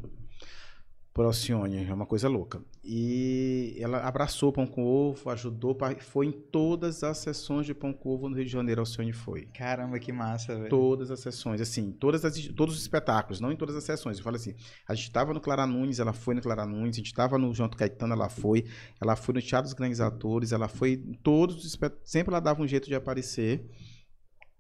por 1.16 1.24
Alcione, 1.24 1.82
é 1.82 1.94
uma 1.94 2.04
coisa 2.04 2.28
louca. 2.28 2.60
E 2.84 3.74
ela 3.80 4.06
abraçou 4.06 4.52
Pão 4.52 4.66
com 4.66 4.84
Ovo, 4.84 5.30
ajudou, 5.30 5.74
foi 6.00 6.26
em 6.26 6.30
todas 6.30 7.02
as 7.02 7.16
sessões 7.16 7.64
de 7.64 7.72
Pão 7.72 7.90
com 7.90 8.10
Ovo 8.10 8.28
no 8.28 8.36
Rio 8.36 8.44
de 8.44 8.52
Janeiro, 8.52 8.82
Alcione 8.82 9.14
foi. 9.14 9.46
Caramba, 9.46 9.98
que 9.98 10.12
massa, 10.12 10.54
velho. 10.54 10.68
Todas 10.68 11.10
as 11.10 11.20
sessões, 11.20 11.58
assim, 11.62 11.90
todas 11.90 12.22
as, 12.22 12.38
todos 12.48 12.74
os 12.74 12.82
espetáculos, 12.82 13.40
não 13.40 13.50
em 13.50 13.56
todas 13.56 13.74
as 13.74 13.84
sessões. 13.84 14.18
Eu 14.18 14.24
falo 14.24 14.36
assim, 14.36 14.54
a 14.86 14.94
gente 14.94 15.04
estava 15.06 15.32
no 15.32 15.40
Clara 15.40 15.66
Nunes, 15.66 16.00
ela 16.00 16.12
foi 16.12 16.34
no 16.34 16.42
Clara 16.42 16.66
Nunes, 16.66 16.96
a 16.96 16.98
gente 16.98 17.06
estava 17.06 17.38
no 17.38 17.54
João 17.54 17.70
Caetano, 17.70 18.12
ela 18.12 18.28
foi, 18.28 18.66
ela 19.00 19.16
foi 19.16 19.36
no 19.36 19.40
Teatro 19.40 19.68
dos 19.70 19.72
Grandes 19.72 20.02
Atores, 20.02 20.52
ela 20.52 20.68
foi 20.68 21.02
em 21.02 21.14
todos 21.14 21.56
os 21.56 21.64
espetáculos, 21.64 22.10
sempre 22.10 22.30
ela 22.30 22.40
dava 22.40 22.62
um 22.62 22.68
jeito 22.68 22.88
de 22.88 22.94
aparecer. 22.94 23.64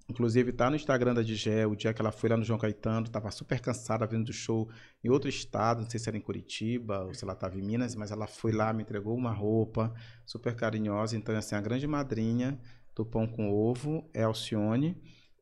Inclusive, 0.08 0.52
tá 0.52 0.70
no 0.70 0.76
Instagram 0.76 1.14
da 1.14 1.22
Digé, 1.22 1.66
o 1.66 1.74
dia 1.74 1.92
que 1.92 2.00
ela 2.00 2.12
foi 2.12 2.30
lá 2.30 2.36
no 2.36 2.44
João 2.44 2.58
Caetano, 2.58 3.08
tava 3.08 3.28
super 3.32 3.58
cansada 3.60 4.06
vindo 4.06 4.26
do 4.26 4.32
show 4.32 4.70
em 5.02 5.08
outro 5.08 5.28
estado, 5.28 5.82
não 5.82 5.90
sei 5.90 5.98
se 5.98 6.08
era 6.08 6.16
em 6.16 6.20
Curitiba 6.20 7.00
ou 7.04 7.12
se 7.12 7.24
ela 7.24 7.34
tava 7.34 7.58
em 7.58 7.62
Minas, 7.62 7.96
mas 7.96 8.12
ela 8.12 8.28
foi 8.28 8.52
lá, 8.52 8.72
me 8.72 8.82
entregou 8.82 9.16
uma 9.16 9.32
roupa 9.32 9.92
super 10.24 10.54
carinhosa. 10.54 11.16
Então, 11.16 11.36
assim, 11.36 11.56
a 11.56 11.60
grande 11.60 11.88
madrinha 11.88 12.60
do 12.94 13.04
Pão 13.04 13.26
com 13.26 13.50
Ovo 13.50 14.08
é 14.14 14.22
Alcione. 14.22 14.96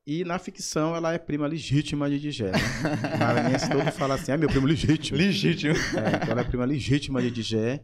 E 0.06 0.22
na 0.22 0.38
ficção 0.38 0.94
ela 0.94 1.14
é 1.14 1.18
prima 1.18 1.46
legítima 1.46 2.10
de 2.10 2.20
Digé. 2.20 2.50
Né? 2.50 2.58
Maranhense 3.18 3.70
todo 3.70 3.90
fala 3.90 4.16
assim, 4.16 4.32
é 4.32 4.36
meu 4.36 4.50
primo 4.50 4.66
legítimo. 4.66 5.16
Legítimo. 5.16 5.74
É, 5.74 6.16
então 6.16 6.30
ela 6.30 6.42
é 6.42 6.44
prima 6.44 6.66
legítima 6.66 7.22
de 7.22 7.30
Digé. 7.30 7.82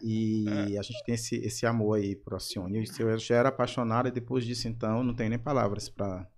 E 0.00 0.46
a 0.78 0.82
gente 0.82 1.02
tem 1.04 1.16
esse, 1.16 1.34
esse 1.36 1.66
amor 1.66 1.98
aí 1.98 2.14
por 2.14 2.34
Alcione. 2.34 2.84
Eu 3.00 3.18
já 3.18 3.34
era 3.34 3.48
apaixonado 3.48 4.06
e 4.06 4.12
depois 4.12 4.44
disso, 4.44 4.68
então, 4.68 5.02
não 5.02 5.14
tenho 5.14 5.30
nem 5.30 5.38
palavras 5.38 5.88
para 5.88 6.28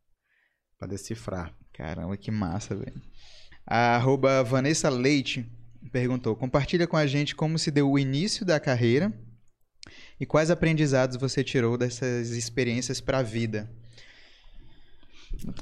decifrar. 0.88 1.54
Caramba, 1.74 2.16
que 2.16 2.30
massa, 2.30 2.74
velho. 2.74 3.00
A 3.66 3.96
arroba 3.96 4.42
Vanessa 4.42 4.88
Leite 4.88 5.46
perguntou: 5.92 6.34
compartilha 6.34 6.86
com 6.86 6.96
a 6.96 7.06
gente 7.06 7.36
como 7.36 7.58
se 7.58 7.70
deu 7.70 7.90
o 7.90 7.98
início 7.98 8.44
da 8.46 8.58
carreira 8.58 9.12
e 10.18 10.24
quais 10.24 10.50
aprendizados 10.50 11.18
você 11.18 11.44
tirou 11.44 11.76
dessas 11.76 12.30
experiências 12.30 13.02
para 13.02 13.18
a 13.18 13.22
vida. 13.22 13.70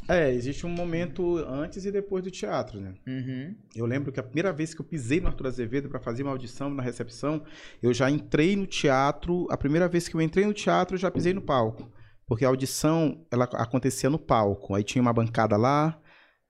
É, 0.08 0.32
existe 0.32 0.66
um 0.66 0.70
momento 0.70 1.38
antes 1.46 1.84
e 1.84 1.92
depois 1.92 2.24
do 2.24 2.30
teatro, 2.30 2.80
né? 2.80 2.94
Uhum. 3.06 3.54
Eu 3.74 3.86
lembro 3.86 4.10
que 4.10 4.18
a 4.18 4.22
primeira 4.22 4.52
vez 4.52 4.74
que 4.74 4.80
eu 4.80 4.84
pisei 4.84 5.20
no 5.20 5.28
Arthur 5.28 5.46
Azevedo 5.46 5.88
para 5.88 6.00
fazer 6.00 6.22
uma 6.22 6.32
audição 6.32 6.70
na 6.70 6.82
recepção, 6.82 7.44
eu 7.82 7.92
já 7.92 8.10
entrei 8.10 8.56
no 8.56 8.66
teatro. 8.66 9.46
A 9.50 9.56
primeira 9.56 9.88
vez 9.88 10.08
que 10.08 10.14
eu 10.14 10.20
entrei 10.20 10.46
no 10.46 10.54
teatro, 10.54 10.94
eu 10.94 10.98
já 10.98 11.10
pisei 11.10 11.32
no 11.32 11.42
palco. 11.42 11.90
Porque 12.26 12.44
a 12.44 12.48
audição, 12.48 13.24
ela 13.30 13.44
acontecia 13.44 14.10
no 14.10 14.18
palco. 14.18 14.74
Aí 14.74 14.82
tinha 14.82 15.00
uma 15.00 15.12
bancada 15.12 15.56
lá, 15.56 16.00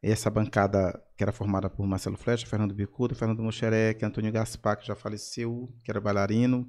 essa 0.03 0.31
bancada 0.31 1.01
que 1.17 1.23
era 1.23 1.33
formada 1.33 1.69
por 1.69 1.87
Marcelo 1.87 2.17
Flecha, 2.17 2.47
Fernando 2.47 2.75
Bicudo, 2.75 3.15
Fernando 3.15 3.43
Mocherec, 3.43 4.05
Antônio 4.05 4.33
Gaspar, 4.33 4.79
que 4.79 4.87
já 4.87 4.95
faleceu, 4.95 5.69
que 5.85 5.91
era 5.91 6.01
bailarino 6.01 6.69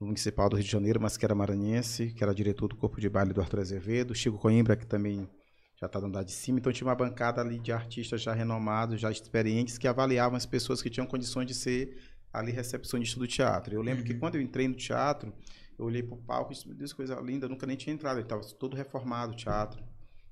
municipal 0.00 0.48
do 0.48 0.56
Rio 0.56 0.64
de 0.64 0.70
Janeiro, 0.70 1.00
mas 1.00 1.16
que 1.16 1.24
era 1.24 1.34
maranhense, 1.34 2.12
que 2.12 2.22
era 2.22 2.34
diretor 2.34 2.68
do 2.68 2.76
corpo 2.76 3.00
de 3.00 3.08
baile 3.08 3.32
do 3.32 3.40
Arthur 3.40 3.60
Azevedo, 3.60 4.14
Chico 4.14 4.38
Coimbra, 4.38 4.76
que 4.76 4.86
também 4.86 5.28
já 5.76 5.86
está 5.86 6.00
no 6.00 6.06
andar 6.06 6.22
de 6.22 6.32
cima. 6.32 6.58
Então 6.58 6.72
tinha 6.72 6.86
uma 6.86 6.94
bancada 6.94 7.40
ali 7.40 7.58
de 7.58 7.72
artistas 7.72 8.22
já 8.22 8.32
renomados, 8.32 9.00
já 9.00 9.10
experientes, 9.10 9.78
que 9.78 9.88
avaliavam 9.88 10.36
as 10.36 10.46
pessoas 10.46 10.82
que 10.82 10.90
tinham 10.90 11.06
condições 11.06 11.46
de 11.46 11.54
ser 11.54 11.96
ali 12.32 12.52
recepcionista 12.52 13.18
do 13.18 13.26
teatro. 13.26 13.74
Eu 13.74 13.82
lembro 13.82 14.02
uhum. 14.02 14.06
que 14.06 14.14
quando 14.14 14.34
eu 14.34 14.40
entrei 14.40 14.66
no 14.66 14.74
teatro, 14.74 15.32
eu 15.78 15.84
olhei 15.84 16.02
para 16.02 16.14
o 16.14 16.18
palco 16.18 16.52
e 16.52 16.54
disse, 16.54 16.66
meu 16.66 16.76
Deus, 16.76 16.92
coisa 16.92 17.14
linda, 17.20 17.46
eu 17.46 17.50
nunca 17.50 17.66
nem 17.66 17.76
tinha 17.76 17.94
entrado. 17.94 18.16
Ele 18.16 18.24
estava 18.24 18.42
todo 18.58 18.76
reformado 18.76 19.32
o 19.32 19.36
teatro. 19.36 19.82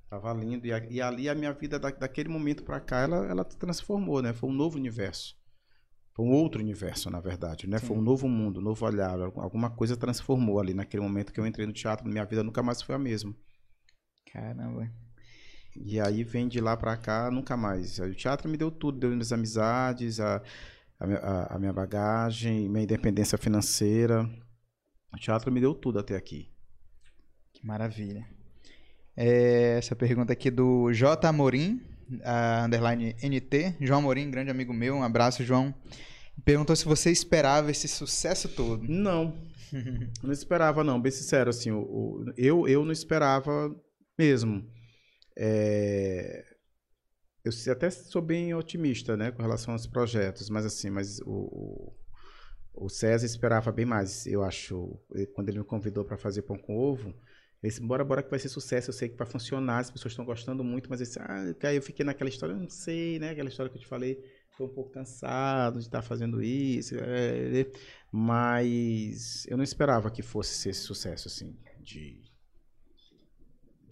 Estava 0.03 0.33
lindo. 0.33 0.65
E, 0.67 0.71
e, 0.89 1.01
ali 1.01 1.27
a 1.27 1.35
minha 1.35 1.51
vida, 1.53 1.79
da, 1.79 1.89
daquele 1.89 2.29
momento 2.29 2.63
para 2.63 2.79
cá, 2.79 3.01
ela, 3.01 3.25
ela 3.25 3.43
transformou, 3.43 4.21
né? 4.21 4.33
Foi 4.33 4.49
um 4.49 4.53
novo 4.53 4.77
universo. 4.77 5.35
Foi 6.13 6.25
um 6.25 6.31
outro 6.31 6.61
universo, 6.61 7.09
na 7.09 7.19
verdade, 7.19 7.67
né? 7.67 7.79
Sim. 7.79 7.87
Foi 7.87 7.97
um 7.97 8.01
novo 8.01 8.27
mundo, 8.27 8.59
um 8.59 8.63
novo 8.63 8.85
olhar. 8.85 9.19
Alguma 9.19 9.69
coisa 9.71 9.97
transformou 9.97 10.59
ali 10.59 10.73
naquele 10.73 11.01
momento 11.01 11.33
que 11.33 11.39
eu 11.39 11.47
entrei 11.47 11.65
no 11.65 11.73
teatro. 11.73 12.07
Minha 12.07 12.23
vida 12.23 12.43
nunca 12.43 12.61
mais 12.61 12.81
foi 12.81 12.93
a 12.93 12.99
mesma. 12.99 13.35
Caramba. 14.31 14.91
E 15.75 15.99
aí 15.99 16.23
vem 16.23 16.47
de 16.47 16.61
lá 16.61 16.77
para 16.77 16.95
cá, 16.95 17.31
nunca 17.31 17.57
mais. 17.57 17.97
O 17.97 18.13
teatro 18.13 18.47
me 18.47 18.57
deu 18.57 18.69
tudo, 18.69 18.99
deu 18.99 19.09
minhas 19.09 19.31
amizades, 19.31 20.19
a, 20.19 20.41
a, 20.99 21.55
a 21.55 21.59
minha 21.59 21.73
bagagem, 21.73 22.69
minha 22.69 22.83
independência 22.83 23.37
financeira. 23.37 24.29
O 25.11 25.17
teatro 25.17 25.51
me 25.51 25.59
deu 25.59 25.73
tudo 25.73 25.97
até 25.97 26.15
aqui. 26.15 26.51
Que 27.53 27.65
maravilha. 27.65 28.27
É, 29.15 29.77
essa 29.77 29.95
pergunta 29.95 30.33
aqui 30.33 30.51
do 30.51 30.91
J. 30.93 31.27
Amorim, 31.27 31.81
a 32.23 32.65
underline 32.65 33.15
NT. 33.23 33.77
João 33.81 33.99
Amorim, 33.99 34.29
grande 34.29 34.51
amigo 34.51 34.73
meu. 34.73 34.95
Um 34.95 35.03
abraço, 35.03 35.43
João. 35.43 35.73
Perguntou 36.43 36.75
se 36.75 36.85
você 36.85 37.11
esperava 37.11 37.71
esse 37.71 37.87
sucesso 37.87 38.49
todo. 38.49 38.83
Não. 38.87 39.37
não 40.23 40.31
esperava, 40.31 40.83
não. 40.83 41.01
Bem 41.01 41.11
sincero, 41.11 41.49
assim, 41.49 41.71
o, 41.71 41.79
o, 41.79 42.25
eu, 42.37 42.67
eu 42.67 42.83
não 42.83 42.91
esperava 42.91 43.73
mesmo. 44.17 44.67
É... 45.37 46.45
Eu 47.43 47.51
até 47.73 47.89
sou 47.89 48.21
bem 48.21 48.53
otimista, 48.53 49.17
né, 49.17 49.29
com 49.29 49.41
relação 49.41 49.73
aos 49.73 49.85
projetos, 49.85 50.49
mas 50.49 50.65
assim, 50.65 50.89
mas 50.89 51.19
o, 51.25 51.93
o 52.73 52.87
César 52.87 53.25
esperava 53.25 53.69
bem 53.69 53.85
mais, 53.85 54.25
eu 54.25 54.41
acho, 54.41 54.97
quando 55.33 55.49
ele 55.49 55.59
me 55.59 55.65
convidou 55.65 56.05
para 56.05 56.17
fazer 56.17 56.43
pão 56.43 56.57
com 56.57 56.77
ovo, 56.77 57.13
ele 57.63 57.69
disse, 57.69 57.81
bora, 57.81 58.03
bora 58.03 58.21
que 58.21 58.29
vai 58.29 58.39
ser 58.39 58.49
sucesso, 58.49 58.89
eu 58.89 58.93
sei 58.93 59.07
que 59.07 59.17
vai 59.17 59.25
funcionar, 59.25 59.79
as 59.79 59.89
pessoas 59.89 60.11
estão 60.11 60.25
gostando 60.25 60.63
muito, 60.63 60.89
mas 60.89 60.99
disse, 60.99 61.17
ah, 61.19 61.73
eu 61.73 61.81
fiquei 61.81 62.05
naquela 62.05 62.29
história, 62.29 62.53
não 62.53 62.69
sei, 62.69 63.17
né, 63.19 63.29
aquela 63.29 63.47
história 63.47 63.71
que 63.71 63.77
eu 63.77 63.81
te 63.81 63.87
falei, 63.87 64.21
estou 64.51 64.67
um 64.67 64.73
pouco 64.73 64.91
cansado 64.91 65.79
de 65.79 65.85
estar 65.85 66.01
fazendo 66.01 66.43
isso, 66.43 66.95
é, 66.99 67.65
mas 68.11 69.47
eu 69.47 69.55
não 69.55 69.63
esperava 69.63 70.11
que 70.11 70.21
fosse 70.21 70.53
ser 70.55 70.69
esse 70.71 70.81
sucesso, 70.81 71.29
assim, 71.29 71.57
de 71.79 72.21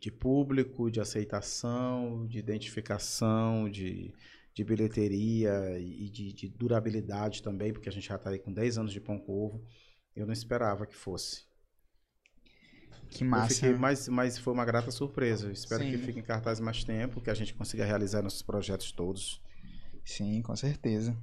de 0.01 0.11
público, 0.11 0.89
de 0.89 0.99
aceitação, 0.99 2.25
de 2.25 2.39
identificação, 2.39 3.69
de, 3.69 4.11
de 4.51 4.63
bilheteria 4.63 5.77
e 5.77 6.09
de, 6.09 6.33
de 6.33 6.49
durabilidade 6.49 7.43
também, 7.43 7.71
porque 7.71 7.87
a 7.87 7.91
gente 7.91 8.07
já 8.07 8.15
está 8.15 8.31
aí 8.31 8.39
com 8.39 8.51
10 8.51 8.79
anos 8.79 8.91
de 8.91 8.99
Pão 8.99 9.19
com 9.19 9.31
Ovo. 9.31 9.63
Eu 10.15 10.25
não 10.25 10.33
esperava 10.33 10.87
que 10.87 10.95
fosse. 10.95 11.43
Que 13.11 13.25
massa. 13.25 13.53
Fiquei, 13.53 13.73
mas, 13.73 14.07
mas 14.07 14.37
foi 14.37 14.53
uma 14.53 14.63
grata 14.63 14.89
surpresa. 14.89 15.47
Eu 15.47 15.51
espero 15.51 15.83
Sim. 15.83 15.91
que 15.91 15.97
fique 15.97 16.19
em 16.19 16.23
cartaz 16.23 16.59
mais 16.59 16.83
tempo, 16.83 17.21
que 17.21 17.29
a 17.29 17.33
gente 17.33 17.53
consiga 17.53 17.85
realizar 17.85 18.21
nossos 18.21 18.41
projetos 18.41 18.91
todos. 18.91 19.41
Sim, 20.03 20.41
com 20.41 20.55
certeza. 20.55 21.15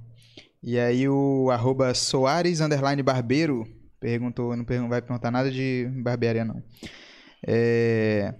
E 0.61 0.77
aí 0.77 1.09
o 1.09 1.49
arroba 1.51 1.93
Soares 1.93 2.59
Barbeiro 3.03 3.67
perguntou, 3.99 4.55
não 4.55 4.65
vai 4.87 5.01
perguntar 5.01 5.31
nada 5.31 5.51
de 5.51 5.89
barbearia 6.03 6.45
não. 6.45 6.63
É, 7.45 8.33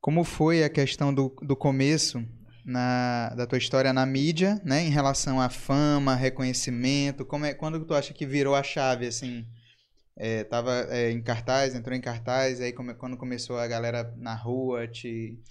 como 0.00 0.24
foi 0.24 0.64
a 0.64 0.68
questão 0.68 1.12
do, 1.12 1.34
do 1.42 1.54
começo 1.54 2.24
na, 2.64 3.30
da 3.36 3.46
tua 3.46 3.58
história 3.58 3.92
na 3.92 4.06
mídia, 4.06 4.60
né, 4.64 4.82
em 4.82 4.90
relação 4.90 5.40
à 5.40 5.48
fama, 5.48 6.14
reconhecimento? 6.14 7.24
Como 7.24 7.44
é, 7.44 7.52
quando 7.52 7.84
tu 7.84 7.94
acha 7.94 8.14
que 8.14 8.26
virou 8.26 8.54
a 8.54 8.62
chave, 8.62 9.06
assim? 9.06 9.44
É, 10.16 10.44
tava 10.44 10.86
é, 10.90 11.10
em 11.10 11.20
cartaz, 11.20 11.74
entrou 11.74 11.96
em 11.96 12.00
cartaz, 12.00 12.60
aí 12.60 12.72
come, 12.72 12.94
quando 12.94 13.16
começou 13.16 13.58
a 13.58 13.66
galera 13.66 14.14
na 14.16 14.34
rua 14.34 14.86
te, 14.86 15.42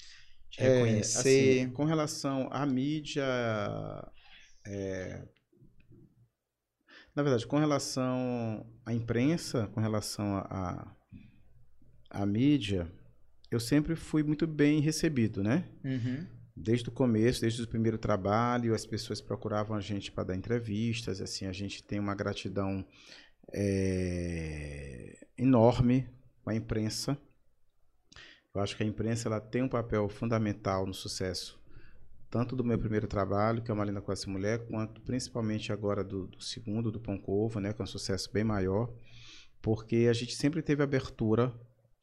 te 0.50 0.62
é, 0.62 0.76
reconhecer. 0.76 1.64
Assim, 1.64 1.70
com 1.72 1.84
relação 1.84 2.48
à 2.50 2.66
mídia, 2.66 3.26
é, 4.66 5.22
na 7.16 7.22
verdade, 7.22 7.46
com 7.46 7.58
relação 7.58 8.66
à 8.86 8.94
imprensa, 8.94 9.68
com 9.74 9.82
relação 9.82 10.38
à 10.38 10.96
a, 12.10 12.22
a, 12.22 12.26
mídia, 12.26 12.92
eu 13.52 13.60
sempre 13.60 13.96
fui 13.96 14.24
muito 14.24 14.48
bem 14.48 14.80
recebido, 14.80 15.44
né? 15.44 15.70
Uhum. 15.84 16.26
Desde 16.56 16.88
o 16.88 16.92
começo, 16.92 17.42
desde 17.42 17.62
o 17.64 17.68
primeiro 17.68 17.98
trabalho, 17.98 18.74
as 18.74 18.86
pessoas 18.86 19.20
procuravam 19.20 19.76
a 19.76 19.82
gente 19.82 20.12
para 20.12 20.24
dar 20.26 20.36
entrevistas, 20.36 21.20
assim, 21.20 21.46
a 21.46 21.52
gente 21.52 21.84
tem 21.84 22.00
uma 22.00 22.16
gratidão 22.16 22.86
é, 23.52 25.18
enorme 25.38 26.10
com 26.44 26.50
a 26.50 26.56
imprensa. 26.56 27.18
Eu 28.54 28.62
acho 28.62 28.78
que 28.78 28.84
a 28.84 28.86
imprensa 28.86 29.28
ela 29.28 29.42
tem 29.42 29.64
um 29.64 29.70
papel 29.70 30.08
fundamental 30.08 30.86
no 30.86 30.94
sucesso, 30.94 31.60
tanto 32.30 32.56
do 32.56 32.64
meu 32.64 32.78
primeiro 32.78 33.08
trabalho, 33.08 33.64
que 33.64 33.72
é 33.72 33.74
uma 33.74 33.86
linda 33.86 34.02
com 34.02 34.12
essa 34.12 34.30
mulher, 34.30 34.68
quanto 34.68 35.02
principalmente 35.02 35.74
agora 35.74 36.04
do, 36.04 36.28
do 36.28 36.42
segundo, 36.42 36.92
do 36.92 37.00
Pão 37.00 37.18
Covo, 37.18 37.60
né, 37.60 37.74
que 37.74 37.82
é 37.82 37.84
um 37.84 37.88
sucesso 37.88 38.32
bem 38.32 38.44
maior, 38.44 38.94
porque 39.62 40.08
a 40.10 40.14
gente 40.14 40.36
sempre 40.36 40.62
teve 40.62 40.84
abertura 40.84 41.54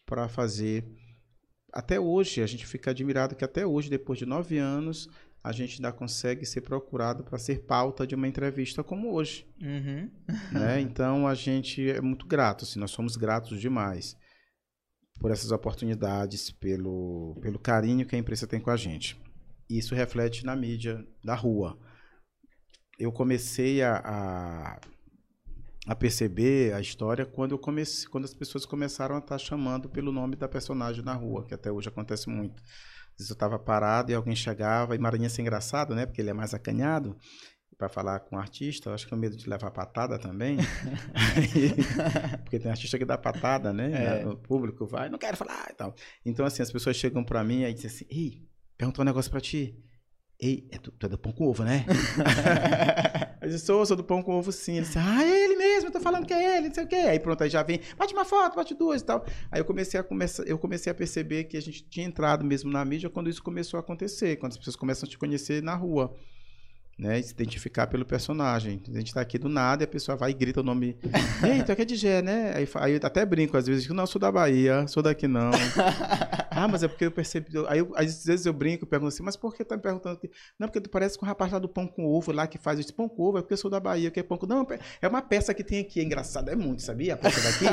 para 0.04 0.28
fazer. 0.28 0.84
Até 1.72 2.00
hoje, 2.00 2.42
a 2.42 2.46
gente 2.46 2.66
fica 2.66 2.90
admirado 2.90 3.36
que 3.36 3.44
até 3.44 3.64
hoje, 3.64 3.88
depois 3.88 4.18
de 4.18 4.26
nove 4.26 4.58
anos, 4.58 5.08
a 5.42 5.52
gente 5.52 5.76
ainda 5.76 5.92
consegue 5.92 6.44
ser 6.44 6.60
procurado 6.60 7.24
para 7.24 7.38
ser 7.38 7.60
pauta 7.64 8.06
de 8.06 8.14
uma 8.14 8.28
entrevista 8.28 8.84
como 8.84 9.12
hoje. 9.12 9.46
Uhum. 9.60 10.10
Né? 10.52 10.80
Então 10.90 11.26
a 11.26 11.34
gente 11.34 11.90
é 11.90 12.00
muito 12.00 12.26
grato, 12.26 12.64
assim, 12.64 12.78
nós 12.78 12.90
somos 12.90 13.16
gratos 13.16 13.60
demais 13.60 14.16
por 15.18 15.30
essas 15.30 15.50
oportunidades, 15.50 16.50
pelo, 16.50 17.38
pelo 17.40 17.58
carinho 17.58 18.06
que 18.06 18.16
a 18.16 18.18
imprensa 18.18 18.46
tem 18.46 18.60
com 18.60 18.70
a 18.70 18.76
gente. 18.76 19.20
Isso 19.68 19.94
reflete 19.94 20.44
na 20.44 20.56
mídia 20.56 21.06
da 21.22 21.34
rua. 21.34 21.78
Eu 22.98 23.12
comecei 23.12 23.82
a, 23.82 23.96
a, 23.96 24.80
a 25.86 25.94
perceber 25.94 26.74
a 26.74 26.80
história 26.80 27.24
quando, 27.24 27.52
eu 27.52 27.58
comecei, 27.58 28.08
quando 28.08 28.24
as 28.24 28.34
pessoas 28.34 28.66
começaram 28.66 29.14
a 29.14 29.18
estar 29.18 29.36
tá 29.36 29.38
chamando 29.38 29.88
pelo 29.88 30.10
nome 30.10 30.36
da 30.36 30.48
personagem 30.48 31.04
na 31.04 31.14
rua, 31.14 31.46
que 31.46 31.54
até 31.54 31.70
hoje 31.70 31.88
acontece 31.88 32.28
muito 32.28 32.62
vezes 33.20 33.30
eu 33.30 33.34
estava 33.34 33.58
parado 33.58 34.10
e 34.10 34.14
alguém 34.14 34.34
chegava, 34.34 34.96
e 34.96 34.98
Maranhense 34.98 35.40
é 35.40 35.42
engraçado, 35.42 35.94
né? 35.94 36.06
Porque 36.06 36.20
ele 36.20 36.30
é 36.30 36.34
mais 36.34 36.52
acanhado 36.54 37.16
para 37.80 37.88
falar 37.88 38.20
com 38.20 38.36
o 38.36 38.38
artista, 38.38 38.90
eu 38.90 38.94
acho 38.94 39.06
que 39.06 39.14
é 39.14 39.16
medo 39.16 39.36
de 39.36 39.48
levar 39.48 39.70
patada 39.70 40.18
também. 40.18 40.58
porque 42.44 42.58
tem 42.58 42.70
artista 42.70 42.98
que 42.98 43.06
dá 43.06 43.16
patada, 43.16 43.72
né? 43.72 44.20
É. 44.20 44.26
O 44.26 44.36
público 44.36 44.86
vai, 44.86 45.08
não 45.08 45.18
quero 45.18 45.36
falar 45.36 45.68
e 45.70 45.74
tal. 45.74 45.94
Então, 46.24 46.44
assim, 46.44 46.62
as 46.62 46.70
pessoas 46.70 46.96
chegam 46.96 47.24
para 47.24 47.42
mim 47.42 47.62
e 47.62 47.72
dizem 47.72 47.90
assim: 47.90 48.06
Ei, 48.10 48.46
perguntou 48.76 49.02
um 49.02 49.06
negócio 49.06 49.30
para 49.30 49.40
ti. 49.40 49.82
Ei, 50.38 50.68
é 50.70 50.78
tu, 50.78 50.90
tu, 50.90 51.06
é 51.06 51.08
do 51.08 51.16
pão 51.16 51.32
com 51.32 51.46
ovo, 51.46 51.64
né? 51.64 51.86
eu 53.40 53.48
disse, 53.48 53.66
sou, 53.66 53.84
sou 53.86 53.96
do 53.96 54.04
pão 54.04 54.22
com 54.22 54.32
ovo 54.32 54.52
sim. 54.52 54.76
Ele 54.76 54.86
disse, 54.86 54.98
ah, 54.98 55.22
é 55.22 55.44
ele 55.44 55.56
mesmo, 55.56 55.88
eu 55.88 55.92
tô 55.92 56.00
falando 56.00 56.26
que 56.26 56.34
é 56.34 56.58
ele, 56.58 56.68
não 56.68 56.74
sei 56.74 56.84
o 56.84 56.86
quê. 56.86 56.96
Aí 56.96 57.18
pronto, 57.18 57.42
aí 57.42 57.50
já 57.50 57.62
vem, 57.62 57.80
bate 57.96 58.12
uma 58.12 58.24
foto, 58.24 58.56
bate 58.56 58.74
duas 58.74 59.00
e 59.00 59.04
tal. 59.04 59.24
Aí 59.50 59.60
eu 59.60 59.64
comecei 59.64 59.98
a, 59.98 60.02
começar, 60.02 60.42
eu 60.44 60.58
comecei 60.58 60.90
a 60.90 60.94
perceber 60.94 61.44
que 61.44 61.56
a 61.56 61.62
gente 61.62 61.82
tinha 61.88 62.06
entrado 62.06 62.44
mesmo 62.44 62.70
na 62.70 62.84
mídia 62.84 63.08
quando 63.08 63.30
isso 63.30 63.42
começou 63.42 63.78
a 63.78 63.80
acontecer, 63.80 64.36
quando 64.36 64.52
as 64.52 64.58
pessoas 64.58 64.76
começam 64.76 65.06
a 65.06 65.10
te 65.10 65.18
conhecer 65.18 65.62
na 65.62 65.74
rua 65.74 66.14
né? 67.00 67.20
Se 67.22 67.32
identificar 67.32 67.86
pelo 67.86 68.04
personagem. 68.04 68.82
A 68.88 68.98
gente 68.98 69.14
tá 69.14 69.22
aqui 69.22 69.38
do 69.38 69.48
nada 69.48 69.82
e 69.82 69.86
a 69.86 69.88
pessoa 69.88 70.16
vai 70.16 70.30
e 70.30 70.34
grita 70.34 70.60
o 70.60 70.62
nome. 70.62 70.98
Ei, 71.42 71.62
tu 71.62 71.72
é 71.72 71.74
que 71.74 71.82
é 71.82 71.84
de 71.84 71.96
Gé, 71.96 72.20
né? 72.20 72.52
Aí, 72.54 72.68
aí 72.74 72.92
eu 72.92 73.00
até 73.02 73.24
brinco 73.24 73.56
às 73.56 73.66
vezes, 73.66 73.88
não, 73.88 74.06
sou 74.06 74.20
da 74.20 74.30
Bahia, 74.30 74.86
sou 74.86 75.02
daqui 75.02 75.26
não. 75.26 75.50
ah, 76.50 76.66
mas 76.66 76.82
é 76.82 76.88
porque 76.88 77.04
eu 77.04 77.12
percebi. 77.12 77.46
Aí 77.68 77.78
eu, 77.78 77.92
às 77.94 78.24
vezes 78.24 78.44
eu 78.44 78.52
brinco 78.52 78.84
e 78.84 78.86
pergunto 78.86 79.08
assim, 79.08 79.22
mas 79.22 79.36
por 79.36 79.54
que 79.54 79.64
tá 79.64 79.76
me 79.76 79.82
perguntando? 79.82 80.18
Não, 80.58 80.66
porque 80.66 80.80
tu 80.80 80.90
parece 80.90 81.16
com 81.16 81.24
o 81.24 81.28
rapaz 81.28 81.52
lá 81.52 81.58
do 81.60 81.68
pão 81.68 81.86
com 81.86 82.04
ovo 82.04 82.32
lá 82.32 82.46
que 82.46 82.58
faz 82.58 82.78
isso. 82.80 82.92
Pão 82.92 83.08
com 83.08 83.22
ovo 83.22 83.38
é 83.38 83.40
porque 83.40 83.54
eu 83.54 83.58
sou 83.58 83.70
da 83.70 83.78
Bahia, 83.78 84.10
que 84.10 84.18
é 84.18 84.22
pão 84.22 84.36
com. 84.36 84.46
Não, 84.46 84.66
é 85.00 85.08
uma 85.08 85.22
peça 85.22 85.54
que 85.54 85.62
tem 85.62 85.80
aqui, 85.80 86.00
é 86.00 86.02
engraçado, 86.02 86.50
é 86.50 86.56
muito, 86.56 86.82
sabia? 86.82 87.14
A 87.14 87.16
peça 87.16 87.40
daqui. 87.40 87.64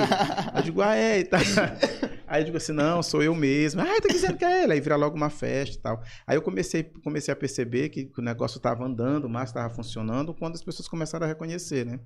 eu 0.55 0.61
digo, 0.61 0.81
ah, 0.81 0.95
é, 0.95 1.23
tá. 1.23 1.39
Aí 2.27 2.41
eu 2.41 2.45
digo 2.45 2.57
assim, 2.57 2.73
não, 2.73 3.01
sou 3.01 3.23
eu 3.23 3.33
mesmo. 3.33 3.81
Ah, 3.81 4.01
tá 4.01 4.09
dizendo 4.09 4.37
que 4.37 4.45
é 4.45 4.63
ele. 4.63 4.73
Aí 4.73 4.81
vira 4.81 4.95
logo 4.95 5.15
uma 5.15 5.29
festa 5.29 5.75
e 5.75 5.79
tal. 5.79 6.03
Aí 6.27 6.35
eu 6.35 6.41
comecei, 6.41 6.83
comecei 6.83 7.31
a 7.31 7.35
perceber 7.35 7.89
que 7.89 8.11
o 8.17 8.21
negócio 8.21 8.59
tava 8.59 8.85
andando 8.85 9.29
massa 9.29 9.51
estava 9.51 9.73
funcionando 9.73 10.33
quando 10.33 10.55
as 10.55 10.63
pessoas 10.63 10.87
começaram 10.87 11.25
a 11.25 11.27
reconhecer, 11.27 11.85
né? 11.85 11.99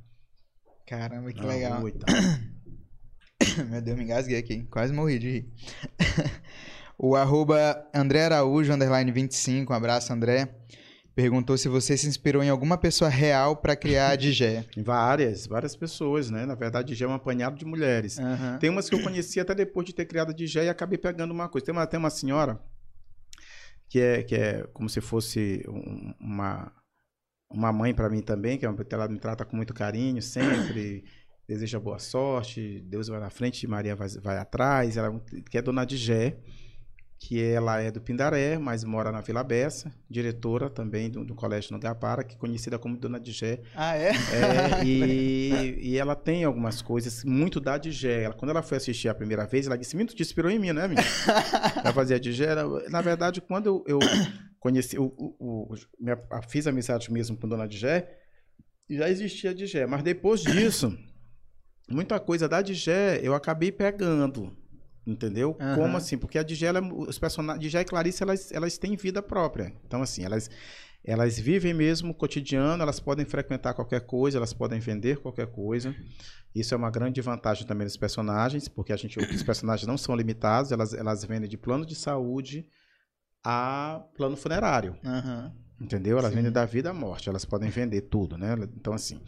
Caramba, 0.88 1.31
que 1.34 1.41
legal. 1.41 1.81
Meu 3.69 3.81
Deus, 3.81 3.97
me 3.97 4.03
engasguei 4.03 4.38
aqui. 4.38 4.63
Quase 4.69 4.93
morri 4.93 5.19
de 5.19 5.30
rir. 5.30 5.45
o 6.97 7.15
arroba 7.15 7.88
André 7.93 8.26
Araújo, 8.26 8.72
underline 8.72 9.11
25, 9.11 9.72
um 9.72 9.76
abraço, 9.76 10.13
André. 10.13 10.47
Perguntou 11.13 11.57
se 11.57 11.68
você 11.68 11.97
se 11.97 12.07
inspirou 12.07 12.41
em 12.41 12.49
alguma 12.49 12.77
pessoa 12.77 13.09
real 13.09 13.57
para 13.57 13.76
criar 13.76 14.11
a 14.11 14.15
Digé. 14.15 14.65
várias, 14.84 15.45
várias 15.45 15.76
pessoas, 15.76 16.30
né? 16.30 16.45
Na 16.45 16.55
verdade, 16.55 16.85
a 16.85 16.88
Digé 16.88 17.05
é 17.05 17.07
um 17.07 17.13
apanhado 17.13 17.57
de 17.57 17.65
mulheres. 17.65 18.18
Uhum. 18.18 18.57
Tem 18.59 18.69
umas 18.69 18.89
que 18.89 18.95
eu 18.95 19.03
conheci 19.03 19.39
até 19.39 19.53
depois 19.53 19.85
de 19.85 19.93
ter 19.93 20.05
criado 20.05 20.30
a 20.30 20.34
Digé 20.34 20.65
e 20.65 20.69
acabei 20.69 20.97
pegando 20.97 21.31
uma 21.31 21.49
coisa. 21.49 21.65
Tem 21.65 21.73
uma, 21.73 21.85
tem 21.85 21.99
uma 21.99 22.09
senhora 22.09 22.61
que 23.89 23.99
é, 23.99 24.23
que 24.23 24.35
é 24.35 24.65
como 24.73 24.88
se 24.89 25.01
fosse 25.01 25.65
uma, 26.18 26.72
uma 27.49 27.73
mãe 27.73 27.93
para 27.93 28.09
mim 28.09 28.22
também, 28.22 28.57
que 28.57 28.65
é 28.65 28.73
ela 28.91 29.07
me 29.09 29.19
trata 29.19 29.43
com 29.43 29.57
muito 29.57 29.73
carinho 29.73 30.22
sempre, 30.22 31.03
deseja 31.51 31.79
boa 31.79 31.99
sorte, 31.99 32.81
Deus 32.87 33.09
vai 33.09 33.19
na 33.19 33.29
frente, 33.29 33.67
Maria 33.67 33.93
vai, 33.93 34.07
vai 34.21 34.37
atrás, 34.37 34.95
ela 34.95 35.21
que 35.49 35.57
é 35.57 35.61
dona 35.61 35.83
de 35.83 35.97
Gé, 35.97 36.37
que 37.19 37.43
ela 37.43 37.79
é 37.81 37.91
do 37.91 37.99
Pindaré, 37.99 38.57
mas 38.57 38.85
mora 38.85 39.11
na 39.11 39.19
Vila 39.19 39.43
Bessa, 39.43 39.93
diretora 40.09 40.69
também 40.69 41.09
do, 41.09 41.25
do 41.25 41.35
Colégio 41.35 41.73
Nogapara, 41.73 42.23
que 42.23 42.35
é 42.35 42.37
conhecida 42.37 42.79
como 42.79 42.97
Dona 42.97 43.19
de 43.19 43.33
Gé. 43.33 43.59
Ah, 43.75 43.97
é? 43.97 44.11
é 44.11 44.83
e, 44.87 45.77
e 45.89 45.97
ela 45.97 46.15
tem 46.15 46.45
algumas 46.45 46.81
coisas 46.81 47.25
muito 47.25 47.59
da 47.59 47.77
Digé. 47.77 48.23
Ela, 48.23 48.33
quando 48.33 48.51
ela 48.51 48.63
foi 48.63 48.77
assistir 48.77 49.09
a 49.09 49.13
primeira 49.13 49.45
vez, 49.45 49.67
ela 49.67 49.77
disse, 49.77 49.95
muito 49.95 50.15
te 50.15 50.21
inspirou 50.21 50.49
em 50.49 50.57
mim, 50.57 50.71
né, 50.71 50.87
menina? 50.87 51.07
ela 51.83 51.93
fazia 51.93 52.19
Digé. 52.19 52.55
Na 52.89 53.01
verdade, 53.01 53.41
quando 53.41 53.67
eu, 53.67 53.83
eu 53.85 53.99
conheci, 54.59 54.97
o, 54.97 55.13
o, 55.17 55.73
o 55.73 55.75
minha, 55.99 56.17
fiz 56.47 56.65
amizade 56.65 57.11
mesmo 57.11 57.37
com 57.37 57.47
Dona 57.47 57.67
Digé, 57.67 58.09
já 58.89 59.09
existia 59.09 59.51
a 59.51 59.53
Digé. 59.53 59.85
Mas 59.85 60.01
depois 60.01 60.41
disso, 60.41 60.97
muita 61.91 62.19
coisa 62.19 62.47
da 62.47 62.61
Digé 62.61 63.19
eu 63.23 63.34
acabei 63.34 63.72
pegando 63.72 64.55
Entendeu? 65.05 65.57
Uhum. 65.59 65.76
Como 65.76 65.97
assim? 65.97 66.18
Porque 66.18 66.38
a 66.38 66.43
Digela, 66.43 66.80
os 66.81 67.18
personagens, 67.18 67.61
Digela 67.61 67.81
e 67.81 67.85
Clarice, 67.85 68.22
elas, 68.22 68.51
elas 68.51 68.77
têm 68.77 68.95
vida 68.95 69.22
própria. 69.22 69.73
Então, 69.85 70.01
assim, 70.01 70.23
elas, 70.23 70.49
elas 71.03 71.39
vivem 71.39 71.73
mesmo 71.73 72.11
o 72.11 72.13
cotidiano, 72.13 72.84
elas 72.84 72.99
podem 72.99 73.26
frequentar 73.26 73.73
qualquer 73.73 74.01
coisa, 74.01 74.38
elas 74.38 74.53
podem 74.53 74.80
vender 74.80 75.18
qualquer 75.18 75.47
coisa. 75.47 75.95
Isso 76.53 76.73
é 76.73 76.77
uma 76.77 76.91
grande 76.91 77.19
vantagem 77.19 77.65
também 77.65 77.85
dos 77.88 77.97
personagens, 77.97 78.68
porque 78.68 78.93
a 78.93 78.97
gente, 78.97 79.18
os 79.18 79.41
personagens 79.43 79.88
não 79.88 79.97
são 79.97 80.15
limitados, 80.15 80.72
elas, 80.72 80.93
elas 80.93 81.26
vendem 81.26 81.49
de 81.49 81.57
plano 81.57 81.85
de 81.85 81.95
saúde 81.95 82.68
a 83.43 84.03
plano 84.15 84.38
funerário. 84.38 84.95
Uhum. 85.03 85.51
Entendeu? 85.81 86.19
Elas 86.19 86.29
Sim. 86.29 86.35
vendem 86.35 86.51
da 86.51 86.63
vida 86.63 86.91
à 86.91 86.93
morte, 86.93 87.27
elas 87.27 87.43
podem 87.43 87.69
vender 87.71 88.01
tudo, 88.01 88.37
né? 88.37 88.53
Então, 88.75 88.93
assim. 88.93 89.19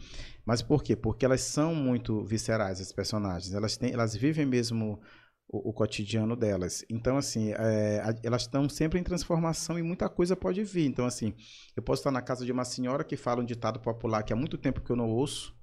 Mas 0.46 0.62
por 0.62 0.84
quê? 0.84 0.94
Porque 0.94 1.24
elas 1.24 1.40
são 1.40 1.74
muito 1.74 2.22
viscerais, 2.24 2.80
as 2.80 2.92
personagens. 2.92 3.52
Elas, 3.52 3.76
têm, 3.76 3.92
elas 3.92 4.14
vivem 4.14 4.46
mesmo 4.46 5.00
o, 5.48 5.70
o 5.70 5.72
cotidiano 5.72 6.36
delas. 6.36 6.84
Então, 6.88 7.16
assim, 7.16 7.52
é, 7.52 8.02
elas 8.22 8.42
estão 8.42 8.68
sempre 8.68 9.00
em 9.00 9.02
transformação 9.02 9.76
e 9.76 9.82
muita 9.82 10.08
coisa 10.08 10.36
pode 10.36 10.62
vir. 10.62 10.86
Então, 10.86 11.06
assim, 11.06 11.34
eu 11.76 11.82
posso 11.82 12.00
estar 12.00 12.12
na 12.12 12.22
casa 12.22 12.44
de 12.44 12.52
uma 12.52 12.64
senhora 12.64 13.02
que 13.02 13.16
fala 13.16 13.42
um 13.42 13.44
ditado 13.44 13.80
popular 13.80 14.22
que 14.22 14.32
há 14.32 14.36
muito 14.36 14.56
tempo 14.56 14.80
que 14.80 14.90
eu 14.90 14.96
não 14.96 15.08
ouço 15.08 15.56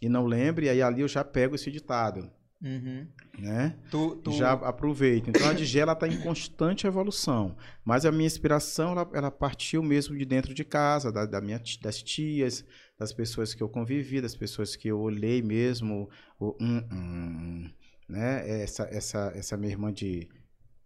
e 0.00 0.08
não 0.08 0.24
lembro, 0.24 0.64
e 0.64 0.70
aí 0.70 0.80
ali 0.80 1.02
eu 1.02 1.08
já 1.08 1.22
pego 1.22 1.56
esse 1.56 1.70
ditado. 1.70 2.30
Uhum. 2.60 3.06
Né? 3.38 3.76
Tu, 3.90 4.16
tu... 4.16 4.32
Já 4.32 4.52
aproveito. 4.52 5.28
Então 5.28 5.48
a 5.48 5.52
Digela 5.52 5.92
está 5.92 6.08
em 6.08 6.20
constante 6.20 6.86
evolução. 6.86 7.56
Mas 7.84 8.04
a 8.04 8.10
minha 8.10 8.26
inspiração, 8.26 8.92
ela, 8.92 9.10
ela 9.14 9.30
partiu 9.30 9.82
mesmo 9.82 10.16
de 10.16 10.24
dentro 10.24 10.52
de 10.52 10.64
casa, 10.64 11.12
da, 11.12 11.24
da 11.24 11.40
minha, 11.40 11.60
das 11.80 12.02
tias, 12.02 12.64
das 12.98 13.12
pessoas 13.12 13.54
que 13.54 13.62
eu 13.62 13.68
convivi, 13.68 14.20
das 14.20 14.34
pessoas 14.34 14.74
que 14.74 14.88
eu 14.88 14.98
olhei 14.98 15.40
mesmo. 15.40 16.10
O, 16.38 16.56
hum, 16.60 16.82
hum, 16.90 17.70
né? 18.08 18.62
Essa, 18.62 18.88
essa, 18.90 19.32
essa 19.36 19.56
minha 19.56 19.72
irmã 19.72 19.92
de, 19.92 20.28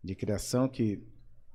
de 0.04 0.14
criação 0.14 0.68
que, 0.68 1.02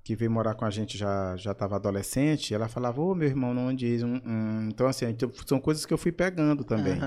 que 0.03 0.15
veio 0.15 0.31
morar 0.31 0.55
com 0.55 0.65
a 0.65 0.71
gente 0.71 0.97
já 0.97 1.35
já 1.37 1.51
estava 1.51 1.75
adolescente, 1.75 2.55
ela 2.55 2.67
falava, 2.67 2.99
ô 2.99 3.13
meu 3.13 3.27
irmão, 3.27 3.53
não 3.53 3.71
diz. 3.71 4.01
Hum, 4.01 4.19
hum. 4.25 4.69
Então, 4.69 4.87
assim, 4.87 5.05
então, 5.05 5.31
são 5.45 5.59
coisas 5.59 5.85
que 5.85 5.93
eu 5.93 5.97
fui 5.97 6.11
pegando 6.11 6.63
também. 6.63 6.97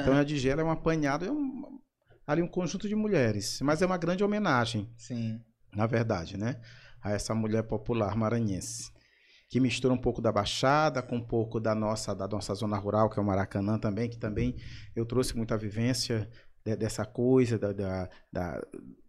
Então 0.00 0.14
a 0.14 0.22
Digela 0.22 0.62
é 0.62 0.64
um 0.64 0.70
apanhado, 0.70 1.24
é 1.24 1.30
um, 1.30 1.80
ali 2.26 2.42
um 2.42 2.48
conjunto 2.48 2.88
de 2.88 2.94
mulheres, 2.94 3.60
mas 3.62 3.82
é 3.82 3.86
uma 3.86 3.98
grande 3.98 4.22
homenagem. 4.22 4.88
Sim. 4.96 5.40
Na 5.74 5.86
verdade, 5.86 6.36
né? 6.36 6.60
A 7.00 7.12
essa 7.12 7.34
mulher 7.34 7.62
popular 7.62 8.16
maranhense 8.16 8.92
que 9.52 9.60
mistura 9.60 9.92
um 9.92 9.98
pouco 9.98 10.22
da 10.22 10.32
Baixada 10.32 11.02
com 11.02 11.16
um 11.16 11.22
pouco 11.22 11.60
da 11.60 11.74
nossa 11.74 12.14
da 12.14 12.26
nossa 12.26 12.54
zona 12.54 12.78
rural, 12.78 13.10
que 13.10 13.18
é 13.18 13.22
o 13.22 13.24
Maracanã 13.24 13.78
também, 13.78 14.08
que 14.08 14.16
também 14.16 14.56
eu 14.96 15.04
trouxe 15.04 15.36
muita 15.36 15.58
vivência 15.58 16.26
de, 16.64 16.74
dessa 16.74 17.04
coisa, 17.04 17.58
da, 17.58 17.70
da, 17.70 18.08
da, 18.32 18.62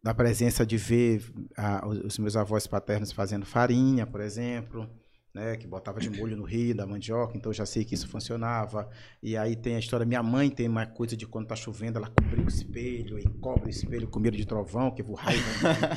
da, 0.03 0.14
presença 0.14 0.65
de 0.65 0.76
ver 0.76 1.23
a, 1.56 1.88
os 1.88 2.18
meus 2.18 2.35
avós 2.35 2.68
paternos 2.68 3.14
fazendo 3.14 3.45
farinha, 3.45 4.06
por 4.06 4.19
exemplo, 4.19 4.90
né, 5.34 5.58
que 5.58 5.66
botava 5.66 6.00
de 6.00 6.10
molho 6.10 6.38
no 6.38 6.44
rio 6.44 6.76
da 6.76 6.86
mandioca, 6.86 7.36
então 7.36 7.52
eu 7.52 7.56
já 7.56 7.66
sei 7.66 7.84
que 7.84 7.96
isso 7.96 8.08
funcionava. 8.08 8.90
E 9.22 9.36
aí 9.36 9.56
tem 9.56 9.76
a 9.76 9.80
história, 9.80 10.06
minha 10.06 10.22
mãe 10.22 10.50
tem 10.50 10.68
uma 10.68 10.86
coisa 10.86 11.18
de 11.18 11.26
quando 11.26 11.48
tá 11.48 11.56
chovendo, 11.56 11.98
ela 11.98 12.10
cobre 12.10 12.42
o 12.42 12.48
espelho 12.48 13.18
e 13.18 13.24
cobre 13.40 13.68
o 13.68 13.70
espelho 13.70 14.08
com 14.08 14.20
medo 14.20 14.38
de 14.38 14.46
trovão, 14.46 14.92
que 14.92 15.02
vou 15.02 15.16
raiva, 15.16 15.44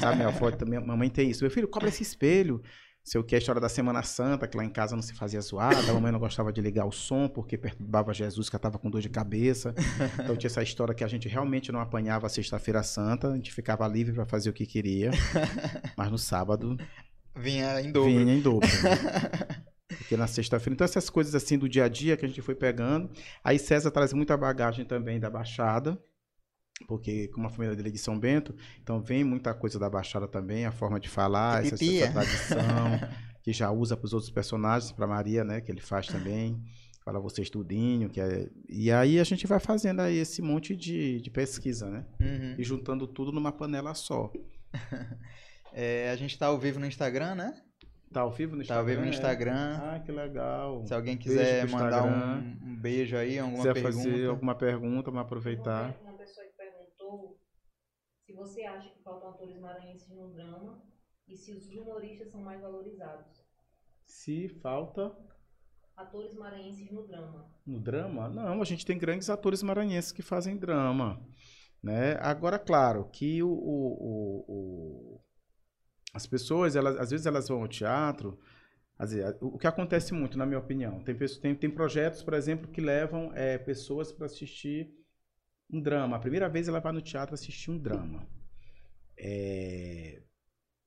sabe? 0.00 0.16
Minha 0.16 0.28
avó 0.28 0.50
também, 0.50 0.84
mamãe 0.84 1.10
tem 1.10 1.30
isso. 1.30 1.44
Meu 1.44 1.50
filho, 1.50 1.68
cobre 1.68 1.88
esse 1.88 2.02
espelho 2.02 2.62
sei 3.06 3.20
o 3.20 3.24
que, 3.24 3.36
a 3.36 3.38
história 3.38 3.60
da 3.60 3.68
Semana 3.68 4.02
Santa, 4.02 4.48
que 4.48 4.56
lá 4.56 4.64
em 4.64 4.68
casa 4.68 4.96
não 4.96 5.02
se 5.02 5.14
fazia 5.14 5.40
zoada, 5.40 5.78
a 5.78 5.94
mamãe 5.94 6.10
não 6.10 6.18
gostava 6.18 6.52
de 6.52 6.60
ligar 6.60 6.84
o 6.86 6.90
som 6.90 7.28
porque 7.28 7.56
perturbava 7.56 8.12
Jesus, 8.12 8.50
que 8.50 8.56
estava 8.56 8.80
com 8.80 8.90
dor 8.90 9.00
de 9.00 9.08
cabeça. 9.08 9.72
Então 10.18 10.36
tinha 10.36 10.48
essa 10.48 10.60
história 10.60 10.92
que 10.92 11.04
a 11.04 11.06
gente 11.06 11.28
realmente 11.28 11.70
não 11.70 11.78
apanhava 11.78 12.28
Sexta-feira 12.28 12.82
Santa, 12.82 13.28
a 13.28 13.36
gente 13.36 13.52
ficava 13.52 13.86
livre 13.86 14.12
para 14.12 14.26
fazer 14.26 14.50
o 14.50 14.52
que 14.52 14.66
queria, 14.66 15.12
mas 15.96 16.10
no 16.10 16.18
sábado. 16.18 16.76
Vinha 17.36 17.80
em 17.80 17.92
dobro. 17.92 18.10
Vinha 18.10 18.34
em 18.34 18.40
dobro. 18.40 18.68
Porque 19.88 20.16
na 20.16 20.26
sexta-feira. 20.26 20.74
Então, 20.74 20.84
essas 20.84 21.10
coisas 21.10 21.34
assim 21.34 21.58
do 21.58 21.68
dia 21.68 21.84
a 21.84 21.88
dia 21.88 22.16
que 22.16 22.24
a 22.24 22.28
gente 22.28 22.42
foi 22.42 22.54
pegando. 22.54 23.10
Aí 23.42 23.58
César 23.58 23.90
traz 23.90 24.12
muita 24.12 24.36
bagagem 24.36 24.84
também 24.84 25.18
da 25.20 25.30
Baixada 25.30 25.98
porque 26.86 27.28
como 27.28 27.46
a 27.46 27.50
família 27.50 27.74
dele 27.74 27.88
é 27.88 27.92
de 27.92 27.98
São 27.98 28.18
Bento, 28.18 28.54
então 28.82 29.00
vem 29.00 29.24
muita 29.24 29.54
coisa 29.54 29.78
da 29.78 29.88
Baixada 29.88 30.28
também, 30.28 30.66
a 30.66 30.72
forma 30.72 31.00
de 31.00 31.08
falar, 31.08 31.64
essa, 31.64 31.82
essa, 31.82 32.12
tradição 32.12 32.66
que 33.42 33.52
já 33.52 33.70
usa 33.70 33.96
para 33.96 34.06
os 34.06 34.12
outros 34.12 34.30
personagens, 34.30 34.92
para 34.92 35.06
Maria, 35.06 35.44
né, 35.44 35.60
que 35.60 35.70
ele 35.70 35.80
faz 35.80 36.06
também, 36.06 36.62
fala 37.04 37.20
você 37.20 37.40
estudinho, 37.40 38.10
que 38.10 38.20
é... 38.20 38.50
e 38.68 38.90
aí 38.90 39.18
a 39.18 39.24
gente 39.24 39.46
vai 39.46 39.58
fazendo 39.58 40.00
aí 40.00 40.18
esse 40.18 40.42
monte 40.42 40.76
de, 40.76 41.20
de 41.20 41.30
pesquisa, 41.30 41.88
né, 41.88 42.04
uhum. 42.20 42.56
e 42.58 42.64
juntando 42.64 43.06
tudo 43.06 43.32
numa 43.32 43.52
panela 43.52 43.94
só. 43.94 44.30
é, 45.76 46.10
a 46.10 46.16
gente 46.16 46.32
está 46.32 46.46
ao 46.46 46.58
vivo 46.58 46.80
no 46.80 46.86
Instagram, 46.86 47.34
né? 47.34 47.62
Tá 48.12 48.22
ao 48.22 48.30
vivo 48.30 48.56
no 48.56 48.62
Instagram? 48.62 48.76
Tá 48.76 48.80
ao 48.80 48.86
vivo 48.86 49.02
no 49.02 49.08
Instagram. 49.08 49.52
É. 49.52 49.96
Ah, 49.96 50.00
que 50.00 50.10
legal. 50.10 50.86
Se 50.86 50.94
alguém 50.94 51.16
quiser 51.16 51.68
mandar 51.68 52.04
um, 52.04 52.70
um, 52.70 52.76
beijo 52.80 53.16
aí, 53.16 53.38
alguma 53.38 53.58
quiser 53.58 53.74
pergunta. 53.74 54.08
fazer 54.08 54.26
alguma 54.28 54.54
pergunta, 54.54 55.10
vamos 55.10 55.26
aproveitar 55.26 55.94
se 58.26 58.32
você 58.32 58.64
acha 58.64 58.90
que 58.90 59.02
faltam 59.02 59.30
atores 59.30 59.56
maranhenses 59.60 60.08
no 60.08 60.32
drama 60.32 60.82
e 61.28 61.36
se 61.36 61.52
os 61.52 61.68
humoristas 61.70 62.30
são 62.30 62.40
mais 62.40 62.60
valorizados. 62.60 63.46
Se 64.04 64.48
falta 64.48 65.16
atores 65.96 66.34
maranhenses 66.34 66.90
no 66.90 67.06
drama. 67.06 67.48
No 67.64 67.80
drama? 67.80 68.28
Não, 68.28 68.60
a 68.60 68.64
gente 68.64 68.84
tem 68.84 68.98
grandes 68.98 69.30
atores 69.30 69.62
maranhenses 69.62 70.10
que 70.10 70.22
fazem 70.22 70.56
drama. 70.56 71.24
Né? 71.82 72.16
Agora, 72.20 72.58
claro, 72.58 73.08
que 73.10 73.42
o, 73.42 73.48
o, 73.48 74.44
o, 74.48 75.24
as 76.16 76.26
pessoas, 76.26 76.74
elas, 76.74 76.96
às 76.96 77.10
vezes 77.10 77.26
elas 77.26 77.46
vão 77.46 77.60
ao 77.60 77.68
teatro. 77.68 78.38
O 79.38 79.58
que 79.58 79.66
acontece 79.66 80.14
muito, 80.14 80.38
na 80.38 80.46
minha 80.46 80.58
opinião, 80.58 81.04
tem, 81.04 81.14
tem, 81.14 81.54
tem 81.54 81.70
projetos, 81.70 82.22
por 82.22 82.32
exemplo, 82.32 82.70
que 82.70 82.80
levam 82.80 83.30
é, 83.34 83.58
pessoas 83.58 84.10
para 84.10 84.24
assistir 84.24 84.90
um 85.70 85.78
drama. 85.78 86.16
A 86.16 86.20
primeira 86.20 86.48
vez 86.48 86.68
ela 86.68 86.80
vai 86.80 86.92
no 86.92 87.02
teatro 87.02 87.34
assistir 87.34 87.70
um 87.70 87.78
drama. 87.78 88.26
É... 89.18 90.22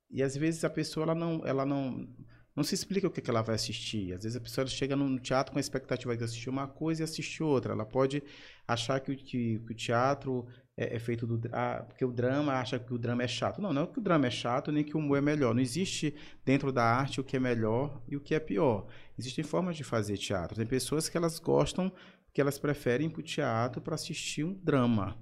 E 0.10 0.24
às 0.24 0.36
vezes 0.36 0.64
a 0.64 0.70
pessoa 0.70 1.04
ela 1.04 1.14
não, 1.14 1.46
ela 1.46 1.64
não, 1.64 2.08
não 2.56 2.64
se 2.64 2.74
explica 2.74 3.06
o 3.06 3.12
que, 3.12 3.22
que 3.22 3.30
ela 3.30 3.44
vai 3.44 3.54
assistir. 3.54 4.14
Às 4.14 4.24
vezes 4.24 4.36
a 4.36 4.42
pessoa 4.42 4.66
chega 4.66 4.96
no 4.96 5.20
teatro 5.20 5.54
com 5.54 5.60
a 5.60 5.62
expectativa 5.62 6.18
de 6.18 6.24
assistir 6.24 6.50
uma 6.50 6.68
coisa 6.68 7.02
e 7.02 7.04
assistir 7.04 7.44
outra. 7.44 7.74
Ela 7.74 7.86
pode 7.86 8.24
achar 8.68 9.00
que, 9.00 9.16
que, 9.16 9.60
que 9.60 9.72
o 9.72 9.76
teatro 9.76 10.48
é, 10.80 10.96
é, 10.96 11.00
feito 11.00 11.28
do. 11.28 11.42
Ah, 11.52 11.84
porque 11.86 12.06
o 12.06 12.12
drama 12.12 12.54
acha 12.54 12.80
que 12.80 12.94
o 12.94 12.98
drama 12.98 13.22
é 13.22 13.28
chato. 13.28 13.62
Não, 13.62 13.74
não 13.74 13.84
é 13.84 13.88
que 13.88 14.00
o 14.00 14.02
drama 14.02 14.28
é 14.28 14.30
chato 14.32 14.72
nem 14.72 14.82
que 14.82 14.96
o 14.96 15.00
humor 15.00 15.18
é 15.18 15.22
melhor. 15.22 15.54
Não 15.54 15.62
existe 15.62 16.16
dentro 16.46 16.72
da 16.72 16.82
arte 16.82 17.20
o 17.20 17.24
que 17.24 17.36
é 17.36 17.40
melhor 17.40 18.02
e 18.08 18.16
o 18.16 18.22
que 18.22 18.34
é 18.34 18.40
pior. 18.40 18.88
Existem 19.18 19.44
formas 19.44 19.76
de 19.76 19.84
fazer 19.84 20.16
teatro. 20.18 20.56
Tem 20.56 20.66
pessoas 20.66 21.10
que 21.10 21.18
elas 21.18 21.38
gostam 21.38 21.92
que 22.34 22.40
elas 22.40 22.58
preferem 22.58 23.08
ir 23.08 23.10
para 23.10 23.20
o 23.20 23.24
teatro 23.24 23.82
para 23.82 23.96
assistir 23.96 24.46
um 24.46 24.54
drama. 24.54 25.18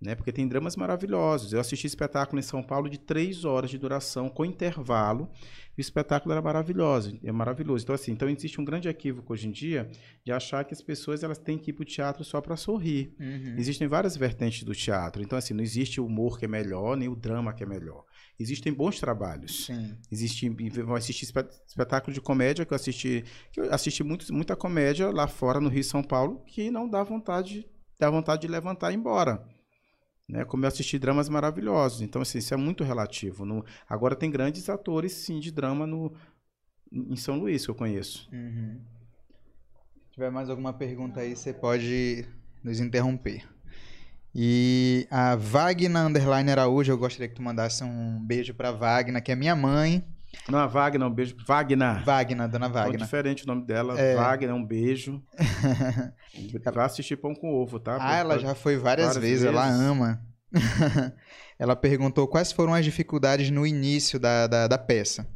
Né? 0.00 0.14
Porque 0.14 0.32
tem 0.32 0.46
dramas 0.46 0.76
maravilhosos. 0.76 1.52
Eu 1.52 1.60
assisti 1.60 1.86
espetáculo 1.86 2.38
em 2.38 2.42
São 2.42 2.62
Paulo 2.62 2.88
de 2.88 2.98
três 2.98 3.44
horas 3.44 3.70
de 3.70 3.78
duração, 3.78 4.28
com 4.28 4.44
intervalo, 4.44 5.28
e 5.76 5.80
o 5.80 5.82
espetáculo 5.82 6.32
era 6.32 6.42
maravilhoso, 6.42 7.18
é 7.22 7.30
maravilhoso. 7.30 7.84
Então, 7.84 7.94
assim, 7.94 8.12
então 8.12 8.28
existe 8.28 8.60
um 8.60 8.64
grande 8.64 8.88
equívoco 8.88 9.32
hoje 9.32 9.48
em 9.48 9.52
dia 9.52 9.88
de 10.24 10.32
achar 10.32 10.64
que 10.64 10.74
as 10.74 10.82
pessoas 10.82 11.22
elas 11.22 11.38
têm 11.38 11.56
que 11.56 11.70
ir 11.70 11.72
para 11.72 11.82
o 11.82 11.86
teatro 11.86 12.24
só 12.24 12.40
para 12.40 12.56
sorrir. 12.56 13.14
Uhum. 13.18 13.54
Existem 13.56 13.86
várias 13.86 14.16
vertentes 14.16 14.64
do 14.64 14.74
teatro. 14.74 15.22
Então, 15.22 15.38
assim, 15.38 15.54
não 15.54 15.62
existe 15.62 16.00
o 16.00 16.06
humor 16.06 16.38
que 16.38 16.44
é 16.44 16.48
melhor, 16.48 16.96
nem 16.96 17.08
o 17.08 17.14
drama 17.14 17.52
que 17.52 17.62
é 17.62 17.66
melhor. 17.66 18.04
Existem 18.38 18.72
bons 18.72 19.00
trabalhos. 19.00 19.66
Sim. 19.66 19.96
Existe, 20.10 20.52
assistir 20.96 21.32
espetáculo 21.66 22.12
de 22.12 22.20
comédia 22.20 22.64
que 22.64 22.72
eu 22.72 22.76
assisti, 22.76 23.24
que 23.52 23.60
eu 23.60 23.72
assisti 23.72 24.04
muito, 24.04 24.32
muita 24.32 24.54
comédia 24.54 25.10
lá 25.10 25.26
fora 25.26 25.60
no 25.60 25.68
Rio 25.68 25.80
e 25.80 25.84
São 25.84 26.02
Paulo 26.02 26.42
que 26.46 26.70
não 26.70 26.88
dá 26.88 27.02
vontade, 27.02 27.68
dá 27.98 28.08
vontade 28.08 28.42
de 28.42 28.48
levantar 28.48 28.90
e 28.90 28.94
ir 28.94 28.98
embora. 28.98 29.44
Né, 30.28 30.44
como 30.44 30.64
eu 30.64 30.68
assisti 30.68 30.98
dramas 30.98 31.28
maravilhosos. 31.28 32.02
Então, 32.02 32.20
assim, 32.20 32.38
isso 32.38 32.52
é 32.52 32.56
muito 32.56 32.84
relativo. 32.84 33.46
No, 33.46 33.64
agora 33.88 34.14
tem 34.14 34.30
grandes 34.30 34.68
atores, 34.68 35.12
sim, 35.12 35.40
de 35.40 35.50
drama 35.50 35.86
no, 35.86 36.12
em 36.92 37.16
São 37.16 37.38
Luís, 37.38 37.64
que 37.64 37.70
eu 37.70 37.74
conheço. 37.74 38.28
Uhum. 38.30 38.78
Se 40.04 40.10
tiver 40.12 40.30
mais 40.30 40.50
alguma 40.50 40.72
pergunta 40.72 41.20
aí, 41.20 41.34
você 41.34 41.52
pode 41.52 42.26
nos 42.62 42.78
interromper. 42.78 43.48
E 44.34 45.06
a 45.10 45.34
Wagner 45.34 46.04
Underline 46.04 46.50
Araújo, 46.50 46.92
eu 46.92 46.98
gostaria 46.98 47.28
que 47.28 47.34
tu 47.34 47.42
mandasse 47.42 47.82
um 47.82 48.22
beijo 48.22 48.52
pra 48.52 48.70
Wagner, 48.70 49.22
que 49.22 49.32
é 49.32 49.36
minha 49.36 49.56
mãe. 49.56 50.04
Não, 50.48 50.58
a 50.58 50.66
Wagner, 50.66 51.06
um 51.06 51.12
beijo. 51.12 51.36
Wagner. 51.46 52.04
Wagner, 52.04 52.48
dona 52.48 52.68
Wagner. 52.68 53.00
É 53.00 53.04
diferente 53.04 53.44
o 53.44 53.46
nome 53.46 53.66
dela. 53.66 53.98
É... 53.98 54.14
Wagner, 54.14 54.54
um 54.54 54.64
beijo. 54.64 55.22
Vai 56.74 56.84
assistir 56.86 57.16
Pão 57.16 57.34
com 57.34 57.54
Ovo, 57.54 57.78
tá? 57.78 57.98
Ah, 58.00 58.16
ela 58.16 58.38
já 58.38 58.54
foi 58.54 58.76
várias, 58.76 59.08
várias 59.08 59.22
vezes, 59.22 59.42
vezes, 59.42 59.56
ela 59.56 59.66
ama. 59.66 60.22
ela 61.58 61.76
perguntou 61.76 62.26
quais 62.26 62.52
foram 62.52 62.72
as 62.74 62.84
dificuldades 62.84 63.50
no 63.50 63.66
início 63.66 64.18
da, 64.18 64.46
da, 64.46 64.66
da 64.66 64.78
peça. 64.78 65.28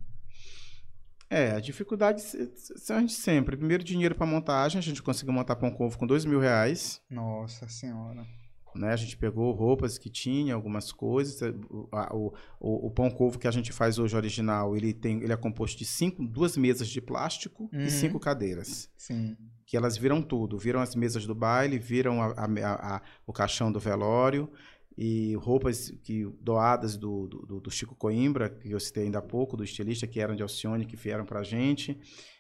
É, 1.28 1.52
as 1.52 1.64
dificuldades 1.64 2.36
são 2.77 3.05
de 3.05 3.12
sempre. 3.12 3.56
Primeiro, 3.56 3.82
dinheiro 3.82 4.14
para 4.14 4.27
montagem. 4.27 4.78
A 4.78 4.82
gente 4.82 5.02
conseguiu 5.02 5.32
montar 5.32 5.56
Pão 5.56 5.70
com 5.70 5.86
Ovo 5.86 5.98
com 5.98 6.06
dois 6.06 6.27
mil 6.27 6.39
reais. 6.39 7.01
Nossa 7.09 7.66
Senhora. 7.69 8.27
Né? 8.74 8.93
A 8.93 8.97
gente 8.97 9.16
pegou 9.16 9.53
roupas 9.53 9.99
que 9.99 10.09
tinha, 10.09 10.55
algumas 10.55 10.93
coisas. 10.93 11.40
O, 11.70 11.89
o, 11.93 12.35
o, 12.61 12.86
o 12.86 12.90
pão 12.90 13.11
covo 13.11 13.39
que 13.39 13.49
a 13.49 13.51
gente 13.51 13.73
faz 13.73 13.99
hoje 13.99 14.16
original, 14.16 14.77
ele 14.77 14.93
tem, 14.93 15.23
ele 15.23 15.32
é 15.32 15.36
composto 15.36 15.78
de 15.78 15.85
cinco, 15.85 16.27
duas 16.27 16.57
mesas 16.57 16.89
de 16.89 17.01
plástico 17.01 17.69
uhum. 17.73 17.81
e 17.81 17.90
cinco 17.90 18.19
cadeiras. 18.19 18.90
Sim. 18.97 19.36
Que 19.66 19.77
elas 19.77 19.97
viram 19.97 20.23
tudo, 20.23 20.59
viram 20.59 20.81
as 20.81 20.94
mesas 20.94 21.27
do 21.27 21.35
baile, 21.35 21.78
viram 21.78 22.23
a, 22.23 22.32
a, 22.36 22.97
a, 22.97 23.03
o 23.27 23.32
caixão 23.32 23.70
do 23.70 23.81
velório 23.81 24.51
e 24.97 25.35
roupas 25.36 25.90
que 26.03 26.24
doadas 26.40 26.97
do, 26.97 27.27
do, 27.27 27.61
do, 27.61 27.70
Chico 27.70 27.94
Coimbra, 27.94 28.51
que 28.51 28.70
eu 28.70 28.81
citei 28.81 29.05
ainda 29.05 29.19
há 29.19 29.23
pouco, 29.23 29.57
do 29.57 29.65
estilista, 29.65 30.07
que 30.07 30.20
eram 30.20 30.36
de 30.36 30.43
Alcione, 30.43 30.85
que 30.85 30.97
vieram 30.97 31.24
para 31.24 31.40
a 31.40 31.43
gente. 31.43 31.99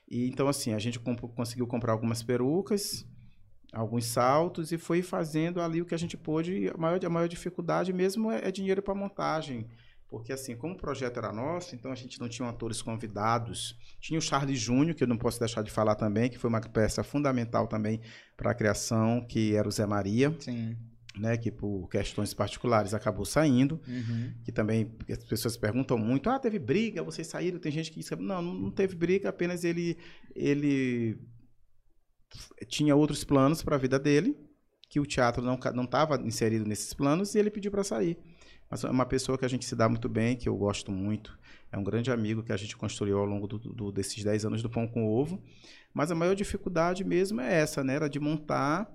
E, 0.08 0.28
então, 0.28 0.48
assim, 0.48 0.74
a 0.74 0.78
gente 0.78 0.98
comp 1.00 1.20
conseguiu 1.34 1.66
comprar 1.66 1.92
algumas 1.92 2.22
perucas, 2.22 3.06
alguns 3.72 4.04
saltos 4.06 4.70
e 4.70 4.78
foi 4.78 5.02
fazendo 5.02 5.60
ali 5.60 5.80
o 5.80 5.86
que 5.86 5.94
a 5.94 5.98
gente 5.98 6.16
pôde. 6.16 6.68
A 6.72 6.76
maior, 6.76 7.04
a 7.04 7.08
maior 7.10 7.26
dificuldade 7.28 7.92
mesmo 7.92 8.30
é, 8.30 8.48
é 8.48 8.52
dinheiro 8.52 8.82
para 8.82 8.94
montagem. 8.94 9.66
Porque, 10.08 10.30
assim, 10.30 10.54
como 10.54 10.74
o 10.74 10.76
projeto 10.76 11.16
era 11.16 11.32
nosso, 11.32 11.74
então 11.74 11.90
a 11.90 11.94
gente 11.94 12.20
não 12.20 12.28
tinha 12.28 12.46
atores 12.46 12.82
convidados. 12.82 13.78
Tinha 13.98 14.18
o 14.18 14.22
Charles 14.22 14.60
Júnior, 14.60 14.94
que 14.94 15.02
eu 15.02 15.08
não 15.08 15.16
posso 15.16 15.38
deixar 15.40 15.62
de 15.62 15.70
falar 15.70 15.94
também, 15.94 16.28
que 16.28 16.36
foi 16.36 16.50
uma 16.50 16.60
peça 16.60 17.02
fundamental 17.02 17.66
também 17.66 17.98
para 18.36 18.50
a 18.50 18.54
criação, 18.54 19.24
que 19.26 19.56
era 19.56 19.66
o 19.66 19.70
Zé 19.70 19.86
Maria. 19.86 20.36
Sim. 20.38 20.76
né, 21.14 21.36
que 21.36 21.50
por 21.50 21.88
questões 21.90 22.32
particulares 22.32 22.94
acabou 22.94 23.26
saindo, 23.26 23.78
Uhum. 23.86 24.32
que 24.44 24.50
também 24.50 24.90
as 25.10 25.22
pessoas 25.22 25.58
perguntam 25.58 25.98
muito, 25.98 26.30
ah, 26.30 26.38
teve 26.38 26.58
briga, 26.58 27.02
vocês 27.02 27.26
saíram, 27.26 27.58
tem 27.58 27.70
gente 27.70 27.90
que 27.92 28.00
diz, 28.00 28.10
não, 28.12 28.40
não 28.40 28.54
não 28.54 28.70
teve 28.70 28.94
briga, 28.96 29.28
apenas 29.28 29.62
ele 29.62 29.98
ele 30.34 31.18
tinha 32.68 32.94
outros 32.96 33.24
planos 33.24 33.62
para 33.62 33.76
a 33.76 33.78
vida 33.78 33.98
dele, 33.98 34.36
que 34.88 35.00
o 35.00 35.06
teatro 35.06 35.42
não 35.42 35.58
não 35.74 35.84
estava 35.84 36.16
inserido 36.22 36.66
nesses 36.66 36.92
planos 36.94 37.34
e 37.34 37.38
ele 37.38 37.50
pediu 37.50 37.70
para 37.70 37.84
sair. 37.84 38.18
Mas 38.70 38.84
é 38.84 38.90
uma 38.90 39.04
pessoa 39.04 39.36
que 39.36 39.44
a 39.44 39.48
gente 39.48 39.64
se 39.66 39.76
dá 39.76 39.88
muito 39.88 40.08
bem, 40.08 40.34
que 40.36 40.48
eu 40.48 40.56
gosto 40.56 40.90
muito, 40.90 41.38
é 41.70 41.76
um 41.76 41.84
grande 41.84 42.10
amigo 42.10 42.42
que 42.42 42.52
a 42.52 42.56
gente 42.56 42.74
construiu 42.76 43.18
ao 43.18 43.24
longo 43.26 43.46
do, 43.46 43.58
do- 43.58 43.92
desses 43.92 44.22
10 44.24 44.44
anos 44.46 44.62
do 44.62 44.70
Pão 44.70 44.86
com 44.88 45.06
Ovo. 45.06 45.42
Mas 45.92 46.10
a 46.10 46.14
maior 46.14 46.34
dificuldade 46.34 47.04
mesmo 47.04 47.40
é 47.40 47.52
essa, 47.60 47.84
né? 47.84 47.94
Era 47.96 48.08
de 48.08 48.18
montar 48.18 48.90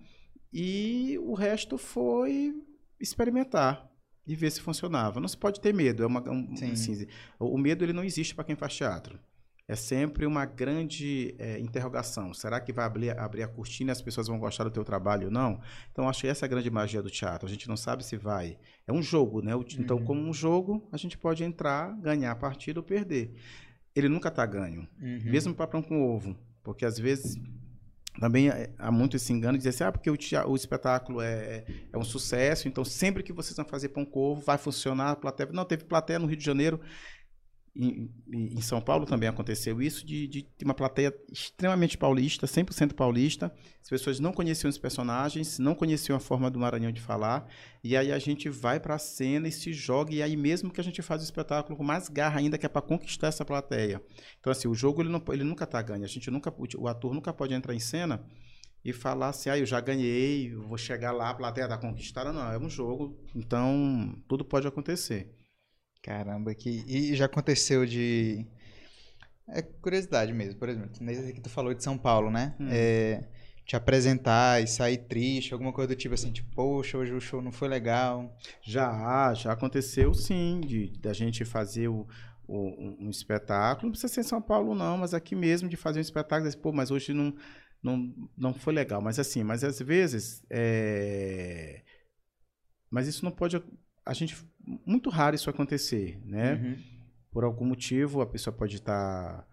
e 0.51 1.17
o 1.21 1.33
resto 1.35 1.77
foi 1.77 2.55
experimentar 2.99 3.87
e 4.25 4.35
ver 4.35 4.51
se 4.51 4.61
funcionava. 4.61 5.19
Não 5.19 5.27
se 5.27 5.37
pode 5.37 5.61
ter 5.61 5.73
medo. 5.73 6.03
É 6.03 6.07
uma, 6.07 6.21
um- 6.29 6.55
Sim. 6.55 6.71
assim, 6.71 7.07
o 7.39 7.53
o 7.53 7.57
medo 7.57 7.83
ele 7.85 7.93
não 7.93 8.03
existe 8.03 8.33
para 8.35 8.43
quem 8.45 8.55
faz 8.55 8.75
teatro. 8.75 9.19
É 9.69 9.75
sempre 9.75 10.25
uma 10.25 10.45
grande 10.45 11.35
é, 11.37 11.59
interrogação. 11.59 12.33
Será 12.33 12.57
que 12.61 12.71
vai 12.71 12.85
abrir, 12.85 13.17
abrir 13.19 13.43
a 13.43 13.47
cortina 13.49 13.91
e 13.91 13.93
as 13.93 14.01
pessoas 14.01 14.27
vão 14.27 14.39
gostar 14.39 14.63
do 14.63 14.71
teu 14.71 14.83
trabalho 14.85 15.25
ou 15.25 15.31
não? 15.31 15.59
Então, 15.91 16.07
acho 16.07 16.21
que 16.21 16.27
essa 16.27 16.45
é 16.45 16.47
a 16.47 16.49
grande 16.49 16.69
magia 16.71 17.01
do 17.01 17.09
teatro. 17.09 17.45
A 17.45 17.51
gente 17.51 17.67
não 17.67 17.75
sabe 17.75 18.05
se 18.05 18.15
vai. 18.15 18.57
É 18.87 18.93
um 18.93 19.01
jogo, 19.01 19.41
né? 19.41 19.51
Então, 19.77 19.97
Uhum. 19.97 20.05
como 20.05 20.21
um 20.21 20.33
jogo, 20.33 20.87
a 20.89 20.95
gente 20.95 21.17
pode 21.17 21.43
entrar, 21.43 21.91
ganhar 21.99 22.31
a 22.31 22.35
partida 22.35 22.79
ou 22.79 22.83
perder. 22.83 23.33
Ele 23.93 24.07
nunca 24.07 24.29
está 24.29 24.45
ganho. 24.45 24.87
Uhum. 25.01 25.21
Mesmo 25.25 25.53
para 25.53 25.67
pão 25.67 25.81
com 25.81 26.01
ovo. 26.15 26.37
Porque, 26.63 26.85
às 26.85 26.97
vezes, 26.97 27.35
também 28.21 28.47
é- 28.49 28.69
há 28.77 28.89
muito 28.89 29.17
esse 29.17 29.33
engano 29.33 29.53
de 29.57 29.59
dizer 29.59 29.69
assim, 29.71 29.83
ah, 29.83 29.91
porque 29.91 30.09
o, 30.09 30.15
tea- 30.15 30.47
o 30.47 30.55
espetáculo 30.55 31.19
é, 31.21 31.65
é 31.91 31.97
um 31.97 32.03
sucesso, 32.05 32.67
então 32.69 32.85
sempre 32.85 33.21
que 33.21 33.33
vocês 33.33 33.55
vão 33.55 33.65
fazer 33.65 33.89
pão 33.89 34.05
com 34.05 34.19
ovo, 34.31 34.41
vai 34.41 34.57
funcionar 34.57 35.11
a 35.11 35.15
plateia. 35.15 35.49
Não, 35.51 35.65
teve 35.65 35.83
plateia 35.83 36.17
no 36.19 36.25
Rio 36.25 36.37
de 36.37 36.43
Janeiro, 36.45 36.79
em, 37.77 38.09
em 38.57 38.61
São 38.61 38.81
Paulo 38.81 39.05
também 39.05 39.29
aconteceu 39.29 39.79
isso, 39.81 40.05
de, 40.05 40.27
de 40.27 40.47
uma 40.63 40.73
plateia 40.73 41.13
extremamente 41.31 41.97
paulista, 41.97 42.47
100% 42.47 42.93
paulista. 42.93 43.53
As 43.81 43.89
pessoas 43.89 44.19
não 44.19 44.33
conheciam 44.33 44.69
os 44.69 44.77
personagens, 44.77 45.59
não 45.59 45.75
conheciam 45.75 46.15
a 46.15 46.19
forma 46.19 46.49
do 46.49 46.59
Maranhão 46.59 46.91
de 46.91 46.99
falar. 46.99 47.47
E 47.83 47.95
aí 47.95 48.11
a 48.11 48.17
gente 48.17 48.49
vai 48.49 48.79
para 48.79 48.95
a 48.95 48.99
cena 48.99 49.47
e 49.47 49.51
se 49.51 49.71
joga. 49.73 50.13
E 50.13 50.23
aí 50.23 50.35
mesmo 50.35 50.71
que 50.71 50.81
a 50.81 50.83
gente 50.83 51.01
faz 51.01 51.21
o 51.21 51.23
espetáculo 51.23 51.77
com 51.77 51.83
mais 51.83 52.09
garra 52.09 52.39
ainda, 52.39 52.57
que 52.57 52.65
é 52.65 52.69
para 52.69 52.81
conquistar 52.81 53.27
essa 53.27 53.45
plateia. 53.45 54.01
Então 54.39 54.51
assim, 54.51 54.67
o 54.67 54.73
jogo 54.73 55.01
ele, 55.01 55.09
não, 55.09 55.23
ele 55.29 55.43
nunca 55.43 55.63
está 55.63 55.81
ganho. 55.81 56.03
A 56.03 56.07
gente 56.07 56.31
nunca, 56.31 56.51
o, 56.77 56.87
ator 56.87 57.13
nunca 57.13 57.31
pode 57.31 57.53
entrar 57.53 57.75
em 57.75 57.79
cena 57.79 58.25
e 58.83 58.91
falar 58.91 59.29
assim, 59.29 59.49
ah, 59.49 59.57
eu 59.57 59.65
já 59.65 59.79
ganhei, 59.79 60.55
vou 60.55 60.77
chegar 60.77 61.11
lá, 61.11 61.29
a 61.29 61.35
plateia 61.35 61.65
está 61.65 61.77
conquistada. 61.77 62.33
Não, 62.33 62.51
é 62.51 62.57
um 62.57 62.69
jogo. 62.69 63.15
Então 63.35 64.15
tudo 64.27 64.43
pode 64.43 64.67
acontecer. 64.67 65.31
Caramba, 66.07 66.55
que. 66.55 66.69
E 66.87 67.13
já 67.15 67.25
aconteceu 67.25 67.85
de. 67.85 68.45
É 69.49 69.61
curiosidade 69.61 70.33
mesmo, 70.33 70.59
por 70.59 70.67
exemplo, 70.69 70.91
nesse 71.01 71.33
que 71.33 71.41
tu 71.41 71.49
falou 71.49 71.73
de 71.73 71.83
São 71.83 71.97
Paulo, 71.97 72.29
né? 72.29 72.55
Hum. 72.59 72.67
É, 72.69 73.27
te 73.65 73.75
apresentar 73.75 74.61
e 74.61 74.67
sair 74.67 74.97
triste, 74.97 75.53
alguma 75.53 75.73
coisa 75.73 75.89
do 75.89 75.95
tipo 75.95 76.13
assim, 76.13 76.31
tipo, 76.31 76.49
poxa, 76.53 76.97
hoje 76.97 77.13
o 77.13 77.19
show 77.19 77.41
não 77.41 77.51
foi 77.51 77.67
legal. 77.67 78.35
Já, 78.61 79.33
já 79.33 79.51
aconteceu 79.53 80.13
sim, 80.13 80.61
de 80.61 80.87
da 80.99 81.13
gente 81.13 81.45
fazer 81.45 81.89
o, 81.89 82.07
o- 82.47 83.05
um, 83.05 83.09
espetáculo. 83.09 83.87
Não 83.87 83.91
precisa 83.91 84.13
ser 84.13 84.21
em 84.21 84.23
São 84.23 84.41
Paulo, 84.41 84.75
não, 84.75 84.97
mas 84.97 85.13
aqui 85.13 85.35
mesmo 85.35 85.69
de 85.69 85.77
fazer 85.77 85.99
um 85.99 86.01
espetáculo, 86.01 86.57
pô, 86.57 86.71
mas 86.73 86.91
hoje 86.91 87.13
não, 87.13 87.33
não, 87.83 88.13
não 88.37 88.53
foi 88.53 88.73
legal. 88.73 89.01
Mas 89.01 89.19
assim, 89.19 89.43
mas 89.43 89.63
às 89.63 89.79
vezes. 89.79 90.45
é, 90.49 91.83
Mas 92.89 93.07
isso 93.07 93.23
não 93.23 93.31
pode. 93.31 93.61
A 94.05 94.13
gente. 94.13 94.35
Muito 94.85 95.09
raro 95.09 95.35
isso 95.35 95.49
acontecer, 95.49 96.19
né? 96.25 96.53
Uhum. 96.55 96.83
por 97.31 97.43
algum 97.43 97.65
motivo, 97.65 98.19
a 98.21 98.25
pessoa 98.25 98.53
pode 98.55 98.75
estar. 98.77 99.47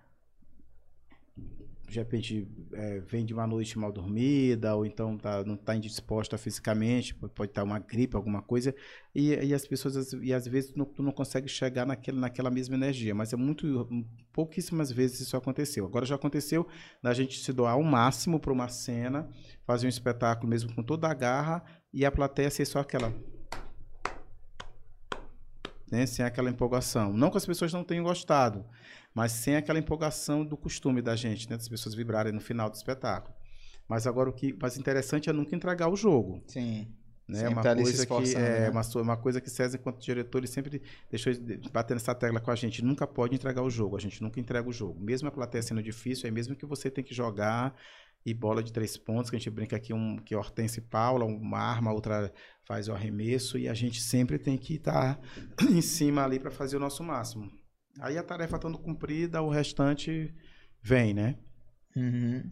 de 1.86 1.98
repente, 2.00 2.48
é, 2.72 2.98
vem 3.00 3.24
de 3.24 3.32
uma 3.32 3.46
noite 3.46 3.78
mal 3.78 3.92
dormida, 3.92 4.74
ou 4.74 4.84
então 4.84 5.16
tá, 5.16 5.44
não 5.44 5.54
está 5.54 5.76
indisposta 5.76 6.36
fisicamente, 6.36 7.14
pode 7.14 7.50
estar 7.50 7.62
uma 7.62 7.78
gripe, 7.78 8.16
alguma 8.16 8.42
coisa, 8.42 8.74
e, 9.14 9.28
e 9.34 9.54
as 9.54 9.64
pessoas, 9.66 9.96
às- 9.96 10.12
e 10.14 10.32
às 10.32 10.48
vezes, 10.48 10.74
não, 10.74 10.84
tu 10.86 11.02
não 11.02 11.12
consegue 11.12 11.46
chegar 11.46 11.86
naquele, 11.86 12.18
naquela 12.18 12.50
mesma 12.50 12.74
energia, 12.74 13.14
mas 13.14 13.32
é 13.32 13.36
muito. 13.36 13.86
pouquíssimas 14.32 14.90
vezes 14.90 15.20
isso 15.20 15.36
aconteceu. 15.36 15.84
Agora 15.86 16.04
já 16.06 16.16
aconteceu 16.16 16.66
da 17.02 17.12
gente 17.14 17.38
se 17.38 17.52
doar 17.52 17.74
ao 17.74 17.82
máximo 17.82 18.40
para 18.40 18.52
uma 18.52 18.68
cena, 18.68 19.28
fazer 19.64 19.86
um 19.86 19.90
espetáculo 19.90 20.48
mesmo 20.48 20.74
com 20.74 20.82
toda 20.82 21.06
a 21.06 21.14
garra, 21.14 21.62
e 21.92 22.04
a 22.04 22.10
plateia 22.10 22.50
ser 22.50 22.64
só 22.64 22.80
aquela 22.80 23.12
né? 25.94 26.06
Sem 26.06 26.24
aquela 26.24 26.50
empolgação. 26.50 27.12
Não 27.12 27.30
que 27.30 27.36
as 27.36 27.46
pessoas 27.46 27.72
não 27.72 27.84
tenham 27.84 28.04
gostado, 28.04 28.64
mas 29.14 29.32
sem 29.32 29.56
aquela 29.56 29.78
empolgação 29.78 30.44
do 30.44 30.56
costume 30.56 31.00
da 31.00 31.14
gente, 31.14 31.48
né? 31.48 31.56
Das 31.56 31.68
pessoas 31.68 31.94
vibrarem 31.94 32.32
no 32.32 32.40
final 32.40 32.68
do 32.68 32.74
espetáculo. 32.74 33.34
Mas 33.88 34.06
agora 34.06 34.28
o 34.28 34.32
que 34.32 34.52
mais 34.60 34.76
interessante 34.76 35.30
é 35.30 35.32
nunca 35.32 35.54
entregar 35.54 35.88
o 35.88 35.96
jogo. 35.96 36.42
Sim. 36.46 36.88
Né? 37.28 37.38
Sempre 37.38 37.54
uma 37.54 37.62
tá 37.62 37.74
coisa 37.74 38.06
que 38.06 38.34
é 38.34 38.60
né? 38.60 38.70
uma, 38.70 38.82
uma 38.96 39.16
coisa 39.16 39.40
que 39.40 39.48
César, 39.48 39.78
enquanto 39.78 40.02
diretor, 40.02 40.38
ele 40.38 40.46
sempre 40.46 40.82
deixou 41.08 41.32
de 41.32 41.70
bater 41.70 41.94
nessa 41.94 42.14
tecla 42.14 42.40
com 42.40 42.50
a 42.50 42.54
gente. 42.54 42.84
Nunca 42.84 43.06
pode 43.06 43.34
entregar 43.34 43.62
o 43.62 43.70
jogo. 43.70 43.96
A 43.96 44.00
gente 44.00 44.22
nunca 44.22 44.40
entrega 44.40 44.68
o 44.68 44.72
jogo. 44.72 45.00
Mesmo 45.00 45.28
a 45.28 45.30
plateia 45.30 45.62
sendo 45.62 45.82
difícil, 45.82 46.28
é 46.28 46.30
mesmo 46.30 46.54
que 46.56 46.66
você 46.66 46.90
tem 46.90 47.04
que 47.04 47.14
jogar 47.14 47.74
e 48.24 48.32
bola 48.32 48.62
de 48.62 48.72
três 48.72 48.96
pontos, 48.96 49.30
que 49.30 49.36
a 49.36 49.38
gente 49.38 49.50
brinca 49.50 49.76
aqui 49.76 49.92
um, 49.92 50.16
que 50.16 50.34
Hortense 50.34 50.80
Paula, 50.80 51.24
uma 51.24 51.58
arma, 51.58 51.92
outra 51.92 52.32
faz 52.66 52.88
o 52.88 52.92
arremesso, 52.92 53.58
e 53.58 53.68
a 53.68 53.74
gente 53.74 54.00
sempre 54.00 54.38
tem 54.38 54.56
que 54.56 54.76
estar 54.76 55.20
em 55.70 55.82
cima 55.82 56.24
ali 56.24 56.38
para 56.38 56.50
fazer 56.50 56.76
o 56.76 56.80
nosso 56.80 57.02
máximo. 57.02 57.50
Aí 58.00 58.16
a 58.16 58.22
tarefa 58.22 58.56
estando 58.56 58.78
cumprida, 58.78 59.42
o 59.42 59.50
restante 59.50 60.34
vem, 60.82 61.12
né? 61.12 61.36
Uhum. 61.94 62.50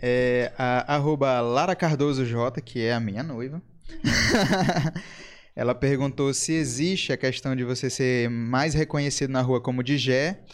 É, 0.00 0.52
a, 0.58 0.94
arroba 0.94 1.40
Lara 1.40 1.74
Cardoso 1.74 2.24
J, 2.24 2.60
que 2.60 2.80
é 2.80 2.92
a 2.92 3.00
minha 3.00 3.22
noiva. 3.22 3.62
Ela 5.56 5.74
perguntou 5.74 6.32
se 6.34 6.52
existe 6.52 7.12
a 7.12 7.16
questão 7.16 7.56
de 7.56 7.64
você 7.64 7.90
ser 7.90 8.30
mais 8.30 8.74
reconhecido 8.74 9.30
na 9.30 9.42
rua 9.42 9.60
como 9.60 9.82
Digé 9.82 10.44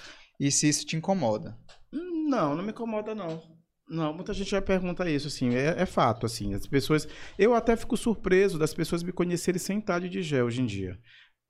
e 0.40 0.50
se 0.50 0.68
isso 0.68 0.86
te 0.86 0.96
incomoda. 0.96 1.58
Não, 1.92 2.56
não 2.56 2.64
me 2.64 2.70
incomoda, 2.70 3.14
não. 3.14 3.53
Não, 3.86 4.14
muita 4.14 4.32
gente 4.32 4.50
já 4.50 4.62
pergunta 4.62 5.08
isso, 5.10 5.28
assim, 5.28 5.54
é, 5.54 5.82
é 5.82 5.86
fato, 5.86 6.24
assim, 6.24 6.54
as 6.54 6.66
pessoas... 6.66 7.06
Eu 7.38 7.54
até 7.54 7.76
fico 7.76 7.96
surpreso 7.96 8.58
das 8.58 8.72
pessoas 8.72 9.02
me 9.02 9.12
conhecerem 9.12 9.58
sem 9.58 9.78
estar 9.78 10.00
de 10.00 10.22
gel 10.22 10.46
hoje 10.46 10.62
em 10.62 10.66
dia. 10.66 10.98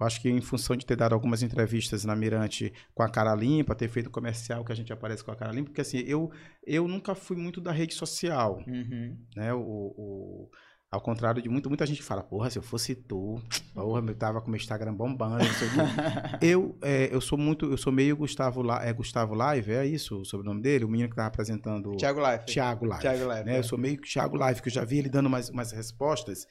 Eu 0.00 0.06
acho 0.06 0.20
que 0.20 0.28
em 0.28 0.40
função 0.40 0.74
de 0.76 0.84
ter 0.84 0.96
dado 0.96 1.12
algumas 1.14 1.44
entrevistas 1.44 2.04
na 2.04 2.16
Mirante 2.16 2.72
com 2.92 3.04
a 3.04 3.08
cara 3.08 3.32
limpa, 3.36 3.76
ter 3.76 3.88
feito 3.88 4.10
comercial 4.10 4.64
que 4.64 4.72
a 4.72 4.74
gente 4.74 4.92
aparece 4.92 5.22
com 5.22 5.30
a 5.30 5.36
cara 5.36 5.52
limpa, 5.52 5.68
porque 5.70 5.80
assim, 5.82 5.98
eu, 5.98 6.28
eu 6.66 6.88
nunca 6.88 7.14
fui 7.14 7.36
muito 7.36 7.60
da 7.60 7.70
rede 7.70 7.94
social, 7.94 8.60
né? 9.36 9.54
O, 9.54 9.60
o- 9.60 10.50
ao 10.94 11.00
contrário 11.00 11.42
de 11.42 11.48
muito, 11.48 11.68
muita 11.68 11.84
gente 11.84 11.96
que 11.98 12.04
fala, 12.04 12.22
porra, 12.22 12.48
se 12.48 12.58
eu 12.58 12.62
fosse 12.62 12.94
tu, 12.94 13.40
porra, 13.74 14.00
eu 14.06 14.14
tava 14.14 14.40
com 14.40 14.48
meu 14.48 14.56
Instagram 14.56 14.94
bombando, 14.94 15.44
não 15.44 15.52
sei 15.52 15.66
o 15.66 15.70
quê. 15.72 15.78
eu, 16.40 16.78
é, 16.80 17.08
eu 17.12 17.20
sou 17.20 17.36
muito, 17.36 17.66
eu 17.66 17.76
sou 17.76 17.92
meio 17.92 18.16
Gustavo, 18.16 18.62
La, 18.62 18.84
é 18.84 18.92
Gustavo 18.92 19.34
Live, 19.34 19.72
é 19.72 19.84
isso 19.84 20.20
o 20.20 20.24
sobrenome 20.24 20.62
dele? 20.62 20.84
O 20.84 20.88
menino 20.88 21.08
que 21.10 21.16
tava 21.16 21.28
apresentando... 21.28 21.90
o- 21.92 21.96
Thiago 21.96 22.20
Life. 22.20 22.46
Thiago 22.46 22.86
Live. 22.86 23.02
Thiago 23.02 23.26
Live, 23.26 23.44
né? 23.46 23.56
é. 23.56 23.58
Eu 23.58 23.64
sou 23.64 23.76
meio 23.76 23.98
que 23.98 24.08
Thiago 24.08 24.36
Live, 24.36 24.62
que 24.62 24.68
eu 24.68 24.72
já 24.72 24.84
vi 24.84 24.98
ele 24.98 25.08
dando 25.08 25.26
umas, 25.26 25.48
umas 25.50 25.72
respostas 25.72 26.46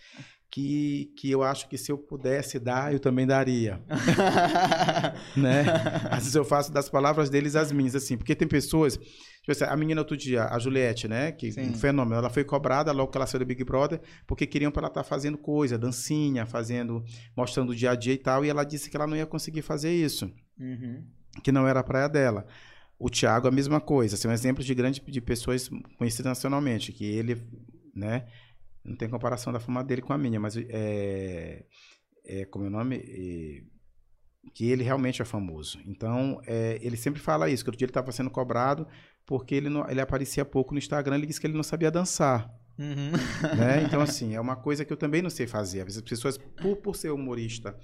que, 0.51 1.11
que 1.17 1.31
eu 1.31 1.41
acho 1.41 1.67
que 1.67 1.77
se 1.77 1.91
eu 1.91 1.97
pudesse 1.97 2.59
dar, 2.59 2.93
eu 2.93 2.99
também 2.99 3.25
daria. 3.25 3.81
né? 5.35 5.63
Às 6.11 6.19
vezes 6.19 6.35
eu 6.35 6.45
faço 6.45 6.71
das 6.71 6.89
palavras 6.89 7.29
deles 7.29 7.55
as 7.55 7.71
minhas, 7.71 7.95
assim, 7.95 8.17
porque 8.17 8.35
tem 8.35 8.47
pessoas. 8.47 8.99
Tipo 9.43 9.51
assim, 9.51 9.65
a 9.65 9.75
menina 9.75 9.99
outro 9.99 10.15
dia, 10.15 10.45
a 10.45 10.57
Juliette, 10.57 11.05
né? 11.05 11.33
Que 11.33 11.51
Sim. 11.51 11.71
um 11.71 11.73
fenômeno. 11.73 12.15
Ela 12.15 12.29
foi 12.29 12.45
cobrada 12.45 12.93
logo 12.93 13.11
que 13.11 13.17
ela 13.17 13.27
saiu 13.27 13.39
do 13.39 13.45
Big 13.45 13.61
Brother, 13.65 13.99
porque 14.25 14.47
queriam 14.47 14.71
para 14.71 14.83
ela 14.83 14.87
estar 14.87 15.03
fazendo 15.03 15.37
coisa, 15.37 15.77
dancinha, 15.77 16.45
fazendo, 16.45 17.03
mostrando 17.35 17.71
o 17.71 17.75
dia 17.75 17.91
a 17.91 17.95
dia 17.95 18.13
e 18.13 18.17
tal, 18.17 18.45
e 18.45 18.49
ela 18.49 18.63
disse 18.63 18.89
que 18.89 18.95
ela 18.95 19.05
não 19.05 19.17
ia 19.17 19.25
conseguir 19.25 19.61
fazer 19.61 19.91
isso 19.93 20.33
Uhum. 20.57 21.03
que 21.43 21.51
não 21.51 21.67
era 21.67 21.81
a 21.81 21.83
praia 21.83 22.07
dela. 22.07 22.47
O 22.97 23.09
Thiago, 23.09 23.45
a 23.45 23.51
mesma 23.51 23.81
coisa. 23.81 24.15
Assim, 24.15 24.29
um 24.29 24.31
exemplo 24.31 24.63
de 24.63 24.73
grande 24.73 25.01
de 25.05 25.19
pessoas 25.19 25.69
conhecidas 25.97 26.27
nacionalmente, 26.29 26.93
que 26.93 27.03
ele, 27.03 27.35
né? 27.93 28.25
Não 28.81 28.95
tem 28.95 29.09
comparação 29.09 29.51
da 29.51 29.59
fama 29.59 29.83
dele 29.83 30.01
com 30.01 30.13
a 30.13 30.17
minha, 30.17 30.39
mas 30.39 30.55
é, 30.55 31.65
é 32.25 32.45
como 32.45 32.63
é 32.63 32.67
o 32.69 32.71
nome? 32.71 32.95
É, 32.95 33.61
que 34.53 34.69
ele 34.69 34.83
realmente 34.83 35.21
é 35.21 35.25
famoso. 35.25 35.79
Então, 35.85 36.41
é, 36.45 36.77
ele 36.81 36.95
sempre 36.97 37.19
fala 37.19 37.49
isso, 37.49 37.63
que 37.63 37.69
outro 37.69 37.77
dia 37.79 37.85
ele 37.85 37.91
estava 37.91 38.11
sendo 38.11 38.29
cobrado 38.29 38.87
porque 39.25 39.55
ele, 39.55 39.69
não, 39.69 39.89
ele 39.89 40.01
aparecia 40.01 40.43
pouco 40.43 40.73
no 40.73 40.77
Instagram, 40.77 41.15
ele 41.15 41.27
disse 41.27 41.39
que 41.39 41.47
ele 41.47 41.55
não 41.55 41.63
sabia 41.63 41.91
dançar. 41.91 42.49
Uhum. 42.77 43.11
né? 43.57 43.83
Então, 43.83 44.01
assim, 44.01 44.35
é 44.35 44.41
uma 44.41 44.55
coisa 44.55 44.83
que 44.83 44.91
eu 44.91 44.97
também 44.97 45.21
não 45.21 45.29
sei 45.29 45.47
fazer. 45.47 45.79
Às 45.79 45.85
vezes 45.85 45.97
as 45.97 46.09
pessoas, 46.09 46.37
por, 46.37 46.77
por 46.77 46.95
ser 46.95 47.11
humorista 47.11 47.77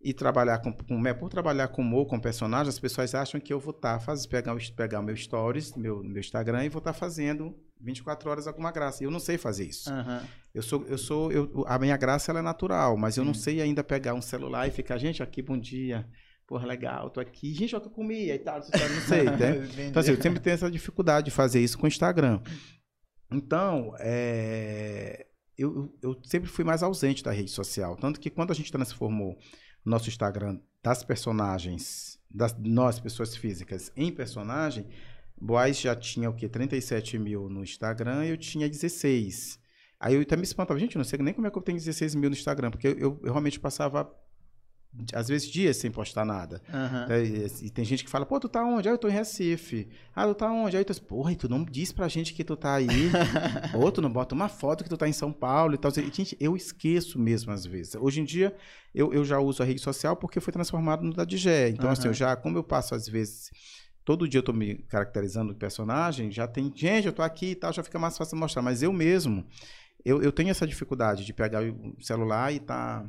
e 0.00 0.12
trabalhar 0.12 0.58
com, 0.58 0.72
com 0.72 1.00
né, 1.00 1.14
por 1.14 1.28
trabalhar 1.28 1.68
com 1.68 1.82
humor, 1.82 2.06
com 2.06 2.20
personagens, 2.20 2.74
as 2.74 2.78
pessoas 2.78 3.14
acham 3.14 3.40
que 3.40 3.52
eu 3.52 3.58
vou 3.58 3.74
estar 3.74 3.98
fazendo, 3.98 4.28
pegar, 4.28 4.56
pegar 4.76 5.02
meu 5.02 5.16
stories, 5.16 5.74
meu, 5.74 6.02
meu 6.02 6.20
Instagram 6.20 6.64
e 6.64 6.68
vou 6.68 6.78
estar 6.78 6.92
fazendo 6.92 7.56
24 7.80 8.30
horas 8.30 8.46
alguma 8.46 8.70
graça. 8.70 9.02
E 9.02 9.06
eu 9.06 9.10
não 9.10 9.20
sei 9.20 9.38
fazer 9.38 9.64
isso. 9.64 9.90
Aham. 9.90 10.22
Eu 10.54 10.62
sou, 10.62 10.84
eu 10.86 10.96
sou, 10.96 11.32
eu, 11.32 11.64
a 11.66 11.78
minha 11.78 11.96
graça 11.96 12.32
ela 12.32 12.38
é 12.38 12.42
natural, 12.42 12.96
mas 12.96 13.16
eu 13.16 13.24
não 13.24 13.34
Sim. 13.34 13.40
sei 13.40 13.60
ainda 13.60 13.84
pegar 13.84 14.14
um 14.14 14.22
celular 14.22 14.66
e 14.66 14.70
ficar, 14.70 14.96
gente, 14.96 15.22
aqui, 15.22 15.42
bom 15.42 15.58
dia. 15.58 16.06
Porra, 16.46 16.66
legal, 16.66 17.10
tô 17.10 17.20
aqui. 17.20 17.52
Gente, 17.52 17.74
olha 17.74 17.80
o 17.80 17.82
que 17.82 17.88
eu 17.88 17.94
comi 17.94 18.30
e 18.30 18.38
tal, 18.38 18.60
não 18.60 19.00
sei, 19.02 19.24
né? 19.30 19.88
Então, 19.88 20.00
assim, 20.00 20.12
eu 20.12 20.22
sempre 20.22 20.40
tenho 20.40 20.54
essa 20.54 20.70
dificuldade 20.70 21.26
de 21.26 21.30
fazer 21.30 21.60
isso 21.60 21.76
com 21.76 21.84
o 21.84 21.88
Instagram. 21.88 22.40
Então, 23.30 23.94
é, 23.98 25.26
eu, 25.58 25.92
eu 26.00 26.16
sempre 26.24 26.48
fui 26.48 26.64
mais 26.64 26.82
ausente 26.82 27.24
da 27.24 27.32
rede 27.32 27.50
social. 27.50 27.96
Tanto 27.96 28.20
que 28.20 28.30
quando 28.30 28.52
a 28.52 28.54
gente 28.54 28.70
transformou 28.70 29.36
nosso 29.84 30.08
Instagram 30.08 30.60
das 30.82 31.02
personagens, 31.02 32.18
das 32.30 32.56
nós, 32.58 33.00
pessoas 33.00 33.36
físicas, 33.36 33.90
em 33.96 34.12
personagem, 34.12 34.86
Boaz 35.38 35.78
já 35.78 35.94
tinha 35.94 36.30
o 36.30 36.34
quê? 36.34 36.48
37 36.48 37.18
mil 37.18 37.48
no 37.48 37.62
Instagram 37.62 38.24
e 38.24 38.30
eu 38.30 38.36
tinha 38.36 38.68
16. 38.68 39.58
Aí 40.00 40.14
eu 40.14 40.22
até 40.22 40.36
me 40.36 40.42
espantava, 40.42 40.78
gente, 40.78 40.96
eu 40.96 40.98
não 40.98 41.04
sei 41.04 41.18
nem 41.18 41.34
como 41.34 41.46
é 41.46 41.50
que 41.50 41.58
eu 41.58 41.62
tenho 41.62 41.78
16 41.78 42.14
mil 42.14 42.30
no 42.30 42.36
Instagram, 42.36 42.70
porque 42.70 42.88
eu, 42.88 43.20
eu 43.22 43.32
realmente 43.32 43.60
passava, 43.60 44.10
às 45.12 45.28
vezes, 45.28 45.48
dias 45.50 45.76
sem 45.76 45.90
postar 45.90 46.24
nada. 46.24 46.60
É, 47.08 47.22
E, 47.62 47.70
tem 47.70 47.84
gente 47.84 48.04
que 48.04 48.10
fala, 48.10 48.24
pô, 48.26 48.38
tu 48.40 48.48
tá 48.48 48.64
onde? 48.64 48.88
Ah, 48.88 48.92
eu 48.92 48.98
tô 48.98 49.08
em 49.08 49.12
Recife. 49.12 49.88
Ah, 50.14 50.26
tu 50.26 50.34
tá 50.34 50.50
onde? 50.50 50.76
Aí 50.76 50.84
tu 50.84 50.92
diz, 50.92 50.98
porra, 51.00 51.32
e 51.32 51.36
tu 51.36 51.48
não 51.48 51.64
diz 51.64 51.92
pra 51.92 52.08
gente 52.08 52.32
que 52.34 52.42
tu 52.44 52.56
tá 52.56 52.74
aí. 52.74 52.86
Ou 53.74 53.90
tu 53.92 54.00
não 54.00 54.10
bota 54.10 54.34
uma 54.34 54.48
foto 54.48 54.82
que 54.84 54.90
tu 54.90 54.96
tá 54.96 55.08
em 55.08 55.12
São 55.12 55.32
Paulo 55.32 55.74
e 55.74 55.78
tal. 55.78 55.90
E, 55.90 55.94
Gente, 56.12 56.36
eu 56.40 56.56
esqueço 56.56 57.18
mesmo 57.18 57.52
às 57.52 57.64
vezes. 57.66 57.94
Hoje 57.94 58.20
em 58.20 58.24
dia, 58.24 58.54
eu, 58.94 59.12
eu 59.12 59.24
já 59.24 59.38
uso 59.38 59.62
a 59.62 59.66
rede 59.66 59.80
social 59.80 60.16
porque 60.16 60.40
foi 60.40 60.52
transformado 60.52 61.02
no 61.02 61.12
da 61.12 61.24
Digé. 61.24 61.68
Então, 61.68 61.90
assim, 61.90 62.02
Aham. 62.02 62.10
eu 62.10 62.14
já, 62.14 62.36
como 62.36 62.56
eu 62.58 62.64
passo 62.64 62.94
às 62.94 63.08
vezes... 63.08 63.50
Todo 64.04 64.28
dia 64.28 64.38
eu 64.38 64.42
tô 64.44 64.52
me 64.52 64.76
caracterizando 64.84 65.50
o 65.52 65.56
personagem, 65.56 66.30
já 66.30 66.46
tem, 66.46 66.72
gente, 66.72 67.08
eu 67.08 67.12
tô 67.12 67.22
aqui 67.22 67.46
e 67.46 67.54
tal, 67.56 67.72
já 67.72 67.82
fica 67.82 67.98
mais 67.98 68.16
fácil 68.16 68.38
mostrar. 68.38 68.62
Mas 68.62 68.80
eu 68.80 68.92
mesmo, 68.92 69.44
eu, 70.04 70.22
eu 70.22 70.30
tenho 70.30 70.48
essa 70.48 70.64
dificuldade 70.64 71.24
de 71.24 71.32
pegar 71.32 71.60
o 71.64 72.00
celular 72.00 72.54
e 72.54 72.60
tá, 72.60 73.04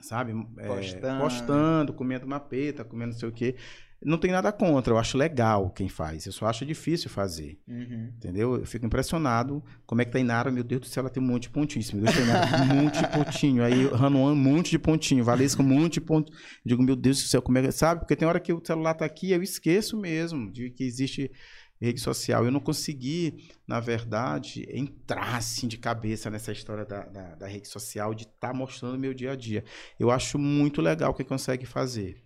sabe, 0.00 0.32
é, 0.58 0.66
Postando. 0.66 1.20
postando, 1.22 1.92
comendo 1.92 2.26
uma 2.26 2.40
peta, 2.40 2.84
comendo 2.84 3.12
não 3.12 3.18
sei 3.18 3.28
o 3.28 3.32
quê. 3.32 3.56
Não 4.02 4.16
tem 4.16 4.30
nada 4.30 4.50
contra, 4.50 4.94
eu 4.94 4.98
acho 4.98 5.18
legal 5.18 5.68
quem 5.68 5.86
faz. 5.86 6.24
Eu 6.24 6.32
só 6.32 6.46
acho 6.46 6.64
difícil 6.64 7.10
fazer, 7.10 7.60
Uhum. 7.68 8.10
entendeu? 8.16 8.54
Eu 8.56 8.64
fico 8.64 8.86
impressionado 8.86 9.62
como 9.84 10.00
é 10.00 10.06
que 10.06 10.10
tá 10.10 10.18
Inara, 10.18 10.50
meu 10.50 10.64
Deus 10.64 10.80
do 10.80 10.86
céu, 10.86 11.02
ela 11.02 11.10
tem 11.10 11.22
um 11.22 11.26
monte 11.26 11.42
de 11.42 11.50
pontinho. 11.50 11.84
Meu 11.92 12.04
Deus, 12.04 12.16
Tainara, 12.16 12.62
um 12.62 12.82
monte 12.82 12.98
de 12.98 13.06
pontinho. 13.08 13.62
Aí 13.62 13.86
Hanuan, 13.92 14.32
um 14.32 14.36
monte 14.36 14.70
de 14.70 14.78
pontinho. 14.78 15.22
Valesca, 15.22 15.60
um 15.62 15.66
monte 15.66 15.94
de 15.94 16.00
pontinho. 16.00 16.34
Eu 16.34 16.68
digo, 16.70 16.82
meu 16.82 16.96
Deus 16.96 17.22
do 17.22 17.28
céu, 17.28 17.42
como 17.42 17.58
é 17.58 17.62
que... 17.62 17.72
Sabe? 17.72 18.00
Porque 18.00 18.16
tem 18.16 18.26
hora 18.26 18.40
que 18.40 18.54
o 18.54 18.62
celular 18.64 18.94
tá 18.94 19.04
aqui, 19.04 19.32
eu 19.32 19.42
esqueço 19.42 19.98
mesmo 20.00 20.50
de 20.50 20.70
que 20.70 20.82
existe 20.82 21.30
rede 21.80 22.00
social. 22.00 22.44
Eu 22.44 22.50
não 22.50 22.60
consegui, 22.60 23.48
na 23.66 23.80
verdade, 23.80 24.66
entrar 24.70 25.36
assim 25.36 25.66
de 25.66 25.78
cabeça 25.78 26.30
nessa 26.30 26.52
história 26.52 26.84
da, 26.84 27.04
da, 27.06 27.34
da 27.36 27.46
rede 27.46 27.68
social, 27.68 28.14
de 28.14 28.24
estar 28.24 28.52
mostrando 28.52 28.96
o 28.96 28.98
meu 28.98 29.14
dia 29.14 29.32
a 29.32 29.36
dia. 29.36 29.64
Eu 29.98 30.10
acho 30.10 30.38
muito 30.38 30.82
legal 30.82 31.14
quem 31.14 31.24
consegue 31.24 31.66
fazer. 31.66 32.22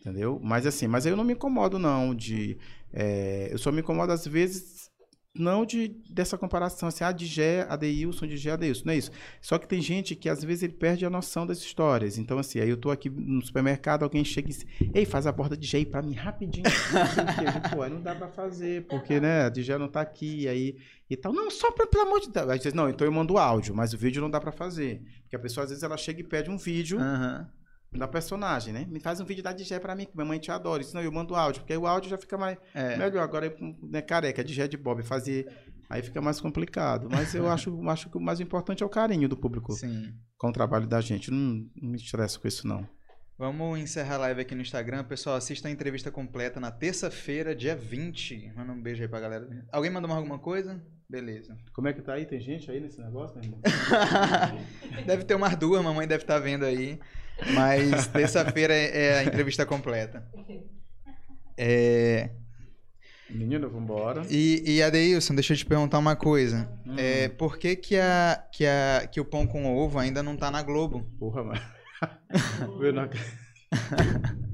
Entendeu? 0.00 0.38
Mas 0.42 0.66
assim, 0.66 0.86
mas 0.86 1.06
eu 1.06 1.16
não 1.16 1.24
me 1.24 1.32
incomodo, 1.32 1.78
não, 1.78 2.14
de. 2.14 2.58
é, 2.92 3.48
eu 3.50 3.56
só 3.56 3.72
me 3.72 3.80
incomodo, 3.80 4.12
às 4.12 4.26
vezes, 4.26 4.83
não 5.36 5.66
de 5.66 5.88
dessa 6.08 6.38
comparação, 6.38 6.88
assim, 6.88 7.02
ah, 7.02 7.10
de 7.10 7.26
Gé, 7.26 7.66
Adeilson, 7.68 8.26
de 8.26 8.36
Gé, 8.36 8.52
Adeilson, 8.52 8.84
não 8.86 8.92
é 8.92 8.96
isso. 8.96 9.10
Só 9.40 9.58
que 9.58 9.66
tem 9.66 9.80
gente 9.80 10.14
que, 10.14 10.28
às 10.28 10.44
vezes, 10.44 10.62
ele 10.62 10.74
perde 10.74 11.04
a 11.04 11.10
noção 11.10 11.44
das 11.46 11.58
histórias. 11.58 12.18
Então, 12.18 12.38
assim, 12.38 12.60
aí 12.60 12.68
eu 12.68 12.76
tô 12.76 12.90
aqui 12.90 13.10
no 13.10 13.44
supermercado, 13.44 14.04
alguém 14.04 14.24
chega 14.24 14.48
e 14.48 14.52
diz, 14.52 14.66
ei, 14.94 15.04
faz 15.04 15.26
a 15.26 15.32
borda 15.32 15.56
de 15.56 15.66
Gé 15.66 15.78
aí 15.78 15.86
pra 15.86 16.02
mim, 16.02 16.14
rapidinho. 16.14 16.64
Pô, 17.74 17.82
aí 17.82 17.90
não 17.90 18.00
dá 18.00 18.14
pra 18.14 18.28
fazer, 18.28 18.86
porque, 18.86 19.18
né, 19.18 19.46
a 19.46 19.48
de 19.48 19.62
Gé 19.62 19.76
não 19.76 19.88
tá 19.88 20.00
aqui, 20.00 20.46
aí 20.46 20.76
e 21.10 21.16
tal. 21.16 21.32
Não, 21.32 21.50
só 21.50 21.70
pra, 21.72 21.86
pelo 21.86 22.04
amor 22.04 22.20
de 22.20 22.30
Deus. 22.30 22.48
Aí 22.48 22.58
diz, 22.58 22.72
não, 22.72 22.88
então 22.88 23.04
eu 23.06 23.12
mando 23.12 23.36
áudio, 23.36 23.74
mas 23.74 23.92
o 23.92 23.98
vídeo 23.98 24.22
não 24.22 24.30
dá 24.30 24.40
pra 24.40 24.52
fazer. 24.52 25.02
Porque 25.22 25.36
a 25.36 25.38
pessoa, 25.38 25.64
às 25.64 25.70
vezes, 25.70 25.82
ela 25.82 25.96
chega 25.96 26.20
e 26.20 26.24
pede 26.24 26.48
um 26.48 26.56
vídeo 26.56 26.98
Aham. 27.00 27.48
Da 27.98 28.08
personagem, 28.08 28.72
né? 28.72 28.86
Me 28.88 29.00
faz 29.00 29.20
um 29.20 29.24
vídeo 29.24 29.42
da 29.42 29.52
Digé 29.52 29.78
pra 29.78 29.94
mim, 29.94 30.04
que 30.06 30.14
minha 30.16 30.24
mãe 30.26 30.38
te 30.38 30.50
adora. 30.50 30.82
Isso 30.82 30.94
não, 30.94 31.02
eu 31.02 31.12
mando 31.12 31.34
áudio, 31.34 31.60
porque 31.62 31.72
aí 31.72 31.78
o 31.78 31.86
áudio 31.86 32.10
já 32.10 32.18
fica 32.18 32.36
mais 32.36 32.58
É. 32.74 32.96
melhor. 32.96 33.22
Agora, 33.22 33.54
né, 33.82 34.02
careca, 34.02 34.42
Digé 34.44 34.66
de 34.68 34.76
Bob, 34.76 35.02
fazer. 35.02 35.46
Aí 35.88 36.02
fica 36.02 36.20
mais 36.20 36.40
complicado. 36.40 37.08
Mas 37.10 37.34
eu 37.34 37.48
acho, 37.48 37.70
acho 37.88 38.10
que 38.10 38.16
o 38.16 38.20
mais 38.20 38.40
importante 38.40 38.82
é 38.82 38.86
o 38.86 38.88
carinho 38.88 39.28
do 39.28 39.36
público 39.36 39.72
Sim. 39.72 40.12
com 40.38 40.48
o 40.48 40.52
trabalho 40.52 40.86
da 40.86 41.00
gente. 41.00 41.30
Não, 41.30 41.64
não 41.80 41.90
me 41.90 41.96
estresso 41.96 42.40
com 42.40 42.48
isso, 42.48 42.66
não. 42.66 42.86
Vamos 43.36 43.78
encerrar 43.80 44.14
a 44.14 44.18
live 44.18 44.40
aqui 44.42 44.54
no 44.54 44.62
Instagram. 44.62 45.02
Pessoal, 45.04 45.34
assista 45.36 45.66
a 45.66 45.70
entrevista 45.70 46.08
completa 46.10 46.60
na 46.60 46.70
terça-feira, 46.70 47.54
dia 47.54 47.74
20. 47.74 48.52
Manda 48.56 48.72
um 48.72 48.80
beijo 48.80 49.02
aí 49.02 49.08
pra 49.08 49.18
galera. 49.20 49.48
Alguém 49.72 49.90
mandou 49.90 50.08
mais 50.08 50.18
alguma 50.18 50.38
coisa? 50.38 50.80
Beleza. 51.10 51.56
Como 51.74 51.88
é 51.88 51.92
que 51.92 52.00
tá 52.00 52.14
aí? 52.14 52.26
Tem 52.26 52.40
gente 52.40 52.70
aí 52.70 52.80
nesse 52.80 53.00
negócio, 53.00 53.34
meu 53.36 53.44
irmão? 53.44 53.60
deve 55.04 55.24
ter 55.24 55.34
umas 55.34 55.56
duas, 55.56 55.82
mamãe 55.82 56.06
deve 56.06 56.22
estar 56.22 56.38
vendo 56.38 56.64
aí. 56.64 56.98
Mas 57.52 58.06
terça-feira 58.08 58.72
é 58.74 59.06
é 59.06 59.18
a 59.18 59.24
entrevista 59.24 59.64
completa. 59.66 60.26
É, 61.56 62.30
Menino, 63.30 63.68
vambora. 63.70 64.22
e, 64.30 64.62
e 64.76 64.82
Adeilson, 64.82 65.34
deixa 65.34 65.52
eu 65.52 65.56
te 65.56 65.64
perguntar 65.66 65.98
uma 65.98 66.14
coisa. 66.16 66.68
Hum. 66.86 66.94
É, 66.98 67.28
por 67.28 67.58
que, 67.58 67.74
que, 67.76 67.96
a, 67.96 68.42
que, 68.52 68.64
a, 68.66 69.06
que 69.10 69.20
o 69.20 69.24
pão 69.24 69.46
com 69.46 69.66
ovo 69.76 69.98
ainda 69.98 70.22
não 70.22 70.36
tá 70.36 70.50
na 70.50 70.62
Globo? 70.62 71.02
Porra, 71.18 71.42
mano. 71.44 71.60
Eu 72.80 72.92
não 72.92 73.02
ac- 73.04 73.18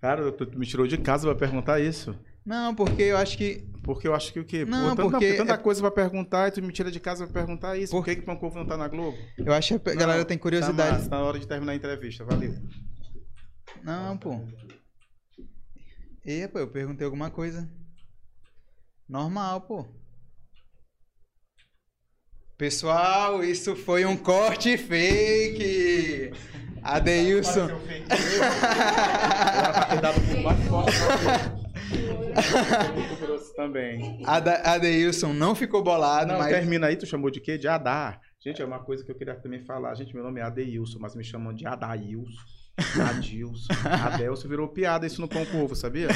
Cara, 0.00 0.30
tu 0.32 0.46
me 0.58 0.66
tirou 0.66 0.86
de 0.86 0.98
casa 0.98 1.26
pra 1.26 1.34
perguntar 1.34 1.80
isso. 1.80 2.14
Não, 2.44 2.74
porque 2.74 3.02
eu 3.02 3.16
acho 3.16 3.36
que. 3.38 3.66
Porque 3.82 4.06
eu 4.08 4.14
acho 4.14 4.32
que 4.32 4.40
o 4.40 4.44
quê? 4.44 4.64
Não, 4.64 4.90
Pô, 4.90 4.96
tanta, 4.96 5.10
porque 5.10 5.34
tanta 5.34 5.54
é- 5.54 5.58
coisa 5.58 5.80
pra 5.80 5.90
perguntar 5.90 6.48
e 6.48 6.52
tu 6.52 6.62
me 6.62 6.72
tira 6.72 6.90
de 6.90 6.98
casa 7.00 7.24
pra 7.26 7.32
perguntar 7.34 7.76
isso. 7.76 7.90
Por, 7.92 7.98
Por- 7.98 8.04
que, 8.06 8.16
que 8.16 8.22
Pão 8.22 8.36
com 8.36 8.46
Ovo 8.46 8.58
não 8.58 8.66
tá 8.66 8.76
na 8.76 8.88
Globo? 8.88 9.16
Eu 9.38 9.52
acho 9.52 9.78
que 9.78 9.90
a 9.90 9.94
galera 9.94 10.18
Não, 10.20 10.24
tem 10.26 10.38
Tá, 10.38 10.42
curiosidade. 10.42 10.92
massa, 10.96 11.10
tá 11.10 11.16
na 11.18 11.22
hora 11.24 11.38
de 11.38 11.46
terminar 11.46 11.72
a 11.72 11.76
entrevista. 11.76 12.24
Valeu. 12.24 12.54
Não, 13.82 14.16
pô. 14.16 14.40
E, 16.24 16.48
pô, 16.48 16.58
eu 16.58 16.68
perguntei 16.70 17.04
alguma 17.04 17.30
coisa. 17.30 17.70
Normal, 19.08 19.60
pô. 19.62 19.86
Pessoal, 22.56 23.42
isso 23.44 23.74
foi 23.76 24.04
um 24.06 24.16
corte 24.16 24.78
fake. 24.78 26.32
Adeilson. 26.82 27.68
Ter 29.90 30.00
dado 30.00 30.20
por 30.20 30.36
grosso 30.42 31.63
também. 33.56 34.22
Ada- 34.24 34.62
Adeilson 34.74 35.32
não 35.32 35.54
ficou 35.54 35.82
bolado, 35.82 36.32
Não, 36.32 36.38
mas. 36.38 36.48
termina 36.52 36.86
aí, 36.88 36.96
tu 36.96 37.06
chamou 37.06 37.30
de 37.30 37.40
quê? 37.40 37.56
De 37.58 37.68
Adar. 37.68 38.20
Gente, 38.40 38.60
é 38.60 38.64
uma 38.64 38.78
coisa 38.80 39.04
que 39.04 39.10
eu 39.10 39.14
queria 39.16 39.34
também 39.34 39.64
falar. 39.64 39.94
Gente, 39.94 40.14
meu 40.14 40.22
nome 40.24 40.40
é 40.40 40.42
Adeilson, 40.44 40.98
mas 41.00 41.14
me 41.14 41.24
chamam 41.24 41.52
de 41.54 41.66
Adailson. 41.66 42.30
Adilson. 42.76 43.72
Adelson 44.04 44.48
virou 44.48 44.66
piada 44.68 45.06
isso 45.06 45.20
no 45.20 45.28
Pão 45.28 45.44
com 45.46 45.62
Ovo, 45.62 45.76
sabia? 45.76 46.08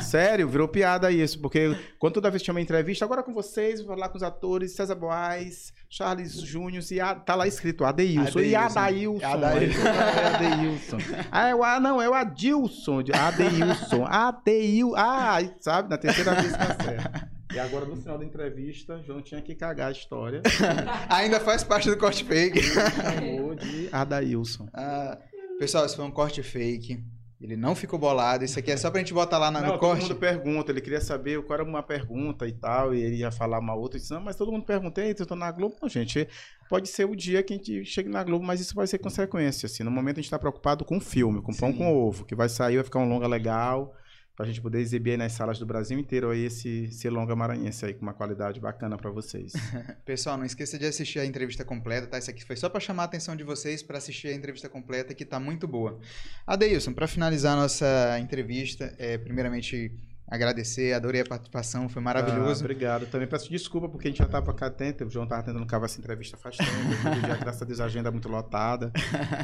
Sério, 0.00 0.48
virou 0.48 0.68
piada 0.68 1.10
isso. 1.10 1.40
Porque 1.40 1.76
quando 1.98 2.14
toda 2.14 2.30
vez 2.30 2.42
que 2.42 2.46
chama 2.46 2.60
entrevista, 2.60 3.04
agora 3.04 3.22
com 3.22 3.32
vocês, 3.32 3.80
vou 3.80 3.94
falar 3.96 4.08
com 4.08 4.16
os 4.16 4.22
atores 4.22 4.72
César 4.72 4.94
Boaz, 4.94 5.72
Charles 5.90 6.34
Júnior, 6.40 6.84
e 6.90 7.00
a- 7.00 7.14
tá 7.14 7.34
lá 7.34 7.46
escrito 7.46 7.84
Adeilson. 7.84 8.40
E. 8.40 8.54
Adailson. 8.54 9.26
Adailson. 9.26 9.86
É 9.88 10.26
Adeilson. 10.34 10.98
Ah, 11.32 11.48
é 11.48 11.54
o, 11.54 11.64
ah, 11.64 11.80
não, 11.80 12.00
é 12.00 12.08
o 12.08 12.14
Adilson. 12.14 13.02
de- 13.02 13.12
Adeilson. 13.12 14.04
Adeil. 14.06 14.94
Ah, 14.96 15.38
sabe, 15.60 15.90
na 15.90 15.98
terceira 15.98 16.34
vez 16.34 16.54
que 16.56 16.62
acerta. 16.62 17.28
E 17.52 17.58
agora, 17.58 17.86
no 17.86 17.96
final 17.96 18.18
da 18.18 18.24
entrevista, 18.26 19.00
João 19.06 19.22
tinha 19.22 19.40
que 19.40 19.54
cagar 19.54 19.88
a 19.88 19.92
história. 19.92 20.42
Ainda 21.08 21.40
faz 21.40 21.64
parte 21.64 21.88
do 21.88 21.96
corte 21.96 22.22
fake. 22.22 22.60
Chamou 22.62 23.54
de 23.54 23.88
Adailson. 23.90 24.68
Ah, 24.74 25.16
pessoal, 25.58 25.86
isso 25.86 25.96
foi 25.96 26.04
um 26.04 26.10
corte 26.10 26.42
fake. 26.42 27.02
Ele 27.40 27.56
não 27.56 27.74
ficou 27.76 27.98
bolado. 27.98 28.44
Isso 28.44 28.58
aqui 28.58 28.72
é 28.72 28.76
só 28.76 28.90
pra 28.90 28.98
gente 28.98 29.14
botar 29.14 29.38
lá 29.38 29.48
na- 29.48 29.60
Não, 29.60 29.66
no 29.68 29.72
todo 29.74 29.80
corte. 29.90 30.02
mundo 30.02 30.16
pergunta, 30.16 30.72
ele 30.72 30.80
queria 30.80 31.00
saber 31.00 31.40
qual 31.44 31.60
era 31.60 31.68
uma 31.68 31.82
pergunta 31.84 32.48
e 32.48 32.52
tal, 32.52 32.92
e 32.92 33.00
ele 33.00 33.16
ia 33.18 33.30
falar 33.30 33.60
uma 33.60 33.74
outra, 33.74 33.96
disse, 33.98 34.12
não, 34.12 34.20
mas 34.20 34.34
todo 34.34 34.50
mundo 34.50 34.64
pergunta, 34.64 35.00
ei, 35.00 35.14
eu 35.16 35.26
tô 35.26 35.36
na 35.36 35.50
Globo? 35.52 35.76
Não, 35.80 35.88
gente, 35.88 36.26
pode 36.68 36.88
ser 36.88 37.04
o 37.04 37.14
dia 37.14 37.40
que 37.44 37.52
a 37.52 37.56
gente 37.56 37.84
chegue 37.84 38.08
na 38.08 38.24
Globo, 38.24 38.44
mas 38.44 38.60
isso 38.60 38.74
vai 38.74 38.88
ser 38.88 38.98
consequência, 38.98 39.66
assim, 39.66 39.84
no 39.84 39.90
momento 39.90 40.18
a 40.18 40.20
gente 40.20 40.30
tá 40.30 40.38
preocupado 40.38 40.84
com 40.84 40.96
o 40.96 41.00
filme, 41.00 41.40
com 41.40 41.54
pão 41.54 41.70
Sim. 41.70 41.78
com 41.78 41.96
ovo, 41.96 42.24
que 42.24 42.34
vai 42.34 42.48
sair, 42.48 42.74
vai 42.74 42.84
ficar 42.84 42.98
um 42.98 43.08
longa 43.08 43.28
legal, 43.28 43.94
pra 44.38 44.46
gente 44.46 44.60
poder 44.60 44.78
exibir 44.78 45.10
aí 45.10 45.16
nas 45.16 45.32
salas 45.32 45.58
do 45.58 45.66
Brasil 45.66 45.98
inteiro 45.98 46.30
aí 46.30 46.44
esse, 46.44 46.84
esse 46.84 47.10
longa 47.10 47.34
maranhense 47.34 47.84
aí, 47.84 47.92
com 47.92 48.02
uma 48.02 48.14
qualidade 48.14 48.60
bacana 48.60 48.96
pra 48.96 49.10
vocês. 49.10 49.52
Pessoal, 50.06 50.36
não 50.36 50.44
esqueça 50.44 50.78
de 50.78 50.86
assistir 50.86 51.18
a 51.18 51.26
entrevista 51.26 51.64
completa, 51.64 52.06
tá? 52.06 52.18
Isso 52.18 52.30
aqui 52.30 52.44
foi 52.44 52.54
só 52.54 52.68
pra 52.68 52.78
chamar 52.78 53.02
a 53.02 53.06
atenção 53.06 53.34
de 53.34 53.42
vocês 53.42 53.82
pra 53.82 53.98
assistir 53.98 54.28
a 54.28 54.32
entrevista 54.32 54.68
completa, 54.68 55.12
que 55.12 55.24
tá 55.24 55.40
muito 55.40 55.66
boa. 55.66 55.98
Adeilson, 56.46 56.92
pra 56.92 57.08
finalizar 57.08 57.54
a 57.54 57.62
nossa 57.62 58.16
entrevista, 58.20 58.94
é, 58.96 59.18
primeiramente 59.18 59.90
agradecer, 60.28 60.92
adorei 60.92 61.22
a 61.22 61.26
participação, 61.26 61.88
foi 61.88 62.00
Ah, 62.00 62.04
maravilhoso. 62.04 62.62
obrigado. 62.62 63.06
Também 63.06 63.26
peço 63.26 63.50
desculpa 63.50 63.88
porque 63.88 64.06
a 64.06 64.10
gente 64.12 64.18
já 64.18 64.26
tava 64.28 64.54
cá 64.54 64.68
dentro. 64.68 65.08
O 65.08 65.10
João 65.10 65.26
tava 65.26 65.42
tentando 65.42 65.66
cavar 65.66 65.86
essa 65.86 65.98
entrevista 65.98 66.36
faz 66.36 66.56
tempo. 66.56 66.68
Dia, 67.26 67.36
graças 67.38 67.60
a 67.60 67.64
Deus, 67.64 67.80
a 67.80 67.86
agenda 67.86 68.08
é 68.08 68.12
muito 68.12 68.28
lotada. 68.28 68.92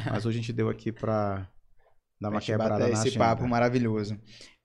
Mas 0.09 0.25
hoje 0.25 0.37
a 0.37 0.41
gente 0.41 0.53
deu 0.53 0.69
aqui 0.69 0.89
pra 0.89 1.49
dar 2.21 2.29
uma 2.29 2.39
quebrada 2.39 2.79
na 2.87 2.91
esse 2.91 3.09
agenda. 3.09 3.25
papo 3.25 3.45
maravilhoso. 3.45 4.17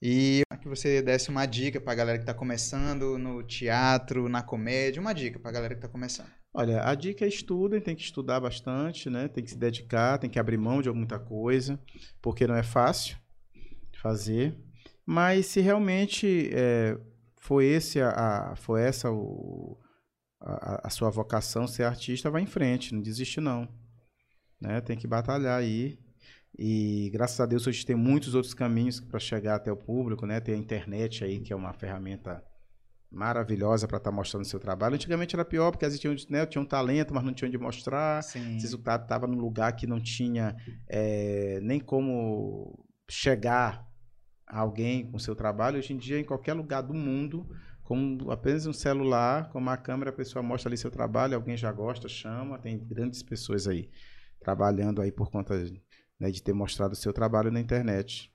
E 0.02 0.43
que 0.60 0.68
você 0.68 1.02
desse 1.02 1.31
uma 1.31 1.47
dica 1.47 1.81
pra 1.81 1.94
galera 1.94 2.18
que 2.18 2.24
tá 2.24 2.35
começando 2.35 3.18
no 3.18 3.43
teatro, 3.43 4.28
na 4.28 4.43
comédia, 4.43 5.01
uma 5.01 5.12
dica 5.12 5.39
pra 5.39 5.51
galera 5.51 5.74
que 5.74 5.81
tá 5.81 5.89
começando. 5.89 6.31
Olha, 6.52 6.85
a 6.85 6.94
dica 6.94 7.24
é 7.24 7.28
estudem, 7.28 7.81
tem 7.81 7.97
que 7.97 8.02
estudar 8.02 8.40
bastante, 8.40 9.09
né? 9.09 9.28
Tem 9.28 9.43
que 9.43 9.51
se 9.51 9.59
dedicar, 9.59 10.18
tem 10.18 10.28
que 10.28 10.39
abrir 10.39 10.59
mão 10.59 10.82
de 10.82 10.90
muita 10.90 11.18
coisa, 11.18 11.81
porque 12.20 12.47
não 12.47 12.55
é 12.55 12.62
fácil 12.62 13.16
fazer. 14.01 14.56
Mas 15.06 15.47
se 15.47 15.60
realmente 15.60 16.51
é, 16.52 16.98
foi 17.40 17.66
esse 17.66 18.01
a, 18.01 18.52
a 18.52 18.56
foi 18.56 18.82
essa 18.82 19.10
o, 19.10 19.78
a, 20.40 20.89
a, 20.89 20.90
sua 20.90 21.10
vocação 21.10 21.66
ser 21.66 21.85
artista, 21.85 22.31
vai 22.31 22.43
em 22.43 22.47
frente, 22.47 22.94
não 22.94 23.01
desiste 23.01 23.40
não, 23.40 23.68
né? 24.60 24.81
Tem 24.81 24.97
que 24.97 25.06
batalhar 25.06 25.59
aí. 25.59 25.98
E 26.59 27.10
graças 27.12 27.40
a 27.40 27.47
Deus 27.47 27.66
hoje 27.66 27.86
tem 27.86 27.97
muitos 27.97 28.35
outros 28.35 28.55
caminhos 28.55 29.01
para 29.01 29.18
chegar 29.18 29.56
até 29.56 29.72
o 29.72 29.77
público, 29.77 30.27
né? 30.27 30.40
Tem 30.40 30.55
a 30.55 30.59
internet 30.59 31.24
aí 31.24 31.40
que 31.40 31.52
é 31.52 31.56
uma 31.56 31.72
ferramenta 31.72 32.44
maravilhosa 33.10 33.89
para 33.89 33.97
estar 33.98 34.10
tá 34.10 34.16
mostrando 34.16 34.44
o 34.44 34.47
seu 34.47 34.60
trabalho. 34.60 34.94
Antigamente 34.94 35.35
era 35.35 35.44
pior, 35.44 35.70
porque 35.70 35.85
às 35.85 35.93
vezes 35.93 36.01
tinha, 36.01 36.40
né, 36.40 36.47
tinha 36.47 36.62
um 36.62 36.66
talento, 36.66 37.12
mas 37.12 37.24
não 37.24 37.35
tinha 37.35 37.48
onde 37.48 37.59
mostrar. 37.59 38.22
Sim. 38.22 38.56
Às 38.56 38.62
vezes 38.62 38.72
o 38.72 38.78
cara 38.78 39.02
estava 39.02 39.27
num 39.27 39.39
lugar 39.39 39.72
que 39.74 39.86
não 39.86 40.01
tinha 40.01 40.56
é, 40.89 41.59
nem 41.62 41.81
como 41.81 42.86
chegar 43.09 43.89
a 44.47 44.60
alguém 44.60 45.10
com 45.10 45.16
o 45.16 45.20
seu 45.20 45.35
trabalho. 45.35 45.78
Hoje 45.78 45.93
em 45.93 45.97
dia, 45.97 46.20
em 46.20 46.24
qualquer 46.24 46.52
lugar 46.52 46.82
do 46.82 46.94
mundo, 46.94 47.48
com 47.82 48.18
apenas 48.31 48.66
um 48.66 48.72
celular, 48.72 49.48
com 49.51 49.59
uma 49.59 49.77
câmera, 49.77 50.10
a 50.10 50.12
pessoa 50.12 50.43
mostra 50.43 50.68
ali 50.68 50.77
seu 50.77 50.90
trabalho, 50.90 51.35
alguém 51.35 51.56
já 51.56 51.72
gosta, 51.72 52.09
chama. 52.09 52.59
Tem 52.59 52.78
grandes 52.78 53.22
pessoas 53.22 53.66
aí 53.66 53.90
trabalhando 54.39 55.02
aí 55.02 55.10
por 55.10 55.31
conta 55.31 55.55
né, 56.20 56.30
de 56.30 56.42
ter 56.42 56.52
mostrado 56.52 56.92
o 56.92 56.97
seu 56.97 57.12
trabalho 57.12 57.51
na 57.51 57.59
internet. 57.59 58.30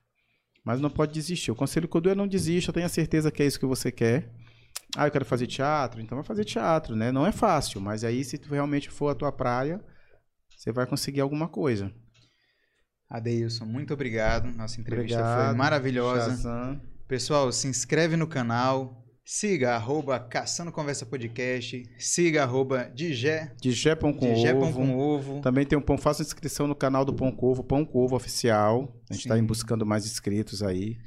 Mas 0.63 0.81
não 0.81 0.89
pode 0.89 1.13
desistir. 1.13 1.51
O 1.51 1.55
conselho 1.55 1.87
que 1.87 1.95
eu 1.95 2.01
dou 2.01 2.11
é 2.11 2.15
não 2.15 2.27
desista, 2.27 2.73
tenha 2.73 2.89
certeza 2.89 3.31
que 3.31 3.43
é 3.43 3.45
isso 3.45 3.59
que 3.59 3.65
você 3.65 3.91
quer 3.91 4.33
ah, 4.95 5.07
eu 5.07 5.11
quero 5.11 5.25
fazer 5.25 5.45
teatro, 5.47 6.01
então 6.01 6.17
vai 6.17 6.23
fazer 6.23 6.45
teatro, 6.45 6.95
né? 6.95 7.11
Não 7.11 7.25
é 7.25 7.31
fácil, 7.31 7.81
mas 7.81 8.03
aí 8.03 8.23
se 8.23 8.37
tu 8.37 8.49
realmente 8.49 8.89
for 8.89 9.09
a 9.09 9.15
tua 9.15 9.31
praia, 9.31 9.83
você 10.55 10.71
vai 10.71 10.85
conseguir 10.85 11.19
alguma 11.19 11.49
coisa. 11.49 11.91
Adeilson, 13.09 13.65
muito 13.65 13.93
obrigado. 13.93 14.45
Nossa 14.55 14.79
entrevista 14.79 15.19
obrigado, 15.19 15.47
foi 15.47 15.57
maravilhosa. 15.57 16.29
Shazam. 16.31 16.81
Pessoal, 17.07 17.51
se 17.51 17.67
inscreve 17.67 18.15
no 18.15 18.25
canal, 18.25 19.04
siga 19.25 19.75
arroba 19.75 20.19
Caçando 20.19 20.71
Conversa 20.71 21.05
Podcast, 21.05 21.83
siga 21.97 22.43
arroba 22.43 22.91
Digé. 22.93 23.51
Digé 23.59 23.95
Pão 23.95 24.13
com 24.13 24.31
Digé 24.31 24.53
Ovo. 24.53 24.61
Pão 24.61 24.73
com 24.73 24.97
Ovo. 24.97 25.41
Também 25.41 25.65
tem 25.65 25.77
um 25.77 25.81
pão, 25.81 25.97
faça 25.97 26.21
inscrição 26.21 26.67
no 26.67 26.75
canal 26.75 27.03
do 27.03 27.13
Pão 27.13 27.31
com 27.31 27.47
Ovo, 27.47 27.63
Pão 27.63 27.83
com 27.83 27.99
Ovo 28.03 28.15
Oficial. 28.15 28.95
A 29.09 29.13
gente 29.13 29.27
está 29.27 29.41
buscando 29.41 29.85
mais 29.85 30.05
inscritos 30.05 30.61
aí 30.61 30.99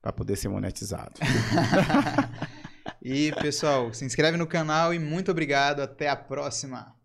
para 0.00 0.10
poder 0.12 0.36
ser 0.36 0.48
monetizado. 0.48 1.12
E, 3.02 3.32
pessoal, 3.40 3.92
se 3.92 4.04
inscreve 4.04 4.36
no 4.36 4.48
canal 4.48 4.92
e 4.92 4.98
muito 4.98 5.30
obrigado. 5.30 5.80
Até 5.80 6.08
a 6.08 6.16
próxima. 6.16 6.96